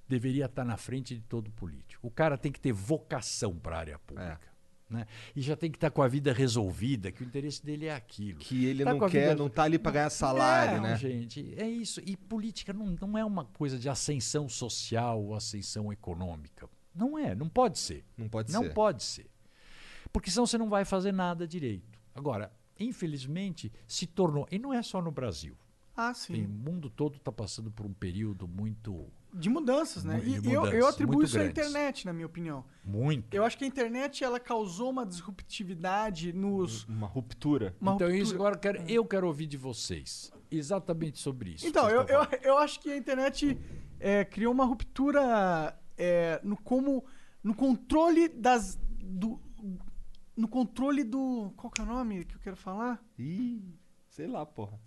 deveria 0.08 0.44
estar 0.46 0.64
na 0.64 0.76
frente 0.76 1.14
de 1.14 1.22
todo 1.22 1.50
político. 1.50 2.06
O 2.06 2.10
cara 2.10 2.38
tem 2.38 2.52
que 2.52 2.60
ter 2.60 2.72
vocação 2.72 3.58
para 3.58 3.76
a 3.76 3.78
área 3.80 3.98
pública. 3.98 4.40
Né? 4.88 5.06
E 5.34 5.40
já 5.40 5.56
tem 5.56 5.70
que 5.70 5.76
estar 5.78 5.90
com 5.90 6.02
a 6.02 6.08
vida 6.08 6.32
resolvida, 6.32 7.10
que 7.10 7.22
o 7.22 7.26
interesse 7.26 7.64
dele 7.64 7.86
é 7.86 7.94
aquilo. 7.94 8.38
Que 8.38 8.66
ele 8.66 8.84
Tá 8.84 8.92
não 8.92 9.08
quer, 9.08 9.30
vida- 9.30 9.34
não 9.34 9.48
tá 9.48 9.62
ali 9.64 9.78
pra 9.78 9.90
ganhar 9.90 10.10
salário, 10.10 10.76
não, 10.76 10.82
né? 10.90 10.96
gente, 10.96 11.54
é 11.56 11.66
isso. 11.68 12.00
E 12.04 12.16
política 12.16 12.72
não, 12.72 12.86
não 13.00 13.16
é 13.18 13.24
uma 13.24 13.44
coisa 13.46 13.78
de 13.78 13.88
ascensão 13.88 14.48
social 14.48 15.22
ou 15.22 15.34
ascensão 15.34 15.92
econômica. 15.92 16.68
Não 16.94 17.18
é, 17.18 17.34
não 17.34 17.48
pode 17.48 17.78
ser. 17.78 18.04
Não 18.16 18.28
pode 18.28 18.52
não 18.52 18.62
ser. 18.64 18.74
pode 18.74 19.02
ser. 19.02 19.26
Porque 20.12 20.30
senão 20.30 20.46
você 20.46 20.56
não 20.58 20.68
vai 20.68 20.84
fazer 20.84 21.12
nada 21.12 21.46
direito. 21.48 21.98
Agora, 22.14 22.52
infelizmente, 22.78 23.72
se 23.86 24.06
tornou. 24.06 24.46
E 24.50 24.58
não 24.58 24.72
é 24.72 24.82
só 24.82 25.02
no 25.02 25.10
Brasil. 25.10 25.56
Ah, 25.96 26.12
sim. 26.12 26.44
o 26.44 26.48
mundo 26.48 26.90
todo 26.90 27.16
está 27.16 27.30
passando 27.32 27.70
por 27.70 27.86
um 27.86 27.92
período 27.92 28.46
muito. 28.46 29.06
De 29.36 29.50
mudanças, 29.50 30.04
né? 30.04 30.20
E, 30.24 30.40
de 30.40 30.48
e 30.48 30.52
eu, 30.52 30.60
mudanças 30.60 30.80
eu 30.80 30.86
atribuo 30.86 31.22
isso 31.22 31.38
à 31.38 31.44
internet, 31.44 32.06
na 32.06 32.12
minha 32.12 32.26
opinião. 32.26 32.64
Muito. 32.84 33.34
Eu 33.34 33.44
acho 33.44 33.58
que 33.58 33.64
a 33.64 33.66
internet 33.66 34.22
ela 34.22 34.38
causou 34.38 34.90
uma 34.90 35.04
disruptividade 35.04 36.32
nos. 36.32 36.84
Uma 36.84 37.08
ruptura. 37.08 37.74
Uma 37.80 37.94
então, 37.94 38.08
isso 38.08 38.32
ruptura. 38.32 38.36
agora 38.36 38.54
eu 38.54 38.60
quero, 38.60 38.90
eu 38.90 39.04
quero 39.04 39.26
ouvir 39.26 39.46
de 39.46 39.56
vocês. 39.56 40.32
Exatamente 40.50 41.18
sobre 41.18 41.50
isso. 41.50 41.66
Então, 41.66 41.90
eu, 41.90 42.02
eu, 42.02 42.20
eu 42.42 42.58
acho 42.58 42.78
que 42.78 42.90
a 42.90 42.96
internet 42.96 43.58
é, 43.98 44.24
criou 44.24 44.52
uma 44.52 44.64
ruptura 44.64 45.76
é, 45.98 46.40
no 46.44 46.56
como. 46.56 47.04
no 47.42 47.54
controle 47.54 48.28
das. 48.28 48.78
Do, 49.02 49.40
no 50.36 50.48
controle 50.48 51.02
do. 51.02 51.52
Qual 51.56 51.70
que 51.70 51.80
é 51.80 51.84
o 51.84 51.86
nome 51.86 52.24
que 52.24 52.36
eu 52.36 52.40
quero 52.40 52.56
falar? 52.56 53.02
Ih, 53.18 53.62
sei 54.08 54.26
lá, 54.26 54.44
porra. 54.46 54.78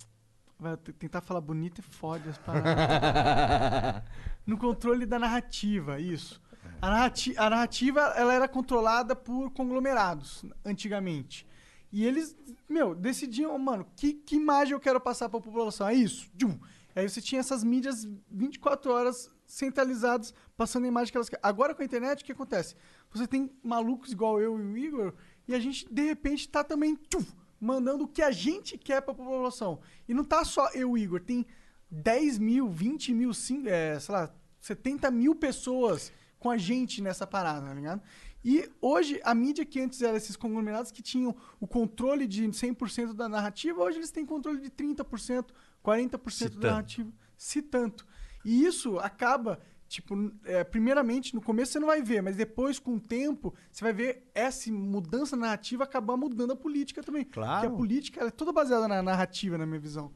Vai 0.59 0.75
tentar 0.77 1.21
falar 1.21 1.41
bonito 1.41 1.79
e 1.79 1.81
fode 1.81 2.27
as 2.29 2.37
paradas. 2.37 4.03
no 4.45 4.57
controle 4.57 5.05
da 5.05 5.19
narrativa, 5.19 5.99
isso. 5.99 6.41
A, 6.81 6.89
narrati 6.89 7.33
a 7.37 7.49
narrativa 7.49 8.01
ela 8.15 8.33
era 8.33 8.47
controlada 8.47 9.15
por 9.15 9.51
conglomerados, 9.51 10.43
antigamente. 10.65 11.45
E 11.91 12.05
eles, 12.05 12.35
meu, 12.67 12.93
decidiam, 12.93 13.57
mano, 13.57 13.87
que, 13.95 14.13
que 14.13 14.35
imagem 14.35 14.73
eu 14.73 14.79
quero 14.79 14.99
passar 14.99 15.29
pra 15.29 15.39
população? 15.39 15.87
É 15.87 15.93
isso. 15.93 16.29
Tchum. 16.37 16.59
Aí 16.95 17.07
você 17.07 17.21
tinha 17.21 17.39
essas 17.39 17.63
mídias 17.63 18.07
24 18.29 18.91
horas 18.91 19.29
centralizadas, 19.45 20.33
passando 20.57 20.85
a 20.85 20.87
imagem 20.87 21.11
que 21.11 21.17
elas 21.17 21.29
querem. 21.29 21.41
Agora 21.43 21.75
com 21.75 21.81
a 21.81 21.85
internet, 21.85 22.21
o 22.21 22.25
que 22.25 22.31
acontece? 22.31 22.75
Você 23.11 23.27
tem 23.27 23.51
malucos 23.63 24.11
igual 24.11 24.41
eu 24.41 24.59
e 24.59 24.63
o 24.63 24.77
Igor, 24.77 25.13
e 25.47 25.53
a 25.53 25.59
gente, 25.59 25.87
de 25.91 26.01
repente, 26.01 26.49
tá 26.49 26.63
também 26.63 26.95
tchum, 26.95 27.23
mandando 27.59 28.03
o 28.03 28.07
que 28.07 28.21
a 28.21 28.31
gente 28.31 28.77
quer 28.77 29.01
pra 29.01 29.13
população. 29.13 29.79
E 30.07 30.13
não 30.13 30.23
tá 30.23 30.43
só 30.45 30.69
eu 30.73 30.97
Igor, 30.97 31.19
tem 31.21 31.45
10 31.89 32.37
mil, 32.37 32.69
20 32.69 33.13
mil, 33.13 33.33
cin- 33.33 33.67
é, 33.67 33.99
sei 33.99 34.13
lá, 34.13 34.33
70 34.59 35.09
mil 35.11 35.35
pessoas 35.35 36.11
com 36.39 36.49
a 36.51 36.57
gente 36.57 37.01
nessa 37.01 37.25
parada, 37.25 37.67
tá 37.67 37.73
ligado? 37.73 38.01
E 38.45 38.69
hoje, 38.81 39.19
a 39.23 39.33
mídia 39.33 39.65
que 39.65 39.79
antes 39.81 40.01
era 40.01 40.15
esses 40.15 40.35
conglomerados 40.35 40.91
que 40.91 41.01
tinham 41.01 41.35
o 41.59 41.67
controle 41.67 42.27
de 42.27 42.47
100% 42.47 43.13
da 43.13 43.27
narrativa, 43.27 43.81
hoje 43.81 43.97
eles 43.97 44.11
têm 44.11 44.25
controle 44.25 44.61
de 44.61 44.69
30%, 44.69 45.45
40% 45.83 46.29
Se 46.31 46.43
da 46.45 46.49
tanto. 46.51 46.61
narrativa, 46.67 47.11
se 47.37 47.61
tanto. 47.61 48.05
E 48.45 48.63
isso 48.65 48.99
acaba, 48.99 49.59
tipo, 49.87 50.15
é, 50.45 50.63
primeiramente, 50.63 51.33
no 51.33 51.41
começo 51.41 51.71
você 51.71 51.79
não 51.79 51.87
vai 51.87 52.01
ver, 52.01 52.21
mas 52.21 52.35
depois, 52.35 52.77
com 52.79 52.95
o 52.95 52.99
tempo, 52.99 53.53
você 53.71 53.83
vai 53.83 53.93
ver 53.93 54.29
essa 54.35 54.71
mudança 54.71 55.35
narrativa 55.35 55.83
acabar 55.83 56.17
mudando 56.17 56.51
a 56.51 56.55
política 56.55 57.01
também. 57.01 57.23
Claro. 57.23 57.61
Porque 57.61 57.73
a 57.73 57.77
política 57.77 58.25
é 58.25 58.31
toda 58.31 58.51
baseada 58.51 58.87
na 58.87 59.01
narrativa, 59.01 59.57
na 59.57 59.65
minha 59.65 59.79
visão. 59.79 60.11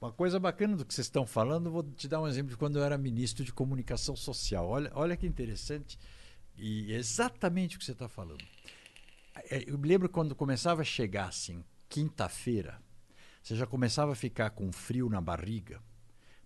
Uma 0.00 0.12
coisa 0.12 0.38
bacana 0.38 0.76
do 0.76 0.84
que 0.84 0.92
vocês 0.92 1.06
estão 1.06 1.26
falando, 1.26 1.70
vou 1.70 1.82
te 1.82 2.06
dar 2.06 2.20
um 2.20 2.28
exemplo 2.28 2.50
de 2.50 2.56
quando 2.56 2.78
eu 2.78 2.84
era 2.84 2.98
ministro 2.98 3.42
de 3.42 3.52
comunicação 3.52 4.14
social. 4.14 4.68
Olha, 4.68 4.90
olha 4.94 5.16
que 5.16 5.26
interessante 5.26 5.98
e 6.56 6.92
exatamente 6.92 7.76
o 7.76 7.78
que 7.78 7.84
você 7.84 7.92
está 7.92 8.08
falando. 8.08 8.44
É, 9.50 9.64
Eu 9.66 9.78
me 9.78 9.88
lembro 9.88 10.08
quando 10.08 10.34
começava 10.34 10.82
a 10.82 10.84
chegar 10.84 11.28
assim, 11.28 11.64
quinta-feira, 11.88 12.80
você 13.42 13.56
já 13.56 13.66
começava 13.66 14.12
a 14.12 14.14
ficar 14.14 14.50
com 14.50 14.70
frio 14.70 15.08
na 15.08 15.20
barriga 15.20 15.80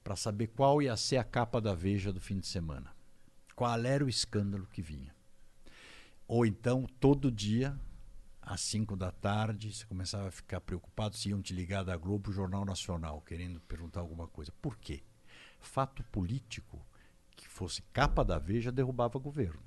para 0.09 0.17
saber 0.17 0.47
qual 0.47 0.81
ia 0.81 0.97
ser 0.97 1.19
a 1.19 1.23
capa 1.23 1.61
da 1.61 1.75
Veja 1.75 2.11
do 2.11 2.19
fim 2.19 2.41
de 2.41 2.47
semana. 2.47 2.91
Qual 3.55 3.79
era 3.85 4.03
o 4.03 4.09
escândalo 4.09 4.67
que 4.67 4.81
vinha. 4.81 5.15
Ou 6.27 6.47
então, 6.47 6.87
todo 6.99 7.31
dia, 7.31 7.79
às 8.41 8.63
5 8.63 8.97
da 8.97 9.13
tarde, 9.13 9.71
você 9.71 9.85
começava 9.85 10.29
a 10.29 10.31
ficar 10.31 10.63
preocupado 10.63 11.15
se 11.15 11.29
iam 11.29 11.43
te 11.43 11.53
ligar 11.53 11.85
da 11.85 11.95
Globo, 11.95 12.33
Jornal 12.33 12.65
Nacional, 12.65 13.21
querendo 13.21 13.61
perguntar 13.61 14.01
alguma 14.01 14.27
coisa. 14.27 14.51
Por 14.63 14.79
quê? 14.79 15.03
Fato 15.61 16.03
político 16.05 16.83
que 17.37 17.47
fosse 17.47 17.83
capa 17.93 18.25
da 18.25 18.39
Veja 18.39 18.73
derrubava 18.73 19.19
governo. 19.19 19.63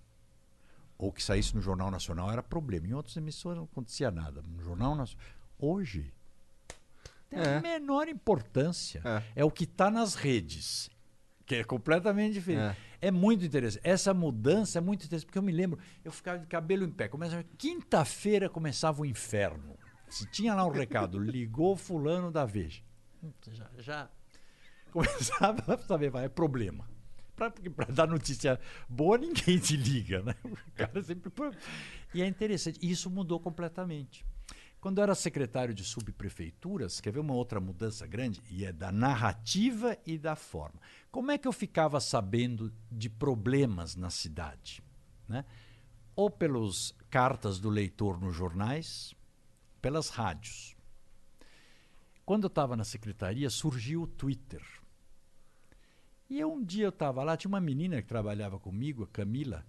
Ou 0.97 1.13
que 1.13 1.21
saísse 1.21 1.53
no 1.55 1.61
Jornal 1.61 1.91
Nacional 1.91 2.31
era 2.31 2.41
problema. 2.41 2.87
Em 2.87 2.93
outras 2.93 3.15
emissoras 3.15 3.59
não 3.59 3.65
acontecia 3.65 4.09
nada. 4.09 4.41
No 4.41 4.59
Jornal 4.63 4.95
Nacional. 4.95 5.23
Hoje, 5.59 6.11
tem 7.31 7.39
É. 7.39 7.57
a 7.57 7.61
menor 7.61 8.07
importância. 8.07 9.01
É. 9.03 9.41
É, 9.41 9.45
o 9.45 9.49
que 9.51 9.63
está 9.63 9.89
nas 9.89 10.15
redes, 10.15 10.89
que 11.45 11.55
é 11.55 11.63
completamente 11.63 12.33
diferente. 12.33 12.77
É. 13.01 13.09
muito 13.09 13.43
interessante. 13.43 13.81
Essa 13.83 14.13
mudança 14.13 14.77
é 14.77 14.81
muito 14.81 15.05
interessante, 15.05 15.25
porque 15.25 15.39
eu 15.39 15.43
me 15.43 15.51
lembro, 15.51 15.79
eu 16.05 16.11
ficava 16.11 16.37
de 16.37 16.45
cabelo 16.45 16.83
em 16.85 16.91
pé. 16.91 17.07
Começava, 17.07 17.43
quinta-feira 17.57 18.47
começava 18.49 19.01
o 19.01 19.05
inferno. 19.05 19.75
Se 20.07 20.25
tinha 20.29 20.53
lá 20.53 20.65
um 20.65 20.71
recado, 20.71 21.17
ligou 21.19 21.75
fulano 21.75 22.31
da 22.31 22.45
Veja. 22.45 22.81
Já, 23.51 23.69
já 23.79 24.09
começava 24.91 25.73
a 25.73 25.77
saber, 25.79 26.09
vai, 26.11 26.25
é 26.25 26.29
problema. 26.29 26.87
Para 27.35 27.87
dar 27.91 28.07
notícia 28.07 28.59
boa, 28.87 29.17
ninguém 29.17 29.57
te 29.57 29.75
liga, 29.75 30.21
né? 30.21 30.35
O 30.43 30.55
cara 30.75 31.01
sempre. 31.01 31.31
E 32.13 32.21
é 32.21 32.27
interessante, 32.27 32.77
isso 32.83 33.09
mudou 33.09 33.39
completamente. 33.39 34.23
Quando 34.81 34.97
eu 34.97 35.03
era 35.03 35.13
secretário 35.13 35.75
de 35.75 35.83
subprefeituras, 35.83 36.99
quer 36.99 37.13
ver 37.13 37.19
uma 37.19 37.35
outra 37.35 37.59
mudança 37.59 38.07
grande? 38.07 38.41
E 38.49 38.65
é 38.65 38.73
da 38.73 38.91
narrativa 38.91 39.95
e 40.07 40.17
da 40.17 40.35
forma. 40.35 40.81
Como 41.11 41.29
é 41.29 41.37
que 41.37 41.47
eu 41.47 41.51
ficava 41.51 41.99
sabendo 41.99 42.73
de 42.91 43.07
problemas 43.07 43.95
na 43.95 44.09
cidade? 44.09 44.83
Né? 45.29 45.45
Ou 46.15 46.31
pelas 46.31 46.95
cartas 47.11 47.59
do 47.59 47.69
leitor 47.69 48.19
nos 48.19 48.35
jornais, 48.35 49.13
pelas 49.79 50.09
rádios. 50.09 50.75
Quando 52.25 52.45
eu 52.45 52.47
estava 52.47 52.75
na 52.75 52.83
secretaria, 52.83 53.51
surgiu 53.51 54.01
o 54.01 54.07
Twitter. 54.07 54.63
E 56.27 56.39
eu, 56.39 56.51
um 56.51 56.63
dia 56.63 56.85
eu 56.85 56.89
estava 56.89 57.23
lá, 57.23 57.37
tinha 57.37 57.49
uma 57.49 57.61
menina 57.61 58.01
que 58.01 58.07
trabalhava 58.07 58.59
comigo, 58.59 59.03
a 59.03 59.07
Camila, 59.07 59.63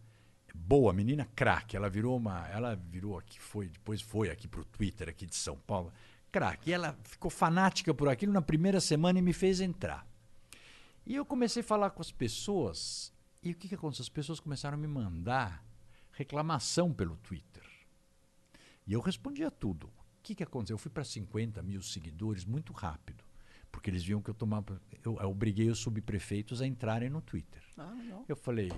boa 0.54 0.92
menina, 0.92 1.28
craque. 1.34 1.76
Ela 1.76 1.88
virou 1.88 2.16
uma, 2.16 2.46
ela 2.48 2.74
virou 2.74 3.18
aqui, 3.18 3.40
foi, 3.40 3.68
depois 3.68 4.00
foi 4.00 4.30
aqui 4.30 4.48
para 4.48 4.60
o 4.60 4.64
Twitter 4.64 5.08
aqui 5.08 5.26
de 5.26 5.36
São 5.36 5.56
Paulo, 5.56 5.92
craque. 6.30 6.72
Ela 6.72 6.98
ficou 7.04 7.30
fanática 7.30 7.92
por 7.94 8.08
aquilo 8.08 8.32
na 8.32 8.42
primeira 8.42 8.80
semana 8.80 9.18
e 9.18 9.22
me 9.22 9.32
fez 9.32 9.60
entrar. 9.60 10.06
E 11.04 11.14
eu 11.14 11.24
comecei 11.24 11.62
a 11.62 11.64
falar 11.64 11.90
com 11.90 12.00
as 12.00 12.12
pessoas 12.12 13.12
e 13.42 13.50
o 13.50 13.56
que 13.56 13.68
que 13.68 13.74
aconteceu? 13.74 14.04
As 14.04 14.08
pessoas 14.08 14.38
começaram 14.38 14.78
a 14.78 14.80
me 14.80 14.86
mandar 14.86 15.64
reclamação 16.12 16.92
pelo 16.92 17.16
Twitter. 17.16 17.64
E 18.86 18.92
eu 18.92 19.00
respondia 19.00 19.50
tudo. 19.50 19.86
O 19.88 20.22
que, 20.22 20.34
que 20.36 20.44
aconteceu? 20.44 20.74
Eu 20.74 20.78
fui 20.78 20.90
para 20.90 21.02
50 21.02 21.60
mil 21.62 21.82
seguidores 21.82 22.44
muito 22.44 22.72
rápido, 22.72 23.24
porque 23.72 23.90
eles 23.90 24.04
viam 24.04 24.20
que 24.22 24.30
eu 24.30 24.34
tomava. 24.34 24.80
Eu, 25.04 25.18
eu 25.18 25.30
obriguei 25.30 25.68
os 25.70 25.78
subprefeitos 25.80 26.60
a 26.62 26.66
entrarem 26.66 27.10
no 27.10 27.20
Twitter. 27.20 27.62
Ah. 27.76 27.96
Eu 28.28 28.36
falei, 28.36 28.70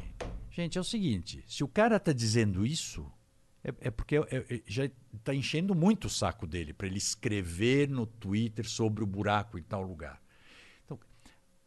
gente, 0.50 0.78
é 0.78 0.80
o 0.80 0.84
seguinte: 0.84 1.44
se 1.46 1.62
o 1.62 1.68
cara 1.68 1.96
está 1.96 2.12
dizendo 2.12 2.64
isso, 2.64 3.10
é, 3.62 3.74
é 3.80 3.90
porque 3.90 4.16
é- 4.16 4.22
é- 4.30 4.62
já 4.66 4.88
está 5.12 5.34
enchendo 5.34 5.74
muito 5.74 6.06
o 6.06 6.10
saco 6.10 6.46
dele 6.46 6.72
para 6.72 6.86
ele 6.86 6.98
escrever 6.98 7.88
no 7.90 8.06
Twitter 8.06 8.66
sobre 8.68 9.02
o 9.02 9.06
buraco 9.06 9.58
em 9.58 9.62
tal 9.62 9.82
lugar. 9.82 10.22
Então, 10.84 10.98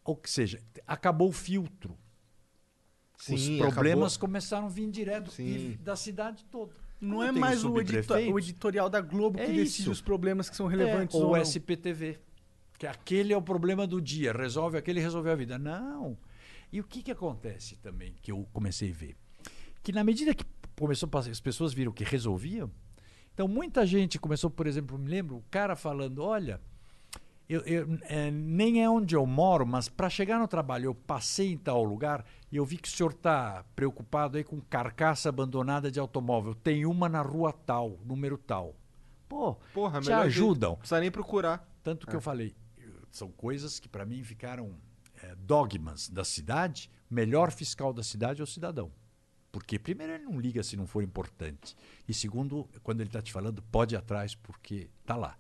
ou 0.03 0.15
que 0.15 0.29
seja, 0.31 0.63
acabou 0.87 1.29
o 1.29 1.33
filtro. 1.33 1.95
Os 3.19 3.25
Sim, 3.43 3.57
problemas 3.57 4.13
acabou. 4.13 4.29
começaram 4.29 4.67
a 4.67 4.69
vir 4.69 4.89
direto 4.91 5.31
e 5.41 5.75
da 5.77 5.95
cidade 5.95 6.45
toda. 6.51 6.73
Não 7.01 7.17
Como 7.17 7.23
é 7.23 7.31
mais 7.31 7.59
os 7.63 7.65
o, 7.65 7.79
edito- 7.79 8.13
o 8.13 8.39
editorial 8.39 8.89
da 8.89 9.01
Globo 9.01 9.37
que 9.37 9.43
É 9.43 9.47
decide 9.47 9.81
isso. 9.81 9.91
os 9.91 10.01
problemas 10.01 10.49
que 10.49 10.55
são 10.55 10.67
é, 10.67 10.69
relevantes 10.69 11.15
ou 11.15 11.23
ou 11.23 11.29
o 11.33 11.35
não. 11.35 11.41
SPTV. 11.41 12.19
Que 12.77 12.85
aquele 12.85 13.33
é 13.33 13.37
o 13.37 13.41
problema 13.41 13.87
do 13.87 14.01
dia, 14.01 14.31
resolve 14.31 14.77
aquele, 14.77 14.99
resolveu 14.99 15.31
a 15.31 15.35
vida. 15.35 15.57
Não. 15.57 16.17
E 16.71 16.79
o 16.79 16.83
que, 16.83 17.01
que 17.01 17.11
acontece 17.11 17.77
também, 17.77 18.13
que 18.21 18.31
eu 18.31 18.47
comecei 18.53 18.91
a 18.91 18.93
ver? 18.93 19.15
Que 19.81 19.91
na 19.91 20.03
medida 20.03 20.33
que 20.33 20.45
começou 20.77 21.09
as 21.13 21.39
pessoas 21.39 21.73
viram 21.73 21.91
que 21.91 22.03
resolviam, 22.03 22.69
então 23.33 23.47
muita 23.47 23.85
gente 23.85 24.19
começou, 24.19 24.49
por 24.49 24.67
exemplo, 24.67 24.97
me 24.97 25.09
lembro, 25.09 25.37
o 25.37 25.43
cara 25.49 25.75
falando, 25.75 26.23
olha, 26.23 26.59
eu, 27.49 27.61
eu, 27.61 27.97
é, 28.03 28.29
nem 28.29 28.83
é 28.83 28.89
onde 28.89 29.15
eu 29.15 29.25
moro, 29.25 29.65
mas 29.65 29.87
para 29.87 30.09
chegar 30.09 30.37
no 30.37 30.47
trabalho 30.47 30.85
eu 30.87 30.95
passei 30.95 31.53
em 31.53 31.57
tal 31.57 31.83
lugar 31.83 32.25
e 32.51 32.57
eu 32.57 32.65
vi 32.65 32.77
que 32.77 32.89
o 32.89 32.91
senhor 32.91 33.11
está 33.11 33.63
preocupado 33.73 34.37
aí 34.37 34.43
com 34.43 34.59
carcaça 34.59 35.29
abandonada 35.29 35.89
de 35.89 35.99
automóvel. 35.99 36.53
Tem 36.53 36.85
uma 36.85 37.07
na 37.07 37.21
rua 37.21 37.53
tal, 37.53 37.97
número 38.03 38.37
tal. 38.37 38.75
Pô, 39.29 39.55
Porra, 39.73 40.01
te 40.01 40.11
ajudam. 40.11 40.71
Não 40.71 40.77
precisa 40.77 40.99
nem 40.99 41.11
procurar. 41.11 41.65
Tanto 41.81 42.05
que 42.05 42.15
eu 42.15 42.21
falei, 42.21 42.53
são 43.11 43.31
coisas 43.31 43.79
que 43.79 43.89
para 43.89 44.05
mim 44.05 44.23
ficaram 44.23 44.75
é, 45.21 45.35
dogmas 45.35 46.09
da 46.09 46.23
cidade. 46.23 46.89
Melhor 47.09 47.51
fiscal 47.51 47.93
da 47.93 48.03
cidade 48.03 48.41
é 48.41 48.43
o 48.43 48.47
cidadão. 48.47 48.91
Porque, 49.51 49.79
primeiro, 49.79 50.13
ele 50.13 50.25
não 50.25 50.39
liga 50.39 50.61
se 50.61 50.75
não 50.77 50.85
for 50.85 51.03
importante. 51.03 51.75
E, 52.07 52.13
segundo, 52.13 52.69
quando 52.83 53.01
ele 53.01 53.09
está 53.09 53.21
te 53.21 53.31
falando, 53.31 53.61
pode 53.63 53.95
ir 53.95 53.97
atrás, 53.97 54.35
porque 54.35 54.89
está 55.01 55.15
lá. 55.15 55.37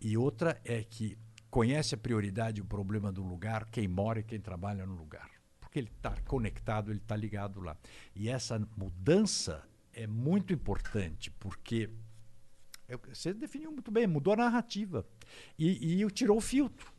E 0.00 0.16
outra 0.16 0.60
é 0.64 0.82
que 0.82 1.18
conhece 1.50 1.94
a 1.94 1.98
prioridade 1.98 2.60
o 2.60 2.64
problema 2.64 3.12
do 3.12 3.22
lugar, 3.22 3.66
quem 3.70 3.86
mora 3.86 4.20
e 4.20 4.24
quem 4.24 4.40
trabalha 4.40 4.86
no 4.86 4.94
lugar. 4.94 5.30
Porque 5.60 5.78
ele 5.78 5.90
está 5.94 6.14
conectado, 6.22 6.90
ele 6.90 7.00
está 7.00 7.16
ligado 7.16 7.60
lá. 7.60 7.76
E 8.14 8.28
essa 8.28 8.58
mudança 8.76 9.62
é 9.92 10.06
muito 10.06 10.52
importante, 10.52 11.30
porque 11.32 11.90
você 13.08 13.32
definiu 13.32 13.72
muito 13.72 13.90
bem, 13.90 14.06
mudou 14.06 14.34
a 14.34 14.36
narrativa. 14.36 15.06
E, 15.58 16.02
e 16.02 16.10
tirou 16.10 16.38
o 16.38 16.40
filtro. 16.40 16.92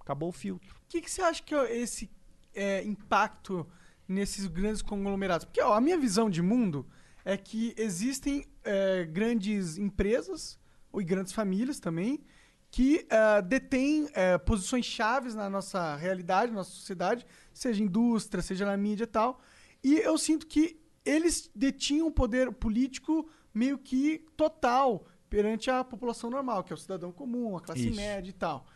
Acabou 0.00 0.28
o 0.28 0.32
filtro. 0.32 0.74
O 0.74 0.88
que, 0.88 1.00
que 1.00 1.10
você 1.10 1.22
acha 1.22 1.42
que 1.42 1.54
é 1.54 1.76
esse 1.76 2.10
é, 2.54 2.82
impacto 2.84 3.66
nesses 4.06 4.46
grandes 4.46 4.82
conglomerados? 4.82 5.44
Porque 5.44 5.62
ó, 5.62 5.74
a 5.74 5.80
minha 5.80 5.98
visão 5.98 6.28
de 6.28 6.42
mundo 6.42 6.86
é 7.24 7.36
que 7.36 7.74
existem 7.76 8.44
é, 8.64 9.04
grandes 9.04 9.78
empresas 9.78 10.58
e 10.94 11.04
grandes 11.04 11.32
famílias 11.32 11.78
também 11.78 12.24
que 12.70 13.06
é, 13.10 13.42
detêm 13.42 14.08
é, 14.14 14.38
posições 14.38 14.84
chaves 14.84 15.34
na 15.34 15.50
nossa 15.50 15.96
realidade, 15.96 16.52
na 16.52 16.58
nossa 16.58 16.70
sociedade, 16.70 17.26
seja 17.52 17.82
indústria, 17.82 18.42
seja 18.42 18.64
na 18.64 18.76
mídia 18.76 19.04
e 19.04 19.08
tal. 19.08 19.40
E 19.82 19.96
eu 19.96 20.16
sinto 20.16 20.46
que 20.46 20.80
eles 21.04 21.50
detinham 21.54 22.06
o 22.06 22.12
poder 22.12 22.52
político 22.52 23.28
meio 23.52 23.78
que 23.78 24.24
total 24.36 25.06
perante 25.30 25.70
a 25.70 25.82
população 25.84 26.28
normal, 26.28 26.62
que 26.64 26.72
é 26.72 26.74
o 26.74 26.78
cidadão 26.78 27.10
comum, 27.12 27.56
a 27.56 27.60
classe 27.60 27.86
Isso. 27.86 27.96
média 27.96 28.28
e 28.28 28.32
tal. 28.34 28.66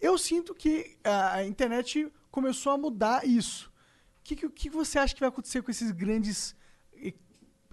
Eu 0.00 0.16
sinto 0.18 0.54
que 0.54 0.96
a 1.02 1.34
a 1.36 1.46
internet 1.46 2.12
começou 2.30 2.72
a 2.72 2.78
mudar 2.78 3.26
isso. 3.26 3.70
O 4.20 4.24
que, 4.24 4.36
que, 4.36 4.48
que 4.50 4.70
você 4.70 4.98
acha 4.98 5.14
que 5.14 5.20
vai 5.20 5.28
acontecer 5.30 5.62
com 5.62 5.70
esses 5.70 5.90
grandes. 5.90 6.54
eh, 6.94 7.14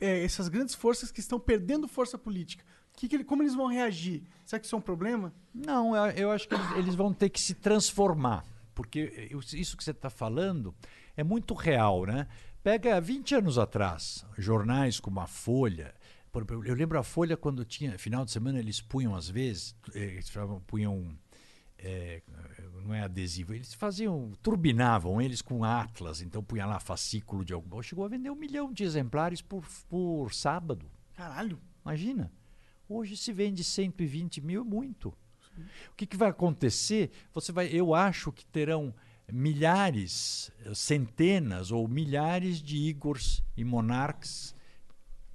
eh, 0.02 0.24
essas 0.24 0.48
grandes 0.48 0.74
forças 0.74 1.12
que 1.12 1.20
estão 1.20 1.40
perdendo 1.40 1.88
força 1.88 2.18
política? 2.18 2.64
Que 2.94 3.08
que 3.08 3.16
ele- 3.18 3.24
como 3.24 3.44
eles 3.44 3.54
vão 3.56 3.68
reagir? 3.68 4.24
Será 4.46 4.60
que 4.60 4.66
isso 4.66 4.76
é 4.76 4.78
um 4.80 4.82
problema? 4.82 5.34
Não, 5.54 5.96
eu, 5.96 6.12
eu 6.14 6.32
acho 6.32 6.48
que 6.48 6.56
eles, 6.56 6.72
eles 6.78 6.96
vão 6.96 7.14
ter 7.14 7.30
que 7.30 7.40
se 7.42 7.54
transformar. 7.54 8.44
Porque 8.74 9.28
eu- 9.30 9.40
isso 9.54 9.76
que 9.78 9.84
você 9.84 9.92
está 9.92 10.10
falando 10.10 10.74
é 11.18 11.24
muito 11.24 11.54
real, 11.54 12.06
né? 12.06 12.28
Pega 12.64 13.00
20 13.00 13.36
anos 13.36 13.58
atrás, 13.58 14.26
jornais 14.38 15.00
como 15.00 15.20
a 15.20 15.28
Folha. 15.28 15.94
Eu 16.66 16.76
lembro 16.76 17.00
a 17.00 17.04
Folha 17.04 17.36
quando 17.36 17.66
tinha, 17.66 17.98
final 17.98 18.24
de 18.24 18.32
semana, 18.32 18.60
eles 18.60 18.82
punham 18.82 19.16
às 19.16 19.30
vezes, 19.30 19.76
eles 19.94 20.32
punham. 20.68 21.18
eh, 21.78 22.22
não 22.84 22.94
é 22.94 23.02
adesivo, 23.02 23.54
eles 23.54 23.74
faziam, 23.74 24.32
turbinavam 24.42 25.22
eles 25.22 25.42
com 25.42 25.64
atlas, 25.64 26.22
então 26.22 26.44
punha 26.44 26.66
lá 26.66 26.80
fascículo 26.80 27.46
de 27.46 27.54
algum. 27.54 27.82
Chegou 27.82 28.06
a 28.06 28.10
vender 28.10 28.30
um 28.30 28.36
milhão 28.36 28.72
de 28.72 28.84
exemplares 28.84 29.42
por, 29.42 29.64
por 29.88 30.34
sábado. 30.34 30.90
Caralho. 31.16 31.60
Imagina. 31.84 32.32
Hoje 32.88 33.16
se 33.16 33.32
vende 33.32 33.64
120 33.64 34.42
mil, 34.42 34.62
é 34.62 34.64
muito. 34.64 35.10
O 35.92 35.96
que, 35.96 36.06
que 36.06 36.18
vai 36.18 36.30
acontecer? 36.30 37.12
Você 37.34 37.52
vai, 37.52 37.68
eu 37.68 37.94
acho 37.94 38.32
que 38.32 38.46
terão 38.46 38.94
milhares, 39.32 40.52
eh, 40.66 40.74
centenas 40.74 41.72
ou 41.72 41.88
milhares 41.88 42.62
de 42.62 42.78
Igors 42.78 43.44
e 43.56 43.64
Monarques 43.64 44.56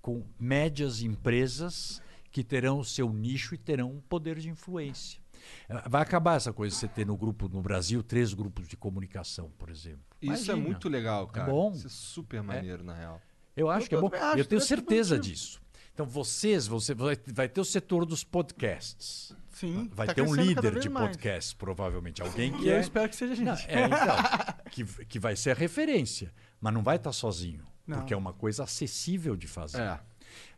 com 0.05 0.23
médias 0.39 1.01
empresas 1.01 2.03
que 2.31 2.45
terão 2.45 2.79
o 2.79 2.85
seu 2.85 3.11
nicho 3.11 3.55
e 3.55 3.59
terão 3.59 3.91
um 3.91 4.01
poder 4.03 4.39
de 4.39 4.51
influência. 4.51 5.19
Eh, 5.67 5.89
Vai 5.89 6.03
acabar 6.03 6.37
essa 6.37 6.53
coisa 6.53 6.75
de 6.75 6.79
você 6.79 6.87
ter 6.87 7.07
no 7.07 7.17
grupo 7.17 7.49
no 7.49 7.63
Brasil 7.63 8.03
três 8.03 8.35
grupos 8.35 8.69
de 8.69 8.77
comunicação, 8.77 9.51
por 9.57 9.71
exemplo. 9.71 10.05
Isso 10.21 10.31
é 10.51 10.53
Imagina. 10.53 10.57
muito 10.59 10.91
legal, 10.91 11.27
cara. 11.29 11.51
bom. 11.51 11.73
Isso 11.73 11.87
é 11.87 11.91
super 11.91 12.43
maneiro, 12.43 12.85
na 12.85 12.93
real. 12.93 13.19
Eu 13.57 13.71
acho 13.71 13.87
Eu 13.87 13.89
que 13.89 13.95
é 13.95 13.99
bom. 13.99 14.11
acho, 14.15 14.39
eu 14.41 14.45
tenho 14.45 14.61
é 14.61 14.65
certeza 14.65 15.19
disso. 15.19 15.59
Então 15.95 16.05
vocês, 16.05 16.67
você 16.67 16.93
vai, 16.93 17.17
vai 17.29 17.49
ter 17.49 17.63
o 17.63 17.65
setor 17.65 18.05
dos 18.05 18.23
podcasts. 18.23 19.35
Sim. 19.49 19.89
Vai 19.95 20.09
tá 20.09 20.13
ter 20.13 20.21
um 20.21 20.35
líder 20.35 20.81
de 20.81 20.91
mais. 20.91 21.07
podcasts, 21.07 21.55
provavelmente. 21.55 22.21
Alguém 22.21 22.53
que 22.53 22.65
E 22.65 22.69
eu 22.69 22.75
é, 22.77 22.81
espero 22.81 23.09
que 23.09 23.17
seja 23.17 23.33
a 23.33 23.37
gente. 23.37 23.47
Não, 23.47 23.55
é, 23.55 23.87
então, 23.87 24.17
que, 24.71 24.85
que 25.07 25.19
vai 25.19 25.35
ser 25.35 25.53
a 25.53 25.55
referência. 25.55 26.31
Mas 26.61 26.75
não 26.75 26.83
vai 26.83 26.97
estar 26.97 27.13
sozinho. 27.13 27.65
Não. 27.87 27.99
Porque 27.99 28.15
é 28.15 28.17
uma 28.17 28.33
coisa 28.33 28.65
acessível 28.65 29.37
de 29.37 29.47
fazer. 29.47 29.81
É. 29.81 30.01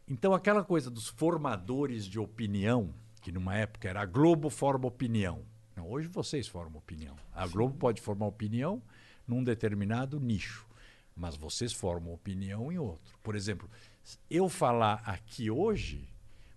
Então, 0.09 0.33
aquela 0.33 0.62
coisa 0.62 0.91
dos 0.91 1.09
formadores 1.09 2.05
de 2.07 2.18
opinião, 2.18 2.95
que 3.20 3.33
numa 3.33 3.57
época 3.57 3.89
era 3.89 4.03
a 4.03 4.07
Globo 4.07 4.49
forma 4.49 4.87
opinião. 4.87 5.43
Não, 5.74 5.91
hoje 5.91 6.09
vocês 6.09 6.47
formam 6.47 6.79
opinião. 6.79 7.16
A 7.35 7.47
Globo 7.47 7.74
pode 7.77 8.01
formar 8.01 8.27
opinião 8.27 8.81
num 9.27 9.43
determinado 9.43 10.20
nicho, 10.20 10.66
mas 11.14 11.37
vocês 11.37 11.72
formam 11.72 12.14
opinião 12.14 12.70
em 12.70 12.79
outro. 12.79 13.18
Por 13.22 13.35
exemplo, 13.35 13.68
eu 14.31 14.49
falar 14.49 15.03
aqui 15.05 15.51
hoje, 15.51 16.09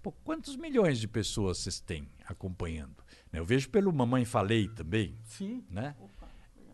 pô, 0.04 0.12
quantos 0.24 0.56
milhões 0.56 1.00
de 1.00 1.08
pessoas 1.08 1.58
vocês 1.58 1.80
têm 1.80 2.08
acompanhando? 2.28 3.04
Né, 3.32 3.40
Eu 3.40 3.46
vejo 3.46 3.70
pelo 3.70 3.92
Mamãe 3.92 4.26
Falei 4.26 4.68
também, 4.68 5.18
Sim. 5.24 5.64
né? 5.70 5.96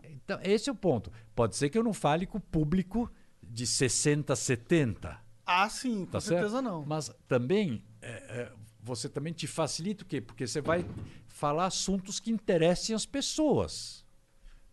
Então, 0.03 0.39
esse 0.43 0.69
é 0.69 0.71
o 0.71 0.75
ponto. 0.75 1.11
Pode 1.35 1.55
ser 1.55 1.69
que 1.69 1.77
eu 1.77 1.83
não 1.83 1.93
fale 1.93 2.25
com 2.25 2.37
o 2.37 2.41
público 2.41 3.09
de 3.55 3.65
60, 3.65 4.35
70, 4.35 5.17
Ah, 5.45 5.69
sim, 5.69 6.05
com 6.05 6.11
Tá 6.11 6.19
certeza 6.19 6.49
certo? 6.49 6.63
não. 6.63 6.83
Mas 6.85 7.09
também, 7.27 7.81
é, 8.01 8.09
é, 8.11 8.51
você 8.81 9.07
também 9.07 9.31
te 9.31 9.47
facilita 9.47 10.03
o 10.03 10.05
quê? 10.05 10.19
Porque 10.19 10.45
você 10.45 10.59
vai 10.59 10.85
falar 11.27 11.67
assuntos 11.67 12.19
que 12.19 12.29
interessem 12.31 12.93
as 12.93 13.05
pessoas. 13.05 14.03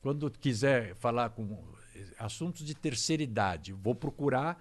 Quando 0.01 0.29
quiser 0.33 0.97
falar 0.97 1.31
com 1.31 1.63
eh, 1.95 2.07
assuntos 2.19 2.65
de 2.67 2.75
terceira 2.75 3.23
idade, 3.23 3.73
vou 3.73 3.95
procurar 3.95 4.61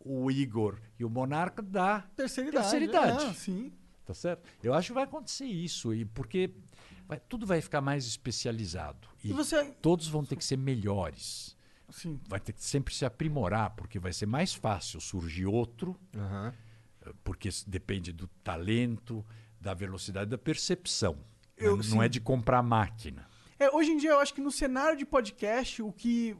o 0.00 0.30
Igor 0.32 0.80
e 0.98 1.04
o 1.04 1.10
Monarca 1.10 1.62
da 1.62 2.00
Terceira 2.16 2.48
idade. 2.50 2.62
terceira 2.70 2.84
idade. 2.86 3.24
Ah, 3.26 3.34
sim. 3.34 3.72
Tá 4.04 4.14
certo? 4.14 4.48
Eu 4.64 4.74
acho 4.74 4.88
que 4.88 4.94
vai 4.94 5.04
acontecer 5.04 5.44
isso, 5.44 5.94
e 5.94 6.04
porque 6.04 6.50
vai- 7.06 7.20
tudo 7.20 7.46
vai 7.46 7.60
ficar 7.60 7.80
mais 7.80 8.04
especializado. 8.06 9.06
E, 9.22 9.28
E 9.30 9.32
você- 9.32 9.64
todos 9.80 10.08
vão 10.08 10.24
ter 10.24 10.34
que 10.34 10.44
ser 10.44 10.56
melhores. 10.56 11.56
Sim. 11.90 12.20
Vai 12.28 12.40
ter 12.40 12.52
que 12.52 12.62
sempre 12.64 12.94
se 12.94 13.04
aprimorar, 13.04 13.70
porque 13.70 13.98
vai 13.98 14.12
ser 14.12 14.26
mais 14.26 14.54
fácil 14.54 15.00
surgir 15.00 15.46
outro 15.46 15.96
Aham. 16.14 16.52
porque 17.24 17.48
depende 17.66 18.12
do 18.12 18.26
talento, 18.44 19.24
da 19.60 19.74
velocidade 19.74 20.30
da 20.30 20.38
percepção. 20.38 21.18
Eu- 21.56 21.76
não, 21.76 21.82
sim. 21.82 21.94
não 21.94 22.02
é 22.02 22.08
de 22.08 22.20
comprar 22.20 22.62
máquina. 22.62 23.28
É, 23.58 23.68
hoje 23.74 23.90
em 23.90 23.96
dia, 23.98 24.10
eu 24.10 24.20
acho 24.20 24.32
que 24.32 24.40
no 24.40 24.50
cenário 24.50 24.96
de 24.96 25.04
podcast, 25.04 25.82
o 25.82 25.92
que 25.92 26.34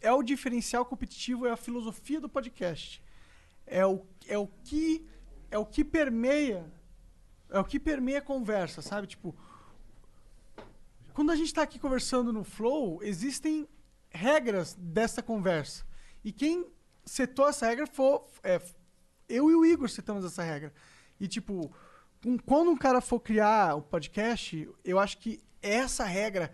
é 0.00 0.12
o 0.12 0.22
diferencial 0.22 0.84
competitivo 0.84 1.46
é 1.46 1.50
a 1.50 1.56
filosofia 1.56 2.20
do 2.20 2.28
podcast. 2.28 3.02
É 3.66 3.84
o, 3.84 4.04
é 4.28 4.38
o 4.38 4.46
que 4.46 5.04
é 5.50 5.58
o 5.58 5.64
que 5.66 5.84
permeia 5.84 6.70
é 7.50 7.58
o 7.58 7.64
que 7.64 7.78
permeia 7.78 8.18
a 8.18 8.22
conversa, 8.22 8.82
sabe? 8.82 9.06
Tipo, 9.06 9.34
quando 11.12 11.30
a 11.30 11.36
gente 11.36 11.46
está 11.46 11.62
aqui 11.62 11.78
conversando 11.78 12.32
no 12.32 12.42
Flow, 12.42 13.00
existem 13.02 13.68
regras 14.14 14.74
dessa 14.78 15.22
conversa. 15.22 15.84
E 16.24 16.32
quem 16.32 16.66
setou 17.04 17.48
essa 17.48 17.66
regra 17.66 17.86
foi 17.86 18.20
é, 18.42 18.60
eu 19.28 19.50
e 19.50 19.54
o 19.54 19.64
Igor 19.66 19.88
setamos 19.88 20.24
essa 20.24 20.42
regra. 20.42 20.72
E 21.20 21.26
tipo, 21.28 21.74
um- 22.24 22.38
quando 22.38 22.70
um 22.70 22.76
cara 22.76 23.00
for 23.00 23.20
criar 23.20 23.74
o 23.76 23.82
podcast, 23.82 24.68
eu 24.84 24.98
acho 24.98 25.18
que 25.18 25.40
essa 25.60 26.04
regra, 26.04 26.52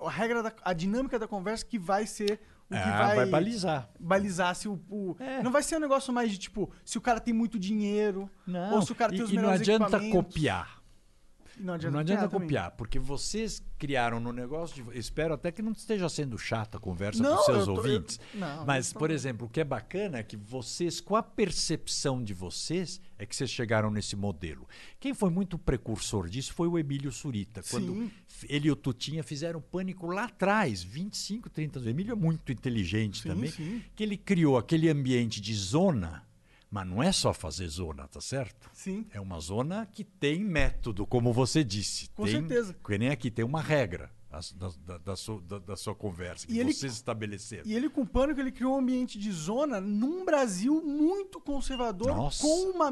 a 0.00 0.10
regra 0.10 0.42
da 0.42 0.52
a 0.62 0.72
dinâmica 0.72 1.18
da 1.18 1.26
conversa 1.26 1.64
que 1.64 1.78
vai 1.78 2.06
ser 2.06 2.40
o 2.70 2.74
que 2.74 2.76
Ah, 2.80 2.98
vai, 3.06 3.16
vai 3.16 3.26
balizar. 3.26 3.88
balizar 3.98 4.54
se 4.54 4.68
o, 4.68 4.78
o- 4.90 5.16
É. 5.18 5.42
não 5.42 5.50
vai 5.50 5.62
ser 5.62 5.76
um 5.76 5.80
negócio 5.80 6.12
mais 6.12 6.30
de 6.30 6.36
tipo, 6.38 6.70
se 6.84 6.98
o 6.98 7.00
cara 7.00 7.18
tem 7.18 7.32
muito 7.32 7.58
dinheiro 7.58 8.30
Não, 8.46 8.74
ou 8.74 8.82
se 8.82 8.92
o 8.92 8.94
cara 8.94 9.12
e, 9.14 9.16
tem 9.16 9.24
os 9.24 9.32
e 9.32 9.36
não 9.36 9.48
adianta 9.48 9.98
copiar. 10.10 10.77
Não 11.60 11.74
adianta, 11.74 11.92
Não 11.92 12.00
adianta 12.00 12.28
também. 12.28 12.40
copiar, 12.46 12.70
porque 12.72 12.98
vocês 12.98 13.62
criaram 13.78 14.18
no 14.20 14.32
negócio 14.32 14.82
de. 14.84 14.98
Espero 14.98 15.34
até 15.34 15.50
que 15.52 15.62
não 15.62 15.72
esteja 15.72 16.08
sendo 16.08 16.38
chata 16.38 16.78
a 16.78 16.80
conversa 16.80 17.22
Não, 17.22 17.36
com 17.36 17.42
seus 17.44 17.58
eu 17.58 17.64
tô- 17.66 17.70
eu- 17.72 17.76
ouvintes. 17.78 18.20
não, 18.34 18.64
Mas, 18.66 18.92
eu 18.92 18.98
por 18.98 19.10
exemplo, 19.10 19.46
o 19.46 19.50
que 19.50 19.60
é 19.60 19.64
bacana 19.64 20.18
é 20.18 20.22
que 20.22 20.36
vocês, 20.36 21.00
com 21.00 21.16
a 21.16 21.22
percepção 21.22 22.22
de 22.22 22.32
vocês, 22.34 23.00
é 23.18 23.26
que 23.26 23.34
vocês 23.34 23.50
chegaram 23.50 23.90
nesse 23.90 24.14
modelo. 24.14 24.66
Quem 25.00 25.12
foi 25.14 25.30
muito 25.30 25.58
precursor 25.58 26.28
disso 26.28 26.52
foi 26.52 26.68
o 26.68 26.78
Emílio 26.78 27.10
Surita. 27.10 27.62
Quando 27.70 27.92
Sim. 27.94 28.10
ele 28.48 28.68
e 28.68 28.70
o 28.70 28.76
Tutinha 28.76 29.22
fizeram 29.22 29.60
pânico 29.60 30.06
lá 30.06 30.24
atrás, 30.24 30.82
25, 30.82 31.48
30 31.50 31.78
anos. 31.78 31.86
O 31.86 31.90
Emílio 31.90 32.12
é 32.12 32.16
muito 32.16 32.52
inteligente 32.52 33.22
Sim, 33.22 33.28
também. 33.28 33.50
sim. 33.50 33.82
Que 33.96 34.02
ele 34.04 34.16
criou 34.16 34.56
aquele 34.56 34.88
ambiente 34.88 35.40
de 35.40 35.54
zona, 35.54 36.22
mas 36.70 36.86
não 36.86 37.02
é 37.02 37.10
só 37.12 37.32
fazer 37.32 37.66
zona, 37.68 38.06
tá 38.08 38.20
certo? 38.20 38.70
Sim. 38.72 39.06
É 39.12 39.20
uma 39.20 39.40
zona 39.40 39.86
que 39.86 40.04
tem 40.04 40.44
método, 40.44 41.06
como 41.06 41.32
você 41.32 41.64
disse. 41.64 42.08
Com 42.10 42.24
Tem- 42.24 42.32
certeza. 42.34 42.76
Que 42.84 42.98
nem 42.98 43.08
aqui, 43.08 43.30
tem 43.30 43.44
uma 43.44 43.60
regra 43.62 44.10
da, 44.30 44.70
da- 44.86 44.98
da 44.98 45.16
sua, 45.16 45.40
da- 45.40 45.76
sua 45.76 45.94
conversa, 45.94 46.46
que 46.46 46.52
E 46.52 46.60
ele- 46.60 46.72
vocês 46.74 46.92
estabeleceram. 46.92 47.62
E 47.66 47.74
ele 47.74 47.88
com 47.88 48.02
o 48.02 48.06
Pânico, 48.06 48.38
ele 48.40 48.52
criou 48.52 48.74
um 48.74 48.78
ambiente 48.78 49.18
de 49.18 49.32
zona 49.32 49.80
num 49.80 50.24
Brasil 50.24 50.82
muito 50.84 51.40
conservador, 51.40 52.08
Nossa, 52.14 52.42
com 52.42 52.70
uma 52.70 52.88
é. 52.88 52.90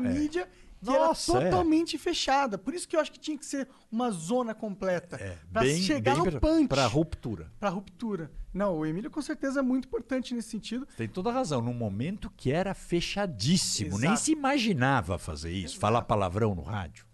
Que 0.80 0.86
Nossa, 0.90 1.36
era 1.38 1.46
é. 1.46 1.50
totalmente 1.50 1.96
fechada. 1.98 2.56
Por 2.58 2.74
isso 2.74 2.86
que 2.88 2.94
eu 2.96 3.00
acho 3.00 3.10
que 3.12 3.18
tinha 3.18 3.36
que 3.38 3.46
ser 3.46 3.68
uma 3.90 4.10
zona 4.10 4.54
completa. 4.54 5.16
É, 5.16 5.38
pra 5.52 5.62
bem, 5.62 5.80
chegar 5.82 6.14
bem 6.14 6.24
no 6.24 6.30
pra- 6.30 6.40
punch. 6.40 6.68
pra 6.68 6.86
ruptura. 6.86 7.52
Pra 7.58 7.68
ruptura. 7.68 8.30
Não, 8.52 8.78
o 8.78 8.86
Emílio 8.86 9.10
com 9.10 9.20
certeza 9.20 9.60
é 9.60 9.62
muito 9.62 9.86
importante 9.86 10.34
nesse 10.34 10.48
sentido. 10.50 10.86
Tem 10.96 11.08
toda 11.08 11.30
razão. 11.30 11.60
Num 11.60 11.74
momento 11.74 12.30
que 12.36 12.50
era 12.52 12.74
fechadíssimo, 12.74 13.98
nem 13.98 14.10
Exato. 14.10 14.20
se 14.20 14.32
imaginava 14.32 15.18
fazer 15.18 15.50
isso, 15.52 15.78
falar 15.78 16.02
palavrão 16.02 16.54
no 16.54 16.62
rádio. 16.62 17.04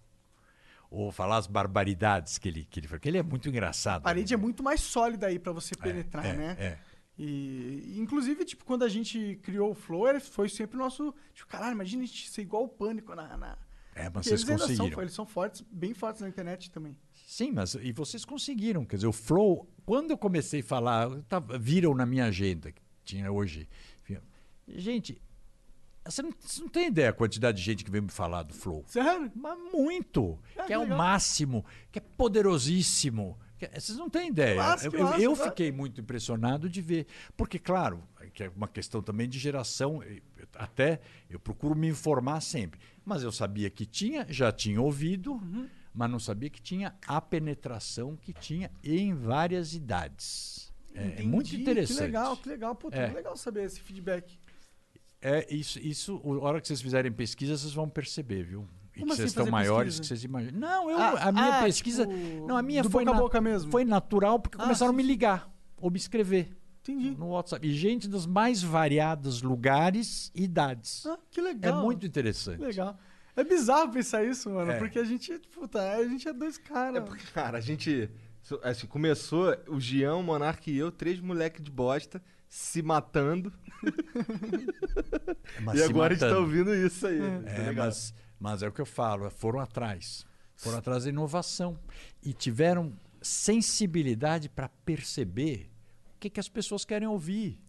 Ou 0.90 1.10
falar 1.10 1.38
as 1.38 1.46
barbaridades 1.46 2.36
que 2.36 2.48
ele, 2.48 2.64
que 2.70 2.78
ele 2.80 2.86
fala. 2.86 2.98
Porque 2.98 3.08
ele 3.08 3.16
é 3.18 3.22
muito 3.22 3.48
engraçado. 3.48 4.02
A 4.02 4.04
parede 4.04 4.34
é 4.34 4.36
muito 4.36 4.62
mais 4.62 4.80
sólida 4.82 5.26
aí 5.26 5.38
pra 5.38 5.50
você 5.52 5.74
É, 5.78 5.82
penetrar, 5.82 6.26
é, 6.26 6.32
né? 6.34 6.56
é. 6.58 6.78
E, 7.18 7.94
inclusive, 7.98 8.44
tipo, 8.44 8.64
quando 8.64 8.84
a 8.84 8.88
gente 8.88 9.38
criou 9.42 9.70
o 9.72 9.74
Flow, 9.74 10.18
foi 10.20 10.48
sempre 10.48 10.76
o 10.76 10.80
nosso. 10.80 11.14
Tipo, 11.34 11.48
caralho, 11.50 11.72
imagina 11.74 12.02
a 12.02 12.06
gente 12.06 12.28
ser 12.30 12.42
igual 12.42 12.64
o 12.64 12.68
pânico 12.68 13.14
na. 13.14 13.36
na... 13.36 13.58
É, 13.94 14.04
mas 14.04 14.12
Porque 14.12 14.28
vocês 14.30 14.40
eles 14.40 14.48
ainda 14.50 14.58
são, 14.62 14.68
conseguiram. 14.76 15.02
eles 15.02 15.12
são 15.14 15.26
fortes, 15.26 15.64
bem 15.70 15.92
fortes 15.92 16.22
na 16.22 16.28
internet 16.28 16.70
também. 16.70 16.96
Sim, 17.26 17.52
mas 17.52 17.74
e 17.74 17.92
vocês 17.92 18.24
conseguiram. 18.24 18.86
Quer 18.86 18.96
dizer, 18.96 19.06
o 19.08 19.12
Flow, 19.12 19.68
quando 19.84 20.12
eu 20.12 20.18
comecei 20.18 20.60
a 20.60 20.64
falar, 20.64 21.10
tava- 21.28 21.58
viram 21.58 21.94
na 21.94 22.06
minha 22.06 22.24
agenda, 22.24 22.72
que 22.72 22.80
tinha 23.04 23.30
hoje. 23.30 23.68
Gente, 24.68 25.20
você 26.04 26.22
não, 26.22 26.32
você 26.40 26.60
não 26.62 26.68
tem 26.68 26.86
ideia 26.86 27.10
a 27.10 27.12
quantidade 27.12 27.58
de 27.58 27.64
gente 27.64 27.84
que 27.84 27.90
veio 27.90 28.04
me 28.04 28.10
falar 28.10 28.42
do 28.44 28.54
Flow. 28.54 28.84
Sério? 28.86 29.30
Mas 29.34 29.58
muito. 29.72 30.38
Ah, 30.56 30.62
que 30.64 30.72
é 30.72 30.76
que 30.76 30.76
o 30.76 30.80
legal. 30.82 30.98
máximo, 30.98 31.64
que 31.90 31.98
é 31.98 32.02
poderosíssimo. 32.02 33.38
É- 33.66 33.80
vocês 33.80 33.96
não 33.98 34.08
têm 34.10 34.28
ideia. 34.28 34.60
Eu 34.82 34.92
eu- 34.92 35.18
eu 35.18 35.36
fiquei 35.36 35.70
muito 35.72 36.00
impressionado 36.00 36.68
de 36.68 36.80
ver. 36.80 37.06
Porque, 37.36 37.58
claro, 37.58 38.02
que 38.34 38.44
é 38.44 38.48
uma 38.56 38.68
questão 38.68 39.02
também 39.02 39.28
de 39.28 39.38
geração. 39.38 40.00
Até 40.54 41.00
eu 41.30 41.38
procuro 41.38 41.74
me 41.74 41.88
informar 41.88 42.40
sempre. 42.40 42.80
Mas 43.04 43.22
eu 43.22 43.32
sabia 43.32 43.68
que 43.70 43.84
tinha, 43.86 44.26
já 44.28 44.50
tinha 44.52 44.80
ouvido. 44.80 45.32
Uhum. 45.34 45.68
mas 45.94 46.10
não 46.10 46.18
sabia 46.18 46.48
que 46.48 46.62
tinha 46.62 46.94
a 47.06 47.20
penetração 47.20 48.16
que 48.16 48.32
tinha 48.32 48.70
em 48.82 49.12
várias 49.14 49.74
idades. 49.74 50.72
É, 50.94 51.20
é 51.20 51.22
muito 51.22 51.48
Entendi, 51.48 51.60
interessante. 51.62 51.96
Que 51.98 52.02
legal, 52.04 52.36
que 52.38 52.48
legal. 52.48 52.74
Pô, 52.74 52.88
É. 52.90 53.10
é. 53.10 53.12
legal 53.12 53.36
saber 53.36 53.64
esse 53.64 53.78
feedback. 53.78 54.38
É 55.20 55.46
isso, 55.54 55.78
isso, 55.78 56.18
a 56.24 56.44
hora 56.46 56.60
que 56.62 56.66
vocês 56.66 56.80
fizerem 56.80 57.12
pesquisa, 57.12 57.58
vocês 57.58 57.74
vão 57.74 57.90
perceber, 57.90 58.42
viu? 58.42 58.66
E 58.94 59.00
Como 59.00 59.06
que 59.06 59.12
assim 59.12 59.16
vocês 59.22 59.30
estão 59.30 59.44
fazer 59.46 59.50
maiores 59.52 59.94
pesquisa? 59.98 60.02
que 60.02 60.06
vocês 60.08 60.24
imaginam. 60.24 60.60
Não, 60.60 60.90
eu, 60.90 60.98
Ah, 60.98 61.28
a 61.28 61.32
minha 61.32 61.58
ah, 61.60 61.62
pesquisa. 61.62 62.06
tipo, 62.06 62.46
não, 62.46 62.56
a 62.56 62.62
minha 62.62 62.84
foi, 62.84 63.04
boca 63.04 63.16
a 63.16 63.20
boca 63.20 63.40
mesmo? 63.40 63.70
foi 63.70 63.84
natural 63.84 64.38
porque 64.38 64.56
Ah, 64.58 64.62
começaram 64.64 64.92
a 64.92 64.96
me 64.96 65.02
ligar 65.02 65.50
ou 65.80 65.90
me 65.90 65.96
escrever 65.96 66.50
Entendi. 66.82 67.12
no 67.18 67.28
WhatsApp. 67.28 67.66
E 67.66 67.72
gente 67.72 68.06
dos 68.08 68.26
mais 68.26 68.62
variados 68.62 69.40
lugares 69.42 70.30
e 70.34 70.44
idades. 70.44 71.06
Ah, 71.06 71.18
que 71.30 71.40
é 71.40 71.42
legal. 71.42 71.82
muito 71.82 72.04
interessante. 72.06 72.58
Que 72.58 72.64
legal. 72.64 72.98
É 73.34 73.42
bizarro 73.42 73.90
pensar 73.90 74.22
isso, 74.24 74.50
mano, 74.50 74.72
É. 74.72 74.78
porque 74.78 74.98
a 74.98 75.04
gente, 75.04 75.38
puta, 75.54 75.80
a 75.96 76.06
gente 76.06 76.28
é 76.28 76.32
dois 76.34 76.58
caras. 76.58 76.96
É 76.96 77.00
porque, 77.00 77.24
cara, 77.32 77.56
a 77.58 77.60
gente. 77.62 78.10
Assim, 78.62 78.86
começou 78.86 79.56
o 79.68 79.80
Gião, 79.80 80.20
o 80.20 80.22
Monark 80.22 80.70
e 80.70 80.76
eu, 80.76 80.90
três 80.92 81.18
moleque 81.20 81.62
de 81.62 81.70
bosta, 81.70 82.20
se 82.48 82.82
matando. 82.82 83.50
Mas 85.62 85.76
e 85.76 85.78
se 85.78 85.84
agora 85.84 86.12
a 86.12 86.16
gente 86.16 86.20
tá 86.20 86.26
matando. 86.26 86.42
ouvindo 86.42 86.74
isso 86.74 87.06
aí. 87.06 87.18
tá 87.20 87.50
É, 87.50 87.68
ligado? 87.68 87.86
mas, 87.86 88.14
mas 88.42 88.60
é 88.60 88.66
o 88.66 88.72
que 88.72 88.80
eu 88.80 88.86
falo, 88.86 89.30
foram 89.30 89.60
atrás. 89.60 90.26
Foram 90.56 90.78
atrás 90.78 91.04
da 91.04 91.10
inovação. 91.10 91.78
E 92.20 92.32
tiveram 92.32 92.92
sensibilidade 93.22 94.48
para 94.48 94.68
perceber 94.68 95.70
o 96.16 96.18
que, 96.18 96.28
que 96.28 96.40
as 96.40 96.48
pessoas 96.48 96.84
querem 96.84 97.06
ouvir. 97.06 97.60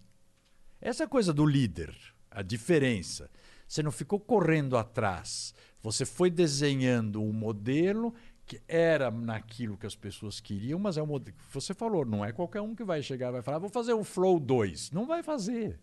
Essa 0.82 1.08
coisa 1.08 1.32
do 1.32 1.46
líder, 1.46 1.96
a 2.32 2.42
diferença. 2.42 3.30
Você 3.68 3.84
não 3.84 3.92
ficou 3.92 4.20
correndo 4.20 4.76
atrás. 4.76 5.54
Você 5.84 6.08
foi 6.08 6.32
desenhando 6.32 7.22
um 7.22 7.32
modelo 7.32 8.12
que 8.44 8.60
era 8.68 9.12
naquilo 9.12 9.78
que 9.78 9.86
as 9.86 9.96
pessoas 9.96 10.40
queriam, 10.40 10.80
mas 10.80 10.98
é 10.98 11.04
um 11.04 11.06
modelo. 11.06 11.38
Você 11.52 11.76
falou, 11.76 12.04
não 12.04 12.26
é 12.26 12.32
qualquer 12.32 12.62
um 12.62 12.74
que 12.74 12.84
vai 12.84 13.04
chegar 13.04 13.30
e 13.30 13.34
vai 13.34 13.42
falar, 13.44 13.60
vou 13.60 13.70
fazer 13.70 13.94
um 13.94 14.04
Flow 14.04 14.40
2. 14.40 14.90
Não 14.90 15.06
vai 15.06 15.22
fazer. 15.22 15.80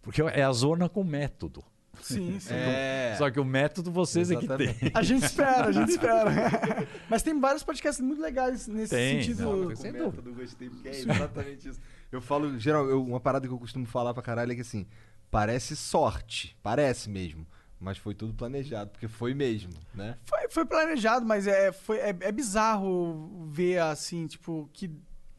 Porque 0.00 0.22
é 0.22 0.42
a 0.42 0.52
zona 0.52 0.88
com 0.88 1.04
método. 1.04 1.62
Sim, 2.02 2.38
sim. 2.40 2.54
É. 2.54 3.14
Só 3.18 3.30
que 3.30 3.38
o 3.40 3.44
método 3.44 3.90
vocês 3.92 4.30
é 4.30 4.36
que 4.36 4.44
Exatamente. 4.44 4.78
tem. 4.80 4.90
A 4.94 5.02
gente 5.02 5.24
espera, 5.24 5.66
a 5.68 5.72
gente 5.72 5.90
espera. 5.92 6.30
Mas 7.08 7.22
tem 7.22 7.38
vários 7.40 7.62
podcasts 7.62 8.04
muito 8.04 8.20
legais 8.20 8.66
nesse 8.66 8.94
Tem, 8.94 9.20
sentido. 9.22 9.42
não, 9.44 9.76
sem 9.76 9.92
método, 9.92 10.32
gostei, 10.34 10.68
porque 10.70 10.88
é 10.88 10.96
exatamente 10.98 11.68
isso. 11.68 11.80
Eu 12.10 12.20
falo, 12.20 12.58
geral, 12.58 12.88
eu- 12.88 13.02
uma 13.04 13.20
parada 13.20 13.46
que 13.46 13.52
eu 13.52 13.58
costumo 13.58 13.86
falar 13.86 14.12
pra 14.14 14.22
caralho 14.22 14.52
é 14.52 14.54
que 14.54 14.60
assim, 14.60 14.86
parece 15.30 15.74
sorte, 15.76 16.56
parece 16.62 17.10
mesmo, 17.10 17.46
mas 17.80 17.98
foi 17.98 18.14
tudo 18.14 18.32
planejado, 18.34 18.90
porque 18.90 19.08
foi 19.08 19.34
mesmo, 19.34 19.72
né? 19.94 20.16
Foi, 20.24 20.48
foi 20.48 20.64
planejado, 20.64 21.26
mas 21.26 21.46
é, 21.46 21.72
foi, 21.72 21.98
é, 21.98 22.08
é 22.20 22.32
bizarro 22.32 23.48
ver 23.50 23.78
assim, 23.80 24.26
tipo, 24.26 24.68
que. 24.72 24.90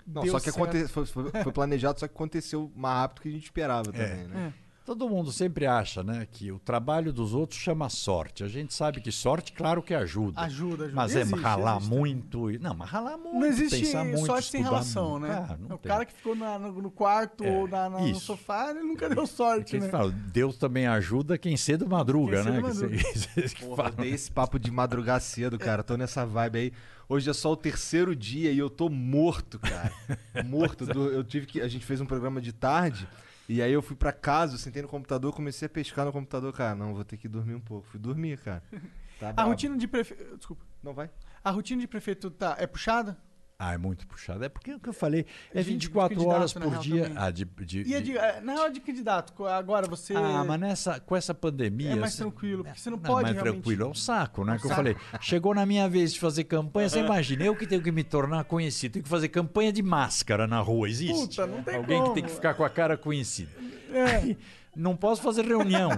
Não, 0.07 0.21
deu 0.21 0.33
só 0.33 0.39
que 0.39 0.51
certo. 0.51 0.61
aconte, 0.61 0.87
foi, 0.87 1.05
foi- 1.07 1.31
foi 1.43 1.51
planejado, 1.51 1.99
só 1.99 2.07
que 2.07 2.13
aconteceu 2.13 2.71
mais 2.75 2.95
rápido 2.99 3.21
que 3.23 3.29
a 3.29 3.31
gente 3.31 3.45
esperava 3.45 3.91
também, 3.91 4.27
né? 4.27 4.53
Todo 4.85 5.09
mundo 5.09 5.31
sempre 5.31 5.65
acha, 5.65 6.03
né, 6.03 6.27
que 6.31 6.51
o 6.51 6.59
trabalho 6.59 7.11
dos 7.11 7.33
outros 7.33 7.59
chama 7.59 7.89
sorte. 7.89 8.43
A 8.43 8.47
gente 8.47 8.71
sabe 8.71 9.01
que 9.01 9.11
sorte, 9.11 9.51
claro 9.51 9.81
que 9.81 9.95
ajuda. 9.95 10.39
Ajuda, 10.41 10.83
ajuda. 10.85 10.91
Mas 10.95 11.15
é 11.15 11.21
Existe, 11.21 11.39
ralar 11.41 11.77
existe 11.77 11.89
muito. 11.95 12.51
e- 12.51 12.59
Não, 12.59 12.75
mas 12.75 12.87
ralar 12.87 13.17
muito. 13.17 13.33
Não 13.39 13.45
existe 13.47 13.79
pensar 13.79 14.05
muito, 14.05 14.25
sorte 14.27 14.51
sem 14.51 14.61
relação, 14.61 15.11
muito. 15.19 15.23
né? 15.27 15.47
Ah, 15.49 15.57
não 15.59 15.71
É 15.71 15.73
o 15.73 15.77
tem. 15.79 15.89
cara 15.91 16.05
que 16.05 16.13
ficou 16.13 16.35
na- 16.35 16.59
no, 16.59 16.81
no 16.83 16.91
quarto 16.91 17.43
É, 17.43 17.51
ou 17.51 17.67
na- 17.67 17.89
na- 17.89 17.99
no 17.99 18.15
sofá, 18.19 18.69
ele 18.69 18.83
nunca 18.83 19.09
deu 19.09 19.25
sorte, 19.25 19.71
Quem 19.71 19.79
né? 19.79 19.89
fala, 19.89 20.11
Deus 20.11 20.55
também 20.55 20.85
ajuda 20.85 21.35
quem 21.35 21.57
cedo 21.57 21.89
madruga, 21.89 22.43
Quem 22.43 22.51
né? 22.61 22.71
cedo 22.73 22.89
Que 22.89 23.03
vocês 23.19 23.53
que 23.55 23.65
Porra, 23.65 23.75
falam. 23.77 23.91
eu 23.91 23.97
dei 24.03 24.11
esse 24.13 24.29
papo 24.31 24.59
de 24.59 24.69
madrugar 24.69 25.19
cedo, 25.19 25.57
cara. 25.57 25.81
Tô 25.83 25.97
nessa 25.97 26.27
vibe 26.27 26.59
aí. 26.59 26.71
Hoje 27.09 27.27
é 27.27 27.33
só 27.33 27.51
o 27.51 27.57
terceiro 27.57 28.15
dia 28.15 28.51
e 28.51 28.59
eu 28.59 28.69
tô 28.69 28.87
morto, 28.87 29.57
cara. 29.57 29.91
Morto. 30.45 30.85
Do- 30.85 31.09
eu 31.11 31.23
tive 31.23 31.47
que. 31.47 31.59
A 31.61 31.67
gente 31.67 31.83
fez 31.85 31.99
um 31.99 32.05
programa 32.05 32.39
de 32.39 32.53
tarde. 32.53 33.07
E 33.47 33.61
aí 33.61 33.71
eu 33.71 33.81
fui 33.81 33.95
pra 33.95 34.11
casa, 34.11 34.57
sentei 34.57 34.81
no 34.81 34.87
computador, 34.87 35.33
comecei 35.33 35.67
a 35.67 35.69
pescar 35.69 36.05
no 36.05 36.11
computador, 36.11 36.51
cara. 36.51 36.73
Não, 36.75 36.93
vou 36.95 37.03
ter 37.05 37.17
que 37.17 37.27
dormir 37.27 37.53
um 37.55 37.59
pouco. 37.59 37.87
Fui 37.87 37.99
dormir, 37.99 38.37
cara. 38.39 38.63
Tá 39.17 39.29
A 39.29 39.33
brabo. 39.33 39.49
rotina 39.51 39.77
de 39.77 39.87
prefeito. 39.87 40.35
Desculpa. 40.35 40.65
Não 40.83 40.93
vai? 40.93 41.09
A 41.41 41.49
rotina 41.49 41.79
de 41.79 41.87
prefeito 41.87 42.29
tá, 42.29 42.57
é 42.59 42.67
puxada? 42.67 43.17
Ah, 43.57 43.73
é 43.73 43.77
muito 43.77 44.05
puxado. 44.05 44.43
É 44.43 44.49
porque 44.49 44.71
é 44.71 44.75
o 44.75 44.79
que 44.81 44.89
eu 44.89 44.93
falei. 44.93 45.25
É 45.53 45.59
De- 45.59 45.63
de 45.63 45.71
24 45.71 46.15
candidato, 46.17 46.35
horas 46.35 46.53
na 46.55 46.61
por 46.61 46.77
dia. 46.79 47.11
Ah, 47.15 47.31
de, 47.31 47.45
de- 47.45 47.83
E 47.83 47.93
é 47.93 47.99
de- 48.01 48.11
de, 48.11 48.17
é, 48.17 48.41
na 48.41 48.53
hora 48.55 48.69
de 48.69 48.81
candidato, 48.81 49.45
agora 49.47 49.87
você. 49.87 50.13
Ah, 50.13 50.43
mas 50.45 50.59
nessa, 50.59 50.99
com 50.99 51.15
essa 51.15 51.33
pandemia. 51.33 51.91
É 51.91 51.95
mais 51.95 52.17
tranquilo, 52.17 52.65
porque 52.65 52.77
você 52.79 52.89
não 52.89 52.97
Não, 52.97 53.03
pode 53.03 53.23
mais 53.23 53.33
realmente- 53.35 53.53
tranquilo, 53.53 53.83
é 53.83 53.87
um 53.87 53.93
saco, 53.93 54.43
né? 54.43 54.51
É 54.51 54.55
um 54.55 54.59
que 54.59 54.65
eu 54.65 54.69
saco. 54.69 54.75
falei. 54.81 54.97
Chegou 55.21 55.55
na 55.55 55.65
minha 55.65 55.87
vez 55.87 56.13
de 56.13 56.19
fazer 56.19 56.43
campanha, 56.43 56.89
você 56.89 56.99
imagina, 56.99 57.45
eu 57.45 57.55
que 57.55 57.65
tenho 57.65 57.81
que 57.81 57.93
me 57.93 58.03
tornar 58.03 58.43
conhecido, 58.43 58.91
tenho 58.93 59.03
que 59.03 59.09
fazer 59.09 59.29
campanha 59.29 59.71
de 59.71 59.81
máscara 59.81 60.45
na 60.45 60.59
rua, 60.59 60.89
existe? 60.89 61.13
Puta, 61.13 61.47
não 61.47 61.63
tem 61.63 61.75
Alguém 61.77 61.99
como. 62.01 62.09
que 62.13 62.15
tem 62.21 62.23
que 62.29 62.35
ficar 62.35 62.55
com 62.55 62.63
a 62.65 62.69
cara 62.69 62.97
conhecida. 62.97 63.51
É. 63.93 64.35
Não 64.75 64.97
posso 64.97 65.21
fazer 65.21 65.45
reunião. 65.45 65.91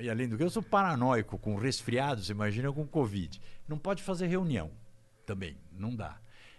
E 0.00 0.10
além 0.10 0.28
do 0.28 0.36
que, 0.36 0.42
eu 0.42 0.50
sou 0.50 0.62
paranoico 0.62 1.38
com 1.38 1.56
resfriados, 1.56 2.26
você 2.26 2.32
imagina 2.32 2.72
com 2.72 2.84
Covid. 2.84 3.40
Não 3.68 3.78
pode 3.78 4.02
fazer 4.02 4.26
reunião 4.26 4.70
também, 5.26 5.56
não 5.72 5.94
dá. 5.94 6.16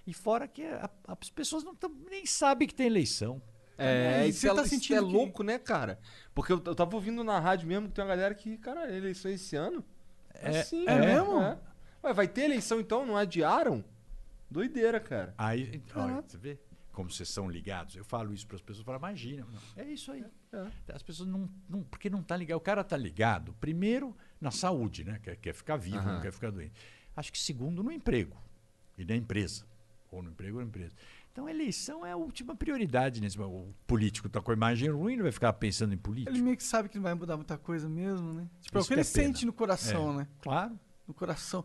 E 0.10 0.14
fora 0.14 0.48
que 0.48 0.64
a- 0.64 0.90
as 1.08 1.30
pessoas 1.30 1.64
não 1.64 1.76
tão- 1.76 1.94
nem 2.10 2.26
sabem 2.26 2.68
que 2.68 2.74
tem 2.74 2.88
eleição. 2.88 3.40
É, 3.78 4.26
E 4.26 4.30
isso, 4.30 4.40
você 4.40 4.50
é, 4.50 4.54
tá 4.56 4.66
sentindo 4.66 4.96
é 4.96 5.00
que- 5.06 5.14
louco, 5.14 5.44
né, 5.44 5.58
cara? 5.60 6.00
Porque 6.34 6.52
eu, 6.52 6.62
eu 6.66 6.74
tava 6.76 6.96
ouvindo 6.96 7.24
na 7.24 7.40
rádio 7.40 7.68
mesmo 7.68 7.88
que 7.88 7.94
tem 7.94 8.04
uma 8.04 8.10
galera 8.10 8.34
que, 8.34 8.58
cara, 8.58 8.92
eleição 8.94 9.32
esse 9.32 9.56
ano? 9.56 9.86
É- 10.34 10.60
Assim, 10.62 10.82
é 10.88 10.96
né? 11.00 11.14
mesmo? 11.16 11.40
É. 11.42 11.58
Ué, 12.04 12.14
vai 12.14 12.28
ter 12.28 12.42
eleição 12.42 12.80
então? 12.80 13.06
Não 13.06 13.16
adiaram? 13.16 13.84
Doideira, 14.50 15.00
cara. 15.00 15.34
Aí, 15.38 15.82
olha, 15.96 16.22
você 16.28 16.38
vê 16.38 16.60
como 16.92 17.10
vocês 17.10 17.30
são 17.30 17.48
ligados. 17.50 17.96
Eu 17.96 18.04
falo 18.04 18.34
isso 18.34 18.48
para 18.48 18.56
as 18.56 18.62
pessoas, 18.62 18.84
falam, 18.86 19.00
imagina, 19.00 19.46
não, 19.46 19.84
é 19.84 19.88
isso 19.88 20.12
aí. 20.12 20.26
As 20.92 21.04
pessoas 21.04 21.30
não, 21.30 21.48
não 21.70 21.84
porque 21.84 22.10
não 22.10 22.24
tá 22.24 22.36
ligado. 22.36 22.58
O 22.58 22.62
cara 22.62 22.84
tá 22.84 22.98
ligado 22.98 23.54
primeiro 23.62 24.16
na 24.42 24.50
saúde, 24.52 25.04
né? 25.04 25.20
Quer, 25.22 25.36
quer 25.38 25.54
ficar 25.54 25.78
vivo, 25.78 25.98
não 26.02 26.14
Aham. 26.14 26.22
quer 26.22 26.32
ficar 26.34 26.50
doente. 26.52 26.74
Acho 27.16 27.32
que 27.32 27.38
segundo 27.40 27.84
no 27.84 27.92
emprego 27.92 28.36
e 28.98 29.06
na 29.06 29.16
empresa, 29.16 29.66
ou 30.12 30.22
no 30.22 30.30
emprego 30.30 30.58
ou 30.58 30.62
na 30.62 30.68
empresa. 30.68 30.96
Então 31.32 31.48
a 31.48 31.52
eleição 31.52 32.06
é 32.06 32.12
a 32.12 32.18
última 32.18 32.56
prioridade 32.56 33.22
nesse 33.22 33.40
O 33.40 33.74
político 33.88 34.28
tá 34.28 34.42
com 34.42 34.52
a 34.52 34.54
imagem 34.54 34.90
ruim, 34.90 35.16
não 35.16 35.24
vai 35.24 35.32
ficar 35.32 35.54
pensando 35.54 35.94
em 35.94 35.98
político. 35.98 36.36
Ele 36.36 36.42
meio 36.42 36.58
que 36.58 36.64
sabe 36.64 36.90
que 36.90 36.96
não 36.96 37.04
vai 37.04 37.14
mudar 37.14 37.38
muita 37.38 37.58
coisa 37.58 37.88
mesmo, 37.88 38.34
né? 38.34 38.50
Tipo, 38.62 38.78
é 38.78 38.82
o 38.82 38.84
que 38.84 38.88
que 38.88 38.94
ele 38.94 39.02
é 39.02 39.04
sente 39.04 39.46
no 39.46 39.54
coração, 39.54 40.14
É, 40.14 40.18
né? 40.18 40.28
Claro. 40.42 40.80
No 41.08 41.14
coração. 41.14 41.64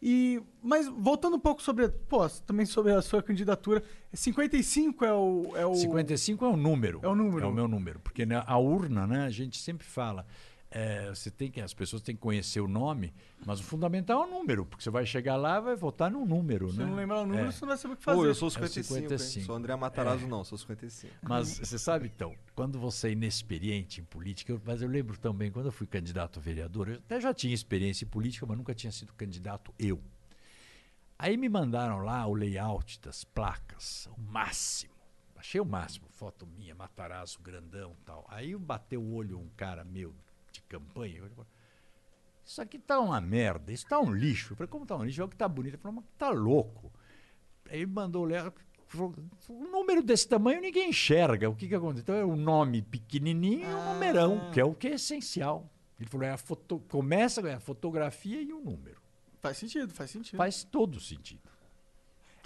E, 0.00 0.42
mas 0.62 0.86
voltando 0.86 1.36
um 1.36 1.40
pouco 1.40 1.62
sobre, 1.62 1.88
pô, 1.88 2.28
também 2.46 2.66
sobre 2.66 2.92
a 2.92 3.00
sua 3.00 3.22
candidatura, 3.22 3.82
55 4.12 5.04
é 5.04 5.12
o, 5.12 5.52
é 5.56 5.66
o 5.66 5.74
55 5.74 6.44
é 6.44 6.48
o 6.48 6.56
número. 6.56 7.00
É 7.02 7.08
o 7.08 7.14
número. 7.14 7.44
É 7.44 7.48
o 7.48 7.52
meu 7.52 7.66
número. 7.66 7.98
Porque 8.00 8.26
né, 8.26 8.42
a 8.46 8.58
urna, 8.58 9.06
né, 9.06 9.24
a 9.24 9.30
gente 9.30 9.60
sempre 9.60 9.86
fala. 9.86 10.26
É, 10.70 11.08
você 11.08 11.30
tem 11.30 11.50
que, 11.50 11.60
as 11.60 11.72
pessoas 11.72 12.02
têm 12.02 12.14
que 12.14 12.20
conhecer 12.20 12.60
o 12.60 12.66
nome, 12.68 13.14
mas 13.46 13.60
o 13.60 13.62
fundamental 13.62 14.22
é 14.22 14.26
o 14.26 14.30
número, 14.30 14.66
porque 14.66 14.82
você 14.82 14.90
vai 14.90 15.06
chegar 15.06 15.36
lá 15.36 15.58
e 15.58 15.60
vai 15.60 15.76
votar 15.76 16.10
no 16.10 16.26
número, 16.26 16.70
Se 16.72 16.78
né? 16.78 16.84
não 16.86 16.94
lembrar 16.96 17.20
o 17.20 17.26
número, 17.26 17.48
É. 17.48 17.52
você 17.52 17.60
não 17.62 17.68
vai 17.68 17.76
saber 17.78 17.94
o 17.94 17.96
que 17.96 18.02
fazer. 18.02 18.16
Pô, 18.18 18.26
eu 18.26 18.34
sou 18.34 18.46
É 18.46 18.50
o 18.50 18.52
55, 18.52 18.94
hein? 18.96 19.02
55. 19.08 19.46
Sou 19.46 19.54
André 19.54 19.76
Matarazzo, 19.76 20.26
não, 20.26 20.42
sou 20.44 20.58
55. 20.58 21.14
Mas 21.22 21.58
você 21.58 21.78
sabe, 21.78 22.10
então, 22.14 22.34
quando 22.54 22.78
você 22.78 23.08
é 23.08 23.12
inexperiente 23.12 24.00
em 24.00 24.04
política, 24.04 24.52
eu- 24.52 24.60
mas 24.64 24.82
eu 24.82 24.88
lembro 24.88 25.16
também, 25.18 25.50
quando 25.50 25.66
eu 25.66 25.72
fui 25.72 25.86
candidato 25.86 26.38
a 26.38 26.42
vereador, 26.42 26.88
eu 26.88 26.96
até 26.96 27.20
já 27.20 27.32
tinha 27.32 27.54
experiência 27.54 28.04
em 28.04 28.08
política, 28.08 28.44
mas 28.46 28.58
nunca 28.58 28.74
tinha 28.74 28.90
sido 28.92 29.12
candidato 29.14 29.72
eu. 29.78 30.02
Aí 31.18 31.36
me 31.36 31.48
mandaram 31.48 31.98
lá 32.00 32.26
o 32.26 32.34
layout 32.34 33.00
das 33.00 33.24
placas, 33.24 34.06
o 34.16 34.20
máximo. 34.20 34.94
Achei 35.36 35.60
o 35.60 35.64
máximo, 35.64 36.06
foto 36.10 36.46
minha, 36.46 36.74
Matarazzo, 36.74 37.38
grandão 37.40 37.92
e 37.92 38.04
tal. 38.04 38.26
Aí 38.28 38.54
bateu 38.56 39.00
o 39.00 39.14
olho 39.14 39.38
um 39.38 39.48
cara 39.56 39.84
meu 39.84 40.14
de 40.56 40.62
campanha, 40.62 41.22
isso 42.44 42.62
aqui 42.62 42.78
tá 42.78 43.00
uma 43.00 43.20
merda, 43.20 43.72
isso 43.72 43.86
tá 43.86 43.98
um 43.98 44.12
lixo. 44.12 44.52
Eu 44.52 44.56
falei, 44.56 44.70
como 44.70 44.86
tá 44.86 44.96
um 44.96 45.04
lixo? 45.04 45.20
É 45.20 45.24
o 45.24 45.28
que 45.28 45.36
tá 45.36 45.48
bonito. 45.48 45.74
Ele 45.74 45.82
falou, 45.82 45.96
mas 45.96 46.04
tá 46.16 46.30
louco. 46.30 46.92
Aí 47.68 47.78
ele 47.78 47.86
mandou 47.86 48.24
ler. 48.24 48.52
falou, 48.86 49.12
Um 49.50 49.70
número 49.70 50.00
desse 50.00 50.28
tamanho 50.28 50.60
ninguém 50.60 50.90
enxerga. 50.90 51.50
O 51.50 51.56
que, 51.56 51.66
que 51.66 51.74
acontece? 51.74 52.02
Então 52.02 52.14
é 52.14 52.24
um 52.24 52.36
nome 52.36 52.82
pequenininho 52.82 53.68
e 53.68 53.74
um 53.74 53.94
numerão, 53.94 54.50
que 54.52 54.60
é 54.60 54.64
o 54.64 54.74
que 54.74 54.86
é 54.86 54.94
essencial. 54.94 55.68
Ele 55.98 56.08
falou: 56.08 56.26
é 56.26 56.30
a 56.30 56.36
foto, 56.36 56.78
começa 56.88 57.40
é 57.48 57.54
a 57.54 57.60
fotografia 57.60 58.40
e 58.40 58.52
o 58.52 58.60
número. 58.60 59.00
Faz 59.40 59.56
sentido, 59.56 59.92
faz 59.92 60.10
sentido. 60.10 60.36
Faz 60.36 60.62
todo 60.62 61.00
sentido. 61.00 61.42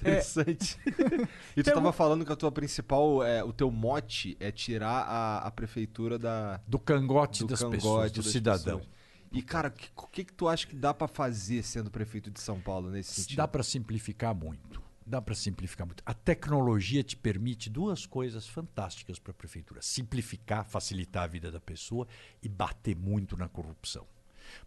Interessante. 0.00 0.78
e 0.86 1.62
tu 1.62 1.64
Tem 1.64 1.64
tava 1.64 1.78
algum- 1.86 1.92
falando 1.92 2.24
que 2.24 2.32
a 2.32 2.36
tua 2.36 2.50
principal, 2.52 3.22
é, 3.22 3.42
o 3.44 3.52
teu 3.52 3.70
mote 3.70 4.36
é 4.40 4.50
tirar 4.50 5.02
a, 5.02 5.38
a 5.46 5.50
prefeitura 5.50 6.18
da, 6.18 6.60
Do 6.66 6.78
cangote 6.78 7.40
do 7.40 7.48
das 7.48 7.60
cangote 7.60 7.76
pessoas, 7.76 8.12
do 8.12 8.22
das 8.22 8.32
cidadão. 8.32 8.78
pessoas. 8.78 9.00
E, 9.32 9.42
cara, 9.42 9.68
o 9.68 9.70
que, 9.72 9.90
que 10.12 10.24
que 10.24 10.32
tu 10.32 10.48
acha 10.48 10.66
que 10.66 10.74
dá 10.74 10.92
pra 10.92 11.06
fazer 11.06 11.62
sendo 11.62 11.88
prefeito 11.90 12.30
de 12.32 12.40
São 12.40 12.60
Paulo 12.60 12.90
nesse 12.90 13.12
sentido? 13.20 13.36
Dá 13.36 13.46
para 13.46 13.62
simplificar 13.62 14.34
muito. 14.34 14.82
Dá 15.06 15.22
para 15.22 15.34
simplificar 15.36 15.86
muito. 15.86 16.02
A 16.04 16.12
tecnologia 16.14 17.02
te 17.04 17.16
permite 17.16 17.70
duas 17.70 18.06
coisas 18.06 18.46
fantásticas 18.48 19.18
para 19.20 19.30
a 19.30 19.34
prefeitura: 19.34 19.80
simplificar, 19.82 20.64
facilitar 20.64 21.24
a 21.24 21.26
vida 21.28 21.50
da 21.50 21.60
pessoa 21.60 22.06
e 22.42 22.48
bater 22.48 22.96
muito 22.96 23.36
na 23.36 23.48
corrupção. 23.48 24.04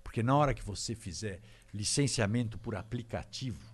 Porque 0.01 0.23
na 0.23 0.35
hora 0.35 0.53
que 0.53 0.63
você 0.63 0.95
fizer 0.95 1.41
licenciamento 1.73 2.57
por 2.57 2.75
aplicativo. 2.75 3.72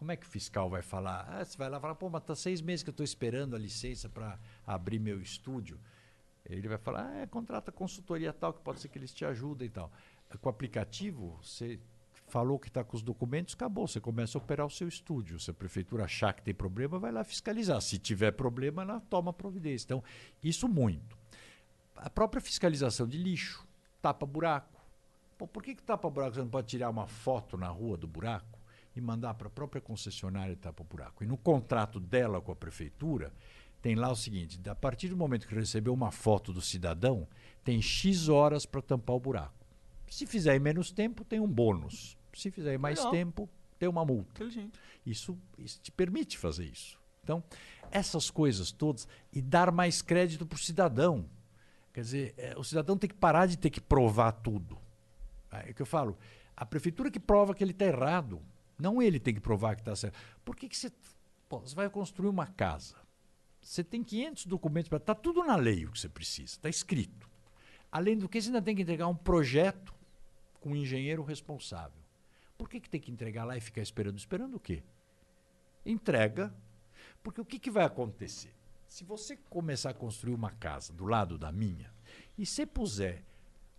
Como 0.00 0.12
é 0.12 0.16
que 0.16 0.24
o 0.24 0.28
fiscal 0.30 0.70
vai 0.70 0.80
falar? 0.80 1.28
Ah, 1.28 1.44
você 1.44 1.58
vai 1.58 1.68
lá 1.68 1.76
e 1.76 1.80
fala, 1.80 1.94
pô, 1.94 2.08
mas 2.08 2.24
tá 2.24 2.34
seis 2.34 2.62
meses 2.62 2.82
que 2.82 2.88
eu 2.88 2.92
estou 2.92 3.04
esperando 3.04 3.54
a 3.54 3.58
licença 3.58 4.08
para 4.08 4.38
abrir 4.66 4.98
meu 4.98 5.20
estúdio. 5.20 5.78
Ele 6.42 6.66
vai 6.66 6.78
falar, 6.78 7.06
ah, 7.06 7.16
é, 7.18 7.26
contrata 7.26 7.70
consultoria 7.70 8.32
tal, 8.32 8.54
que 8.54 8.62
pode 8.62 8.80
ser 8.80 8.88
que 8.88 8.96
eles 8.96 9.12
te 9.12 9.26
ajudem 9.26 9.66
e 9.66 9.70
tal. 9.70 9.92
Com 10.40 10.48
o 10.48 10.50
aplicativo, 10.50 11.38
você 11.42 11.78
falou 12.28 12.58
que 12.58 12.68
está 12.68 12.82
com 12.82 12.96
os 12.96 13.02
documentos, 13.02 13.52
acabou. 13.52 13.86
Você 13.86 14.00
começa 14.00 14.38
a 14.38 14.40
operar 14.40 14.66
o 14.66 14.70
seu 14.70 14.88
estúdio. 14.88 15.38
Se 15.38 15.50
a 15.50 15.54
prefeitura 15.54 16.04
achar 16.04 16.32
que 16.32 16.40
tem 16.42 16.54
problema, 16.54 16.98
vai 16.98 17.12
lá 17.12 17.22
fiscalizar. 17.22 17.78
Se 17.82 17.98
tiver 17.98 18.30
problema, 18.30 18.80
ela 18.80 19.00
toma 19.00 19.34
providência. 19.34 19.84
Então, 19.84 20.02
isso 20.42 20.66
muito. 20.66 21.14
A 21.94 22.08
própria 22.08 22.40
fiscalização 22.40 23.06
de 23.06 23.18
lixo, 23.18 23.68
tapa 24.00 24.24
buraco. 24.24 24.80
Pô, 25.36 25.46
por 25.46 25.62
que, 25.62 25.74
que 25.74 25.82
tapa 25.82 26.08
buraco? 26.08 26.36
Você 26.36 26.40
não 26.40 26.48
pode 26.48 26.68
tirar 26.68 26.88
uma 26.88 27.06
foto 27.06 27.58
na 27.58 27.68
rua 27.68 27.98
do 27.98 28.06
buraco 28.06 28.49
e 28.94 29.00
mandar 29.00 29.34
para 29.34 29.46
a 29.48 29.50
própria 29.50 29.80
concessionária 29.80 30.56
tapa 30.56 30.84
buraco. 30.84 31.22
E 31.22 31.26
no 31.26 31.36
contrato 31.36 32.00
dela 32.00 32.40
com 32.40 32.52
a 32.52 32.56
prefeitura, 32.56 33.32
tem 33.80 33.94
lá 33.94 34.10
o 34.10 34.16
seguinte: 34.16 34.60
a 34.68 34.74
partir 34.74 35.08
do 35.08 35.16
momento 35.16 35.46
que 35.46 35.54
recebeu 35.54 35.92
uma 35.92 36.10
foto 36.10 36.52
do 36.52 36.60
cidadão, 36.60 37.26
tem 37.64 37.80
X 37.80 38.28
horas 38.28 38.66
para 38.66 38.82
tampar 38.82 39.16
o 39.16 39.20
buraco. 39.20 39.54
Se 40.08 40.26
fizer 40.26 40.56
em 40.56 40.60
menos 40.60 40.90
tempo, 40.90 41.24
tem 41.24 41.40
um 41.40 41.48
bônus. 41.48 42.18
Se 42.34 42.50
fizer 42.50 42.74
em 42.74 42.78
mais 42.78 42.98
Legal. 42.98 43.12
tempo, 43.12 43.48
tem 43.78 43.88
uma 43.88 44.04
multa. 44.04 44.42
Isso, 45.06 45.38
isso 45.56 45.80
te 45.80 45.90
permite 45.90 46.36
fazer 46.36 46.66
isso. 46.66 46.98
Então, 47.22 47.42
essas 47.90 48.30
coisas 48.30 48.72
todas 48.72 49.06
e 49.32 49.40
dar 49.40 49.70
mais 49.70 50.02
crédito 50.02 50.44
para 50.44 50.56
o 50.56 50.58
cidadão. 50.58 51.28
Quer 51.92 52.00
dizer, 52.02 52.34
é, 52.36 52.54
o 52.56 52.64
cidadão 52.64 52.96
tem 52.96 53.08
que 53.08 53.16
parar 53.16 53.46
de 53.46 53.56
ter 53.56 53.70
que 53.70 53.80
provar 53.80 54.32
tudo. 54.32 54.78
É 55.50 55.70
o 55.70 55.74
que 55.74 55.82
eu 55.82 55.86
falo. 55.86 56.16
A 56.56 56.64
prefeitura 56.64 57.10
que 57.10 57.18
prova 57.18 57.54
que 57.54 57.64
ele 57.64 57.72
está 57.72 57.86
errado. 57.86 58.40
Não 58.80 59.02
ele 59.02 59.20
tem 59.20 59.34
que 59.34 59.40
provar 59.40 59.74
que 59.74 59.82
está 59.82 59.94
certo. 59.94 60.18
Por 60.44 60.56
que, 60.56 60.68
que 60.68 60.76
você, 60.76 60.90
pô, 61.48 61.60
você 61.60 61.74
vai 61.74 61.88
construir 61.90 62.28
uma 62.28 62.46
casa? 62.46 62.96
Você 63.60 63.84
tem 63.84 64.02
500 64.02 64.46
documentos 64.46 64.88
para. 64.88 64.98
Está 64.98 65.14
tudo 65.14 65.44
na 65.44 65.56
lei 65.56 65.84
o 65.84 65.92
que 65.92 66.00
você 66.00 66.08
precisa, 66.08 66.52
está 66.52 66.68
escrito. 66.68 67.28
Além 67.92 68.16
do 68.16 68.28
que, 68.28 68.40
você 68.40 68.48
ainda 68.48 68.62
tem 68.62 68.74
que 68.74 68.82
entregar 68.82 69.08
um 69.08 69.16
projeto 69.16 69.94
com 70.60 70.70
um 70.70 70.76
engenheiro 70.76 71.22
responsável. 71.22 72.00
Por 72.56 72.68
que, 72.68 72.80
que 72.80 72.88
tem 72.88 73.00
que 73.00 73.10
entregar 73.10 73.44
lá 73.44 73.56
e 73.56 73.60
ficar 73.60 73.82
esperando? 73.82 74.18
Esperando 74.18 74.56
o 74.56 74.60
quê? 74.60 74.82
Entrega. 75.84 76.54
Porque 77.22 77.40
o 77.40 77.44
que, 77.44 77.58
que 77.58 77.70
vai 77.70 77.84
acontecer? 77.84 78.54
Se 78.86 79.04
você 79.04 79.36
começar 79.36 79.90
a 79.90 79.94
construir 79.94 80.34
uma 80.34 80.50
casa 80.50 80.92
do 80.92 81.04
lado 81.04 81.38
da 81.38 81.52
minha 81.52 81.92
e 82.36 82.44
você 82.44 82.66
puser 82.66 83.24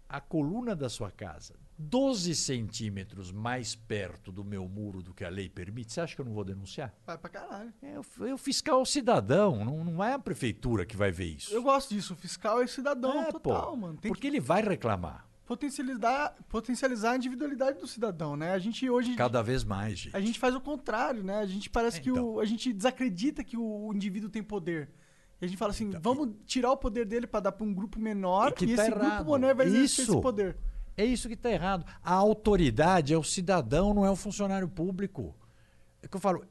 a 0.08 0.20
coluna 0.20 0.76
da 0.76 0.90
sua 0.90 1.12
casa 1.12 1.56
12 1.82 2.36
centímetros 2.36 3.32
mais 3.32 3.76
perto 3.76 4.32
do 4.32 4.44
meu 4.44 4.68
muro 4.68 5.02
do 5.02 5.14
que 5.14 5.26
a 5.26 5.30
lei 5.30 5.50
permite, 5.50 5.92
você 5.94 6.02
acha 6.02 6.16
que 6.16 6.22
eu 6.22 6.26
não 6.26 6.34
vou 6.34 6.44
denunciar? 6.44 6.94
Vai 7.06 7.18
pra 7.18 7.30
caralho. 7.30 7.74
É 7.82 8.00
o, 8.00 8.28
é 8.28 8.34
o 8.34 8.38
fiscal 8.38 8.80
é 8.80 8.82
o 8.82 8.86
cidadão, 8.86 9.66
não, 9.66 9.84
não 9.84 10.04
é 10.04 10.14
a 10.14 10.20
prefeitura 10.20 10.86
que 10.86 10.96
vai 10.96 11.12
ver 11.12 11.26
isso. 11.26 11.54
Eu 11.54 11.64
gosto 11.64 11.94
disso. 11.94 12.14
O 12.14 12.16
fiscal 12.16 12.62
é 12.62 12.68
cidadão 12.68 13.22
É, 13.22 13.32
total, 13.32 13.72
pô, 13.72 13.76
mano. 13.76 13.98
Tem 13.98 14.12
porque 14.12 14.28
ele 14.28 14.40
vai 14.40 14.62
reclamar. 14.62 15.26
que 15.26 15.48
potencializar, 15.48 16.36
potencializar 16.48 17.12
a 17.12 17.16
individualidade 17.18 17.80
do 17.80 17.88
cidadão, 17.88 18.38
né? 18.38 18.54
A 18.54 18.60
gente 18.60 18.90
hoje. 18.90 19.16
Cada 19.16 19.42
vez 19.42 19.64
mais, 19.64 19.98
gente. 20.00 20.16
A 20.16 20.22
gente 20.22 20.40
faz 20.40 20.56
o 20.56 20.62
contrário, 20.62 21.24
né? 21.24 21.40
A 21.40 21.46
gente 21.46 21.70
parece 21.70 22.00
que 22.00 22.10
então. 22.10 22.36
o, 22.36 22.40
a 22.40 22.46
gente 22.46 22.72
desacredita 22.72 23.44
que 23.44 23.58
o 23.58 23.92
indivíduo 23.94 24.30
tem 24.30 24.42
poder. 24.44 24.90
E 25.42 25.46
a 25.46 25.48
gente 25.48 25.58
fala 25.58 25.72
assim, 25.72 25.86
Então, 25.86 26.00
vamos 26.02 26.36
tirar 26.46 26.72
o 26.72 26.78
poder 26.78 27.06
dele 27.06 27.26
para 27.26 27.40
dar 27.42 27.52
para 27.52 27.66
um 27.66 27.74
grupo 27.74 28.00
menor 28.00 28.50
É 28.50 28.52
que 28.52 28.66
e 28.66 28.76
tá 28.76 28.84
esse 28.84 28.92
errado. 28.92 29.16
grupo 29.26 29.32
menor 29.32 29.56
vai 29.56 29.66
exercer 29.66 30.08
esse 30.08 30.22
poder. 30.22 30.56
É 31.02 31.06
isso 31.06 31.28
que 31.28 31.34
está 31.34 31.50
errado. 31.50 31.84
A 32.04 32.14
autoridade 32.14 33.12
é 33.12 33.18
o 33.18 33.24
cidadão, 33.24 33.92
não 33.92 34.06
é 34.06 34.12
o 34.12 34.16
funcionário 34.16 34.70
público. 34.70 35.36
É 36.00 36.08
que 36.08 36.16
eu 36.16 36.22
falo, 36.22 36.46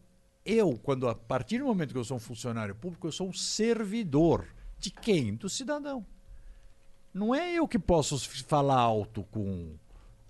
eu, 0.45 0.77
quando 0.83 1.09
a 1.09 1.15
partir 1.15 1.59
do 1.59 1.67
momento 1.67 1.93
que 1.93 1.99
eu 1.99 2.05
sou 2.05 2.17
um 2.17 2.21
funcionário 2.21 2.75
público, 2.75 3.07
eu 3.07 3.13
sou 3.13 3.29
um 3.29 3.33
servidor. 3.33 4.49
De 4.77 4.91
quem? 4.91 5.37
Do 5.37 5.49
cidadão. 5.49 6.05
Não 7.15 7.33
é 7.33 7.53
eu 7.53 7.69
que 7.69 7.79
posso 7.79 8.19
falar 8.43 8.81
alto 8.81 9.23
com, 9.31 9.77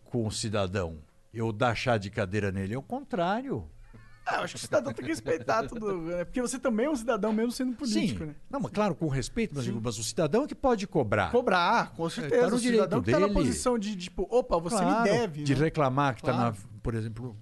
com 0.05 0.27
o 0.27 0.31
cidadão. 0.31 0.99
Eu 1.33 1.51
dar 1.51 1.75
chá 1.75 1.97
de 1.97 2.11
cadeira 2.11 2.53
nele. 2.53 2.75
É 2.75 2.79
o 2.79 2.83
contrário. 2.83 3.71
Ah, 4.31 4.37
eu 4.37 4.43
acho 4.45 4.55
que 4.55 4.61
o 4.61 4.63
cidadão 4.63 4.93
tem 4.93 5.05
que 5.05 5.11
respeitar 5.11 5.67
tudo, 5.67 6.03
né? 6.03 6.25
Porque 6.25 6.41
você 6.41 6.59
também 6.59 6.87
é 6.87 6.91
um 6.91 6.95
cidadão 6.97 7.33
mesmo 7.33 7.51
sendo 7.51 7.75
político, 7.75 8.21
Sim. 8.21 8.27
né? 8.27 8.35
Não, 8.49 8.61
mas 8.61 8.71
claro, 8.71 8.95
com 8.95 9.09
respeito, 9.09 9.55
mas, 9.55 9.65
digo, 9.65 9.81
mas 9.83 9.99
o 9.99 10.05
cidadão 10.05 10.45
é 10.45 10.47
que 10.47 10.55
pode 10.55 10.87
cobrar. 10.87 11.31
Cobrar, 11.33 11.93
com 11.95 12.09
certeza. 12.09 12.43
tá 12.45 12.51
no 12.51 12.57
o 12.57 12.59
cidadão 12.61 13.03
que 13.03 13.11
tá 13.11 13.19
na 13.19 13.29
posição 13.29 13.79
de, 13.79 13.97
tipo, 13.97 14.27
opa, 14.31 14.59
você 14.59 14.77
Claro, 14.77 15.03
me 15.03 15.05
deve. 15.19 15.43
De 15.43 15.55
né? 15.55 15.61
reclamar 15.61 16.15
que 16.15 16.21
está, 16.21 16.33
Claro. 16.33 16.57
por 16.83 16.95
exemplo, 16.95 17.37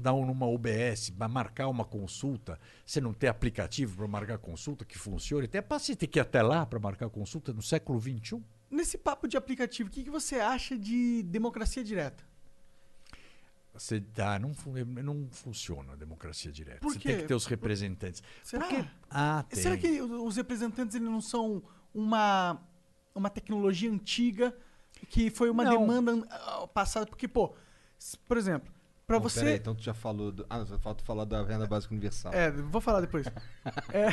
dar 0.00 0.12
um- 0.14 0.26
numa 0.26 0.46
UBS, 0.46 1.12
marcar 1.30 1.68
uma 1.68 1.84
consulta, 1.84 2.58
você 2.84 3.00
não 3.00 3.12
ter 3.14 3.28
aplicativo 3.28 3.96
para 3.98 4.08
marcar 4.08 4.38
consulta 4.38 4.84
que 4.84 4.98
funcione, 4.98 5.44
até 5.44 5.60
para 5.60 5.78
você 5.78 5.94
ter 5.94 6.06
que 6.08 6.18
ir 6.18 6.22
até 6.22 6.42
lá 6.42 6.66
para 6.66 6.78
marcar 6.80 7.08
consulta 7.08 7.52
no 7.52 7.62
século. 7.62 8.00
XXI. 8.00 8.42
Nesse 8.70 8.96
papo 8.98 9.28
de 9.28 9.36
aplicativo, 9.36 9.88
o 9.88 9.92
que, 9.92 10.02
que 10.02 10.10
você 10.10 10.36
acha 10.36 10.76
de 10.78 11.22
democracia 11.24 11.84
direta? 11.84 12.24
Você 13.74 14.00
dá, 14.00 14.38
não, 14.38 14.52
não 15.02 15.28
funciona 15.30 15.94
a 15.94 15.96
democracia 15.96 16.52
direta. 16.52 16.80
Por 16.80 16.92
você 16.92 16.98
quê? 16.98 17.08
tem 17.08 17.18
que 17.20 17.26
ter 17.26 17.34
os 17.34 17.46
representantes. 17.46 18.22
Será? 18.42 18.66
Porque, 18.66 18.84
ah, 19.10 19.44
tem. 19.48 19.62
Será 19.62 19.76
que 19.78 20.00
os 20.00 20.36
representantes 20.36 20.94
eles 20.94 21.08
não 21.08 21.22
são 21.22 21.62
uma, 21.94 22.60
uma 23.14 23.30
tecnologia 23.30 23.90
antiga 23.90 24.54
que 25.08 25.30
foi 25.30 25.48
uma 25.48 25.64
Não. 25.64 25.80
demanda 25.80 26.26
passada? 26.74 27.06
Porque, 27.06 27.26
pô, 27.26 27.54
por 28.28 28.36
exemplo, 28.36 28.70
para 29.06 29.18
você. 29.18 29.40
Peraí, 29.40 29.56
então 29.56 29.74
tu 29.74 29.82
já 29.82 29.94
falou. 29.94 30.32
Do... 30.32 30.46
Ah, 30.48 30.64
só 30.64 30.78
falta 30.78 31.02
falar 31.04 31.24
da 31.24 31.42
renda 31.42 31.66
básica 31.66 31.94
universal. 31.94 32.32
É, 32.32 32.50
vou 32.50 32.80
falar 32.80 33.00
depois. 33.00 33.26
É, 33.92 34.08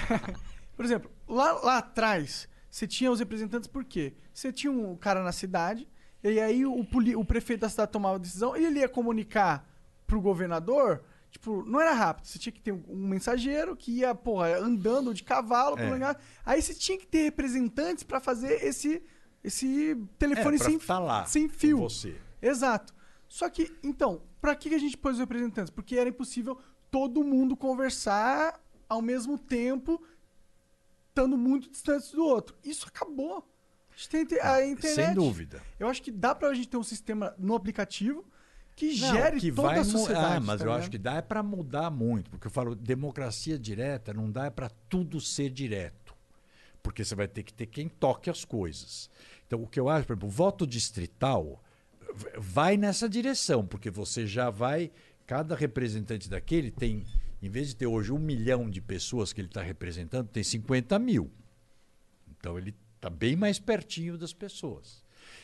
por 0.76 0.86
exemplo, 0.86 1.11
lá, 1.27 1.52
lá 1.53 1.77
atrás, 1.80 2.48
você 2.69 2.88
tinha 2.88 3.11
os 3.11 3.19
representantes 3.19 3.68
por 3.68 3.84
quê? 3.84 4.14
Você 4.34 4.52
tinha 4.52 4.72
um 4.72 4.95
cara 4.95 5.23
na 5.23 5.31
cidade, 5.31 5.88
e 6.24 6.40
aí 6.40 6.66
o, 6.66 6.86
o 7.18 7.26
prefeito 7.26 7.62
da 7.62 7.70
cidade 7.70 7.91
tomava 7.91 8.16
a 8.16 8.20
decisão, 8.20 8.56
e 8.58 8.66
ele 8.66 8.80
ia 8.80 8.90
comunicar 8.90 9.68
pro 10.06 10.20
governador, 10.20 11.04
tipo, 11.32 11.64
não 11.66 11.80
era 11.80 11.94
rápido, 11.94 12.26
você 12.26 12.40
tinha 12.40 12.52
que 12.52 12.60
ter 12.62 12.72
um, 12.72 13.08
mensageiro 13.08 13.76
que 13.76 13.91
ia, 14.00 14.14
porra, 14.16 14.58
andando 14.58 15.14
de 15.14 15.24
cavalo, 15.24 15.78
É. 15.78 15.90
lugar. 15.90 16.20
aí 16.46 16.62
você 16.62 16.74
tinha 16.74 16.98
que 16.98 17.06
ter 17.08 17.24
representantes 17.24 18.04
para 18.04 18.20
fazer 18.20 18.64
esse, 18.66 19.02
esse 19.44 19.96
telefone 20.18 20.56
é, 20.56 20.60
sem, 20.60 20.80
lá 20.88 21.26
sem 21.26 21.48
fio. 21.48 21.78
você. 21.78 22.16
Exato. 22.41 22.94
Só 23.28 23.48
que, 23.50 23.72
então, 23.84 24.24
pra 24.41 24.56
que 24.56 24.74
a 24.74 24.80
gente 24.80 24.98
pôs 24.98 25.14
os 25.16 25.20
representantes? 25.20 25.70
Porque 25.70 25.96
era 25.96 26.10
impossível 26.10 26.58
todo 26.90 27.24
mundo 27.24 27.56
conversar 27.56 28.60
ao 28.90 29.02
mesmo 29.04 29.38
tempo, 29.38 30.02
estando 31.10 31.38
muito 31.38 31.70
distantes 31.70 32.12
do 32.12 32.26
outro. 32.26 32.56
Isso 32.64 32.88
acabou. 32.88 33.48
A 34.00 34.02
gente 34.02 34.10
tem 34.10 34.22
inte- 34.22 34.40
a 34.40 34.66
internet. 34.66 35.00
Ah, 35.02 35.06
Sem 35.08 35.14
dúvida. 35.14 35.62
Eu 35.78 35.90
acho 35.90 36.02
que 36.02 36.10
dá 36.10 36.34
pra 36.34 36.54
gente 36.54 36.70
ter 36.70 36.78
um 36.78 36.84
sistema 36.84 37.36
no 37.38 37.54
aplicativo 37.54 38.24
que 38.74 38.88
Não, 38.88 38.94
gere 39.14 39.40
que 39.42 39.52
toda 39.52 39.68
vai 39.68 39.80
a 39.80 39.84
mu- 39.84 39.90
sociedade. 39.92 40.36
Ah, 40.38 40.40
mas 40.40 40.60
tá 40.60 40.64
eu 40.64 40.68
ligado? 40.68 40.80
acho 40.80 40.90
que 40.92 40.98
dá 40.98 41.14
é 41.16 41.22
para 41.22 41.44
mudar 41.44 41.92
muito, 41.92 42.30
porque 42.30 42.48
eu 42.48 42.52
falo 42.52 42.76
democracia 42.76 43.60
direta 43.60 44.14
não 44.14 44.32
dá 44.32 44.46
é 44.46 44.50
para 44.50 44.70
tudo 44.88 45.20
ser 45.20 45.50
direto, 45.50 46.16
porque 46.82 47.04
você 47.04 47.14
vai 47.14 47.28
ter 47.28 47.44
que 47.44 47.54
ter 47.54 47.66
quem 47.66 47.90
toque 47.90 48.30
as 48.30 48.46
coisas. 48.46 49.10
Então 49.46 49.62
o 49.62 49.68
que 49.68 49.78
eu 49.78 49.90
acho, 49.90 50.08
por 50.08 50.14
exemplo, 50.14 50.30
o 50.30 50.32
voto 50.32 50.66
distrital 50.66 51.62
vai 52.38 52.78
nessa 52.78 53.10
direção, 53.10 53.68
porque 53.68 53.92
você 53.92 54.26
já 54.26 54.50
vai 54.50 54.92
cada 55.28 55.56
representante 55.58 56.30
daquele 56.30 56.72
tem, 56.72 57.06
em 57.42 57.50
vez 57.50 57.68
de 57.68 57.76
ter 57.76 57.86
hoje 57.86 58.14
um 58.14 58.18
milhão 58.18 58.70
de 58.70 58.80
pessoas 58.80 59.34
que 59.34 59.42
ele 59.42 59.50
está 59.50 59.62
representando, 59.62 60.30
tem 60.30 60.42
50 60.42 60.98
mil. 60.98 61.30
Então 62.40 62.58
ele 62.58 62.74
está 63.00 63.10
bem 63.10 63.36
mais 63.36 63.58
pertinho 63.58 64.18
das 64.18 64.34
pessoas. 64.34 65.02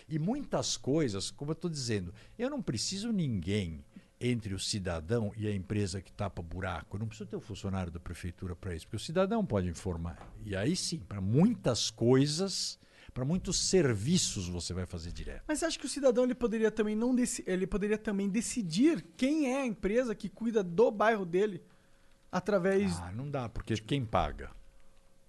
E 0.09 0.19
muitas 0.19 0.77
coisas, 0.77 1.31
como 1.31 1.51
eu 1.51 1.53
estou 1.53 1.69
dizendo, 1.69 2.13
eu 2.37 2.49
não 2.49 2.61
preciso 2.61 3.11
ninguém 3.11 3.83
entre 4.19 4.53
o 4.53 4.59
cidadão 4.59 5.31
e 5.35 5.47
a 5.47 5.53
empresa 5.53 6.01
que 6.01 6.11
tapa 6.11 6.41
buraco. 6.41 6.95
Eu 6.95 6.99
não 6.99 7.07
preciso 7.07 7.29
ter 7.29 7.35
um 7.35 7.41
funcionário 7.41 7.91
da 7.91 7.99
prefeitura 7.99 8.55
para 8.55 8.75
isso, 8.75 8.85
porque 8.85 8.97
o 8.97 8.99
cidadão 8.99 9.45
pode 9.45 9.67
informar. 9.67 10.17
E 10.45 10.55
aí 10.55 10.75
sim, 10.75 10.99
para 10.99 11.19
muitas 11.21 11.89
coisas, 11.89 12.77
para 13.13 13.25
muitos 13.25 13.59
serviços 13.69 14.47
você 14.47 14.73
vai 14.73 14.85
fazer 14.85 15.11
direto. 15.11 15.43
Mas 15.47 15.63
acha 15.63 15.77
que 15.79 15.85
o 15.85 15.89
cidadão 15.89 16.23
ele 16.23 16.35
poderia 16.35 16.71
também 16.71 16.95
não 16.95 17.15
ele 17.45 17.67
poderia 17.67 17.97
também 17.97 18.29
decidir 18.29 19.05
quem 19.17 19.53
é 19.53 19.61
a 19.61 19.65
empresa 19.65 20.13
que 20.15 20.29
cuida 20.29 20.63
do 20.63 20.91
bairro 20.91 21.25
dele 21.25 21.61
através 22.31 22.97
Ah, 22.99 23.11
não 23.11 23.29
dá, 23.29 23.47
porque 23.49 23.75
quem 23.77 24.05
paga? 24.05 24.51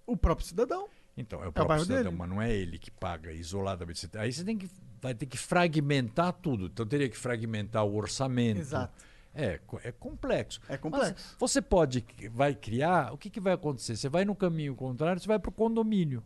o 0.06 0.16
próprio 0.16 0.46
cidadão? 0.46 0.88
Então, 1.16 1.40
é 1.40 1.44
o 1.44 1.46
É 1.46 1.48
o 1.48 1.52
próprio 1.52 1.80
cidadão, 1.80 2.04
dele. 2.04 2.16
mas 2.16 2.28
não 2.28 2.42
é 2.42 2.52
ele 2.52 2.78
que 2.78 2.90
paga 2.90 3.32
isoladamente. 3.32 4.00
Você- 4.00 4.18
Aí 4.18 4.32
você 4.32 4.44
tem 4.44 4.58
que, 4.58 4.68
vai 5.00 5.14
ter 5.14 5.26
que 5.26 5.38
fragmentar 5.38 6.32
tudo. 6.34 6.66
Então 6.66 6.86
teria 6.86 7.08
que 7.08 7.16
fragmentar 7.16 7.84
o 7.84 7.94
orçamento. 7.96 8.60
Exato. 8.60 8.92
É, 9.34 9.60
é 9.84 9.92
complexo. 9.92 10.60
É 10.68 10.76
complexo. 10.78 11.12
Mas 11.14 11.36
você 11.38 11.60
pode, 11.60 12.04
vai 12.30 12.54
criar, 12.54 13.12
o 13.12 13.18
que, 13.18 13.28
que 13.30 13.40
vai 13.40 13.52
acontecer? 13.52 13.96
Você 13.96 14.08
vai 14.08 14.24
no 14.24 14.34
caminho 14.34 14.74
contrário, 14.74 15.20
você 15.20 15.28
vai 15.28 15.38
para 15.38 15.50
o 15.50 15.52
condomínio. 15.52 16.22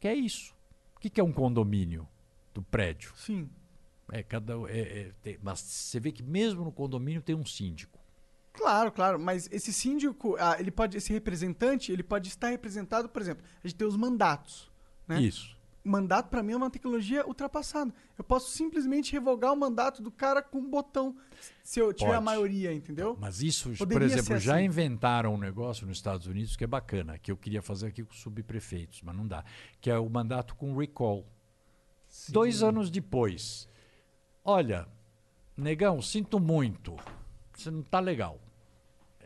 Que 0.00 0.08
é 0.08 0.14
isso. 0.14 0.54
O 0.96 1.00
que, 1.00 1.10
que 1.10 1.20
é 1.20 1.24
um 1.24 1.32
condomínio 1.32 2.08
do 2.54 2.62
prédio? 2.62 3.12
Sim. 3.16 3.48
É, 4.12 4.22
cada, 4.22 4.54
é, 4.70 4.78
é, 4.80 5.12
tem- 5.22 5.38
mas 5.42 5.60
você 5.60 5.98
vê 6.00 6.12
que 6.12 6.22
mesmo 6.22 6.64
no 6.64 6.72
condomínio 6.72 7.20
tem 7.22 7.34
um 7.34 7.44
síndico. 7.44 7.93
Claro, 8.54 8.92
claro, 8.92 9.18
mas 9.18 9.48
esse 9.50 9.72
síndico, 9.72 10.36
ah, 10.38 10.56
ele 10.58 10.70
pode, 10.70 10.96
esse 10.96 11.12
representante, 11.12 11.90
ele 11.90 12.04
pode 12.04 12.28
estar 12.28 12.48
representado, 12.48 13.08
por 13.08 13.20
exemplo, 13.20 13.44
a 13.62 13.66
gente 13.66 13.76
tem 13.76 13.86
os 13.86 13.96
mandatos, 13.96 14.70
né? 15.08 15.20
Isso. 15.20 15.54
Mandato 15.86 16.30
pra 16.30 16.42
mim 16.42 16.52
é 16.52 16.56
uma 16.56 16.70
tecnologia 16.70 17.26
ultrapassada. 17.26 17.92
Eu 18.16 18.24
posso 18.24 18.50
simplesmente 18.52 19.12
revogar 19.12 19.52
o 19.52 19.56
mandato 19.56 20.00
do 20.00 20.10
cara 20.10 20.40
com 20.40 20.58
um 20.58 20.70
botão, 20.70 21.14
se 21.62 21.78
eu 21.78 21.92
tiver 21.92 22.12
a 22.12 22.14
Pode. 22.14 22.24
maioria, 22.24 22.72
entendeu? 22.72 23.18
Mas 23.20 23.42
isso, 23.42 23.68
por 23.70 23.78
Poderia 23.78 24.06
exemplo, 24.06 24.24
ser 24.24 24.38
já 24.40 24.54
assim. 24.54 24.64
inventaram 24.64 25.34
um 25.34 25.38
negócio 25.38 25.86
nos 25.86 25.98
Estados 25.98 26.26
Unidos 26.26 26.56
que 26.56 26.64
é 26.64 26.66
bacana, 26.66 27.18
que 27.18 27.30
eu 27.30 27.36
queria 27.36 27.60
fazer 27.60 27.88
aqui 27.88 28.02
com 28.02 28.14
os 28.14 28.20
subprefeitos, 28.20 29.02
mas 29.02 29.14
não 29.14 29.26
dá, 29.26 29.44
que 29.80 29.90
é 29.90 29.98
o 29.98 30.08
mandato 30.08 30.54
com 30.54 30.74
recall. 30.74 31.26
Dois 32.28 32.62
anos 32.62 32.88
depois, 32.88 33.68
olha, 34.44 34.88
negão, 35.56 36.00
sinto 36.00 36.38
muito, 36.40 36.96
você 37.52 37.70
não 37.70 37.82
tá 37.82 38.00
legal. 38.00 38.40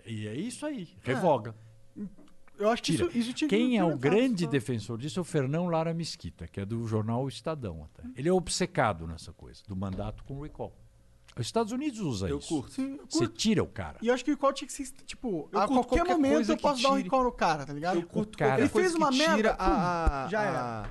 E 0.08 0.26
é 0.26 0.34
isso 0.34 0.64
aí, 0.66 0.88
revoga. 1.02 1.54
Eu 2.58 2.70
acho 2.70 2.82
que 2.82 2.92
isso, 2.92 3.08
isso 3.16 3.32
tinha 3.32 3.48
que 3.48 3.56
Quem 3.56 3.78
é 3.78 3.84
o 3.84 3.96
grande 3.96 4.44
só. 4.44 4.50
defensor 4.50 4.98
disso 4.98 5.20
é 5.20 5.22
o 5.22 5.24
Fernão 5.24 5.68
Lara 5.68 5.94
Mesquita, 5.94 6.48
que 6.48 6.58
é 6.60 6.64
do 6.64 6.84
jornal 6.88 7.22
O 7.24 7.28
Estadão 7.28 7.84
até. 7.84 8.02
Ele 8.16 8.28
é 8.28 8.32
obcecado 8.32 9.06
nessa 9.06 9.32
coisa, 9.32 9.62
do 9.68 9.76
mandato 9.76 10.24
com 10.24 10.40
recall. 10.40 10.74
Os 11.36 11.46
Estados 11.46 11.70
Unidos 11.72 12.00
usa 12.00 12.28
Eu 12.28 12.38
isso. 12.38 12.48
curto. 12.48 12.72
Sim, 12.72 12.96
eu 12.98 13.06
Você 13.08 13.18
curto. 13.20 13.34
tira 13.36 13.62
o 13.62 13.66
cara. 13.68 13.98
E 14.02 14.08
eu 14.08 14.14
acho 14.14 14.24
que 14.24 14.32
o 14.32 14.34
recall 14.34 14.52
tinha 14.52 14.66
que 14.66 14.72
ser, 14.74 14.86
tipo, 15.06 15.48
Eu 15.52 15.60
a 15.60 15.68
curto 15.68 15.84
qualquer 15.86 15.96
qualquer 15.98 16.14
momento 16.16 16.34
coisa 16.34 16.52
eu 16.52 16.56
posso 16.58 16.82
dar 16.82 16.90
um 16.90 16.94
recall 16.96 17.22
no 17.22 17.30
cara, 17.32 17.64
tá 17.64 17.72
ligado? 17.72 17.96
Eu 18.00 18.02
curto 18.08 18.36
cara- 18.36 18.50
qualquer 18.52 18.62
Ele 18.62 18.68
fez 18.70 18.94
uma 18.96 19.10
merda, 19.12 19.52
a, 19.52 20.24
a, 20.24 20.28
já 20.28 20.40
a- 20.40 20.44
era. 20.44 20.90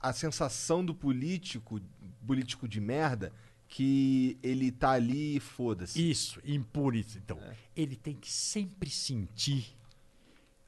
a 0.00 0.12
sensação 0.14 0.82
do 0.82 0.94
político, 0.94 1.80
político 2.26 2.66
de 2.66 2.80
merda, 2.80 3.30
que 3.68 4.38
ele 4.42 4.72
tá 4.72 4.92
ali 4.92 5.36
e 5.36 5.40
foda-se. 5.40 6.10
Isso, 6.10 6.40
impune. 6.44 7.04
Então, 7.16 7.38
ele 7.76 7.94
tem 7.94 8.14
que 8.14 8.30
sempre 8.32 8.88
sentir 8.90 9.76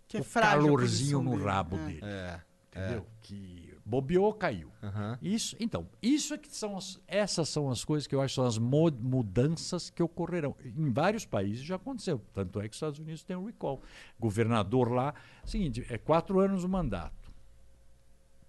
Que 0.06 0.18
é 0.18 0.20
o 0.20 0.24
calorzinho 0.24 1.22
no 1.22 1.30
dele. 1.32 1.44
rabo 1.44 1.76
É. 1.76 1.86
dele. 1.86 2.00
É. 2.02 2.40
Entendeu? 2.72 3.06
Que 3.22 3.74
bobeou, 3.84 4.32
caiu. 4.32 4.70
Aham. 4.80 5.18
Isso, 5.20 5.56
então, 5.58 5.88
isso 6.00 6.34
é 6.34 6.38
que 6.38 6.54
são 6.54 6.76
as, 6.76 7.00
essas 7.08 7.48
são 7.48 7.68
as 7.68 7.84
coisas 7.84 8.06
que 8.06 8.14
eu 8.14 8.20
acho 8.20 8.32
que 8.32 8.36
são 8.36 8.44
as 8.46 8.58
mudanças 8.58 9.90
que 9.90 10.00
ocorrerão. 10.00 10.54
Em 10.64 10.88
vários 10.92 11.24
países 11.26 11.64
já 11.64 11.74
aconteceu. 11.74 12.20
Tanto 12.32 12.60
é 12.60 12.68
que 12.68 12.70
os 12.70 12.76
Estados 12.76 13.00
Unidos 13.00 13.24
tem 13.24 13.34
um 13.34 13.46
recall. 13.46 13.82
Governador 14.20 14.92
lá, 14.92 15.14
seguinte, 15.44 15.84
é 15.88 15.98
quatro 15.98 16.38
anos 16.38 16.62
o 16.62 16.68
mandato. 16.68 17.32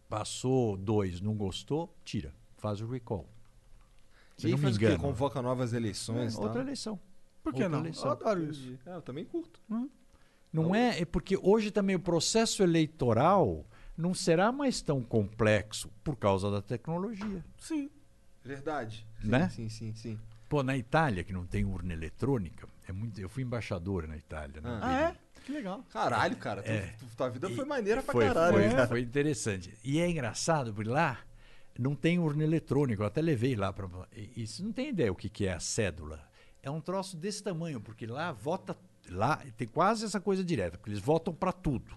Passou 0.07 0.77
dois, 0.77 1.19
não 1.21 1.33
gostou, 1.35 1.91
tira, 2.03 2.33
faz 2.57 2.79
o 2.81 2.85
recall. 2.87 3.27
Se 4.37 4.47
E 4.47 4.51
não 4.51 4.57
me 4.57 4.63
faz 4.63 4.75
o 4.75 4.79
quê? 4.79 4.85
engano. 4.85 4.99
Convoca 5.03 5.41
novas 5.41 5.73
eleições 5.73 6.35
tal. 6.35 6.43
outra 6.45 6.61
eleição. 6.61 6.99
Por 7.43 7.53
que 7.53 7.63
Outra 7.63 7.69
não? 7.77 7.79
eleição. 7.85 8.05
Eu 8.05 8.11
adoro 8.11 8.43
isso. 8.43 8.77
É, 8.85 8.95
eu 8.95 9.01
também 9.01 9.25
curto. 9.25 9.59
Não 10.53 10.75
é, 10.75 11.01
é 11.01 11.05
porque 11.05 11.37
hoje 11.41 11.71
também 11.71 11.95
o 11.95 11.99
processo 11.99 12.61
eleitoral 12.61 13.65
não 13.97 14.13
será 14.13 14.51
mais 14.51 14.81
tão 14.81 15.01
complexo 15.01 15.89
por 16.03 16.15
causa 16.15 16.49
da 16.51 16.61
tecnologia. 16.61 17.43
Sim. 17.57 17.89
Verdade. 18.43 19.05
Sim, 19.21 19.27
Né? 19.29 19.49
Sim, 19.49 19.69
sim, 19.69 19.93
sim. 19.93 20.19
Pô, 20.49 20.61
na 20.63 20.75
Itália, 20.75 21.23
que 21.23 21.31
não 21.31 21.45
tem 21.45 21.63
urna 21.63 21.93
eletrônica, 21.93 22.67
é 22.87 22.91
muito, 22.91 23.19
eu 23.21 23.29
fui 23.29 23.43
embaixador 23.43 24.07
na 24.07 24.17
Itália. 24.17 24.59
né? 24.61 24.69
Ah. 24.69 24.79
Ah, 24.81 25.01
é? 25.09 25.41
Que 25.45 25.51
legal. 25.53 25.83
Caralho, 25.91 26.35
cara. 26.37 26.61
tu- 26.61 26.69
É. 26.69 26.93
tu- 26.99 27.05
tua 27.15 27.29
vida 27.29 27.49
foi 27.49 27.65
maneira 27.65 28.03
pra 28.03 28.11
foi, 28.11 28.25
caralho. 28.27 28.53
Foi, 28.57 28.69
cara. 28.69 28.87
foi 28.87 29.01
interessante. 29.01 29.73
E 29.83 29.99
é 29.99 30.09
engraçado, 30.09 30.73
porque 30.73 30.89
lá 30.89 31.17
não 31.79 31.95
tem 31.95 32.19
urna 32.19 32.43
eletrônica. 32.43 33.01
Eu 33.01 33.07
até 33.07 33.21
levei 33.21 33.55
lá 33.55 33.71
para. 33.73 33.87
Isso 34.35 34.63
não 34.63 34.71
tem 34.71 34.89
ideia 34.89 35.11
o 35.11 35.15
que, 35.15 35.29
que 35.29 35.45
é 35.47 35.53
a 35.53 35.59
cédula. 35.59 36.21
É 36.63 36.69
um 36.69 36.79
troço 36.81 37.17
desse 37.17 37.41
tamanho, 37.43 37.79
porque 37.81 38.05
lá 38.05 38.31
vota. 38.31 38.77
Lá 39.09 39.37
tem 39.57 39.67
quase 39.67 40.05
essa 40.05 40.19
coisa 40.21 40.43
direta, 40.43 40.77
porque 40.77 40.91
eles 40.91 41.01
votam 41.01 41.33
para 41.33 41.51
tudo. 41.51 41.95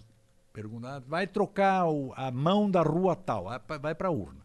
Perguntar, 0.53 1.01
vai 1.01 1.27
trocar 1.27 1.87
o- 1.87 2.13
a 2.17 2.31
mão 2.31 2.71
da 2.71 2.81
rua 2.83 3.15
tal, 3.15 3.47
vai 3.81 3.95
para 3.95 4.09
a 4.09 4.11
urna. 4.11 4.41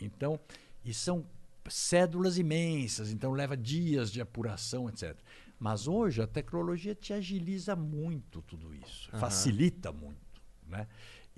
Então, 0.00 0.38
e 0.84 0.92
são 0.92 1.24
cédulas 1.68 2.36
imensas, 2.36 3.10
então 3.12 3.32
leva 3.32 3.56
dias 3.56 4.10
de 4.10 4.20
apuração, 4.20 4.88
etc. 4.88 5.16
Mas 5.58 5.86
hoje 5.86 6.20
a 6.22 6.26
tecnologia 6.26 6.94
te 6.94 7.12
agiliza 7.12 7.76
muito 7.76 8.42
tudo 8.42 8.74
isso, 8.74 9.08
facilita 9.20 9.92
muito, 9.92 10.40
né? 10.66 10.86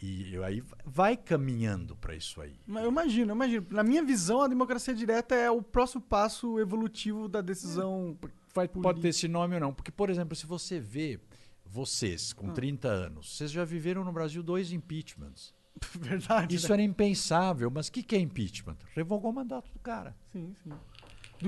E 0.02 0.34
eu 0.34 0.42
aí 0.42 0.60
vai 0.84 1.16
caminhando 1.16 1.94
para 1.94 2.12
isso 2.14 2.40
aí. 2.40 2.56
Mas 2.66 2.82
Eu 2.82 2.90
imagino, 2.90 3.30
eu 3.30 3.36
imagino. 3.36 3.66
Na 3.70 3.84
minha 3.84 4.02
visão, 4.02 4.42
a 4.42 4.48
democracia 4.48 4.92
direta 4.92 5.34
é 5.34 5.48
o 5.50 5.62
próximo 5.62 6.00
passo 6.02 6.58
evolutivo 6.58 7.28
da 7.28 7.40
decisão. 7.40 8.18
Vai- 8.52 8.66
pode 8.66 9.00
ter 9.00 9.08
esse 9.08 9.28
nome 9.28 9.54
ou 9.54 9.60
não, 9.60 9.72
porque 9.72 9.92
por 9.92 10.10
exemplo, 10.10 10.34
se 10.34 10.44
você 10.44 10.80
vê 10.80 11.20
vocês 11.64 12.32
Ah. 12.36 12.40
com 12.40 12.52
30 12.52 12.88
anos, 12.88 13.36
vocês 13.36 13.50
já 13.50 13.64
viveram 13.64 14.04
no 14.04 14.12
Brasil 14.12 14.42
dois 14.42 14.72
impeachments. 14.72 15.54
Verdade. 15.94 16.56
Isso 16.56 16.68
né? 16.68 16.74
era 16.74 16.82
impensável, 16.82 17.70
mas 17.70 17.86
o 17.88 17.92
que, 17.92 18.02
que 18.02 18.16
é 18.16 18.18
impeachment? 18.18 18.76
Revogou 18.94 19.30
o 19.30 19.34
mandato 19.34 19.72
do 19.72 19.78
cara. 19.78 20.14
Sim, 20.32 20.54
sim. 20.64 20.70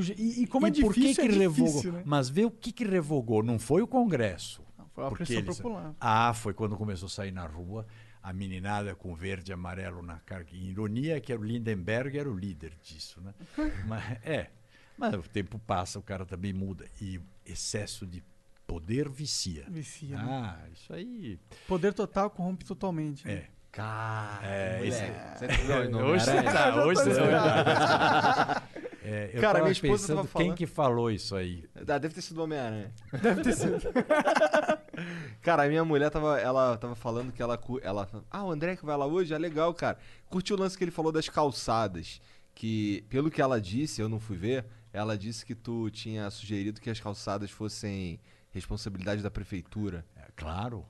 Je- 0.00 0.14
e, 0.16 0.42
e 0.42 0.46
como 0.46 0.66
e 0.66 0.68
é 0.68 0.70
difícil, 0.70 0.88
por 0.88 0.94
que, 0.94 1.14
que 1.14 1.20
é 1.20 1.24
revogou? 1.38 1.66
difícil, 1.66 1.92
né? 1.92 2.02
Mas 2.06 2.28
vê 2.28 2.44
o 2.44 2.50
que, 2.50 2.72
que 2.72 2.84
revogou. 2.84 3.42
Não 3.42 3.58
foi 3.58 3.82
o 3.82 3.86
Congresso. 3.86 4.62
Foi 4.94 5.04
a 5.04 5.10
pressão 5.10 5.36
eles- 5.36 5.56
popular. 5.56 5.94
Ah, 6.00 6.32
foi 6.32 6.54
quando 6.54 6.76
começou 6.76 7.06
a 7.06 7.10
sair 7.10 7.32
na 7.32 7.46
rua 7.46 7.84
a 8.24 8.32
meninada 8.32 8.94
com 8.94 9.14
verde 9.14 9.52
e 9.52 9.54
amarelo 9.54 10.00
na 10.02 10.18
cara. 10.20 10.42
Que 10.44 10.56
Ironia 10.56 11.16
é 11.18 11.20
que 11.20 11.32
o 11.32 11.42
Lindenberg 11.42 12.18
era 12.18 12.28
o 12.28 12.34
líder 12.36 12.72
disso, 12.82 13.20
né? 13.20 13.34
Mas, 13.86 14.02
é. 14.24 14.50
Mas 14.96 15.12
o 15.14 15.22
tempo 15.22 15.58
passa, 15.58 15.98
o 15.98 16.02
cara 16.02 16.24
também 16.24 16.52
muda. 16.52 16.86
E 17.00 17.20
excesso 17.44 18.06
de 18.06 18.24
poder 18.66 19.08
vicia. 19.10 19.66
Vicia, 19.68 20.16
né? 20.16 20.24
Ah, 20.26 20.58
isso 20.72 20.92
aí. 20.94 21.38
Poder 21.68 21.92
total 21.92 22.30
corrompe 22.30 22.64
totalmente. 22.64 23.26
né? 23.26 23.34
É. 23.34 23.48
Cara, 23.70 24.46
É, 24.46 24.86
esse- 24.86 25.02
Você 25.36 25.44
entendeu 25.46 25.80
o 25.86 25.90
nome 25.90 26.04
Hoje 26.04 26.24
você 26.24 26.42
tá, 26.44 26.84
hoje 26.86 27.00
você 27.02 27.10
esperando. 27.10 28.62
É, 29.06 29.30
eu 29.34 29.40
Cara, 29.42 29.52
tava 29.54 29.64
minha 29.64 29.72
esposa 29.72 29.92
pensando 30.02 30.16
tava 30.16 30.28
quem 30.28 30.32
falando- 30.46 30.56
que 30.56 30.66
falou 30.66 31.10
isso 31.10 31.36
aí. 31.36 31.64
Ah, 31.76 31.98
deve 31.98 32.14
ter 32.14 32.22
sido 32.22 32.38
o 32.38 32.44
Homem-Aranha. 32.44 32.90
Deve 33.22 33.42
ter 33.42 33.52
sido. 33.52 33.76
Cara, 35.42 35.64
a 35.64 35.68
minha 35.68 35.84
mulher 35.84 36.10
tava, 36.10 36.38
ela 36.40 36.76
tava 36.78 36.94
falando 36.94 37.32
que 37.32 37.42
ela, 37.42 37.58
ela. 37.82 38.08
Ah, 38.30 38.44
o 38.44 38.50
André 38.50 38.76
que 38.76 38.84
vai 38.84 38.96
lá 38.96 39.06
hoje? 39.06 39.34
É 39.34 39.38
legal, 39.38 39.74
cara. 39.74 39.98
Curtiu 40.28 40.56
o 40.56 40.58
lance 40.58 40.76
que 40.78 40.84
ele 40.84 40.90
falou 40.90 41.12
das 41.12 41.28
calçadas. 41.28 42.20
Que, 42.54 43.04
pelo 43.10 43.30
que 43.30 43.42
ela 43.42 43.60
disse, 43.60 44.00
eu 44.00 44.08
não 44.08 44.20
fui 44.20 44.36
ver, 44.36 44.64
ela 44.92 45.18
disse 45.18 45.44
que 45.44 45.54
tu 45.56 45.90
tinha 45.90 46.30
sugerido 46.30 46.80
que 46.80 46.88
as 46.88 47.00
calçadas 47.00 47.50
fossem 47.50 48.20
responsabilidade 48.52 49.22
da 49.22 49.30
prefeitura. 49.30 50.04
É, 50.16 50.22
claro. 50.36 50.86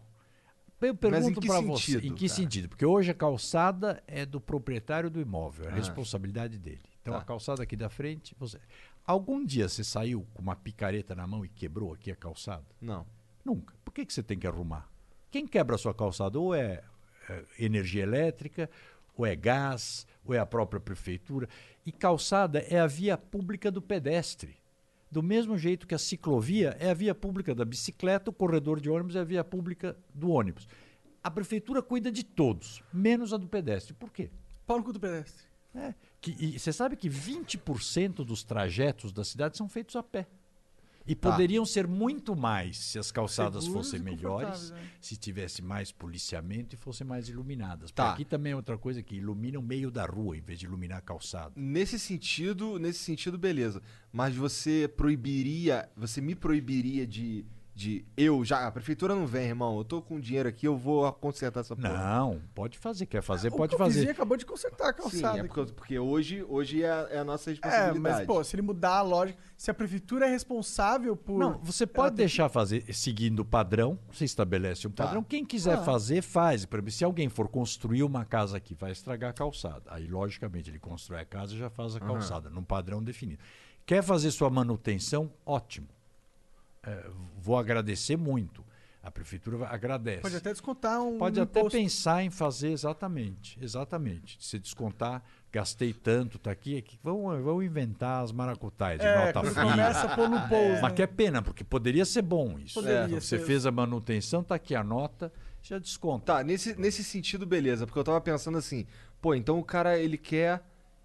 Eu 0.81 0.95
pergunto 0.95 1.41
para 1.41 1.61
você, 1.62 1.97
em 1.97 2.12
que 2.15 2.27
cara? 2.28 2.28
sentido? 2.28 2.69
Porque 2.69 2.85
hoje 2.85 3.11
a 3.11 3.15
calçada 3.15 4.03
é 4.07 4.27
do 4.27 4.39
proprietário 4.39 5.09
do 5.09 5.19
imóvel, 5.19 5.65
é 5.65 5.69
a 5.69 5.73
Ah. 5.73 5.77
responsabilidade 5.77 6.59
dele. 6.59 6.82
Então 7.05 7.12
Tá. 7.12 7.20
a 7.20 7.24
calçada 7.24 7.62
aqui 7.62 7.76
da 7.76 7.90
frente, 7.90 8.35
você. 8.39 8.59
Algum 9.06 9.44
dia 9.44 9.68
você 9.68 9.85
saiu 9.85 10.26
com 10.32 10.40
uma 10.40 10.56
picareta 10.56 11.14
na 11.14 11.26
mão 11.26 11.44
e 11.44 11.51
quebrou 11.51 11.93
aqui 11.93 12.10
a 12.10 12.16
calçada? 12.16 12.64
Não. 12.81 13.06
Nunca. 13.44 13.74
Por 13.85 13.93
que, 13.93 14.06
que 14.06 14.12
você 14.14 14.22
tem 14.22 14.39
que 14.39 14.47
arrumar? 14.47 14.89
Quem 15.31 15.47
quebra 15.47 15.74
a 15.74 15.78
sua 15.78 15.93
calçada 15.93 16.40
ou 16.40 16.55
é, 16.55 16.82
é, 17.28 17.44
energia 17.59 18.02
elétrica, 18.02 18.70
ou 19.14 19.26
é 19.26 19.36
gás, 19.36 20.06
ou 20.24 20.32
é 20.35 20.39
a 20.39 20.47
própria 20.47 20.81
prefeitura. 20.81 21.47
E 21.85 21.93
calçada 21.93 22.60
é 22.60 22.81
a 22.81 22.86
via 22.86 23.18
pública 23.18 23.70
do 23.70 23.82
pedestre. 23.82 24.56
Do 25.10 25.22
mesmo 25.22 25.59
jeito 25.59 25.86
que 25.86 25.94
a 25.94 25.98
ciclovia 25.98 26.74
é 26.81 26.89
a 26.89 26.94
via 26.94 27.14
pública 27.14 27.55
da 27.55 27.66
bicicleta, 27.66 28.31
o 28.31 28.32
corredor 28.32 28.81
de 28.81 28.89
ônibus 28.89 29.14
é 29.14 29.20
a 29.20 29.24
via 29.24 29.44
pública 29.44 29.94
do 30.14 30.31
ônibus. 30.31 30.66
A 31.22 31.31
prefeitura 31.31 31.82
cuida 31.82 32.10
de 32.10 32.24
todos, 32.24 32.82
menos 32.90 33.35
a 33.35 33.36
do 33.36 33.47
pedestre. 33.47 33.93
Por 33.93 34.10
quê? 34.10 34.31
Cu 34.66 34.93
do 34.93 34.98
pedestre. 34.98 35.44
É, 35.74 35.93
que, 36.33 36.37
e 36.43 36.59
você 36.59 36.73
sabe 36.73 36.97
que 36.97 37.09
20% 37.09 38.25
dos 38.25 38.43
trajetos 38.43 39.13
da 39.13 39.23
cidade 39.25 39.57
são 39.59 39.69
feitos 39.69 39.95
a 39.97 40.03
pé. 40.03 40.27
E 41.07 41.15
Tá. 41.15 41.31
poderiam 41.31 41.67
ser 41.67 41.87
muito 41.87 42.35
mais 42.35 42.79
se 42.79 42.99
as 42.99 43.13
calçadas 43.13 43.65
Seguros 43.65 43.91
fossem 43.91 44.01
melhores, 44.01 44.71
né? 44.71 44.89
se 45.03 45.19
tivesse 45.19 45.61
mais 45.61 45.93
policiamento 45.93 46.75
e 46.75 46.79
fossem 46.79 47.07
mais 47.07 47.29
iluminadas. 47.29 47.91
Tá. 47.91 48.07
Porque 48.07 48.23
aqui 48.23 48.31
também 48.31 48.53
é 48.53 48.57
outra 48.57 48.79
coisa 48.79 49.03
que 49.03 49.17
ilumina 49.17 49.59
o 49.59 49.63
meio 49.63 49.91
da 49.91 50.07
rua 50.07 50.35
em 50.35 50.41
vez 50.41 50.59
de 50.59 50.65
iluminar 50.65 50.97
a 50.97 51.03
calçada. 51.03 51.53
Nesse 51.55 51.99
sentido, 51.99 52.79
nesse 52.79 53.01
sentido, 53.01 53.37
beleza. 53.37 53.83
Mas 54.11 54.35
você 54.35 54.91
proibiria, 54.97 55.91
você 55.95 56.23
me 56.23 56.35
proibiria 56.35 57.07
de 57.07 57.45
de 57.75 58.05
eu 58.17 58.45
já. 58.45 58.67
A 58.67 58.71
prefeitura 58.71 59.15
não 59.17 59.27
vem, 59.27 59.49
irmão. 59.49 59.77
Eu 59.77 59.85
tô 59.85 60.01
com 60.01 60.21
dinheiro 60.21 60.49
aqui, 60.49 60.67
eu 60.67 60.77
vou 60.77 61.13
consertar 61.15 61.61
essa 61.61 61.75
porra. 61.75 61.89
Não, 61.89 62.41
pode 62.55 62.79
fazer. 62.79 63.05
Quer 63.07 63.21
fazer, 63.23 63.49
O- 63.49 63.57
pode 63.57 63.75
o 63.75 63.79
vizinho 63.79 64.05
fazer. 64.05 64.11
acabou 64.13 64.37
de 64.37 64.47
consertar 64.47 64.91
a 64.91 64.93
Sim, 64.93 65.01
calçada. 65.03 65.39
é 65.39 65.41
aqui. 65.41 65.49
porque, 65.49 65.73
porque 65.73 65.99
hoje, 65.99 66.45
hoje 66.49 66.83
é, 66.85 66.91
a- 66.91 67.09
é 67.11 67.19
a 67.19 67.25
nossa 67.25 67.51
É, 67.51 67.55
responsabilidade. 67.55 67.99
mas, 68.01 68.27
pô, 68.27 68.45
se 68.45 68.55
ele 68.55 68.63
mudar 68.63 68.99
a 68.99 69.03
lógica, 69.03 69.39
se 69.57 69.71
a 69.71 69.75
prefeitura 69.75 70.27
é 70.27 70.31
responsável 70.31 71.17
por. 71.17 71.39
Não, 71.39 71.59
você 71.65 71.85
pode 71.87 72.15
deixar 72.15 72.49
fazer 72.49 72.85
seguindo 72.95 73.41
o 73.41 73.45
padrão, 73.45 73.99
você 74.13 74.25
estabelece 74.25 74.87
um 74.87 74.91
Tá. 74.93 75.05
padrão. 75.07 75.23
Quem 75.25 75.45
quiser 75.45 75.75
Ah. 75.79 75.83
fazer, 75.83 76.23
faz. 76.23 76.65
Por 76.65 76.77
exemplo, 76.77 76.93
se 76.93 77.05
alguém 77.05 77.29
for 77.29 77.49
construir 77.49 78.05
uma 78.05 78.25
casa 78.25 78.57
aqui, 78.57 78.75
vai 78.75 78.93
estragar 78.93 79.31
a 79.31 79.33
calçada. 79.33 79.83
Aí, 79.89 80.07
logicamente, 80.07 80.71
ele 80.71 80.79
constrói 80.79 81.21
a 81.21 81.25
casa 81.25 81.55
e 81.55 81.59
já 81.59 81.69
faz 81.71 81.97
a 81.97 82.01
calçada, 82.01 82.49
num 82.49 82.63
padrão 82.63 83.03
definido. 83.03 83.43
Quer 83.85 84.03
fazer 84.03 84.31
sua 84.31 84.49
manutenção? 84.49 85.31
Ótimo. 85.45 85.89
É, 86.86 87.06
vou 87.39 87.56
agradecer 87.59 88.16
muito. 88.16 88.65
A 89.02 89.11
prefeitura 89.11 89.59
vai- 89.59 89.69
agradece. 89.74 90.23
Pode 90.23 90.36
até 90.36 90.51
descontar 90.51 91.02
um. 91.02 91.19
Pode 91.19 91.39
até 91.39 91.61
imposto. 91.61 91.78
pensar 91.78 92.23
em 92.24 92.31
fazer 92.31 92.70
exatamente, 92.70 93.59
exatamente. 93.62 94.39
Se 94.40 94.59
descontar, 94.59 95.23
gastei 95.52 95.93
tanto, 95.93 96.39
tá 96.39 96.51
aqui, 96.51 96.78
aqui 96.78 96.98
vão, 97.02 97.24
vão 97.43 97.62
inventar 97.62 98.24
as 98.24 98.32
maracutais 98.32 98.98
de 99.01 99.06
É, 99.06 99.27
nota 99.27 99.40
fria. 99.44 99.62
começa 99.70 100.06
a 100.06 100.16
pôr 100.16 100.28
no 100.31 100.48
pouso. 100.48 100.81
Mas 100.81 100.93
que 100.94 101.02
é 101.02 101.06
pena, 101.06 101.43
porque 101.43 101.62
poderia 101.62 102.05
ser 102.06 102.23
bom 102.23 102.59
isso. 102.59 102.74
Poderia 102.81 103.01
É, 103.16 103.20
Você 103.20 103.39
fez 103.39 103.66
a 103.66 103.70
manutenção, 103.70 104.43
tá 104.43 104.55
aqui 104.55 104.74
a 104.74 104.82
nota, 104.82 105.31
já 105.62 105.78
desconta. 105.78 106.24
Tá, 106.36 106.43
nesse, 106.43 106.74
nesse 106.81 107.05
sentido, 107.05 107.44
beleza. 107.44 107.86
Porque 107.86 107.98
eu 107.98 108.05
tava 108.05 108.20
pensando 108.23 108.56
assim, 108.56 108.86
pô, 109.20 109.35
então 109.35 109.59
o 109.59 109.62
cara, 109.65 109.98
ele 109.98 110.16
quer 110.16 110.62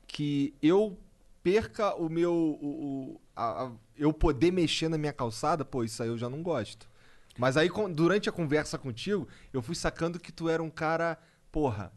que 0.07 0.53
eu 0.61 0.97
perca 1.43 1.95
o 1.95 2.07
meu. 2.09 2.33
O, 2.33 3.15
o- 3.15 3.21
a- 3.39 3.63
a- 3.65 3.71
eu 3.97 4.11
poder 4.13 4.51
mexer 4.51 4.89
na 4.89 4.97
minha 4.97 5.13
calçada, 5.13 5.63
pô, 5.65 5.83
isso 5.83 6.01
aí 6.03 6.09
eu 6.09 6.17
já 6.17 6.29
não 6.29 6.41
gosto. 6.43 6.89
Mas 7.37 7.55
aí, 7.57 7.69
durante 7.93 8.27
a 8.27 8.31
conversa 8.31 8.77
contigo, 8.77 9.27
eu 9.53 9.61
fui 9.61 9.75
sacando 9.75 10.19
que 10.19 10.31
tu 10.31 10.49
era 10.49 10.61
um 10.61 10.69
cara, 10.69 11.17
porra, 11.51 11.91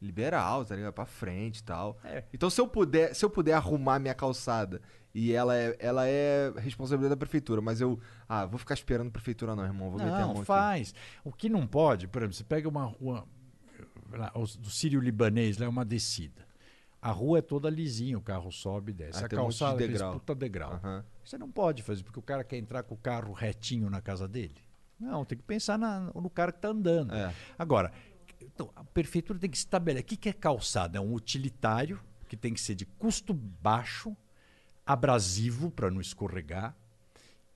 liberal, 0.00 0.64
tá 0.64 0.74
ligado? 0.74 0.92
Pra 0.92 1.06
frente 1.06 1.58
e 1.58 1.62
tal. 1.62 1.98
É. 2.02 2.24
Então, 2.34 2.50
se 2.50 2.60
eu 2.60 2.66
puder, 2.66 3.14
se 3.14 3.24
eu 3.24 3.30
puder 3.30 3.52
arrumar 3.54 4.00
minha 4.00 4.14
calçada 4.14 4.82
e 5.14 5.32
ela 5.32 5.56
é, 5.56 5.76
ela 5.78 6.08
é 6.08 6.52
responsabilidade 6.56 7.10
da 7.10 7.16
prefeitura, 7.16 7.60
mas 7.60 7.80
eu, 7.80 8.00
ah, 8.28 8.44
vou 8.46 8.58
ficar 8.58 8.74
esperando 8.74 9.08
a 9.08 9.12
prefeitura 9.12 9.54
não, 9.54 9.62
irmão, 9.64 9.90
vou 9.90 9.98
meter 10.00 10.10
a 10.14 10.18
mão 10.20 10.28
Não, 10.28 10.36
aqui. 10.38 10.44
faz. 10.44 10.92
O 11.22 11.30
que 11.32 11.48
não 11.48 11.64
pode, 11.66 12.08
por 12.08 12.20
exemplo, 12.22 12.34
você 12.34 12.42
pega 12.44 12.68
uma 12.68 12.84
rua 12.84 13.24
lá, 14.10 14.32
do 14.58 14.68
Sírio-Libanês, 14.70 15.58
lá 15.58 15.66
é 15.66 15.68
uma 15.68 15.84
descida. 15.84 16.44
A 17.02 17.10
rua 17.10 17.38
é 17.40 17.42
toda 17.42 17.68
lisinha, 17.68 18.16
o 18.16 18.22
carro 18.22 18.52
sobe 18.52 18.92
e 18.92 18.94
desce. 18.94 19.20
Ah, 19.22 19.26
a 19.26 19.28
tem 19.28 19.36
um 19.36 19.42
de 19.42 19.46
calçada 19.48 19.72
é 19.72 19.74
aqueles 19.74 19.92
degrau. 19.94 20.12
puta 20.12 20.34
degrau. 20.36 20.72
Aham. 20.74 21.04
Você 21.24 21.36
não 21.36 21.50
pode 21.50 21.82
fazer, 21.82 22.04
porque 22.04 22.18
o 22.20 22.22
cara 22.22 22.44
quer 22.44 22.58
entrar 22.58 22.84
com 22.84 22.94
o 22.94 22.98
carro 22.98 23.32
retinho 23.32 23.90
na 23.90 24.00
casa 24.00 24.28
dele. 24.28 24.54
Não, 25.00 25.24
tem 25.24 25.36
que 25.36 25.42
pensar 25.44 25.76
na- 25.76 26.12
no 26.14 26.30
cara 26.30 26.52
que 26.52 26.58
está 26.58 26.68
andando. 26.68 27.12
É. 27.12 27.34
Agora, 27.58 27.92
então, 28.40 28.70
a 28.76 28.84
prefeitura 28.84 29.36
tem 29.36 29.50
que 29.50 29.56
estabelecer. 29.56 30.04
O 30.04 30.06
que 30.06 30.16
que 30.16 30.28
é 30.28 30.32
calçada? 30.32 30.96
É 30.96 31.00
um 31.00 31.12
utilitário 31.12 32.00
que 32.28 32.36
tem 32.36 32.54
que 32.54 32.60
ser 32.60 32.76
de 32.76 32.86
custo 32.86 33.34
baixo, 33.34 34.16
abrasivo 34.86 35.70
para 35.70 35.90
não 35.90 36.00
escorregar 36.00 36.76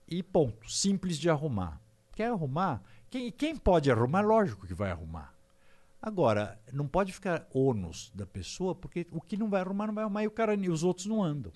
e 0.09 0.23
ponto. 0.23 0.68
Simples 0.70 1.18
de 1.18 1.31
arrumar. 1.31 1.81
Quer 2.14 2.31
arrumar? 2.31 2.82
Quem, 3.10 3.31
quem 3.31 3.56
pode 3.56 3.90
arrumar, 3.90 4.23
lógico 4.23 4.66
que 4.66 4.74
vai 4.74 4.90
arrumar. 4.90 5.32
Agora, 6.01 6.59
não 6.73 6.86
pode 6.86 7.12
ficar 7.12 7.47
ônus 7.52 8.12
da 8.14 8.27
pessoa, 8.27 8.74
porque 8.74 9.06
o 9.10 9.20
que 9.20 9.36
não 9.36 9.48
vai 9.51 9.60
arrumar, 9.62 9.86
não 9.89 9.94
vai 9.94 10.05
arrumar 10.05 10.23
e 10.23 10.27
o 10.27 10.31
cara, 10.31 10.55
e 10.55 10.68
os 10.70 10.85
outros 10.85 11.06
não 11.06 11.23
andam. 11.23 11.52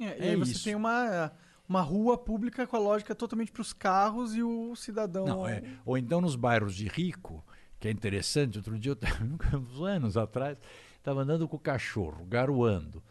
É, 0.00 0.04
e 0.04 0.26
É 0.26 0.30
aí 0.30 0.36
você 0.36 0.52
isso. 0.52 0.64
tem 0.64 0.74
uma, 0.74 1.30
uma 1.68 1.80
rua 1.80 2.18
pública 2.18 2.66
com 2.66 2.76
a 2.76 2.80
lógica 2.80 3.14
totalmente 3.14 3.52
para 3.52 3.62
os 3.62 3.72
carros 3.72 4.34
e 4.34 4.42
o 4.42 4.74
cidadão. 4.74 5.24
Não, 5.26 5.46
é. 5.48 5.62
Ou 5.84 5.96
então 5.96 6.20
nos 6.20 6.34
bairros 6.34 6.74
de 6.74 6.88
rico, 6.88 7.44
que 7.78 7.86
é 7.86 7.90
interessante, 7.90 8.58
outro 8.58 8.76
dia, 8.78 8.92
eu 8.92 8.96
tava- 8.96 9.16
uns 9.56 9.80
anos 9.82 10.16
atrás, 10.16 10.58
estava 10.96 11.20
andando 11.22 11.46
com 11.46 11.56
o 11.56 11.60
cachorro, 11.60 12.24
garoando. 12.24 13.02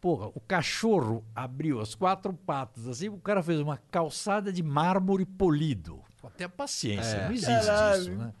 Porra, 0.00 0.28
o 0.28 0.38
cachorro 0.38 1.24
abriu 1.34 1.80
as 1.80 1.96
quatro 1.96 2.32
patas, 2.32 2.86
assim, 2.86 3.08
o 3.08 3.18
cara 3.18 3.42
fez 3.42 3.58
uma 3.58 3.78
calçada 3.90 4.52
de 4.52 4.62
mármore 4.62 5.24
polido. 5.24 6.00
Até 6.22 6.44
a 6.44 6.48
paciência, 6.48 7.16
É. 7.16 7.24
não 7.24 7.32
existe 7.32 7.66
Caralho. 7.66 8.00
isso, 8.02 8.10
né? 8.12 8.32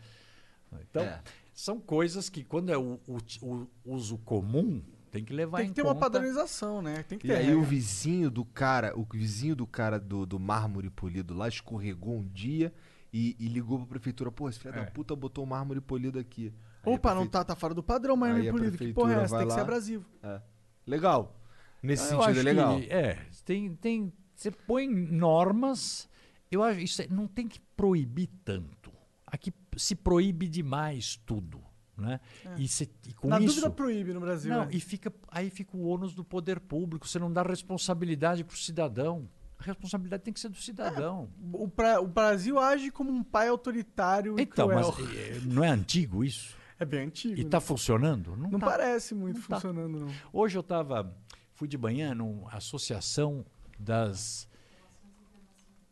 Então, 0.82 1.02
É. 1.02 1.20
são 1.60 1.80
coisas 1.80 2.28
que 2.28 2.44
quando 2.44 2.70
é 2.70 2.78
o, 2.78 3.00
o- 3.06 3.18
o 3.42 3.66
uso 3.84 4.16
comum, 4.18 4.80
tem 5.10 5.24
que 5.24 5.32
levar 5.32 5.58
Tem 5.58 5.66
em 5.66 5.68
que 5.70 5.74
ter 5.74 5.82
conta. 5.82 5.94
uma 5.94 6.00
padronização, 6.00 6.80
né? 6.80 7.02
Tem 7.02 7.18
que 7.18 7.26
E 7.26 7.30
ter. 7.30 7.36
aí 7.36 7.44
regra. 7.46 7.58
o 7.58 7.62
vizinho 7.64 8.30
do 8.30 8.44
cara, 8.44 8.96
o 8.96 9.04
vizinho 9.04 9.56
do 9.56 9.66
cara 9.66 9.98
do, 9.98 10.24
do 10.24 10.38
mármore 10.38 10.88
polido 10.90 11.34
lá 11.34 11.48
escorregou 11.48 12.18
um 12.18 12.24
dia 12.28 12.72
e, 13.12 13.34
e 13.40 13.48
ligou 13.48 13.78
pra 13.78 13.86
prefeitura, 13.86 14.30
pô, 14.30 14.48
esse 14.48 14.60
filho 14.60 14.74
É. 14.74 14.84
da 14.84 14.90
puta 14.90 15.16
botou 15.16 15.44
mármore 15.46 15.80
polido 15.80 16.18
aqui. 16.18 16.52
Aí 16.84 16.92
a 16.92 16.94
Opa, 16.94 17.10
não 17.10 17.22
prefe- 17.22 17.32
tá, 17.32 17.44
tá 17.44 17.56
fora 17.56 17.74
do 17.74 17.82
padrão, 17.82 18.16
mas 18.16 18.36
Aí 18.36 18.48
a 18.48 18.52
polido. 18.52 18.78
Que 18.78 18.92
porra 18.92 19.14
é 19.14 19.22
essa? 19.24 19.36
Tem 19.38 19.46
que 19.46 19.52
ser 19.52 19.56
lá- 19.56 19.62
abrasivo. 19.64 20.06
É. 20.22 20.40
Legal. 20.86 21.40
Nesse 21.82 22.04
Eu 22.04 22.08
sentido 22.20 22.30
acho 22.30 22.38
é 22.40 22.42
legal. 22.42 22.80
que, 22.80 22.86
é, 22.92 23.26
tem, 23.44 23.74
tem, 23.74 24.12
você 24.34 24.50
põe 24.50 24.86
normas, 24.88 26.08
eu 26.50 26.62
acho 26.62 26.80
isso 26.80 27.02
é- 27.02 27.08
não 27.08 27.26
tem 27.26 27.48
que 27.48 27.58
proibir 27.76 28.28
tanto. 28.44 28.92
Aqui 29.26 29.50
se 29.78 29.94
proíbe 29.94 30.48
demais 30.48 31.20
tudo, 31.24 31.62
né? 31.96 32.20
E, 32.56 32.66
cê- 32.68 32.88
e 33.06 33.12
com 33.14 33.28
É. 33.28 33.30
Na 33.30 33.36
isso, 33.40 33.54
dúvida, 33.56 33.70
proíbe 33.70 34.12
no 34.12 34.20
Brasil. 34.20 34.52
não, 34.52 34.64
né? 34.66 34.70
e 34.72 34.80
fica 34.80 35.12
aí 35.28 35.48
fica 35.50 35.76
o 35.76 35.86
ônus 35.86 36.14
do 36.14 36.24
poder 36.24 36.60
público. 36.60 37.06
Você 37.08 37.18
não 37.18 37.32
dá 37.32 37.42
responsabilidade 37.42 38.44
para 38.44 38.54
o 38.54 38.58
cidadão. 38.58 39.28
A 39.58 39.62
responsabilidade 39.64 40.22
tem 40.22 40.32
que 40.32 40.38
ser 40.38 40.48
do 40.50 40.56
cidadão. 40.56 41.28
O, 41.52 41.66
pra- 41.68 42.00
o 42.00 42.06
Brasil 42.06 42.58
age 42.60 42.90
como 42.92 43.10
um 43.10 43.24
pai 43.24 43.48
autoritário 43.48 44.36
então, 44.38 44.68
mas 44.68 44.88
cruel. 44.90 45.10
eh, 45.16 45.40
não 45.44 45.64
é 45.64 45.68
antigo 45.68 46.22
isso? 46.22 46.56
É 46.78 46.84
bem 46.84 47.06
antigo. 47.06 47.34
E 47.34 47.38
né? 47.38 47.42
está 47.42 47.60
funcionando? 47.60 48.36
Não 48.36 48.50
tá. 48.58 48.66
parece 48.66 49.12
muito 49.16 49.40
Não 49.40 49.46
tá. 49.48 49.56
funcionando, 49.56 49.98
não. 49.98 50.08
Hoje 50.32 50.56
eu 50.56 50.60
estava, 50.60 51.12
fui 51.54 51.66
de 51.66 51.76
manhã 51.76 52.14
numa 52.14 52.48
associação 52.52 53.44
das. 53.76 54.47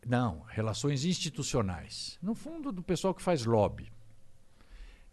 Não, 0.07 0.41
relações 0.47 1.03
institucionais. 1.05 2.17
No 2.21 2.33
fundo, 2.33 2.71
do 2.71 2.81
pessoal 2.81 3.13
que 3.13 3.21
faz 3.21 3.45
lobby. 3.45 3.91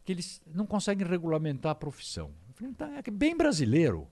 Que 0.05 0.13
eles 0.13 0.41
não 0.55 0.67
conseguem 0.67 1.07
regulamentar 1.07 1.73
a 1.73 1.75
profissão. 1.75 2.31
Eu 2.49 2.55
falei, 2.55 2.73
tá, 2.75 2.91
é 2.99 3.03
que 3.03 3.11
bem 3.11 3.37
brasileiro. 3.37 4.07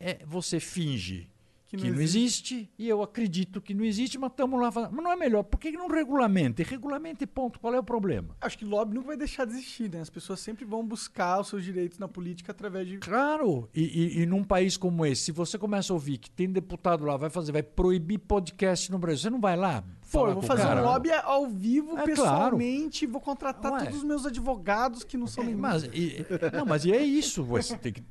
É, 0.00 0.24
você 0.26 0.58
finge 0.58 1.30
Que 1.66 1.76
que 1.76 1.86
não 1.88 1.94
não, 1.94 2.00
existe. 2.02 2.68
e 2.78 2.88
eu 2.88 3.02
acredito 3.02 3.60
que 3.60 3.72
não 3.74 3.84
existe, 3.84 4.18
mas 4.18 4.30
estamos 4.32 4.60
lá 4.60 4.72
falando. 4.72 4.92
Mas 4.92 5.04
não 5.04 5.12
é 5.12 5.16
melhor, 5.16 5.42
por 5.44 5.58
que 5.60 5.70
não 5.70 5.86
regulamenta? 5.88 6.62
E 6.62 6.64
regulamenta 6.64 7.22
e 7.22 7.26
ponto. 7.26 7.60
Qual 7.60 7.72
é 7.74 7.78
o 7.78 7.84
problema? 7.84 8.34
Acho 8.40 8.58
que 8.58 8.64
lobby 8.64 8.94
nunca 8.94 9.08
vai 9.08 9.16
deixar 9.16 9.44
de 9.44 9.52
existir, 9.52 9.88
né? 9.90 10.00
As 10.00 10.10
pessoas 10.10 10.40
sempre 10.40 10.64
vão 10.64 10.84
buscar 10.84 11.40
os 11.40 11.48
seus 11.48 11.62
direitos 11.62 11.98
na 11.98 12.08
política 12.08 12.50
através 12.50 12.88
de. 12.88 12.98
Claro, 12.98 13.68
e, 13.74 13.82
e, 13.82 14.22
e 14.22 14.26
num 14.26 14.42
país 14.42 14.76
como 14.76 15.04
esse, 15.06 15.24
se 15.26 15.32
você 15.32 15.56
começa 15.58 15.92
a 15.92 15.94
ouvir 15.94 16.18
que 16.18 16.30
tem 16.30 16.50
deputado 16.50 17.04
lá, 17.04 17.16
vai 17.16 17.30
fazer, 17.30 17.52
vai 17.52 17.62
proibir 17.62 18.18
podcast 18.18 18.90
no 18.90 18.98
Brasil, 18.98 19.22
você 19.22 19.30
não 19.30 19.40
vai 19.40 19.56
lá? 19.56 19.84
Pô, 20.14 20.28
eu 20.28 20.34
vou 20.34 20.42
fazer 20.42 20.62
cara? 20.62 20.80
um 20.80 20.84
lobby 20.84 21.10
ao 21.12 21.46
vivo, 21.48 21.98
É, 21.98 22.04
pessoalmente, 22.04 23.06
vou 23.06 23.20
contratar 23.20 23.72
Ué. 23.72 23.78
todos 23.84 23.98
os 23.98 24.04
meus 24.04 24.24
advogados 24.26 25.04
que 25.04 25.16
não 25.16 25.26
são 25.26 25.44
É, 25.44 25.46
nenhum. 25.48 25.58
mas, 25.60 25.84
e- 25.84 26.24
não, 26.56 26.64
mas 26.64 26.84
e 26.84 26.92
é 26.92 27.02
isso. 27.02 27.42
Você 27.44 27.76
tem 27.76 27.92
que, 27.92 28.02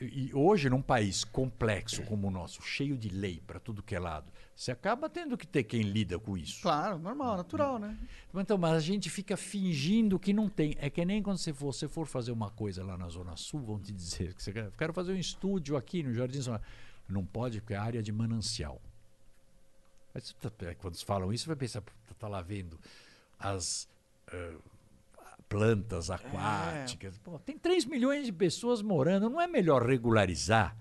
e 0.00 0.30
hoje, 0.34 0.70
num 0.70 0.80
país 0.82 1.24
complexo 1.24 2.02
como 2.02 2.28
o 2.28 2.30
nosso, 2.30 2.62
cheio 2.62 2.96
de 2.96 3.08
lei 3.08 3.40
para 3.46 3.58
tudo 3.58 3.82
que 3.82 3.94
é 3.94 3.98
lado, 3.98 4.30
você 4.54 4.70
acaba 4.72 5.08
tendo 5.08 5.36
que 5.36 5.46
ter 5.46 5.62
quem 5.64 5.82
lida 5.82 6.18
com 6.18 6.36
isso. 6.36 6.60
Claro, 6.62 6.98
normal, 6.98 7.36
natural, 7.36 7.78
né? 7.78 7.96
Então, 8.34 8.58
mas 8.58 8.72
a 8.74 8.80
gente 8.80 9.08
fica 9.08 9.36
fingindo 9.36 10.18
que 10.18 10.32
não 10.32 10.48
tem. 10.48 10.76
É 10.80 10.90
que 10.90 11.04
nem 11.04 11.22
quando 11.22 11.38
você 11.38 11.52
for, 11.52 11.72
você 11.72 11.88
for 11.88 12.06
fazer 12.06 12.32
uma 12.32 12.50
coisa 12.50 12.84
lá 12.84 12.96
na 12.98 13.08
Zona 13.08 13.36
Sul, 13.36 13.60
vão 13.60 13.78
te 13.78 13.92
dizer 13.92 14.34
que 14.34 14.42
você 14.42 14.52
quer, 14.52 14.70
quero 14.76 14.92
fazer 14.92 15.12
um 15.12 15.16
estúdio 15.18 15.76
aqui 15.76 16.02
no 16.02 16.12
Jardim 16.12 16.40
Zona. 16.40 16.60
Não 17.08 17.24
pode, 17.24 17.60
porque 17.60 17.74
é 17.74 17.76
área 17.76 18.02
de 18.02 18.12
manancial. 18.12 18.80
Mas 20.42 20.52
é, 20.68 20.74
quando 20.74 20.96
falam 21.04 21.32
isso, 21.32 21.44
você 21.44 21.48
vai 21.48 21.56
pensar, 21.56 21.80
"Puta, 21.80 22.14
tá 22.18 22.28
lá 22.28 22.42
vendo 22.42 22.78
as 23.38 23.88
eh, 24.32 24.54
plantas 25.48 26.10
aquáticas. 26.10 27.16
Pô, 27.18 27.38
tem 27.38 27.56
3 27.58 27.84
milhões 27.84 28.26
de 28.26 28.32
pessoas 28.32 28.82
morando. 28.82 29.30
Não 29.30 29.40
é 29.40 29.46
melhor 29.46 29.82
regularizar? 29.86 30.76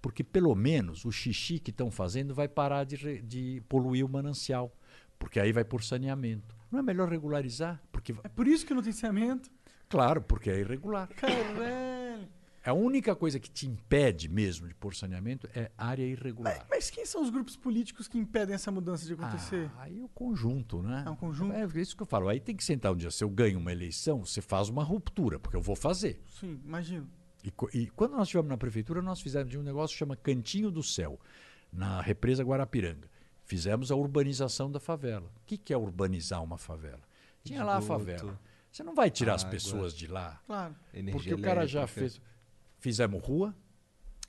Porque 0.00 0.22
pelo 0.22 0.54
menos 0.54 1.04
o 1.04 1.10
xixi 1.12 1.58
que 1.58 1.70
estão 1.70 1.90
fazendo 1.90 2.34
vai 2.34 2.48
parar 2.48 2.84
de, 2.84 3.20
de 3.22 3.62
poluir 3.68 4.04
o 4.04 4.08
manancial. 4.08 4.72
Porque 5.18 5.40
aí 5.40 5.52
vai 5.52 5.64
por 5.64 5.82
saneamento. 5.82 6.54
Não 6.70 6.78
é 6.78 6.82
melhor 6.82 7.08
regularizar? 7.08 7.82
Porque, 7.90 8.14
É 8.22 8.28
por 8.28 8.46
isso 8.46 8.64
que 8.66 8.74
não 8.74 8.82
tem 8.82 8.92
saneamento. 8.92 9.50
claro, 9.88 10.20
porque 10.22 10.50
é 10.50 10.60
irregular. 10.60 11.08
Caralho. 11.08 11.95
A 12.66 12.72
única 12.72 13.14
coisa 13.14 13.38
que 13.38 13.48
te 13.48 13.66
impede 13.66 14.28
mesmo 14.28 14.66
de 14.66 14.74
pôr 14.74 14.92
saneamento 14.94 15.48
é 15.54 15.70
área 15.78 16.02
irregular. 16.02 16.56
Mas, 16.58 16.66
mas 16.68 16.90
quem 16.90 17.06
são 17.06 17.22
os 17.22 17.30
grupos 17.30 17.56
políticos 17.56 18.08
que 18.08 18.18
impedem 18.18 18.54
essa 18.54 18.72
mudança 18.72 19.06
de 19.06 19.12
acontecer? 19.12 19.70
Ah, 19.76 19.82
aí 19.82 20.00
é 20.00 20.02
o 20.02 20.08
conjunto, 20.08 20.82
né? 20.82 21.04
É 21.06 21.10
um 21.10 21.14
conjunto? 21.14 21.52
É 21.52 21.64
isso 21.80 21.96
que 21.96 22.02
eu 22.02 22.06
falo. 22.06 22.28
Aí 22.28 22.40
tem 22.40 22.56
que 22.56 22.64
sentar 22.64 22.92
um 22.92 22.96
dia. 22.96 23.10
Se 23.10 23.22
eu 23.22 23.30
ganho 23.30 23.58
uma 23.58 23.70
eleição, 23.70 24.24
você 24.24 24.40
faz 24.40 24.68
uma 24.68 24.82
ruptura, 24.82 25.38
porque 25.38 25.56
eu 25.56 25.62
vou 25.62 25.76
fazer. 25.76 26.20
Sim, 26.40 26.60
imagino. 26.64 27.08
E, 27.44 27.52
e 27.78 27.86
quando 27.90 28.12
nós 28.12 28.22
estivemos 28.22 28.48
na 28.48 28.56
prefeitura, 28.56 29.00
nós 29.00 29.20
fizemos 29.20 29.54
um 29.54 29.62
negócio 29.62 29.94
que 29.94 29.98
chama 29.98 30.16
Cantinho 30.16 30.68
do 30.68 30.82
Céu, 30.82 31.20
na 31.72 32.00
represa 32.00 32.42
Guarapiranga. 32.42 33.08
Fizemos 33.44 33.92
a 33.92 33.94
urbanização 33.94 34.72
da 34.72 34.80
favela. 34.80 35.30
O 35.36 35.46
que, 35.46 35.56
que 35.56 35.72
é 35.72 35.76
urbanizar 35.76 36.42
uma 36.42 36.58
favela? 36.58 37.02
Tinha 37.44 37.62
lá 37.62 37.76
a 37.76 37.80
favela. 37.80 38.40
Você 38.72 38.82
não 38.82 38.94
vai 38.94 39.08
tirar 39.08 39.34
as 39.34 39.42
água. 39.42 39.52
pessoas 39.52 39.94
de 39.94 40.08
lá. 40.08 40.42
Claro. 40.46 40.74
Energia 40.92 41.12
Porque 41.12 41.34
o 41.34 41.40
cara 41.40 41.64
já 41.64 41.86
fez. 41.86 42.20
Fizemos 42.86 43.20
rua. 43.20 43.52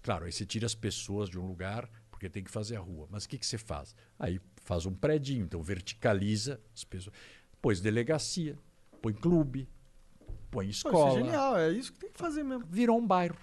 Claro, 0.02 0.26
aí 0.26 0.32
você 0.32 0.44
tira 0.44 0.66
as 0.66 0.74
pessoas 0.74 1.30
de 1.30 1.38
um 1.38 1.46
lugar, 1.46 1.88
porque 2.10 2.28
tem 2.28 2.44
que 2.44 2.50
fazer 2.50 2.76
a 2.76 2.80
rua. 2.80 3.08
Mas 3.12 3.26
o 3.26 3.30
que, 3.30 3.38
que 3.38 3.46
você 3.46 3.56
faz? 3.56 3.96
Aí 4.18 4.42
faz 4.64 4.88
um 4.88 4.96
predinho, 4.96 5.46
então 5.46 5.62
verticaliza 5.62 6.60
as 6.74 6.84
pessoas. 6.84 7.16
Põe 7.62 7.76
delegacia, 7.76 8.58
põe 9.00 9.14
clube, 9.14 9.70
põe 10.50 10.66
Pô, 10.66 10.72
isso 10.72 10.88
escola. 10.88 11.20
é 11.20 11.24
genial, 11.24 11.56
é 11.56 11.72
isso 11.72 11.94
que 11.94 12.00
tem 12.00 12.12
que 12.12 12.18
fazer 12.18 12.42
mesmo. 12.42 12.66
Virou 12.68 12.98
um 12.98 13.06
bairro. 13.06 13.38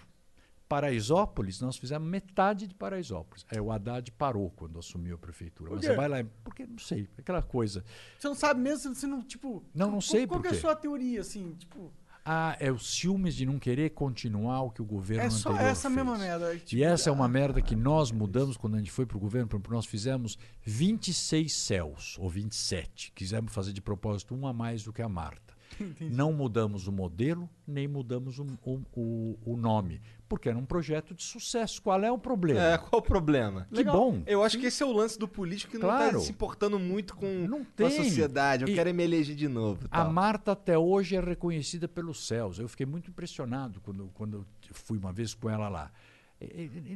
Paraisópolis, 0.69 1.61
nós 1.61 1.77
fizemos 1.77 2.09
metade 2.09 2.66
de 2.66 2.74
Paraisópolis. 2.74 3.47
Aí 3.49 3.61
o 3.61 3.70
Haddad 3.70 4.11
parou 4.11 4.51
quando 4.51 4.81
assumiu 4.81 5.15
a 5.15 5.19
prefeitura. 5.19 5.70
Mas 5.70 5.82
quê? 5.82 5.86
você 5.86 5.95
vai 5.95 6.09
lá, 6.09 6.28
porque 6.43 6.66
não 6.66 6.78
sei, 6.78 7.09
aquela 7.16 7.41
coisa. 7.41 7.85
Você 8.19 8.27
não 8.27 8.35
sabe 8.35 8.61
mesmo, 8.61 8.93
você 8.93 9.07
não, 9.07 9.23
tipo... 9.23 9.62
Não, 9.73 9.93
não 9.93 10.01
sei 10.01 10.27
Qual 10.27 10.41
por 10.41 10.43
que 10.43 10.49
é 10.49 10.51
a 10.51 10.55
quê. 10.55 10.61
sua 10.61 10.74
teoria, 10.74 11.20
assim, 11.20 11.53
tipo... 11.53 11.93
Ah, 12.24 12.56
é 12.59 12.72
os 12.72 12.94
ciúmes 12.96 13.34
de 13.34 13.44
não 13.44 13.59
querer 13.59 13.90
continuar 13.90 14.62
o 14.62 14.70
que 14.70 14.80
o 14.80 14.84
governo 14.84 15.24
É 15.24 15.30
só 15.30 15.51
anterior 15.51 15.70
essa 15.70 15.90
fez. 15.90 15.94
mesma 15.96 16.16
merda. 16.16 16.56
tipo, 16.56 16.74
E 16.74 16.82
essa 16.82 17.10
é 17.10 17.12
uma 17.12 17.26
ah, 17.26 17.28
merda 17.28 17.60
que 17.60 17.76
nós 17.76 18.10
mudamos 18.10 18.56
quando 18.56 18.76
a 18.76 18.78
gente 18.78 18.90
foi 18.90 19.05
para 19.05 19.16
o 19.16 19.20
governo. 19.20 19.46
Por 19.46 19.56
exemplo, 19.56 19.74
nós 19.74 19.84
fizemos 19.84 20.38
26 20.62 21.52
céus, 21.52 22.16
ou 22.18 22.30
27. 22.30 23.12
Quisemos 23.14 23.52
fazer 23.52 23.72
de 23.74 23.80
propósito 23.82 24.34
um 24.34 24.46
a 24.46 24.52
mais 24.55 24.82
do 24.82 24.92
que 24.92 25.02
a 25.02 25.09
Marta. 25.09 25.53
Não 26.01 26.32
mudamos 26.32 26.86
o 26.86 26.92
modelo, 26.92 27.48
nem 27.66 27.86
mudamos 27.88 28.38
o, 28.38 28.46
o, 28.64 28.80
o- 28.94 29.38
o 29.44 29.56
nome. 29.56 30.01
Porque 30.28 30.48
era 30.48 30.56
um 30.59 30.64
projeto 30.64 31.14
de 31.14 31.22
sucesso. 31.22 31.80
Qual 31.82 32.02
é 32.02 32.10
o 32.10 32.18
problema? 32.18 32.60
É, 32.60 32.78
qual 32.78 33.01
o 33.01 33.02
problema? 33.02 33.68
que 33.72 33.84
bom. 33.84 34.22
Eu 34.26 34.42
acho 34.42 34.59
que 34.59 34.66
esse 34.66 34.82
é 34.82 34.86
o 34.86 34.92
lance 34.92 35.18
do 35.18 35.28
político 35.28 35.72
que 35.72 35.78
não 35.78 35.88
Claro. 35.88 36.18
tá 36.18 36.24
se 36.24 36.30
importando 36.30 36.78
muito 36.78 37.14
com, 37.14 37.26
Não 37.46 37.64
com 37.64 37.86
a 37.86 37.90
sociedade. 37.90 38.64
Eu 38.64 38.68
E- 38.68 38.74
quero 38.74 38.92
me 38.94 39.02
eleger 39.05 39.36
de 39.36 39.46
novo. 39.48 39.86
A 39.90 40.02
tal. 40.02 40.12
Marta 40.12 40.52
até 40.52 40.76
hoje 40.78 41.14
é 41.16 41.20
reconhecida 41.20 41.86
pelos 41.86 42.26
céus. 42.26 42.59
Eu 42.59 42.68
fiquei 42.68 42.86
muito 42.86 43.10
impressionado 43.10 43.80
quando, 43.80 44.10
quando 44.14 44.38
eu 44.38 44.44
fui 44.72 44.98
uma 44.98 45.12
vez 45.12 45.34
com 45.34 45.48
ela 45.51 45.68
lá. 45.68 45.90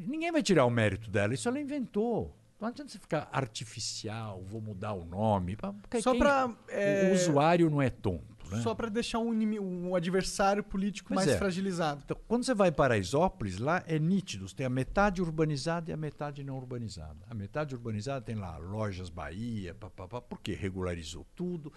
Ninguém 0.07 0.33
vai 0.33 0.43
tirar 0.43 0.65
o 0.65 0.71
mérito 0.71 1.11
dela, 1.11 1.33
isso 1.35 1.49
ela 1.49 1.61
inventou. 1.61 2.35
Não 2.61 2.67
adianta 2.69 2.91
você 2.91 2.99
ficar 2.99 3.29
artificial, 3.33 4.43
vou 4.45 4.61
mudar 4.61 4.93
o 4.93 5.05
nome. 5.05 5.57
Só 6.03 6.11
quem- 6.11 6.19
pra, 6.19 6.49
O 6.49 6.57
é, 6.69 7.13
usuário 7.15 7.71
não 7.71 7.81
é 7.81 7.89
tonto. 7.89 8.38
Né? 8.51 8.63
Só 8.63 8.75
pra 8.75 8.89
deixar 8.89 9.19
um, 9.19 9.33
um 9.61 9.95
adversário 9.95 10.63
político 10.65 11.09
Pois 11.13 11.25
mais 11.27 11.37
é. 11.37 11.39
fragilizado. 11.39 12.03
Então, 12.05 12.17
quando 12.27 12.45
você 12.45 12.55
vai 12.55 12.71
para 12.73 12.89
Paraisópolis, 12.89 13.59
lá 13.59 13.85
é 13.87 13.99
nítido. 13.99 14.49
Você 14.49 14.57
tem 14.57 14.67
a 14.67 14.71
metade 14.71 15.21
urbanizada 15.21 15.91
e 15.91 15.95
a 15.95 15.97
metade 15.97 16.43
não 16.43 16.57
urbanizada. 16.57 17.19
A 17.29 17.35
metade 17.35 17.75
urbanizada 17.75 18.25
tem 18.25 18.35
lá 18.35 18.57
lojas 18.57 19.11
Bahia, 19.11 19.75
papapá, 19.75 20.21
porque 20.21 20.55
regularizou 20.55 21.27
tudo, 21.35 21.73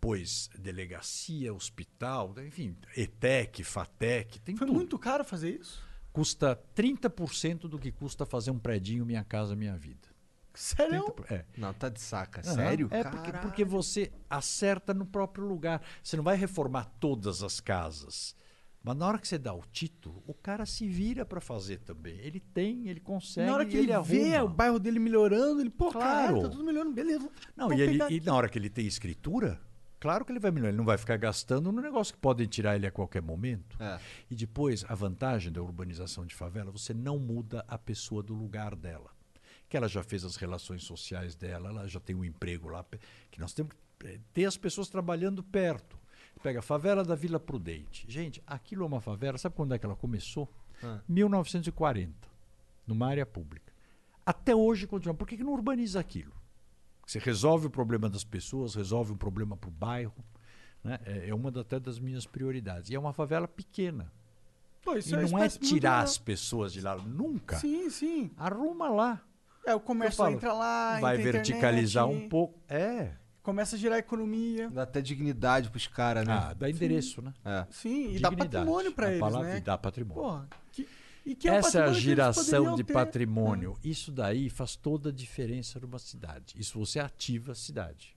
pôs 0.00 0.50
delegacia, 0.58 1.54
hospital, 1.54 2.34
enfim, 2.46 2.76
ETEC, 2.96 3.64
FATEC, 3.64 4.40
tem 4.40 4.56
Foi 4.56 4.66
tudo. 4.66 4.76
muito 4.76 4.98
caro 4.98 5.24
fazer 5.24 5.58
isso? 5.60 5.82
Custa 6.12 6.60
30% 6.76 7.60
do 7.60 7.78
que 7.78 7.90
custa 7.90 8.26
fazer 8.26 8.50
um 8.50 8.58
predinho 8.58 9.06
Minha 9.06 9.24
Casa 9.24 9.56
Minha 9.56 9.76
Vida. 9.76 10.11
Sério? 10.54 11.04
30%, 11.04 11.30
é. 11.32 11.44
Não, 11.56 11.72
tá 11.72 11.88
de 11.88 12.00
saca. 12.00 12.40
Aham. 12.44 12.54
Sério? 12.54 12.88
É 12.90 13.04
porque, 13.04 13.32
porque 13.32 13.64
você 13.64 14.12
acerta 14.28 14.92
no 14.92 15.06
próprio 15.06 15.46
lugar. 15.46 15.80
Você 16.02 16.16
não 16.16 16.24
vai 16.24 16.36
reformar 16.36 16.84
todas 17.00 17.42
as 17.42 17.60
casas. 17.60 18.34
Mas 18.84 18.96
na 18.96 19.06
hora 19.06 19.18
que 19.18 19.28
você 19.28 19.38
dá 19.38 19.54
o 19.54 19.62
título, 19.70 20.22
o 20.26 20.34
cara 20.34 20.66
se 20.66 20.88
vira 20.88 21.24
para 21.24 21.40
fazer 21.40 21.78
também. 21.78 22.18
Ele 22.18 22.40
tem, 22.40 22.88
ele 22.88 22.98
consegue, 22.98 23.46
Na 23.46 23.54
hora 23.54 23.64
que 23.64 23.76
ele, 23.76 23.92
ele, 23.92 24.02
vê 24.02 24.40
o 24.40 24.48
bairro 24.48 24.78
dele 24.80 24.98
melhorando, 24.98 25.60
ele, 25.60 25.70
pô, 25.70 25.92
Claro. 25.92 26.08
caralho, 26.08 26.42
tá 26.42 26.48
tudo 26.48 26.64
melhorando, 26.64 26.92
beleza. 26.92 27.30
Não, 27.56 27.72
e, 27.72 27.80
ele- 27.80 27.98
e 28.10 28.20
na 28.20 28.34
hora 28.34 28.48
que 28.48 28.58
ele 28.58 28.68
tem 28.68 28.84
escritura, 28.84 29.60
claro 30.00 30.24
que 30.24 30.32
ele 30.32 30.40
vai 30.40 30.50
melhorar. 30.50 30.70
Ele 30.70 30.78
não 30.78 30.84
vai 30.84 30.98
ficar 30.98 31.16
gastando 31.16 31.70
no 31.70 31.80
negócio 31.80 32.12
que 32.12 32.18
podem 32.18 32.44
tirar 32.48 32.74
ele 32.74 32.84
a 32.86 32.90
qualquer 32.90 33.22
momento. 33.22 33.76
É. 33.80 34.00
E 34.28 34.34
depois, 34.34 34.84
a 34.88 34.96
vantagem 34.96 35.52
da 35.52 35.62
urbanização 35.62 36.26
de 36.26 36.34
favela, 36.34 36.72
você 36.72 36.92
não 36.92 37.20
muda 37.20 37.64
a 37.68 37.78
pessoa 37.78 38.20
do 38.20 38.34
lugar 38.34 38.74
dela. 38.74 39.10
Que 39.72 39.76
ela 39.78 39.88
já 39.88 40.02
fez 40.02 40.22
as 40.22 40.36
relações 40.36 40.84
sociais 40.84 41.34
dela, 41.34 41.70
ela 41.70 41.88
já 41.88 41.98
tem 41.98 42.14
um 42.14 42.22
emprego 42.22 42.68
lá, 42.68 42.84
que 43.30 43.40
nós 43.40 43.54
temos 43.54 43.72
que 43.98 44.06
eh, 44.06 44.20
ter 44.34 44.44
as 44.44 44.54
pessoas 44.54 44.90
trabalhando 44.90 45.42
perto. 45.42 45.98
Pega 46.42 46.58
a 46.58 46.62
favela 46.62 47.02
da 47.02 47.14
Vila 47.14 47.40
Prudente. 47.40 48.04
Gente, 48.06 48.42
aquilo 48.46 48.84
é 48.84 48.86
uma 48.86 49.00
favela, 49.00 49.38
sabe 49.38 49.54
quando 49.54 49.72
é 49.72 49.78
que 49.78 49.86
ela 49.86 49.96
começou? 49.96 50.46
Ah. 50.84 51.00
1940, 51.08 52.12
numa 52.86 53.06
área 53.06 53.24
pública. 53.24 53.72
Até 54.26 54.54
hoje 54.54 54.86
continua. 54.86 55.14
Por 55.14 55.26
que, 55.26 55.38
que 55.38 55.42
não 55.42 55.54
urbaniza 55.54 55.98
aquilo? 55.98 56.34
Você 57.06 57.18
resolve 57.18 57.66
o 57.68 57.70
problema 57.70 58.10
das 58.10 58.24
pessoas, 58.24 58.74
resolve 58.74 59.12
um 59.12 59.16
problema 59.16 59.56
para 59.56 59.68
o 59.68 59.72
bairro. 59.72 60.14
Né? 60.84 60.98
É, 61.06 61.28
é 61.30 61.34
uma 61.34 61.50
da- 61.50 61.62
até 61.62 61.80
das 61.80 61.98
minhas 61.98 62.26
prioridades. 62.26 62.90
E 62.90 62.94
é 62.94 62.98
uma 62.98 63.14
favela 63.14 63.48
pequena. 63.48 64.12
Pô, 64.84 64.92
e 64.98 65.10
não 65.10 65.18
é 65.18 65.30
parece 65.30 65.58
muito 65.60 65.60
tirar 65.60 66.00
as 66.02 66.18
pessoas 66.18 66.74
de 66.74 66.82
lá. 66.82 66.94
Nunca. 66.96 67.58
Sim, 67.58 67.88
sim. 67.88 68.30
Arruma 68.36 68.90
lá. 68.90 69.22
É, 69.64 69.74
o 69.74 69.80
comércio 69.80 70.16
falo, 70.18 70.34
entra 70.36 70.52
lá, 70.52 70.98
Vai 71.00 71.18
entra 71.20 71.32
verticalizar 71.32 72.04
internet, 72.06 72.26
um 72.26 72.28
pouco. 72.28 72.58
É. 72.68 73.12
Começa 73.42 73.74
a 73.76 73.78
gerar 73.78 73.98
economia. 73.98 74.70
Dá 74.70 74.82
até 74.84 75.00
dignidade 75.00 75.68
pros 75.70 75.86
caras, 75.86 76.26
né? 76.26 76.32
Ah, 76.32 76.52
dá 76.54 76.70
endereço, 76.70 77.20
né? 77.22 77.32
É. 77.44 77.66
Sim, 77.70 78.14
e 78.14 78.20
dá 78.20 78.28
Dignidade. 78.30 78.50
patrimônio 78.66 78.92
pra 78.92 79.06
A 79.06 79.10
eles, 79.10 79.20
palavra- 79.20 79.48
né? 79.48 79.56
E 79.58 79.60
dá 79.60 79.76
patrimônio. 79.78 80.22
Porra, 80.22 80.48
que, 80.70 80.88
e 81.26 81.34
que 81.34 81.48
é 81.48 81.54
Essa 81.56 81.80
é 81.80 81.82
a 81.82 81.92
geração 81.92 82.74
de 82.76 82.84
ter. 82.84 82.92
patrimônio. 82.92 83.76
Isso 83.82 84.12
daí 84.12 84.48
faz 84.48 84.76
toda 84.76 85.08
a 85.08 85.12
diferença 85.12 85.80
numa 85.80 85.98
cidade. 85.98 86.54
Isso 86.58 86.78
você 86.78 87.00
ativa 87.00 87.52
a 87.52 87.54
cidade. 87.56 88.16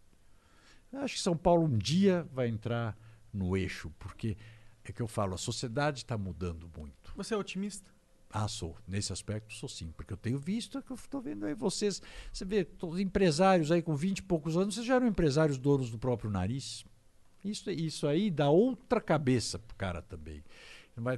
Eu 0.93 0.99
acho 1.01 1.15
que 1.15 1.21
São 1.21 1.35
Paulo 1.35 1.65
um 1.65 1.77
dia 1.77 2.25
vai 2.31 2.47
entrar 2.47 2.95
no 3.33 3.57
eixo, 3.57 3.91
porque 3.97 4.37
é 4.83 4.91
que 4.91 5.01
eu 5.01 5.07
falo, 5.07 5.33
a 5.33 5.37
sociedade 5.37 5.99
está 5.99 6.17
mudando 6.17 6.69
muito. 6.77 7.11
Você 7.15 7.33
é 7.33 7.37
otimista? 7.37 7.89
Ah, 8.37 8.49
sou. 8.49 8.75
Nesse 8.85 9.13
aspecto, 9.13 9.53
sou 9.53 9.69
sim. 9.69 9.93
Porque 9.95 10.11
eu 10.11 10.17
tenho 10.17 10.37
visto, 10.37 10.81
que 10.81 10.91
eu 10.91 10.95
estou 10.95 11.21
vendo 11.21 11.45
aí 11.45 11.53
vocês. 11.53 12.01
Você 12.33 12.43
vê, 12.43 12.65
todos 12.65 12.95
os 12.95 13.01
empresários 13.01 13.71
aí 13.71 13.81
com 13.81 13.95
20 13.95 14.17
e 14.17 14.21
poucos 14.23 14.57
anos, 14.57 14.75
vocês 14.75 14.85
já 14.85 14.95
eram 14.95 15.07
empresários 15.07 15.57
donos 15.57 15.89
do 15.89 15.97
próprio 15.97 16.29
nariz. 16.29 16.83
Isso, 17.45 17.71
isso 17.71 18.05
aí 18.05 18.29
dá 18.29 18.49
outra 18.49 18.99
cabeça 18.99 19.57
pro 19.57 19.73
cara 19.77 20.01
também. 20.01 20.43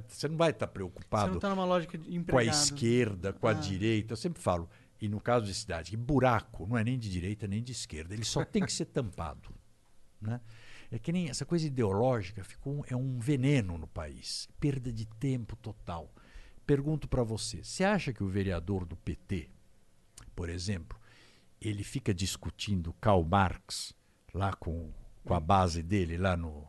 Você 0.08 0.28
não 0.28 0.36
vai 0.36 0.50
estar 0.50 0.66
Você 0.66 0.72
preocupado 0.72 1.32
não 1.32 1.40
tá 1.40 1.48
numa 1.48 1.64
lógica 1.64 1.98
de 1.98 2.04
com 2.04 2.12
a 2.12 2.14
empregado. 2.16 2.54
esquerda, 2.54 3.32
com 3.32 3.48
a 3.48 3.50
Ah. 3.50 3.54
direita. 3.54 4.12
Eu 4.12 4.16
sempre 4.16 4.40
falo, 4.40 4.68
e 5.00 5.08
no 5.08 5.20
caso 5.20 5.44
de 5.46 5.54
cidade, 5.54 5.90
que 5.90 5.96
buraco 5.96 6.66
não 6.68 6.78
é 6.78 6.84
nem 6.84 6.96
de 6.98 7.10
direita 7.10 7.48
nem 7.48 7.62
de 7.62 7.72
esquerda, 7.72 8.14
ele 8.14 8.24
só 8.24 8.44
tem 8.44 8.64
que 8.64 8.72
ser 8.72 8.86
tampado. 8.86 9.50
Né? 10.20 10.40
É 10.90 10.98
que 10.98 11.12
nem 11.12 11.28
essa 11.28 11.44
coisa 11.46 11.64
ideológica 11.64 12.42
ficou 12.42 12.84
é 12.88 12.96
um 12.96 13.20
veneno 13.20 13.78
no 13.78 13.86
país, 13.86 14.48
perda 14.58 14.92
de 14.92 15.06
tempo 15.06 15.54
total. 15.56 16.12
Pergunto 16.68 17.08
para 17.08 17.22
você, 17.22 17.64
você 17.64 17.82
acha 17.82 18.12
que 18.12 18.22
o 18.22 18.28
vereador 18.28 18.84
do 18.84 18.94
PT, 18.94 19.48
por 20.36 20.50
exemplo, 20.50 20.98
ele 21.58 21.82
fica 21.82 22.12
discutindo 22.12 22.92
Karl 23.00 23.24
Marx 23.24 23.94
lá 24.34 24.52
com, 24.52 24.90
com 25.24 25.32
a 25.32 25.40
base 25.40 25.82
dele 25.82 26.18
lá 26.18 26.36
no 26.36 26.68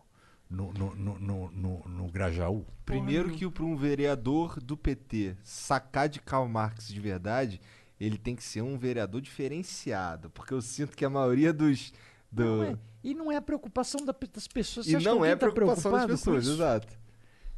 no, 0.50 0.72
no, 0.72 0.96
no, 0.96 1.20
no, 1.20 1.52
no- 1.52 1.84
no 1.86 2.08
Grajaú? 2.08 2.66
Primeiro 2.86 3.30
que 3.32 3.46
para 3.52 3.66
um 3.66 3.76
vereador 3.76 4.58
do 4.62 4.78
PT 4.78 5.36
sacar 5.44 6.08
de 6.08 6.22
Karl 6.22 6.48
Marx 6.48 6.88
de 6.88 7.00
verdade, 7.02 7.60
ele 8.00 8.18
tem 8.18 8.38
que 8.38 8.44
ser 8.44 8.62
um 8.62 8.78
vereador 8.78 9.20
diferenciado. 9.20 10.30
Porque 10.30 10.54
eu 10.54 10.62
sinto 10.62 10.96
que 10.96 11.04
a 11.04 11.10
maioria 11.10 11.52
dos. 11.52 11.92
Do... 12.32 12.44
Não 12.46 12.64
é. 12.64 12.78
E 13.04 13.14
não 13.14 13.30
é 13.32 13.36
a 13.36 13.42
preocupação 13.42 14.06
da- 14.06 14.16
das 14.34 14.48
pessoas. 14.48 14.86
Você 14.86 14.94
E 14.94 14.96
acha 14.96 15.04
que 15.04 15.14
não 15.14 15.26
é 15.26 15.32
alguém 15.34 15.38
tá 15.38 15.52
preocupação 15.52 15.92
das 15.92 16.06
preocupado 16.06 16.08
com 16.14 16.18
pessoas, 16.40 16.48
exato. 16.48 17.00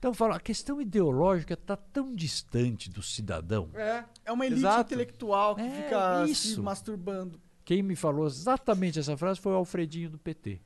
Então 0.01 0.09
eu 0.09 0.15
falo, 0.15 0.33
a 0.33 0.39
questão 0.39 0.81
ideológica 0.81 1.53
está 1.53 1.77
tão 1.77 2.15
distante 2.15 2.89
do 2.89 3.03
cidadão. 3.03 3.69
É. 3.75 4.03
É 4.25 4.31
uma 4.31 4.47
elite 4.47 4.61
Exato. 4.61 4.95
intelectual 4.95 5.55
que 5.55 5.61
É, 5.61 5.69
fica 5.83 6.25
se 6.25 6.31
isso. 6.31 6.63
masturbando. 6.63 7.39
Quem 7.63 7.83
me 7.83 7.95
falou 7.95 8.25
exatamente 8.25 8.97
essa 8.97 9.15
frase 9.15 9.39
foi 9.39 9.51
o 9.51 9.57
Alfredinho 9.57 10.09
do 10.09 10.17
PT. 10.17 10.59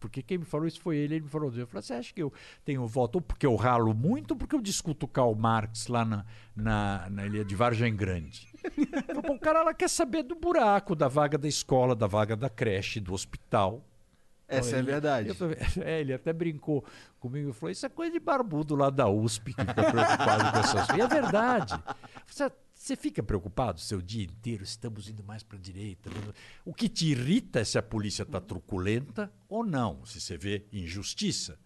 Porque 0.00 0.22
quem 0.22 0.38
me 0.38 0.46
falou 0.46 0.66
isso 0.66 0.80
foi 0.80 0.96
ele. 0.96 1.16
Ele 1.16 1.24
me 1.24 1.28
falou, 1.30 1.52
eu 1.54 1.66
falei, 1.66 1.82
você 1.82 1.92
acha 1.92 2.14
que 2.14 2.22
eu 2.22 2.32
tenho 2.64 2.86
voto 2.86 3.16
ou 3.16 3.20
porque 3.20 3.44
eu 3.44 3.54
ralo 3.56 3.92
muito 3.92 4.30
ou 4.30 4.36
porque 4.38 4.56
eu 4.56 4.60
discuto 4.62 5.06
Karl 5.06 5.34
Marx 5.34 5.86
lá 5.88 6.02
na, 6.06 6.24
na, 6.56 7.10
na 7.10 7.26
ilha 7.26 7.44
de 7.44 7.54
Vargem 7.54 7.94
Grande? 7.94 8.48
O 9.28 9.38
cara 9.38 9.62
lá 9.62 9.74
quer 9.74 9.90
saber 9.90 10.22
do 10.22 10.34
buraco, 10.34 10.94
da 10.96 11.08
vaga 11.08 11.36
da 11.36 11.46
escola, 11.46 11.94
da 11.94 12.06
vaga 12.06 12.34
da 12.34 12.48
creche, 12.48 13.00
do 13.00 13.12
hospital. 13.12 13.84
Essa 14.58 14.70
é 14.70 14.74
a 14.74 14.78
Ele- 14.78 14.86
verdade. 14.90 15.34
falei, 15.34 15.56
é, 15.84 16.00
ele 16.00 16.12
até 16.12 16.32
brincou 16.32 16.84
comigo 17.18 17.50
e 17.50 17.52
falou: 17.52 17.70
Isso 17.70 17.84
é 17.86 17.88
coisa 17.88 18.12
de 18.12 18.20
barbudo 18.20 18.74
lá 18.74 18.90
da 18.90 19.08
USP 19.08 19.52
que 19.54 19.60
fica 19.60 19.74
preocupado 19.74 20.52
com 20.52 20.58
essas 20.58 20.72
coisas. 20.72 20.96
E 20.96 21.00
é 21.00 21.06
verdade. 21.08 21.74
Você, 22.26 22.50
você 22.74 22.96
fica 22.96 23.22
preocupado 23.22 23.78
o 23.78 23.80
seu 23.80 24.02
dia 24.02 24.24
inteiro, 24.24 24.64
estamos 24.64 25.08
indo 25.08 25.22
mais 25.22 25.42
para 25.42 25.56
a 25.56 25.60
direita. 25.60 26.10
O 26.64 26.74
que 26.74 26.88
te 26.88 27.06
irrita 27.12 27.60
é 27.60 27.64
se 27.64 27.78
a 27.78 27.82
polícia 27.82 28.22
está 28.24 28.40
truculenta 28.40 29.32
ou 29.48 29.64
não, 29.64 30.04
se 30.04 30.20
você 30.20 30.36
vê 30.36 30.64
injustiça. 30.72 31.58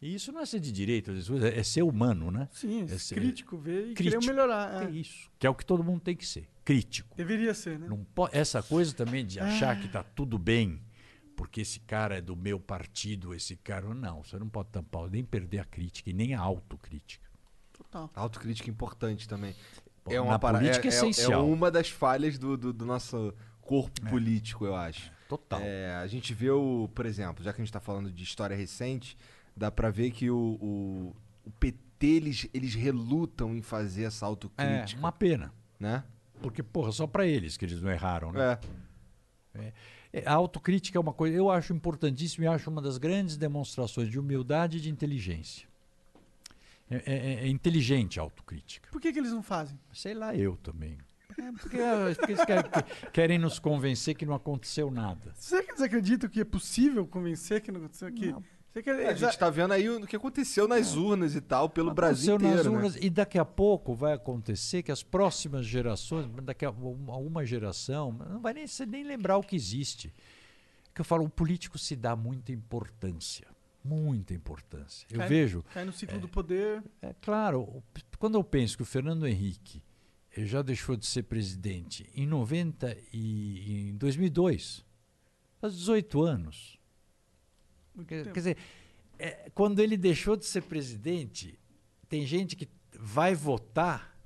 E 0.00 0.16
isso 0.16 0.32
não 0.32 0.40
é 0.40 0.46
ser 0.46 0.58
de 0.58 0.72
direita, 0.72 1.12
é 1.54 1.62
ser 1.62 1.82
humano, 1.84 2.28
né? 2.32 2.48
Sim, 2.50 2.82
É 2.90 2.98
ser- 2.98 3.14
crítico, 3.14 3.56
ver 3.56 3.90
e 3.90 3.94
crítico. 3.94 4.20
querer 4.20 4.32
melhorar. 4.34 4.82
É 4.82 4.86
É. 4.86 4.90
isso. 4.90 5.30
Que 5.38 5.46
é 5.46 5.50
o 5.50 5.54
que 5.54 5.64
todo 5.64 5.84
mundo 5.84 6.00
tem 6.00 6.16
que 6.16 6.26
ser. 6.26 6.48
crítico. 6.64 7.16
Deveria 7.16 7.54
ser, 7.54 7.76
né? 7.78 7.86
Não 7.88 8.04
po- 8.04 8.28
essa 8.32 8.62
coisa 8.62 8.92
também 8.94 9.24
de 9.26 9.40
achar 9.40 9.78
que 9.80 9.86
está 9.86 10.02
tudo 10.04 10.38
bem, 10.38 10.80
porque 11.42 11.60
esse 11.62 11.80
cara 11.80 12.18
é 12.18 12.20
do 12.20 12.36
meu 12.36 12.60
partido, 12.60 13.34
esse 13.34 13.56
cara. 13.56 13.92
Não, 13.92 14.22
você 14.22 14.38
não 14.38 14.48
pode 14.48 14.68
tampar, 14.68 15.10
nem 15.10 15.24
perder 15.24 15.58
a 15.58 15.64
crítica 15.64 16.08
e 16.08 16.12
nem 16.12 16.34
a 16.34 16.40
autocrítica. 16.40 17.28
Total. 17.72 18.08
Autocrítica 18.14 18.70
importante 18.70 19.28
também. 19.28 19.52
Bom, 20.04 20.12
é 20.12 20.20
uma 20.20 20.32
na 20.32 20.38
para- 20.38 20.58
política 20.58 20.86
é 20.86 20.90
essencial. 20.90 21.32
É 21.32 21.36
uma 21.44 21.68
das 21.68 21.88
falhas 21.88 22.38
do, 22.38 22.56
do, 22.56 22.72
do 22.72 22.86
nosso 22.86 23.34
corpo 23.60 24.00
político, 24.08 24.64
eu 24.64 24.76
acho. 24.76 25.10
Total. 25.28 25.58
É, 25.60 25.96
a 25.96 26.06
gente 26.06 26.32
vê 26.32 26.48
o, 26.50 26.88
por 26.94 27.06
exemplo, 27.06 27.42
já 27.42 27.52
que 27.52 27.60
a 27.60 27.64
gente 27.64 27.72
tá 27.72 27.80
falando 27.80 28.12
de 28.12 28.22
história 28.22 28.54
recente, 28.56 29.18
dá 29.56 29.68
pra 29.68 29.90
ver 29.90 30.12
que 30.12 30.30
o, 30.30 30.36
o, 30.60 31.16
o 31.44 31.50
PT, 31.58 32.06
eles, 32.06 32.48
eles 32.54 32.74
relutam 32.76 33.52
em 33.56 33.62
fazer 33.62 34.04
essa 34.04 34.26
É 34.26 34.28
autocrítica, 34.28 35.00
uma 35.00 35.10
pena. 35.10 35.52
né? 35.80 36.04
Porque, 36.40 36.62
porra, 36.62 36.92
só 36.92 37.04
para 37.08 37.26
eles 37.26 37.56
que 37.56 37.64
eles 37.64 37.82
não 37.82 37.90
erraram, 37.90 38.30
né? 38.30 38.58
É. 39.54 39.72
É, 40.12 40.22
A 40.26 40.32
autocrítica 40.34 40.98
é 40.98 41.00
uma 41.00 41.12
coisa, 41.12 41.36
eu 41.36 41.50
acho 41.50 41.72
importantíssimo 41.72 42.44
e 42.44 42.46
acho 42.46 42.68
uma 42.70 42.82
das 42.82 42.98
grandes 42.98 43.36
demonstrações 43.36 44.08
de 44.10 44.18
humildade 44.18 44.78
e 44.78 44.80
de 44.80 44.90
inteligência. 44.90 45.66
É, 46.90 46.96
é- 47.06 47.34
é 47.44 47.48
inteligente 47.48 48.20
a 48.20 48.22
autocrítica. 48.22 48.88
Por 48.90 49.00
que, 49.00 49.12
que 49.12 49.18
eles 49.18 49.32
não 49.32 49.42
fazem? 49.42 49.78
Sei 49.94 50.12
lá, 50.12 50.34
eu 50.36 50.56
também. 50.56 50.98
É, 51.38 51.52
porque, 51.58 51.78
porque 52.18 52.32
eles 52.32 52.44
querem, 52.44 52.64
querem 53.12 53.38
nos 53.38 53.58
convencer 53.58 54.14
que 54.14 54.26
não 54.26 54.34
aconteceu 54.34 54.90
nada. 54.90 55.32
Será 55.36 55.62
que 55.62 55.70
eles 55.70 55.80
acreditam 55.80 56.28
que 56.28 56.40
é 56.40 56.44
possível 56.44 57.06
convencer 57.06 57.62
que 57.62 57.72
não 57.72 57.80
aconteceu? 57.80 58.12
Que... 58.12 58.26
Não. 58.32 58.44
Será 58.72 58.82
que 58.82 58.90
A 58.90 59.14
gente 59.14 59.38
tá 59.38 59.50
vendo 59.50 59.72
aí 59.72 59.88
o 59.88 60.06
que 60.06 60.16
aconteceu 60.16 60.66
nas 60.66 60.94
urnas 60.96 61.34
e 61.34 61.40
tal, 61.42 61.68
pelo 61.68 61.92
Brasil 61.92 62.36
Aconteceu 62.36 62.50
nas 62.56 62.60
inteiro, 62.60 62.78
né? 62.78 62.86
urnas, 62.86 63.04
E 63.04 63.10
daqui 63.10 63.38
a 63.38 63.44
pouco 63.44 63.94
vai 63.94 64.14
acontecer 64.14 64.82
que 64.82 64.90
as 64.90 65.02
próximas 65.02 65.66
gerações, 65.66 66.26
daqui 66.42 66.64
a 66.64 66.70
uma, 66.70 67.44
geração, 67.44 68.12
não 68.12 68.40
vai 68.40 68.54
nem, 68.54 68.64
nem 68.88 69.04
lembrar 69.04 69.36
o 69.36 69.42
que 69.42 69.54
existe. 69.54 70.12
Que 70.94 71.02
eu 71.02 71.04
falo, 71.04 71.24
o 71.24 71.28
político 71.28 71.78
se 71.78 71.94
dá 71.94 72.16
muita 72.16 72.50
importância. 72.50 73.46
Muita 73.84 74.32
importância. 74.32 75.06
Eu 75.10 75.18
Cai- 75.18 75.28
vejo. 75.28 75.64
Cai 75.74 75.84
no 75.84 75.92
ciclo 75.92 76.18
do 76.18 76.28
poder. 76.28 76.82
É 77.02 77.14
claro, 77.20 77.82
quando 78.18 78.36
eu 78.38 78.44
penso 78.44 78.76
que 78.76 78.82
o 78.82 78.86
Fernando 78.86 79.26
Henrique 79.26 79.82
já 80.34 80.62
deixou 80.62 80.96
de 80.96 81.04
ser 81.04 81.24
presidente 81.24 82.08
em 82.14 82.26
90 82.26 82.96
e 83.12 83.88
em 83.90 83.96
2002, 83.96 84.82
faz 85.60 85.74
18 85.74 86.22
anos. 86.22 86.78
Quer, 88.06 88.24
quer 88.24 88.32
dizer, 88.32 88.56
é, 89.18 89.50
quando 89.54 89.80
ele 89.80 89.96
deixou 89.96 90.36
de 90.36 90.44
ser 90.44 90.62
presidente, 90.62 91.58
tem 92.08 92.26
gente 92.26 92.56
que 92.56 92.68
vai 92.98 93.34
votar 93.34 94.16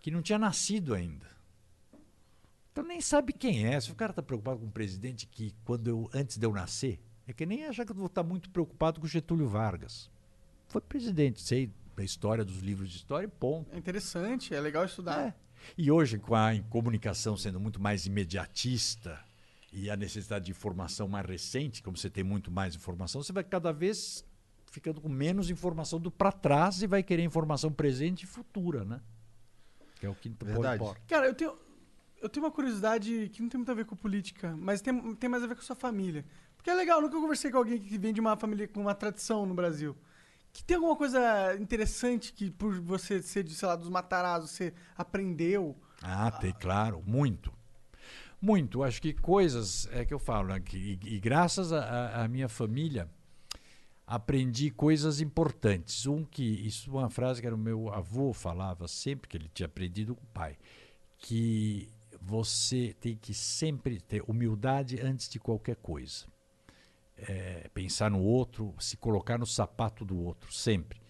que 0.00 0.10
não 0.10 0.22
tinha 0.22 0.38
nascido 0.38 0.94
ainda. 0.94 1.30
Então 2.72 2.84
nem 2.84 3.00
sabe 3.00 3.32
quem 3.32 3.66
é. 3.66 3.80
Se 3.80 3.92
o 3.92 3.94
cara 3.94 4.10
está 4.12 4.22
preocupado 4.22 4.58
com 4.58 4.66
um 4.66 4.70
presidente 4.70 5.26
que 5.26 5.54
quando 5.64 5.88
eu 5.88 6.10
antes 6.12 6.36
de 6.38 6.46
eu 6.46 6.52
nascer, 6.52 7.00
é 7.26 7.32
que 7.32 7.46
nem 7.46 7.64
achar 7.64 7.84
que 7.84 7.92
eu 7.92 7.96
vou 7.96 8.06
estar 8.06 8.22
muito 8.22 8.50
preocupado 8.50 9.00
com 9.00 9.06
Getúlio 9.06 9.48
Vargas. 9.48 10.10
Foi 10.68 10.80
presidente, 10.80 11.40
sei 11.40 11.70
da 11.94 12.02
história 12.02 12.44
dos 12.44 12.58
livros 12.58 12.90
de 12.90 12.96
história, 12.96 13.28
ponto. 13.28 13.74
É 13.74 13.78
interessante, 13.78 14.54
é 14.54 14.60
legal 14.60 14.84
estudar. 14.84 15.28
É. 15.28 15.34
E 15.76 15.90
hoje, 15.90 16.18
com 16.18 16.34
a 16.34 16.50
comunicação 16.70 17.36
sendo 17.36 17.60
muito 17.60 17.80
mais 17.80 18.06
imediatista 18.06 19.22
e 19.72 19.90
a 19.90 19.96
necessidade 19.96 20.44
de 20.44 20.50
informação 20.50 21.08
mais 21.08 21.26
recente, 21.26 21.82
como 21.82 21.96
você 21.96 22.10
tem 22.10 22.22
muito 22.22 22.50
mais 22.50 22.74
informação, 22.74 23.22
você 23.22 23.32
vai 23.32 23.42
cada 23.42 23.72
vez 23.72 24.24
ficando 24.70 25.00
com 25.00 25.08
menos 25.08 25.50
informação 25.50 25.98
do 25.98 26.10
para 26.10 26.30
trás 26.30 26.82
e 26.82 26.86
vai 26.86 27.02
querer 27.02 27.22
informação 27.22 27.72
presente 27.72 28.24
e 28.24 28.26
futura, 28.26 28.84
né? 28.84 29.00
Que 29.96 30.06
é 30.06 30.10
o 30.10 30.14
que 30.14 30.28
Verdade. 30.28 30.82
importa. 30.82 31.00
Cara, 31.06 31.26
eu 31.26 31.34
tenho, 31.34 31.56
eu 32.20 32.28
tenho 32.28 32.44
uma 32.44 32.52
curiosidade 32.52 33.30
que 33.32 33.40
não 33.40 33.48
tem 33.48 33.58
muito 33.58 33.70
a 33.70 33.74
ver 33.74 33.86
com 33.86 33.96
política, 33.96 34.54
mas 34.58 34.82
tem, 34.82 35.14
tem 35.14 35.30
mais 35.30 35.42
a 35.42 35.46
ver 35.46 35.54
com 35.54 35.60
a 35.62 35.64
sua 35.64 35.76
família. 35.76 36.24
Porque 36.56 36.70
é 36.70 36.74
legal, 36.74 37.00
nunca 37.00 37.18
conversei 37.18 37.50
com 37.50 37.58
alguém 37.58 37.78
que 37.78 37.98
vem 37.98 38.12
de 38.12 38.20
uma 38.20 38.36
família 38.36 38.68
com 38.68 38.80
uma 38.80 38.94
tradição 38.94 39.46
no 39.46 39.54
Brasil. 39.54 39.96
Que 40.52 40.62
tem 40.62 40.76
alguma 40.76 40.96
coisa 40.96 41.56
interessante 41.58 42.32
que, 42.32 42.50
por 42.50 42.78
você 42.80 43.22
ser, 43.22 43.42
de, 43.42 43.54
sei 43.54 43.66
lá, 43.66 43.74
dos 43.74 43.88
Matarazos, 43.88 44.50
você 44.50 44.74
aprendeu? 44.96 45.76
Ah, 46.02 46.30
tem, 46.30 46.52
claro, 46.52 47.02
muito. 47.06 47.52
Muito. 48.42 48.82
Acho 48.82 49.00
que 49.00 49.12
coisas, 49.12 49.88
é 49.92 50.04
que 50.04 50.12
eu 50.12 50.18
falo, 50.18 50.48
né, 50.48 50.60
e, 50.74 50.98
e 51.04 51.20
graças 51.20 51.72
à 51.72 52.26
minha 52.28 52.48
família, 52.48 53.08
aprendi 54.04 54.68
coisas 54.68 55.20
importantes. 55.20 56.06
Um 56.06 56.24
que, 56.24 56.42
isso 56.42 56.90
é 56.90 56.94
uma 56.94 57.08
frase 57.08 57.40
que 57.40 57.46
era 57.46 57.54
o 57.54 57.58
meu 57.58 57.88
avô 57.94 58.32
falava 58.32 58.88
sempre, 58.88 59.28
que 59.28 59.36
ele 59.36 59.48
tinha 59.54 59.66
aprendido 59.66 60.16
com 60.16 60.24
o 60.24 60.34
pai, 60.34 60.58
que 61.18 61.88
você 62.20 62.96
tem 63.00 63.16
que 63.16 63.32
sempre 63.32 64.00
ter 64.00 64.24
humildade 64.26 65.00
antes 65.00 65.28
de 65.28 65.38
qualquer 65.38 65.76
coisa. 65.76 66.26
É, 67.16 67.70
pensar 67.72 68.10
no 68.10 68.20
outro, 68.20 68.74
se 68.80 68.96
colocar 68.96 69.38
no 69.38 69.46
sapato 69.46 70.04
do 70.04 70.18
outro, 70.18 70.52
sempre. 70.52 71.00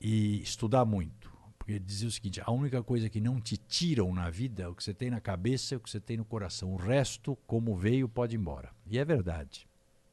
E 0.00 0.42
estudar 0.42 0.84
muito. 0.84 1.23
Porque 1.64 1.72
ele 1.72 1.84
dizia 1.84 2.06
o 2.06 2.10
seguinte: 2.10 2.42
a 2.44 2.50
única 2.50 2.82
coisa 2.82 3.08
que 3.08 3.22
não 3.22 3.40
te 3.40 3.56
tiram 3.56 4.12
na 4.14 4.28
vida 4.28 4.64
é 4.64 4.68
o 4.68 4.74
que 4.74 4.84
você 4.84 4.92
tem 4.92 5.08
na 5.08 5.18
cabeça 5.18 5.72
e 5.72 5.76
o 5.78 5.80
que 5.80 5.88
você 5.88 5.98
tem 5.98 6.18
no 6.18 6.24
coração. 6.24 6.74
O 6.74 6.76
resto, 6.76 7.34
como 7.46 7.74
veio, 7.74 8.06
pode 8.06 8.36
ir 8.36 8.38
embora. 8.38 8.70
E 8.86 8.98
é 8.98 9.04
verdade. 9.04 9.66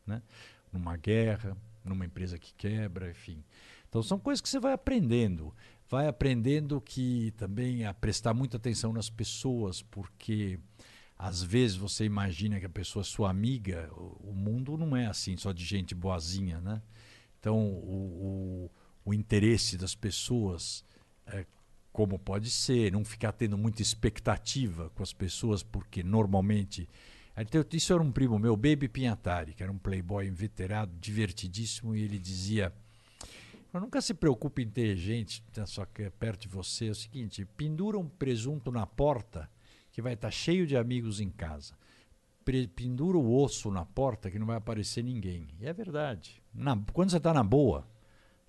Né? 0.08 0.22
Numa 0.72 0.96
guerra, 0.96 1.58
numa 1.84 2.06
empresa 2.06 2.40
que 2.40 2.54
quebra, 2.54 3.12
enfim. 3.12 3.44
Então 3.90 4.02
são 4.02 4.18
coisas 4.18 4.40
que 4.40 4.48
você 4.48 4.62
vai 4.62 4.72
aprendendo. 4.72 5.54
Vai 5.90 6.08
aprendendo 6.08 6.80
que 6.80 7.34
também 7.36 7.86
a 7.86 7.94
prestar 7.94 8.34
muita 8.34 8.56
atenção 8.56 8.94
nas 8.94 9.10
pessoas, 9.10 9.82
porque 9.82 10.58
às 11.20 11.44
vezes 11.44 11.76
você 11.76 12.06
imagina 12.06 12.62
que 12.62 12.66
a 12.66 12.70
pessoa 12.70 13.02
é 13.02 13.04
sua 13.04 13.30
amiga, 13.30 13.92
o, 13.92 14.30
o 14.30 14.34
mundo 14.34 14.78
não 14.78 14.96
é 14.96 15.08
assim, 15.08 15.36
só 15.36 15.52
de 15.52 15.66
gente 15.66 15.94
boazinha, 15.94 16.62
né? 16.62 16.82
Então 17.42 17.58
o, 17.60 18.70
o, 18.70 18.72
o 19.04 19.14
interesse 19.14 19.78
das 19.78 19.94
pessoas, 19.94 20.86
é, 21.28 21.46
como 21.92 22.18
pode 22.18 22.50
ser, 22.50 22.92
não 22.92 23.04
ficar 23.04 23.32
tendo 23.32 23.58
muita 23.58 23.82
expectativa 23.82 24.90
com 24.92 25.04
as 25.04 25.14
pessoas, 25.14 25.64
porque 25.64 26.04
normalmente 26.04 26.88
então, 27.38 27.64
isso 27.72 27.94
era 27.94 28.02
um 28.02 28.12
primo 28.12 28.38
meu, 28.38 28.56
Baby 28.58 28.88
Pinhatari, 28.88 29.54
que 29.54 29.64
era 29.64 29.72
um 29.72 29.78
playboy 29.78 30.28
inveterado, 30.28 30.92
divertidíssimo, 31.00 31.96
e 31.96 32.02
ele 32.04 32.20
dizia: 32.20 32.74
"Mas 33.72 33.82
nunca 33.82 34.02
se 34.02 34.14
preocupe 34.14 34.62
em 34.62 34.70
ter 34.70 34.96
gente 34.98 35.44
na 35.56 35.66
sua, 35.66 35.88
perto 36.20 36.42
de 36.42 36.48
você. 36.50 36.88
É 36.88 36.92
o 36.92 36.96
seguinte: 36.96 37.46
pendura 37.46 37.98
um 37.98 38.08
presunto 38.08 38.72
na 38.72 38.86
porta, 38.86 39.50
que 39.92 40.02
vai 40.02 40.14
estar 40.14 40.32
cheio 40.32 40.68
de 40.68 40.76
amigos 40.76 41.20
em 41.20 41.30
casa. 41.30 41.74
Pre- 42.44 42.68
pendura 42.68 43.18
o 43.18 43.42
osso 43.42 43.72
na 43.72 43.86
porta, 43.86 44.30
que 44.30 44.38
não 44.38 44.46
vai 44.48 44.58
aparecer 44.58 45.04
ninguém. 45.04 45.48
E 45.60 45.66
é 45.66 45.74
verdade. 45.74 46.42
Na- 46.54 46.78
quando 46.92 47.12
você 47.12 47.18
está 47.18 47.34
na 47.34 47.44
boa, 47.44 47.88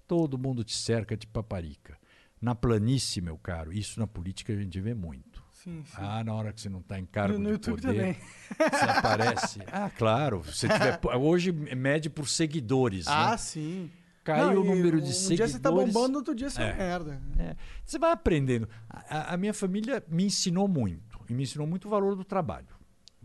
todo 0.09 0.37
mundo 0.37 0.65
te 0.65 0.75
cerca 0.75 1.17
de 1.17 1.27
paparica. 1.27 1.97
Na 2.43 2.55
planície, 2.57 3.23
meu 3.23 3.39
caro, 3.39 3.73
isso 3.73 3.99
na 4.01 4.07
política 4.07 4.53
a 4.53 4.57
gente 4.57 4.79
vê 4.81 4.93
muito. 4.95 5.41
Sim, 5.53 5.85
sim. 5.87 5.93
Ah, 5.97 6.25
na 6.25 6.35
hora 6.35 6.53
que 6.53 6.61
você 6.61 6.69
não 6.69 6.81
está 6.81 6.99
em 6.99 7.07
cargo 7.07 7.35
no, 7.39 7.39
no 7.39 7.45
de 7.47 7.53
YouTube 7.53 7.81
poder, 7.83 7.97
também. 7.97 8.17
você 8.59 8.85
aparece. 8.85 9.61
Ah, 9.73 9.89
claro. 9.97 10.43
Se 10.53 10.69
tiver, 10.69 10.99
hoje 11.21 11.53
mede 11.53 12.11
por 12.11 12.29
seguidores. 12.29 13.07
Ah, 13.07 13.31
né? 13.31 13.37
sim. 13.37 13.91
Caiu 14.25 14.55
Não, 14.55 14.63
o 14.63 14.65
número 14.65 15.01
de 15.01 15.09
um 15.09 15.13
seguidores. 15.13 15.37
dia 15.37 15.49
você 15.49 15.59
tá 15.61 15.71
bombando, 15.71 16.19
outro 16.19 16.35
dia 16.35 16.51
você 16.51 16.63
é, 16.63 16.69
É. 16.71 16.75
merda. 16.75 17.23
É, 17.39 17.57
você 17.85 17.97
vai 17.99 18.11
aprendendo. 18.13 18.69
A, 18.91 19.19
a- 19.19 19.35
a 19.35 19.37
minha 19.37 19.55
família 19.55 20.03
me 20.09 20.25
ensinou 20.25 20.67
muito. 20.67 21.21
E 21.31 21.35
me 21.35 21.45
ensinou 21.45 21.67
muito 21.67 21.87
o 21.87 21.91
valor 21.91 22.17
do 22.17 22.25
trabalho. 22.25 22.67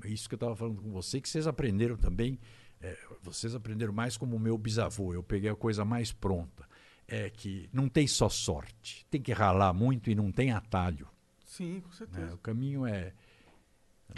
É 0.03 0.07
isso 0.09 0.29
que 0.29 0.35
eu 0.35 0.37
estava 0.37 0.55
falando 0.55 0.79
com 0.81 0.91
você, 0.91 1.19
que 1.19 1.27
vocês 1.27 1.47
aprenderam 1.47 1.97
também. 1.97 2.39
é, 2.79 2.95
vocês 3.23 3.55
aprenderam 3.55 3.91
mais 3.93 4.15
como 4.15 4.35
o 4.35 4.39
meu 4.39 4.55
bisavô. 4.59 5.11
Eu 5.11 5.23
peguei 5.23 5.49
a 5.49 5.55
coisa 5.55 5.83
mais 5.83 6.11
pronta. 6.11 6.66
É 7.07 7.29
que 7.29 7.69
não 7.71 7.87
tem 7.87 8.05
só 8.05 8.27
sorte. 8.27 9.05
Tem 9.09 9.21
que 9.21 9.31
ralar 9.31 9.73
muito 9.73 10.09
e 10.09 10.15
não 10.15 10.31
tem 10.31 10.51
atalho. 10.51 11.07
Sim, 11.45 11.79
com 11.81 11.91
certeza. 11.91 12.35
O 12.35 12.37
caminho 12.37 12.85
é. 12.85 13.13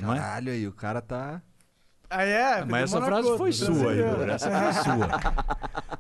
Não 0.02 0.14
é? 0.14 0.18
Caralho 0.18 0.52
aí, 0.52 0.68
o 0.68 0.74
cara 0.74 1.02
tá. 1.02 1.41
Ah, 2.10 2.23
é? 2.23 2.65
Mas 2.65 2.84
essa 2.91 3.02
frase 3.06 3.27
foi 3.38 3.38
brasileiro. 3.52 3.80
sua, 3.80 3.94
Igor. 3.95 4.30
Essa 4.30 4.49
foi 4.49 4.84
sua. 4.84 5.10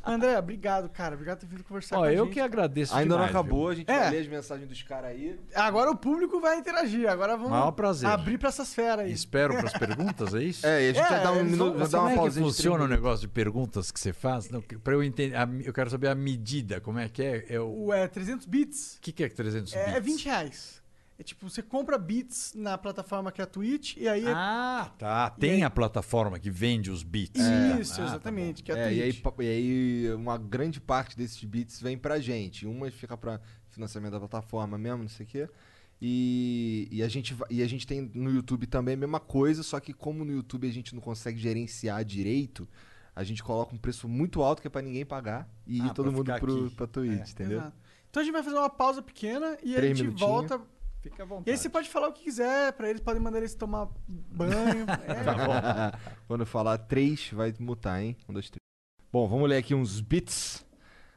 André, 0.11 0.39
obrigado, 0.39 0.89
cara. 0.89 1.13
Obrigado 1.13 1.37
por 1.37 1.45
ter 1.45 1.51
vindo 1.55 1.63
conversar 1.63 1.97
Ó, 1.97 1.99
com 1.99 2.05
a 2.05 2.13
eu 2.13 2.23
gente. 2.25 2.33
que 2.33 2.39
agradeço 2.39 2.95
Ainda 2.95 3.13
demais, 3.13 3.31
não 3.31 3.39
acabou, 3.39 3.59
viu? 3.65 3.69
a 3.69 3.75
gente 3.75 3.91
É. 3.91 3.99
vai 3.99 4.09
ler 4.09 4.21
as 4.21 4.27
mensagens 4.27 4.67
dos 4.67 4.81
caras 4.81 5.11
aí. 5.11 5.39
Agora 5.53 5.91
o 5.91 5.95
público 5.95 6.39
vai 6.39 6.57
interagir. 6.57 7.07
Agora 7.07 7.35
vamos 7.35 7.51
Maior 7.51 7.71
prazer. 7.73 8.09
abrir 8.09 8.39
pra 8.39 8.49
essas 8.49 8.73
feras 8.73 9.05
aí. 9.05 9.11
Espero 9.11 9.53
para 9.57 9.67
as 9.67 9.73
perguntas, 9.73 10.33
é 10.33 10.41
isso? 10.41 10.65
É, 10.65 10.81
e 10.83 10.89
a 10.89 10.93
gente 10.93 11.05
É, 11.05 11.09
vai 11.09 11.23
dar 11.23 11.31
um 11.31 11.43
minuto, 11.43 11.57
vão- 11.57 11.77
vai 11.77 11.87
dar 11.87 11.89
Como 11.89 12.01
uma 12.01 12.09
é 12.09 12.13
que 12.13 12.19
pausinha 12.19 12.45
de 12.45 12.51
funciona 12.51 12.83
o 12.83 12.87
negócio 12.87 13.21
de 13.21 13.27
perguntas 13.27 13.91
que 13.91 13.99
você 13.99 14.11
faz? 14.11 14.49
Para 14.83 14.93
eu 14.93 15.03
entender, 15.03 15.35
a 15.35 15.47
eu 15.63 15.71
quero 15.73 15.91
saber 15.91 16.07
a 16.07 16.15
medida, 16.15 16.81
como 16.81 16.97
é 16.97 17.07
que 17.07 17.21
é? 17.21 17.45
é 17.47 17.59
o 17.59 17.85
O 17.85 17.93
é, 17.93 18.07
300 18.07 18.47
bits 18.47 18.95
o 18.97 19.01
que, 19.01 19.11
que 19.11 19.23
é 19.23 19.29
300 19.29 19.73
é, 19.73 19.83
bits? 19.85 19.95
é 19.95 19.99
20 19.99 20.25
reais. 20.25 20.78
É 21.19 21.23
tipo, 21.23 21.49
você 21.49 21.61
compra 21.61 21.97
bits 21.97 22.53
na 22.55 22.77
plataforma 22.77 23.29
que 23.29 23.41
é 23.41 23.43
a 23.43 23.47
Twitch 23.47 23.97
e 23.97 24.07
aí... 24.07 24.25
é- 24.25 24.31
Ah, 24.33 24.89
tá. 24.97 25.29
Tem 25.31 25.51
aí- 25.55 25.63
a 25.63 25.69
plataforma 25.69 26.39
que 26.39 26.49
vende 26.49 26.89
os 26.89 27.03
bits. 27.03 27.41
Isso, 27.79 27.93
Ah, 27.93 27.97
tá 27.97 28.03
exatamente, 28.05 28.63
que 28.63 28.71
é 28.71 28.75
a 28.75 28.77
É, 28.77 28.83
Twitch. 29.11 29.21
e 29.39 29.41
aí, 29.41 29.47
e 29.47 30.07
aí 30.07 30.13
uma 30.13 30.37
grande 30.37 30.79
parte 30.79 31.17
desses 31.17 31.43
bits 31.43 31.81
vem 31.81 31.97
pra 31.97 32.19
gente. 32.21 32.65
Umas 32.65 32.93
fica 32.93 33.17
pra 33.17 33.41
financiamento 33.67 34.13
da 34.13 34.19
plataforma 34.19 34.77
mesmo, 34.77 34.99
não 35.03 35.09
sei 35.09 35.25
o 35.25 35.29
quê. 35.29 35.49
E, 36.01 36.87
e, 36.89 37.03
a 37.03 37.09
gente, 37.09 37.35
e 37.49 37.61
a 37.61 37.67
gente 37.67 37.85
tem 37.85 38.09
no 38.13 38.31
YouTube 38.31 38.65
também 38.65 38.93
a 38.93 38.97
mesma 38.97 39.19
coisa, 39.19 39.61
só 39.63 39.79
que 39.81 39.91
como 39.91 40.23
no 40.23 40.31
YouTube 40.31 40.65
a 40.67 40.71
gente 40.71 40.95
não 40.95 41.01
consegue 41.01 41.37
gerenciar 41.37 42.05
direito, 42.05 42.65
a 43.13 43.21
gente 43.25 43.43
coloca 43.43 43.75
um 43.75 43.77
preço 43.77 44.07
muito 44.07 44.41
alto 44.41 44.61
que 44.61 44.67
é 44.67 44.71
pra 44.71 44.81
ninguém 44.81 45.05
pagar 45.05 45.49
e 45.67 45.79
ir 45.79 45.81
Ah, 45.81 45.89
todo 45.93 46.05
pra 46.05 46.11
mundo 46.13 46.39
pro, 46.39 46.65
aqui. 46.67 46.75
pra 46.75 46.87
Twitch, 46.87 47.27
É. 47.27 47.31
entendeu? 47.31 47.59
Exato. 47.59 47.77
Então 48.09 48.21
a 48.21 48.23
gente 48.23 48.31
vai 48.33 48.41
fazer 48.43 48.55
uma 48.55 48.69
pausa 48.69 49.01
pequena 49.01 49.57
e 49.61 49.73
a 49.73 49.75
Três 49.75 49.97
gente 49.97 50.07
minutinhos. 50.07 50.19
volta. 50.31 50.61
Fica 51.01 51.23
à 51.23 51.25
vontade. 51.25 51.49
E 51.49 51.51
aí 51.51 51.57
você 51.57 51.69
pode 51.69 51.89
falar 51.89 52.09
o 52.09 52.13
que 52.13 52.23
quiser 52.23 52.73
pra 52.73 52.89
eles, 52.89 53.01
podem 53.01 53.21
mandar 53.21 53.37
eles 53.39 53.55
tomar 53.55 53.87
banho. 54.07 54.85
É. 55.07 55.97
Quando 56.27 56.41
eu 56.41 56.47
falar 56.47 56.77
três, 56.77 57.29
vai 57.31 57.53
mutar, 57.59 58.01
hein? 58.01 58.17
Um, 58.27 58.33
dois, 58.33 58.49
três. 58.49 58.59
Bom, 59.11 59.27
vamos 59.27 59.49
ler 59.49 59.57
aqui 59.57 59.73
uns 59.73 60.01
bits. 60.01 60.65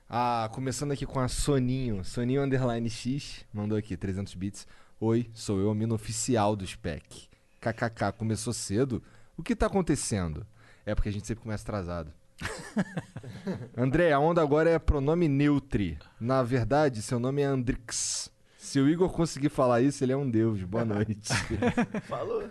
Ah, 0.09 0.49
começando 0.53 0.93
aqui 0.93 1.07
com 1.07 1.21
a 1.21 1.29
Soninho. 1.29 2.05
Soninho 2.05 2.43
Underline 2.43 2.89
X 2.89 3.45
mandou 3.53 3.77
aqui 3.77 3.97
300 3.97 4.35
bits. 4.35 4.67
Oi, 5.01 5.31
sou 5.35 5.59
eu, 5.59 5.71
a 5.71 5.75
mina 5.75 5.95
oficial 5.95 6.55
do 6.55 6.67
SPEC. 6.67 7.29
KKK, 7.61 8.13
começou 8.17 8.53
cedo? 8.53 9.03
O 9.37 9.43
que 9.43 9.57
tá 9.57 9.67
acontecendo? 9.67 10.47
É 10.85 10.95
porque 10.95 11.09
a 11.09 11.13
gente 11.13 11.27
sempre 11.27 11.43
começa 11.43 11.63
atrasado. 11.65 12.13
André, 13.77 14.13
a 14.13 14.19
onda 14.19 14.43
agora 14.43 14.71
é 14.71 14.79
pronome 14.79 15.29
neutri. 15.29 15.99
Na 16.21 16.43
verdade, 16.43 17.03
seu 17.03 17.19
nome 17.19 17.43
é 17.43 17.45
Andrix. 17.45 18.31
Se 18.73 18.81
o 18.81 18.89
Igor 18.89 19.11
conseguir 19.11 19.51
falar 19.51 19.83
isso, 19.83 20.03
ele 20.03 20.13
é 20.13 20.17
um 20.17 20.31
deus. 20.31 20.63
Boa 20.63 20.83
noite. 20.83 21.29
Falou. 22.09 22.43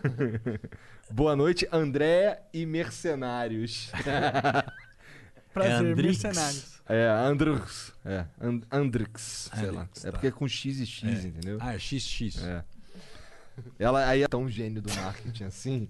Boa 1.10 1.36
noite, 1.36 1.68
André 1.72 2.44
e 2.54 2.64
mercenários. 2.64 3.90
Prazer, 5.52 5.72
É 5.72 5.92
Andrix. 5.92 6.24
mercenários. 6.24 6.82
É, 6.88 7.08
Andrux. 7.08 7.92
É, 8.06 8.26
And 8.40 8.62
Andrix, 8.72 9.50
sei 9.52 9.72
lá. 9.72 9.82
Andrix, 9.82 10.06
É 10.06 10.08
tá. 10.08 10.12
porque 10.12 10.28
é 10.28 10.32
com 10.32 10.48
X 10.48 10.78
e 10.80 10.86
X, 10.86 11.26
É. 11.26 11.28
entendeu? 11.28 11.58
Ah, 11.60 11.74
é 11.74 11.80
XX. 11.80 12.44
É. 12.44 12.64
Ela 13.80 14.08
aí 14.08 14.22
é 14.22 14.28
tão 14.28 14.48
gênio 14.48 14.80
do 14.80 14.94
marketing 14.94 15.44
assim, 15.46 15.90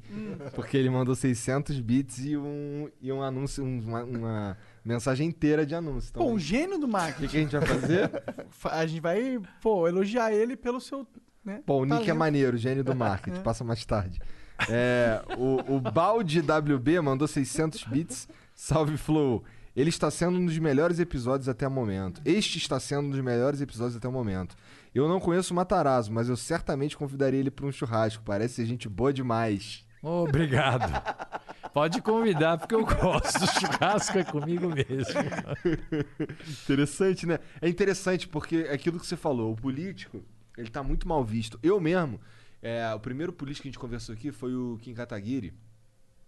porque 0.56 0.78
ele 0.78 0.90
mandou 0.90 1.14
600 1.14 1.78
bits 1.82 2.20
e 2.20 2.38
um, 2.38 2.90
e 3.02 3.12
um 3.12 3.22
anúncio, 3.22 3.66
um- 3.66 3.80
uma, 3.82 4.04
uma 4.06 4.58
mensagem 4.84 5.28
inteira 5.28 5.66
de 5.66 5.76
anúncio. 5.76 6.10
Então, 6.12 6.26
Pô, 6.26 6.32
um 6.32 6.40
gênio 6.40 6.78
do 6.78 6.84
o 6.86 6.88
que, 6.88 6.94
marketing. 6.94 7.28
que 7.28 7.38
a 7.38 7.40
gente 7.42 7.58
vai 7.58 7.66
fazer? 7.66 8.24
Fa- 8.50 8.72
A 8.74 8.86
gente 8.86 9.02
vai, 9.02 9.40
pô, 9.62 9.88
elogiar 9.88 10.32
ele 10.34 10.56
pelo 10.56 10.80
seu. 10.82 11.06
Né, 11.44 11.62
Pô, 11.66 11.80
o 11.82 11.86
nick 11.86 12.10
é 12.10 12.14
maneiro, 12.14 12.56
gênio 12.58 12.84
do 12.84 12.94
marketing, 12.96 13.42
passa 13.42 13.64
mais 13.64 13.84
tarde. 13.86 14.20
É, 14.70 15.22
o, 15.38 15.76
o 15.78 15.80
Balde 15.82 16.40
WB 16.42 17.00
mandou 17.02 17.28
600 17.28 17.84
bits. 17.86 18.28
Salve 18.54 18.96
Flow. 18.98 19.44
Ele 19.76 19.90
está 19.90 20.12
sendo 20.12 20.38
um 20.38 20.46
dos 20.46 20.58
melhores 20.60 21.00
episódios 21.00 21.48
até 21.50 21.68
o 21.68 21.72
momento. 21.72 22.22
Este 22.26 22.58
está 22.58 22.80
sendo 22.80 23.08
um 23.08 23.10
dos 23.10 23.22
melhores 23.22 23.62
episódios 23.62 23.96
até 23.96 24.08
o 24.08 24.12
momento. 24.12 24.56
Eu 24.94 25.08
não 25.08 25.20
conheço 25.20 25.54
o 25.54 25.56
Matarazzo, 25.56 26.12
mas 26.12 26.28
eu 26.30 26.36
certamente 26.36 26.96
convidaria 26.98 27.40
ele 27.40 27.50
para 27.50 27.66
um 27.66 27.72
churrasco. 27.72 28.22
Parece 28.24 28.56
ser 28.56 28.66
gente 28.66 28.88
boa 28.90 29.14
demais. 29.14 29.84
Obrigado. 30.04 30.92
Pode 31.74 32.02
convidar, 32.02 32.58
porque 32.58 32.76
eu 32.76 32.86
gosto. 32.86 33.40
Churrasco 33.60 34.18
é 34.20 34.24
comigo 34.24 34.68
mesmo. 34.70 35.22
Interessante, 36.64 37.26
né? 37.26 37.40
É 37.62 37.70
interessante 37.70 38.28
porque 38.28 38.66
é 38.70 38.74
aquilo 38.74 39.00
que 39.00 39.06
você 39.08 39.16
falou, 39.16 39.54
o 39.54 39.56
político, 39.56 40.24
ele 40.58 40.70
tá 40.70 40.84
muito 40.84 41.08
mal 41.08 41.24
visto. 41.24 41.60
Eu 41.64 41.80
mesmo, 41.80 42.20
é, 42.62 42.94
o 42.94 43.00
primeiro 43.00 43.32
político 43.34 43.64
que 43.64 43.68
a 43.70 43.72
gente 43.72 43.80
conversou 43.80 44.14
aqui 44.14 44.32
foi 44.32 44.54
o 44.56 44.78
Kim 44.82 44.94
Kataguiri. 44.94 45.54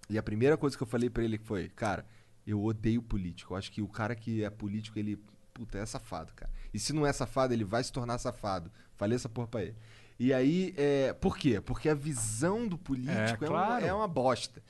E 0.10 0.18
a 0.18 0.24
primeira 0.24 0.58
coisa 0.58 0.76
que 0.76 0.84
eu 0.84 0.88
falei 0.88 1.10
pra 1.10 1.24
ele 1.24 1.38
foi, 1.38 1.70
cara, 1.70 2.06
eu 2.46 2.64
odeio 2.64 3.02
político. 3.02 3.54
Eu 3.54 3.58
acho 3.58 3.72
que 3.72 3.82
o 3.82 3.88
cara 3.88 4.16
que 4.16 4.44
é 4.44 4.50
político, 4.50 5.00
ele, 5.00 5.18
puta, 5.54 5.78
é 5.78 5.86
safado, 5.86 6.34
cara. 6.36 6.52
E 6.74 6.80
se 6.80 6.92
não 6.94 7.06
é 7.06 7.14
safado, 7.14 7.54
ele 7.54 7.64
vai 7.64 7.84
se 7.84 7.92
tornar 7.92 8.18
safado. 8.18 8.72
Falei 8.96 9.16
essa 9.16 9.30
porra 9.30 9.48
pra 9.48 9.62
ele. 9.64 9.76
E 10.20 10.34
aí, 10.34 10.74
é, 10.78 11.14
por 11.14 11.38
quê? 11.38 11.60
Porque 11.60 11.90
a 11.90 11.96
visão 11.96 12.68
do 12.68 12.78
político 12.78 13.46
é, 13.46 13.50
uma- 13.50 13.58
claro. 13.66 13.86
é 13.86 13.94
uma 13.94 14.08
bosta. 14.08 14.62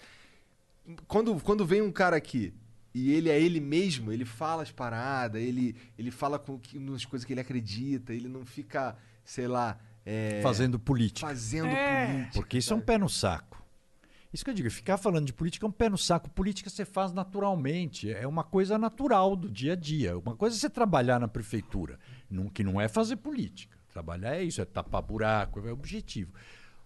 Quando, 1.07 1.35
quando 1.41 1.65
vem 1.65 1.81
um 1.81 1.91
cara 1.91 2.15
aqui 2.17 2.53
e 2.93 3.11
ele 3.13 3.29
é 3.29 3.39
ele 3.39 3.59
mesmo, 3.59 4.11
ele 4.11 4.25
fala 4.25 4.63
as 4.63 4.71
paradas, 4.71 5.41
ele, 5.41 5.75
ele 5.97 6.11
fala 6.11 6.37
com 6.37 6.59
que, 6.59 6.77
nas 6.77 7.05
coisas 7.05 7.25
que 7.25 7.33
ele 7.33 7.39
acredita, 7.39 8.13
ele 8.13 8.27
não 8.27 8.45
fica, 8.45 8.95
sei 9.23 9.47
lá, 9.47 9.79
é, 10.05 10.41
Fazendo 10.43 10.77
política. 10.77 11.25
fazendo 11.27 11.67
É. 11.67 12.05
política. 12.07 12.33
Porque 12.33 12.57
isso 12.57 12.73
é 12.73 12.75
um 12.75 12.81
pé 12.81 12.97
no 12.97 13.07
saco. 13.09 13.63
Isso 14.33 14.43
que 14.43 14.49
eu 14.49 14.53
digo, 14.53 14.69
ficar 14.69 14.97
falando 14.97 15.25
de 15.27 15.31
política 15.33 15.65
é 15.65 15.69
um 15.69 15.71
pé 15.71 15.87
no 15.89 15.97
saco. 15.97 16.29
Política 16.29 16.69
você 16.69 16.83
faz 16.83 17.13
naturalmente, 17.13 18.11
é 18.11 18.27
uma 18.27 18.43
coisa 18.43 18.77
natural 18.77 19.35
do 19.35 19.49
dia 19.49 19.73
a 19.73 19.75
dia. 19.75 20.17
Uma 20.17 20.35
coisa 20.35 20.55
é 20.55 20.59
você 20.59 20.69
trabalhar 20.69 21.19
na 21.19 21.27
prefeitura, 21.27 21.99
não- 22.29 22.49
que 22.49 22.63
não 22.63 22.81
é 22.81 22.87
fazer 22.87 23.15
política. 23.17 23.77
Trabalhar 23.89 24.35
é 24.35 24.43
isso, 24.43 24.59
é 24.59 24.65
tapar 24.65 25.03
buraco, 25.03 25.59
é 25.65 25.71
objetivo. 25.71 26.33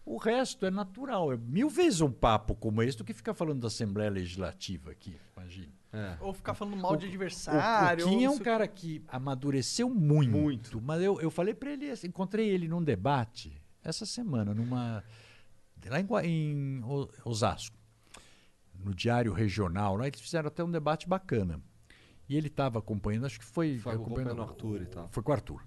O 0.10 0.16
resto 0.18 0.66
é 0.66 0.72
natural. 0.72 1.34
É 1.34 1.38
mil 1.38 1.70
vezes 1.70 2.00
um 2.00 2.10
papo 2.12 2.56
como 2.56 2.82
esse 2.82 2.98
do 2.98 3.04
que 3.04 3.14
ficar 3.14 3.34
falando 3.34 3.60
da 3.60 3.68
Assembleia 3.68 4.10
Legislativa 4.10 4.92
aqui, 4.92 5.14
imagina. 5.36 5.68
É. 5.92 6.16
Ou 6.22 6.34
ficar 6.34 6.54
falando 6.54 6.78
mal 6.78 6.96
de 6.96 7.06
O- 7.06 7.10
adversário. 7.10 8.08
O 8.08 8.14
ou 8.14 8.22
é 8.24 8.30
um 8.30 8.36
o 8.36 8.40
cara 8.40 8.66
que 8.68 9.04
amadureceu 9.10 9.90
muito. 9.90 10.32
Muito. 10.32 10.82
Mas 10.82 11.02
eu, 11.02 11.20
eu 11.20 11.30
falei 11.30 11.54
pra 11.54 11.72
ele, 11.72 11.92
encontrei 12.06 12.48
ele 12.50 12.70
num 12.70 12.82
debate 12.82 13.62
essa 13.84 14.06
semana, 14.06 14.54
numa 14.54 15.04
lá 15.90 16.00
em, 16.24 16.52
em 16.52 16.84
O- 16.86 17.10
Osasco, 17.26 17.78
no 18.80 18.94
Diário 18.96 19.34
Regional. 19.34 19.98
Lá 19.98 20.08
eles 20.08 20.22
fizeram 20.22 20.48
até 20.48 20.64
um 20.64 20.72
debate 20.72 21.08
bacana. 21.08 21.62
E 22.30 22.36
ele 22.36 22.48
estava 22.48 22.80
acompanhando, 22.80 23.26
acho 23.26 23.40
que 23.40 23.46
foi, 23.46 23.78
Foi 23.80 23.94
acompanhando 23.94 24.40
o 24.40 24.42
Arthur 24.42 24.82
e 24.82 24.86
tal. 24.86 25.08
Foi 25.12 25.24
com 25.24 25.32
o 25.32 25.34
Arthur. 25.34 25.64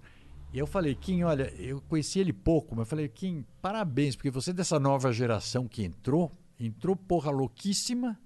E 0.53 0.59
eu 0.59 0.67
falei, 0.67 0.93
Kim, 0.95 1.23
olha, 1.23 1.43
eu 1.57 1.81
conheci 1.87 2.19
ele 2.19 2.33
pouco, 2.33 2.75
mas 2.75 2.81
eu 2.81 2.85
falei, 2.89 3.07
Kim, 3.07 3.45
parabéns, 3.61 4.15
porque 4.15 4.29
você 4.29 4.49
é 4.49 4.53
dessa 4.53 4.79
nova 4.79 5.11
geração 5.13 5.67
que 5.67 5.83
entrou, 5.83 6.31
entrou 6.59 6.95
porra 6.95 7.31
louquíssima, 7.31 8.19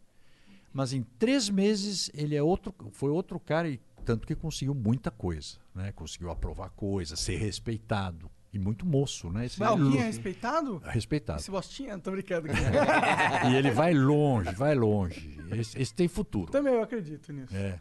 mas 0.73 0.91
em 0.91 1.03
três 1.19 1.49
meses 1.49 2.09
ele 2.13 2.35
é 2.35 2.41
outro, 2.41 2.73
foi 2.91 3.09
outro 3.11 3.39
cara 3.39 3.69
e 3.69 3.79
tanto 4.03 4.25
que 4.27 4.35
conseguiu 4.35 4.73
muita 4.73 5.09
coisa, 5.11 5.57
né? 5.73 5.91
Conseguiu 5.91 6.29
aprovar 6.31 6.69
coisa, 6.71 7.15
ser 7.15 7.37
respeitado 7.37 8.29
e 8.53 8.57
muito 8.59 8.85
moço, 8.85 9.29
né? 9.31 9.45
Esse 9.45 9.59
Mas 9.59 9.69
é 9.71 9.75
lu- 9.75 9.91
respeitado? 9.97 10.77
respeitado. 10.85 11.39
Esse 11.39 11.51
bostinha? 11.51 11.97
Tô 11.99 12.11
brincando. 12.11 12.47
E 13.51 13.55
ele 13.55 13.71
vai 13.71 13.93
longe, 13.93 14.51
vai 14.51 14.73
longe. 14.75 15.39
Esse, 15.51 15.79
esse 15.81 15.93
tem 15.93 16.07
futuro. 16.07 16.51
Também 16.51 16.73
eu 16.73 16.81
acredito 16.83 17.31
nisso. 17.33 17.55
É, 17.55 17.79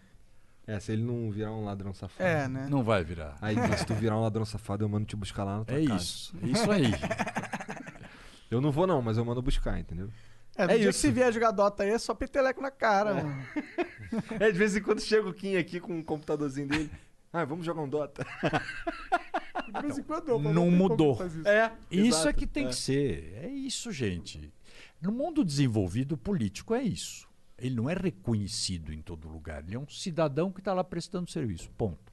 É, 0.66 0.80
se 0.80 0.92
ele 0.92 1.02
não 1.02 1.30
virar 1.30 1.52
um 1.52 1.64
ladrão 1.64 1.92
safado. 1.92 2.26
É, 2.28 2.48
né? 2.48 2.66
não 2.70 2.82
vai 2.82 3.04
virar. 3.04 3.36
Aí, 3.40 3.54
se 3.76 3.84
tu 3.84 3.92
virar 3.94 4.16
um 4.16 4.22
ladrão 4.22 4.44
safado, 4.46 4.82
eu 4.84 4.88
mando 4.88 5.04
te 5.06 5.14
buscar 5.14 5.44
lá 5.44 5.58
na 5.58 5.64
tua 5.64 5.78
É 5.78 5.84
casa. 5.86 6.02
isso, 6.02 6.34
isso 6.42 6.70
aí. 6.70 6.84
Eu 8.50 8.60
não 8.60 8.70
vou 8.70 8.86
não, 8.86 9.02
mas 9.02 9.16
eu 9.16 9.24
mando 9.24 9.42
buscar, 9.42 9.78
entendeu? 9.80 10.08
É, 10.56 10.64
É 10.64 10.66
dia 10.68 10.76
isso. 10.90 11.00
que 11.00 11.06
você 11.08 11.10
vier 11.10 11.32
jogar 11.32 11.50
Dota 11.50 11.82
aí, 11.82 11.90
é 11.90 11.98
só 11.98 12.14
peteleco 12.14 12.60
na 12.60 12.70
cara, 12.70 13.14
mano. 13.14 13.44
É, 14.38 14.52
de 14.52 14.56
vez 14.56 14.76
em 14.76 14.80
quando 14.82 15.00
chega 15.00 15.28
o 15.28 15.34
Kim 15.34 15.56
aqui 15.56 15.80
com 15.80 15.98
o 15.98 16.04
computadorzinho 16.04 16.68
dele. 16.68 16.88
Ah, 17.32 17.44
vamos 17.44 17.66
jogar 17.66 17.82
um 17.82 17.88
Dota. 17.88 18.24
De 19.74 19.82
vez 19.82 19.98
em 19.98 20.02
quando 20.04 20.28
eu, 20.28 20.38
Não 20.38 20.70
mudou. 20.70 21.14
isso. 21.26 21.48
É, 21.48 21.72
Isso 21.90 22.06
exato. 22.18 22.28
é 22.28 22.32
que 22.32 22.46
tem 22.46 22.68
que 22.68 22.76
ser. 22.76 23.34
É 23.42 23.48
isso, 23.48 23.90
gente. 23.90 24.52
No 25.02 25.10
mundo 25.10 25.44
desenvolvido, 25.44 26.12
o 26.12 26.18
político 26.18 26.74
é 26.74 26.82
isso. 26.82 27.26
Ele 27.58 27.74
não 27.74 27.88
é 27.88 27.94
reconhecido 27.94 28.92
em 28.92 29.00
todo 29.00 29.28
lugar. 29.28 29.62
Ele 29.66 29.76
é 29.76 29.78
um 29.78 29.88
cidadão 29.88 30.50
que 30.50 30.60
está 30.60 30.72
lá 30.74 30.82
prestando 30.82 31.30
serviço. 31.30 31.70
Ponto. 31.78 32.12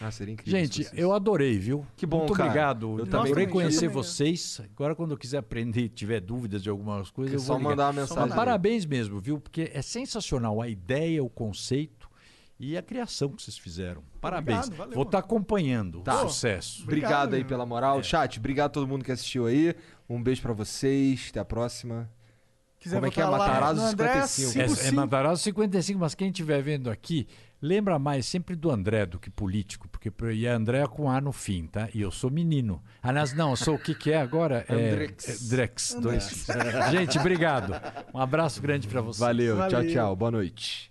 Ah, 0.00 0.10
seria 0.10 0.32
incrível. 0.32 0.58
Gente, 0.60 0.88
eu 0.94 1.12
adorei, 1.12 1.58
viu? 1.58 1.86
Que 1.94 2.06
bom, 2.06 2.20
Muito 2.20 2.32
cara. 2.32 2.48
obrigado. 2.48 2.86
Eu 2.92 2.98
Eu 3.00 3.06
também 3.06 3.26
adorei 3.32 3.46
conhecer 3.46 3.86
vocês. 3.88 4.60
Agora, 4.74 4.94
quando 4.94 5.10
eu 5.12 5.18
quiser 5.18 5.38
aprender 5.38 5.82
e 5.82 5.88
tiver 5.88 6.20
dúvidas 6.20 6.62
de 6.62 6.70
algumas 6.70 7.10
coisas, 7.10 7.34
É 7.34 7.36
eu 7.36 7.40
só 7.40 7.52
vou 7.52 7.58
ligar. 7.58 7.70
mandar 7.70 7.86
uma 7.88 7.92
mensagem. 8.00 8.24
Mas 8.26 8.34
parabéns 8.34 8.86
mesmo, 8.86 9.20
viu? 9.20 9.38
Porque 9.38 9.70
é 9.74 9.82
sensacional 9.82 10.60
a 10.62 10.68
ideia, 10.68 11.22
o 11.22 11.28
conceito 11.28 12.08
e 12.58 12.76
a 12.78 12.82
criação 12.82 13.28
que 13.30 13.42
vocês 13.42 13.58
fizeram. 13.58 14.02
Parabéns. 14.22 14.58
Obrigado, 14.60 14.78
valeu, 14.78 14.94
Vou 14.94 15.04
estar 15.04 15.18
acompanhando 15.18 16.00
Tá. 16.00 16.24
o 16.24 16.28
sucesso. 16.30 16.82
Obrigado, 16.82 17.26
Obrigado, 17.26 17.34
aí 17.34 17.44
pela 17.44 17.64
É. 17.64 17.66
moral. 17.66 18.02
Chat, 18.02 18.38
obrigado 18.38 18.66
a 18.70 18.72
todo 18.72 18.88
mundo 18.88 19.04
que 19.04 19.12
assistiu 19.12 19.46
aí. 19.46 19.74
Um 20.08 20.20
beijo 20.22 20.40
pra 20.42 20.54
vocês. 20.54 21.28
Até 21.30 21.40
a 21.40 21.44
próxima. 21.44 22.10
Quiser 22.80 22.96
Como 22.96 23.06
é 23.06 23.10
que 23.10 23.20
é? 23.20 23.26
Matarazzo 23.26 23.82
no 23.82 23.88
André, 23.88 24.26
55. 24.26 24.58
É, 24.58 24.62
é 24.62 24.68
55. 24.68 24.96
Matarazzo 24.96 25.42
55, 25.42 26.00
mas 26.00 26.14
quem 26.14 26.28
estiver 26.28 26.62
vendo 26.62 26.90
aqui, 26.90 27.28
lembra 27.60 27.98
mais 27.98 28.24
sempre 28.24 28.56
do 28.56 28.70
André 28.70 29.04
do 29.04 29.18
que 29.18 29.28
político, 29.28 29.86
porque 29.86 30.10
e 30.32 30.46
é 30.46 30.50
André 30.50 30.86
com 30.86 31.10
A 31.10 31.20
no 31.20 31.30
fim, 31.30 31.66
tá? 31.66 31.90
E 31.92 32.00
eu 32.00 32.10
sou 32.10 32.30
menino. 32.30 32.82
Aliás, 33.02 33.34
não, 33.34 33.50
eu 33.50 33.56
sou 33.56 33.74
o 33.74 33.78
que 33.78 33.94
que 33.94 34.10
é 34.10 34.18
agora? 34.18 34.64
É, 34.66 34.74
Andrex. 34.74 35.28
é 35.28 35.48
Drex. 35.50 35.96
Dois. 36.00 36.46
Gente, 36.90 37.18
obrigado. 37.18 37.74
Um 38.14 38.18
abraço 38.18 38.62
grande 38.62 38.88
para 38.88 39.02
vocês. 39.02 39.20
Valeu, 39.20 39.56
tchau, 39.56 39.70
Valeu. 39.70 39.92
tchau. 39.92 40.16
Boa 40.16 40.30
noite. 40.30 40.89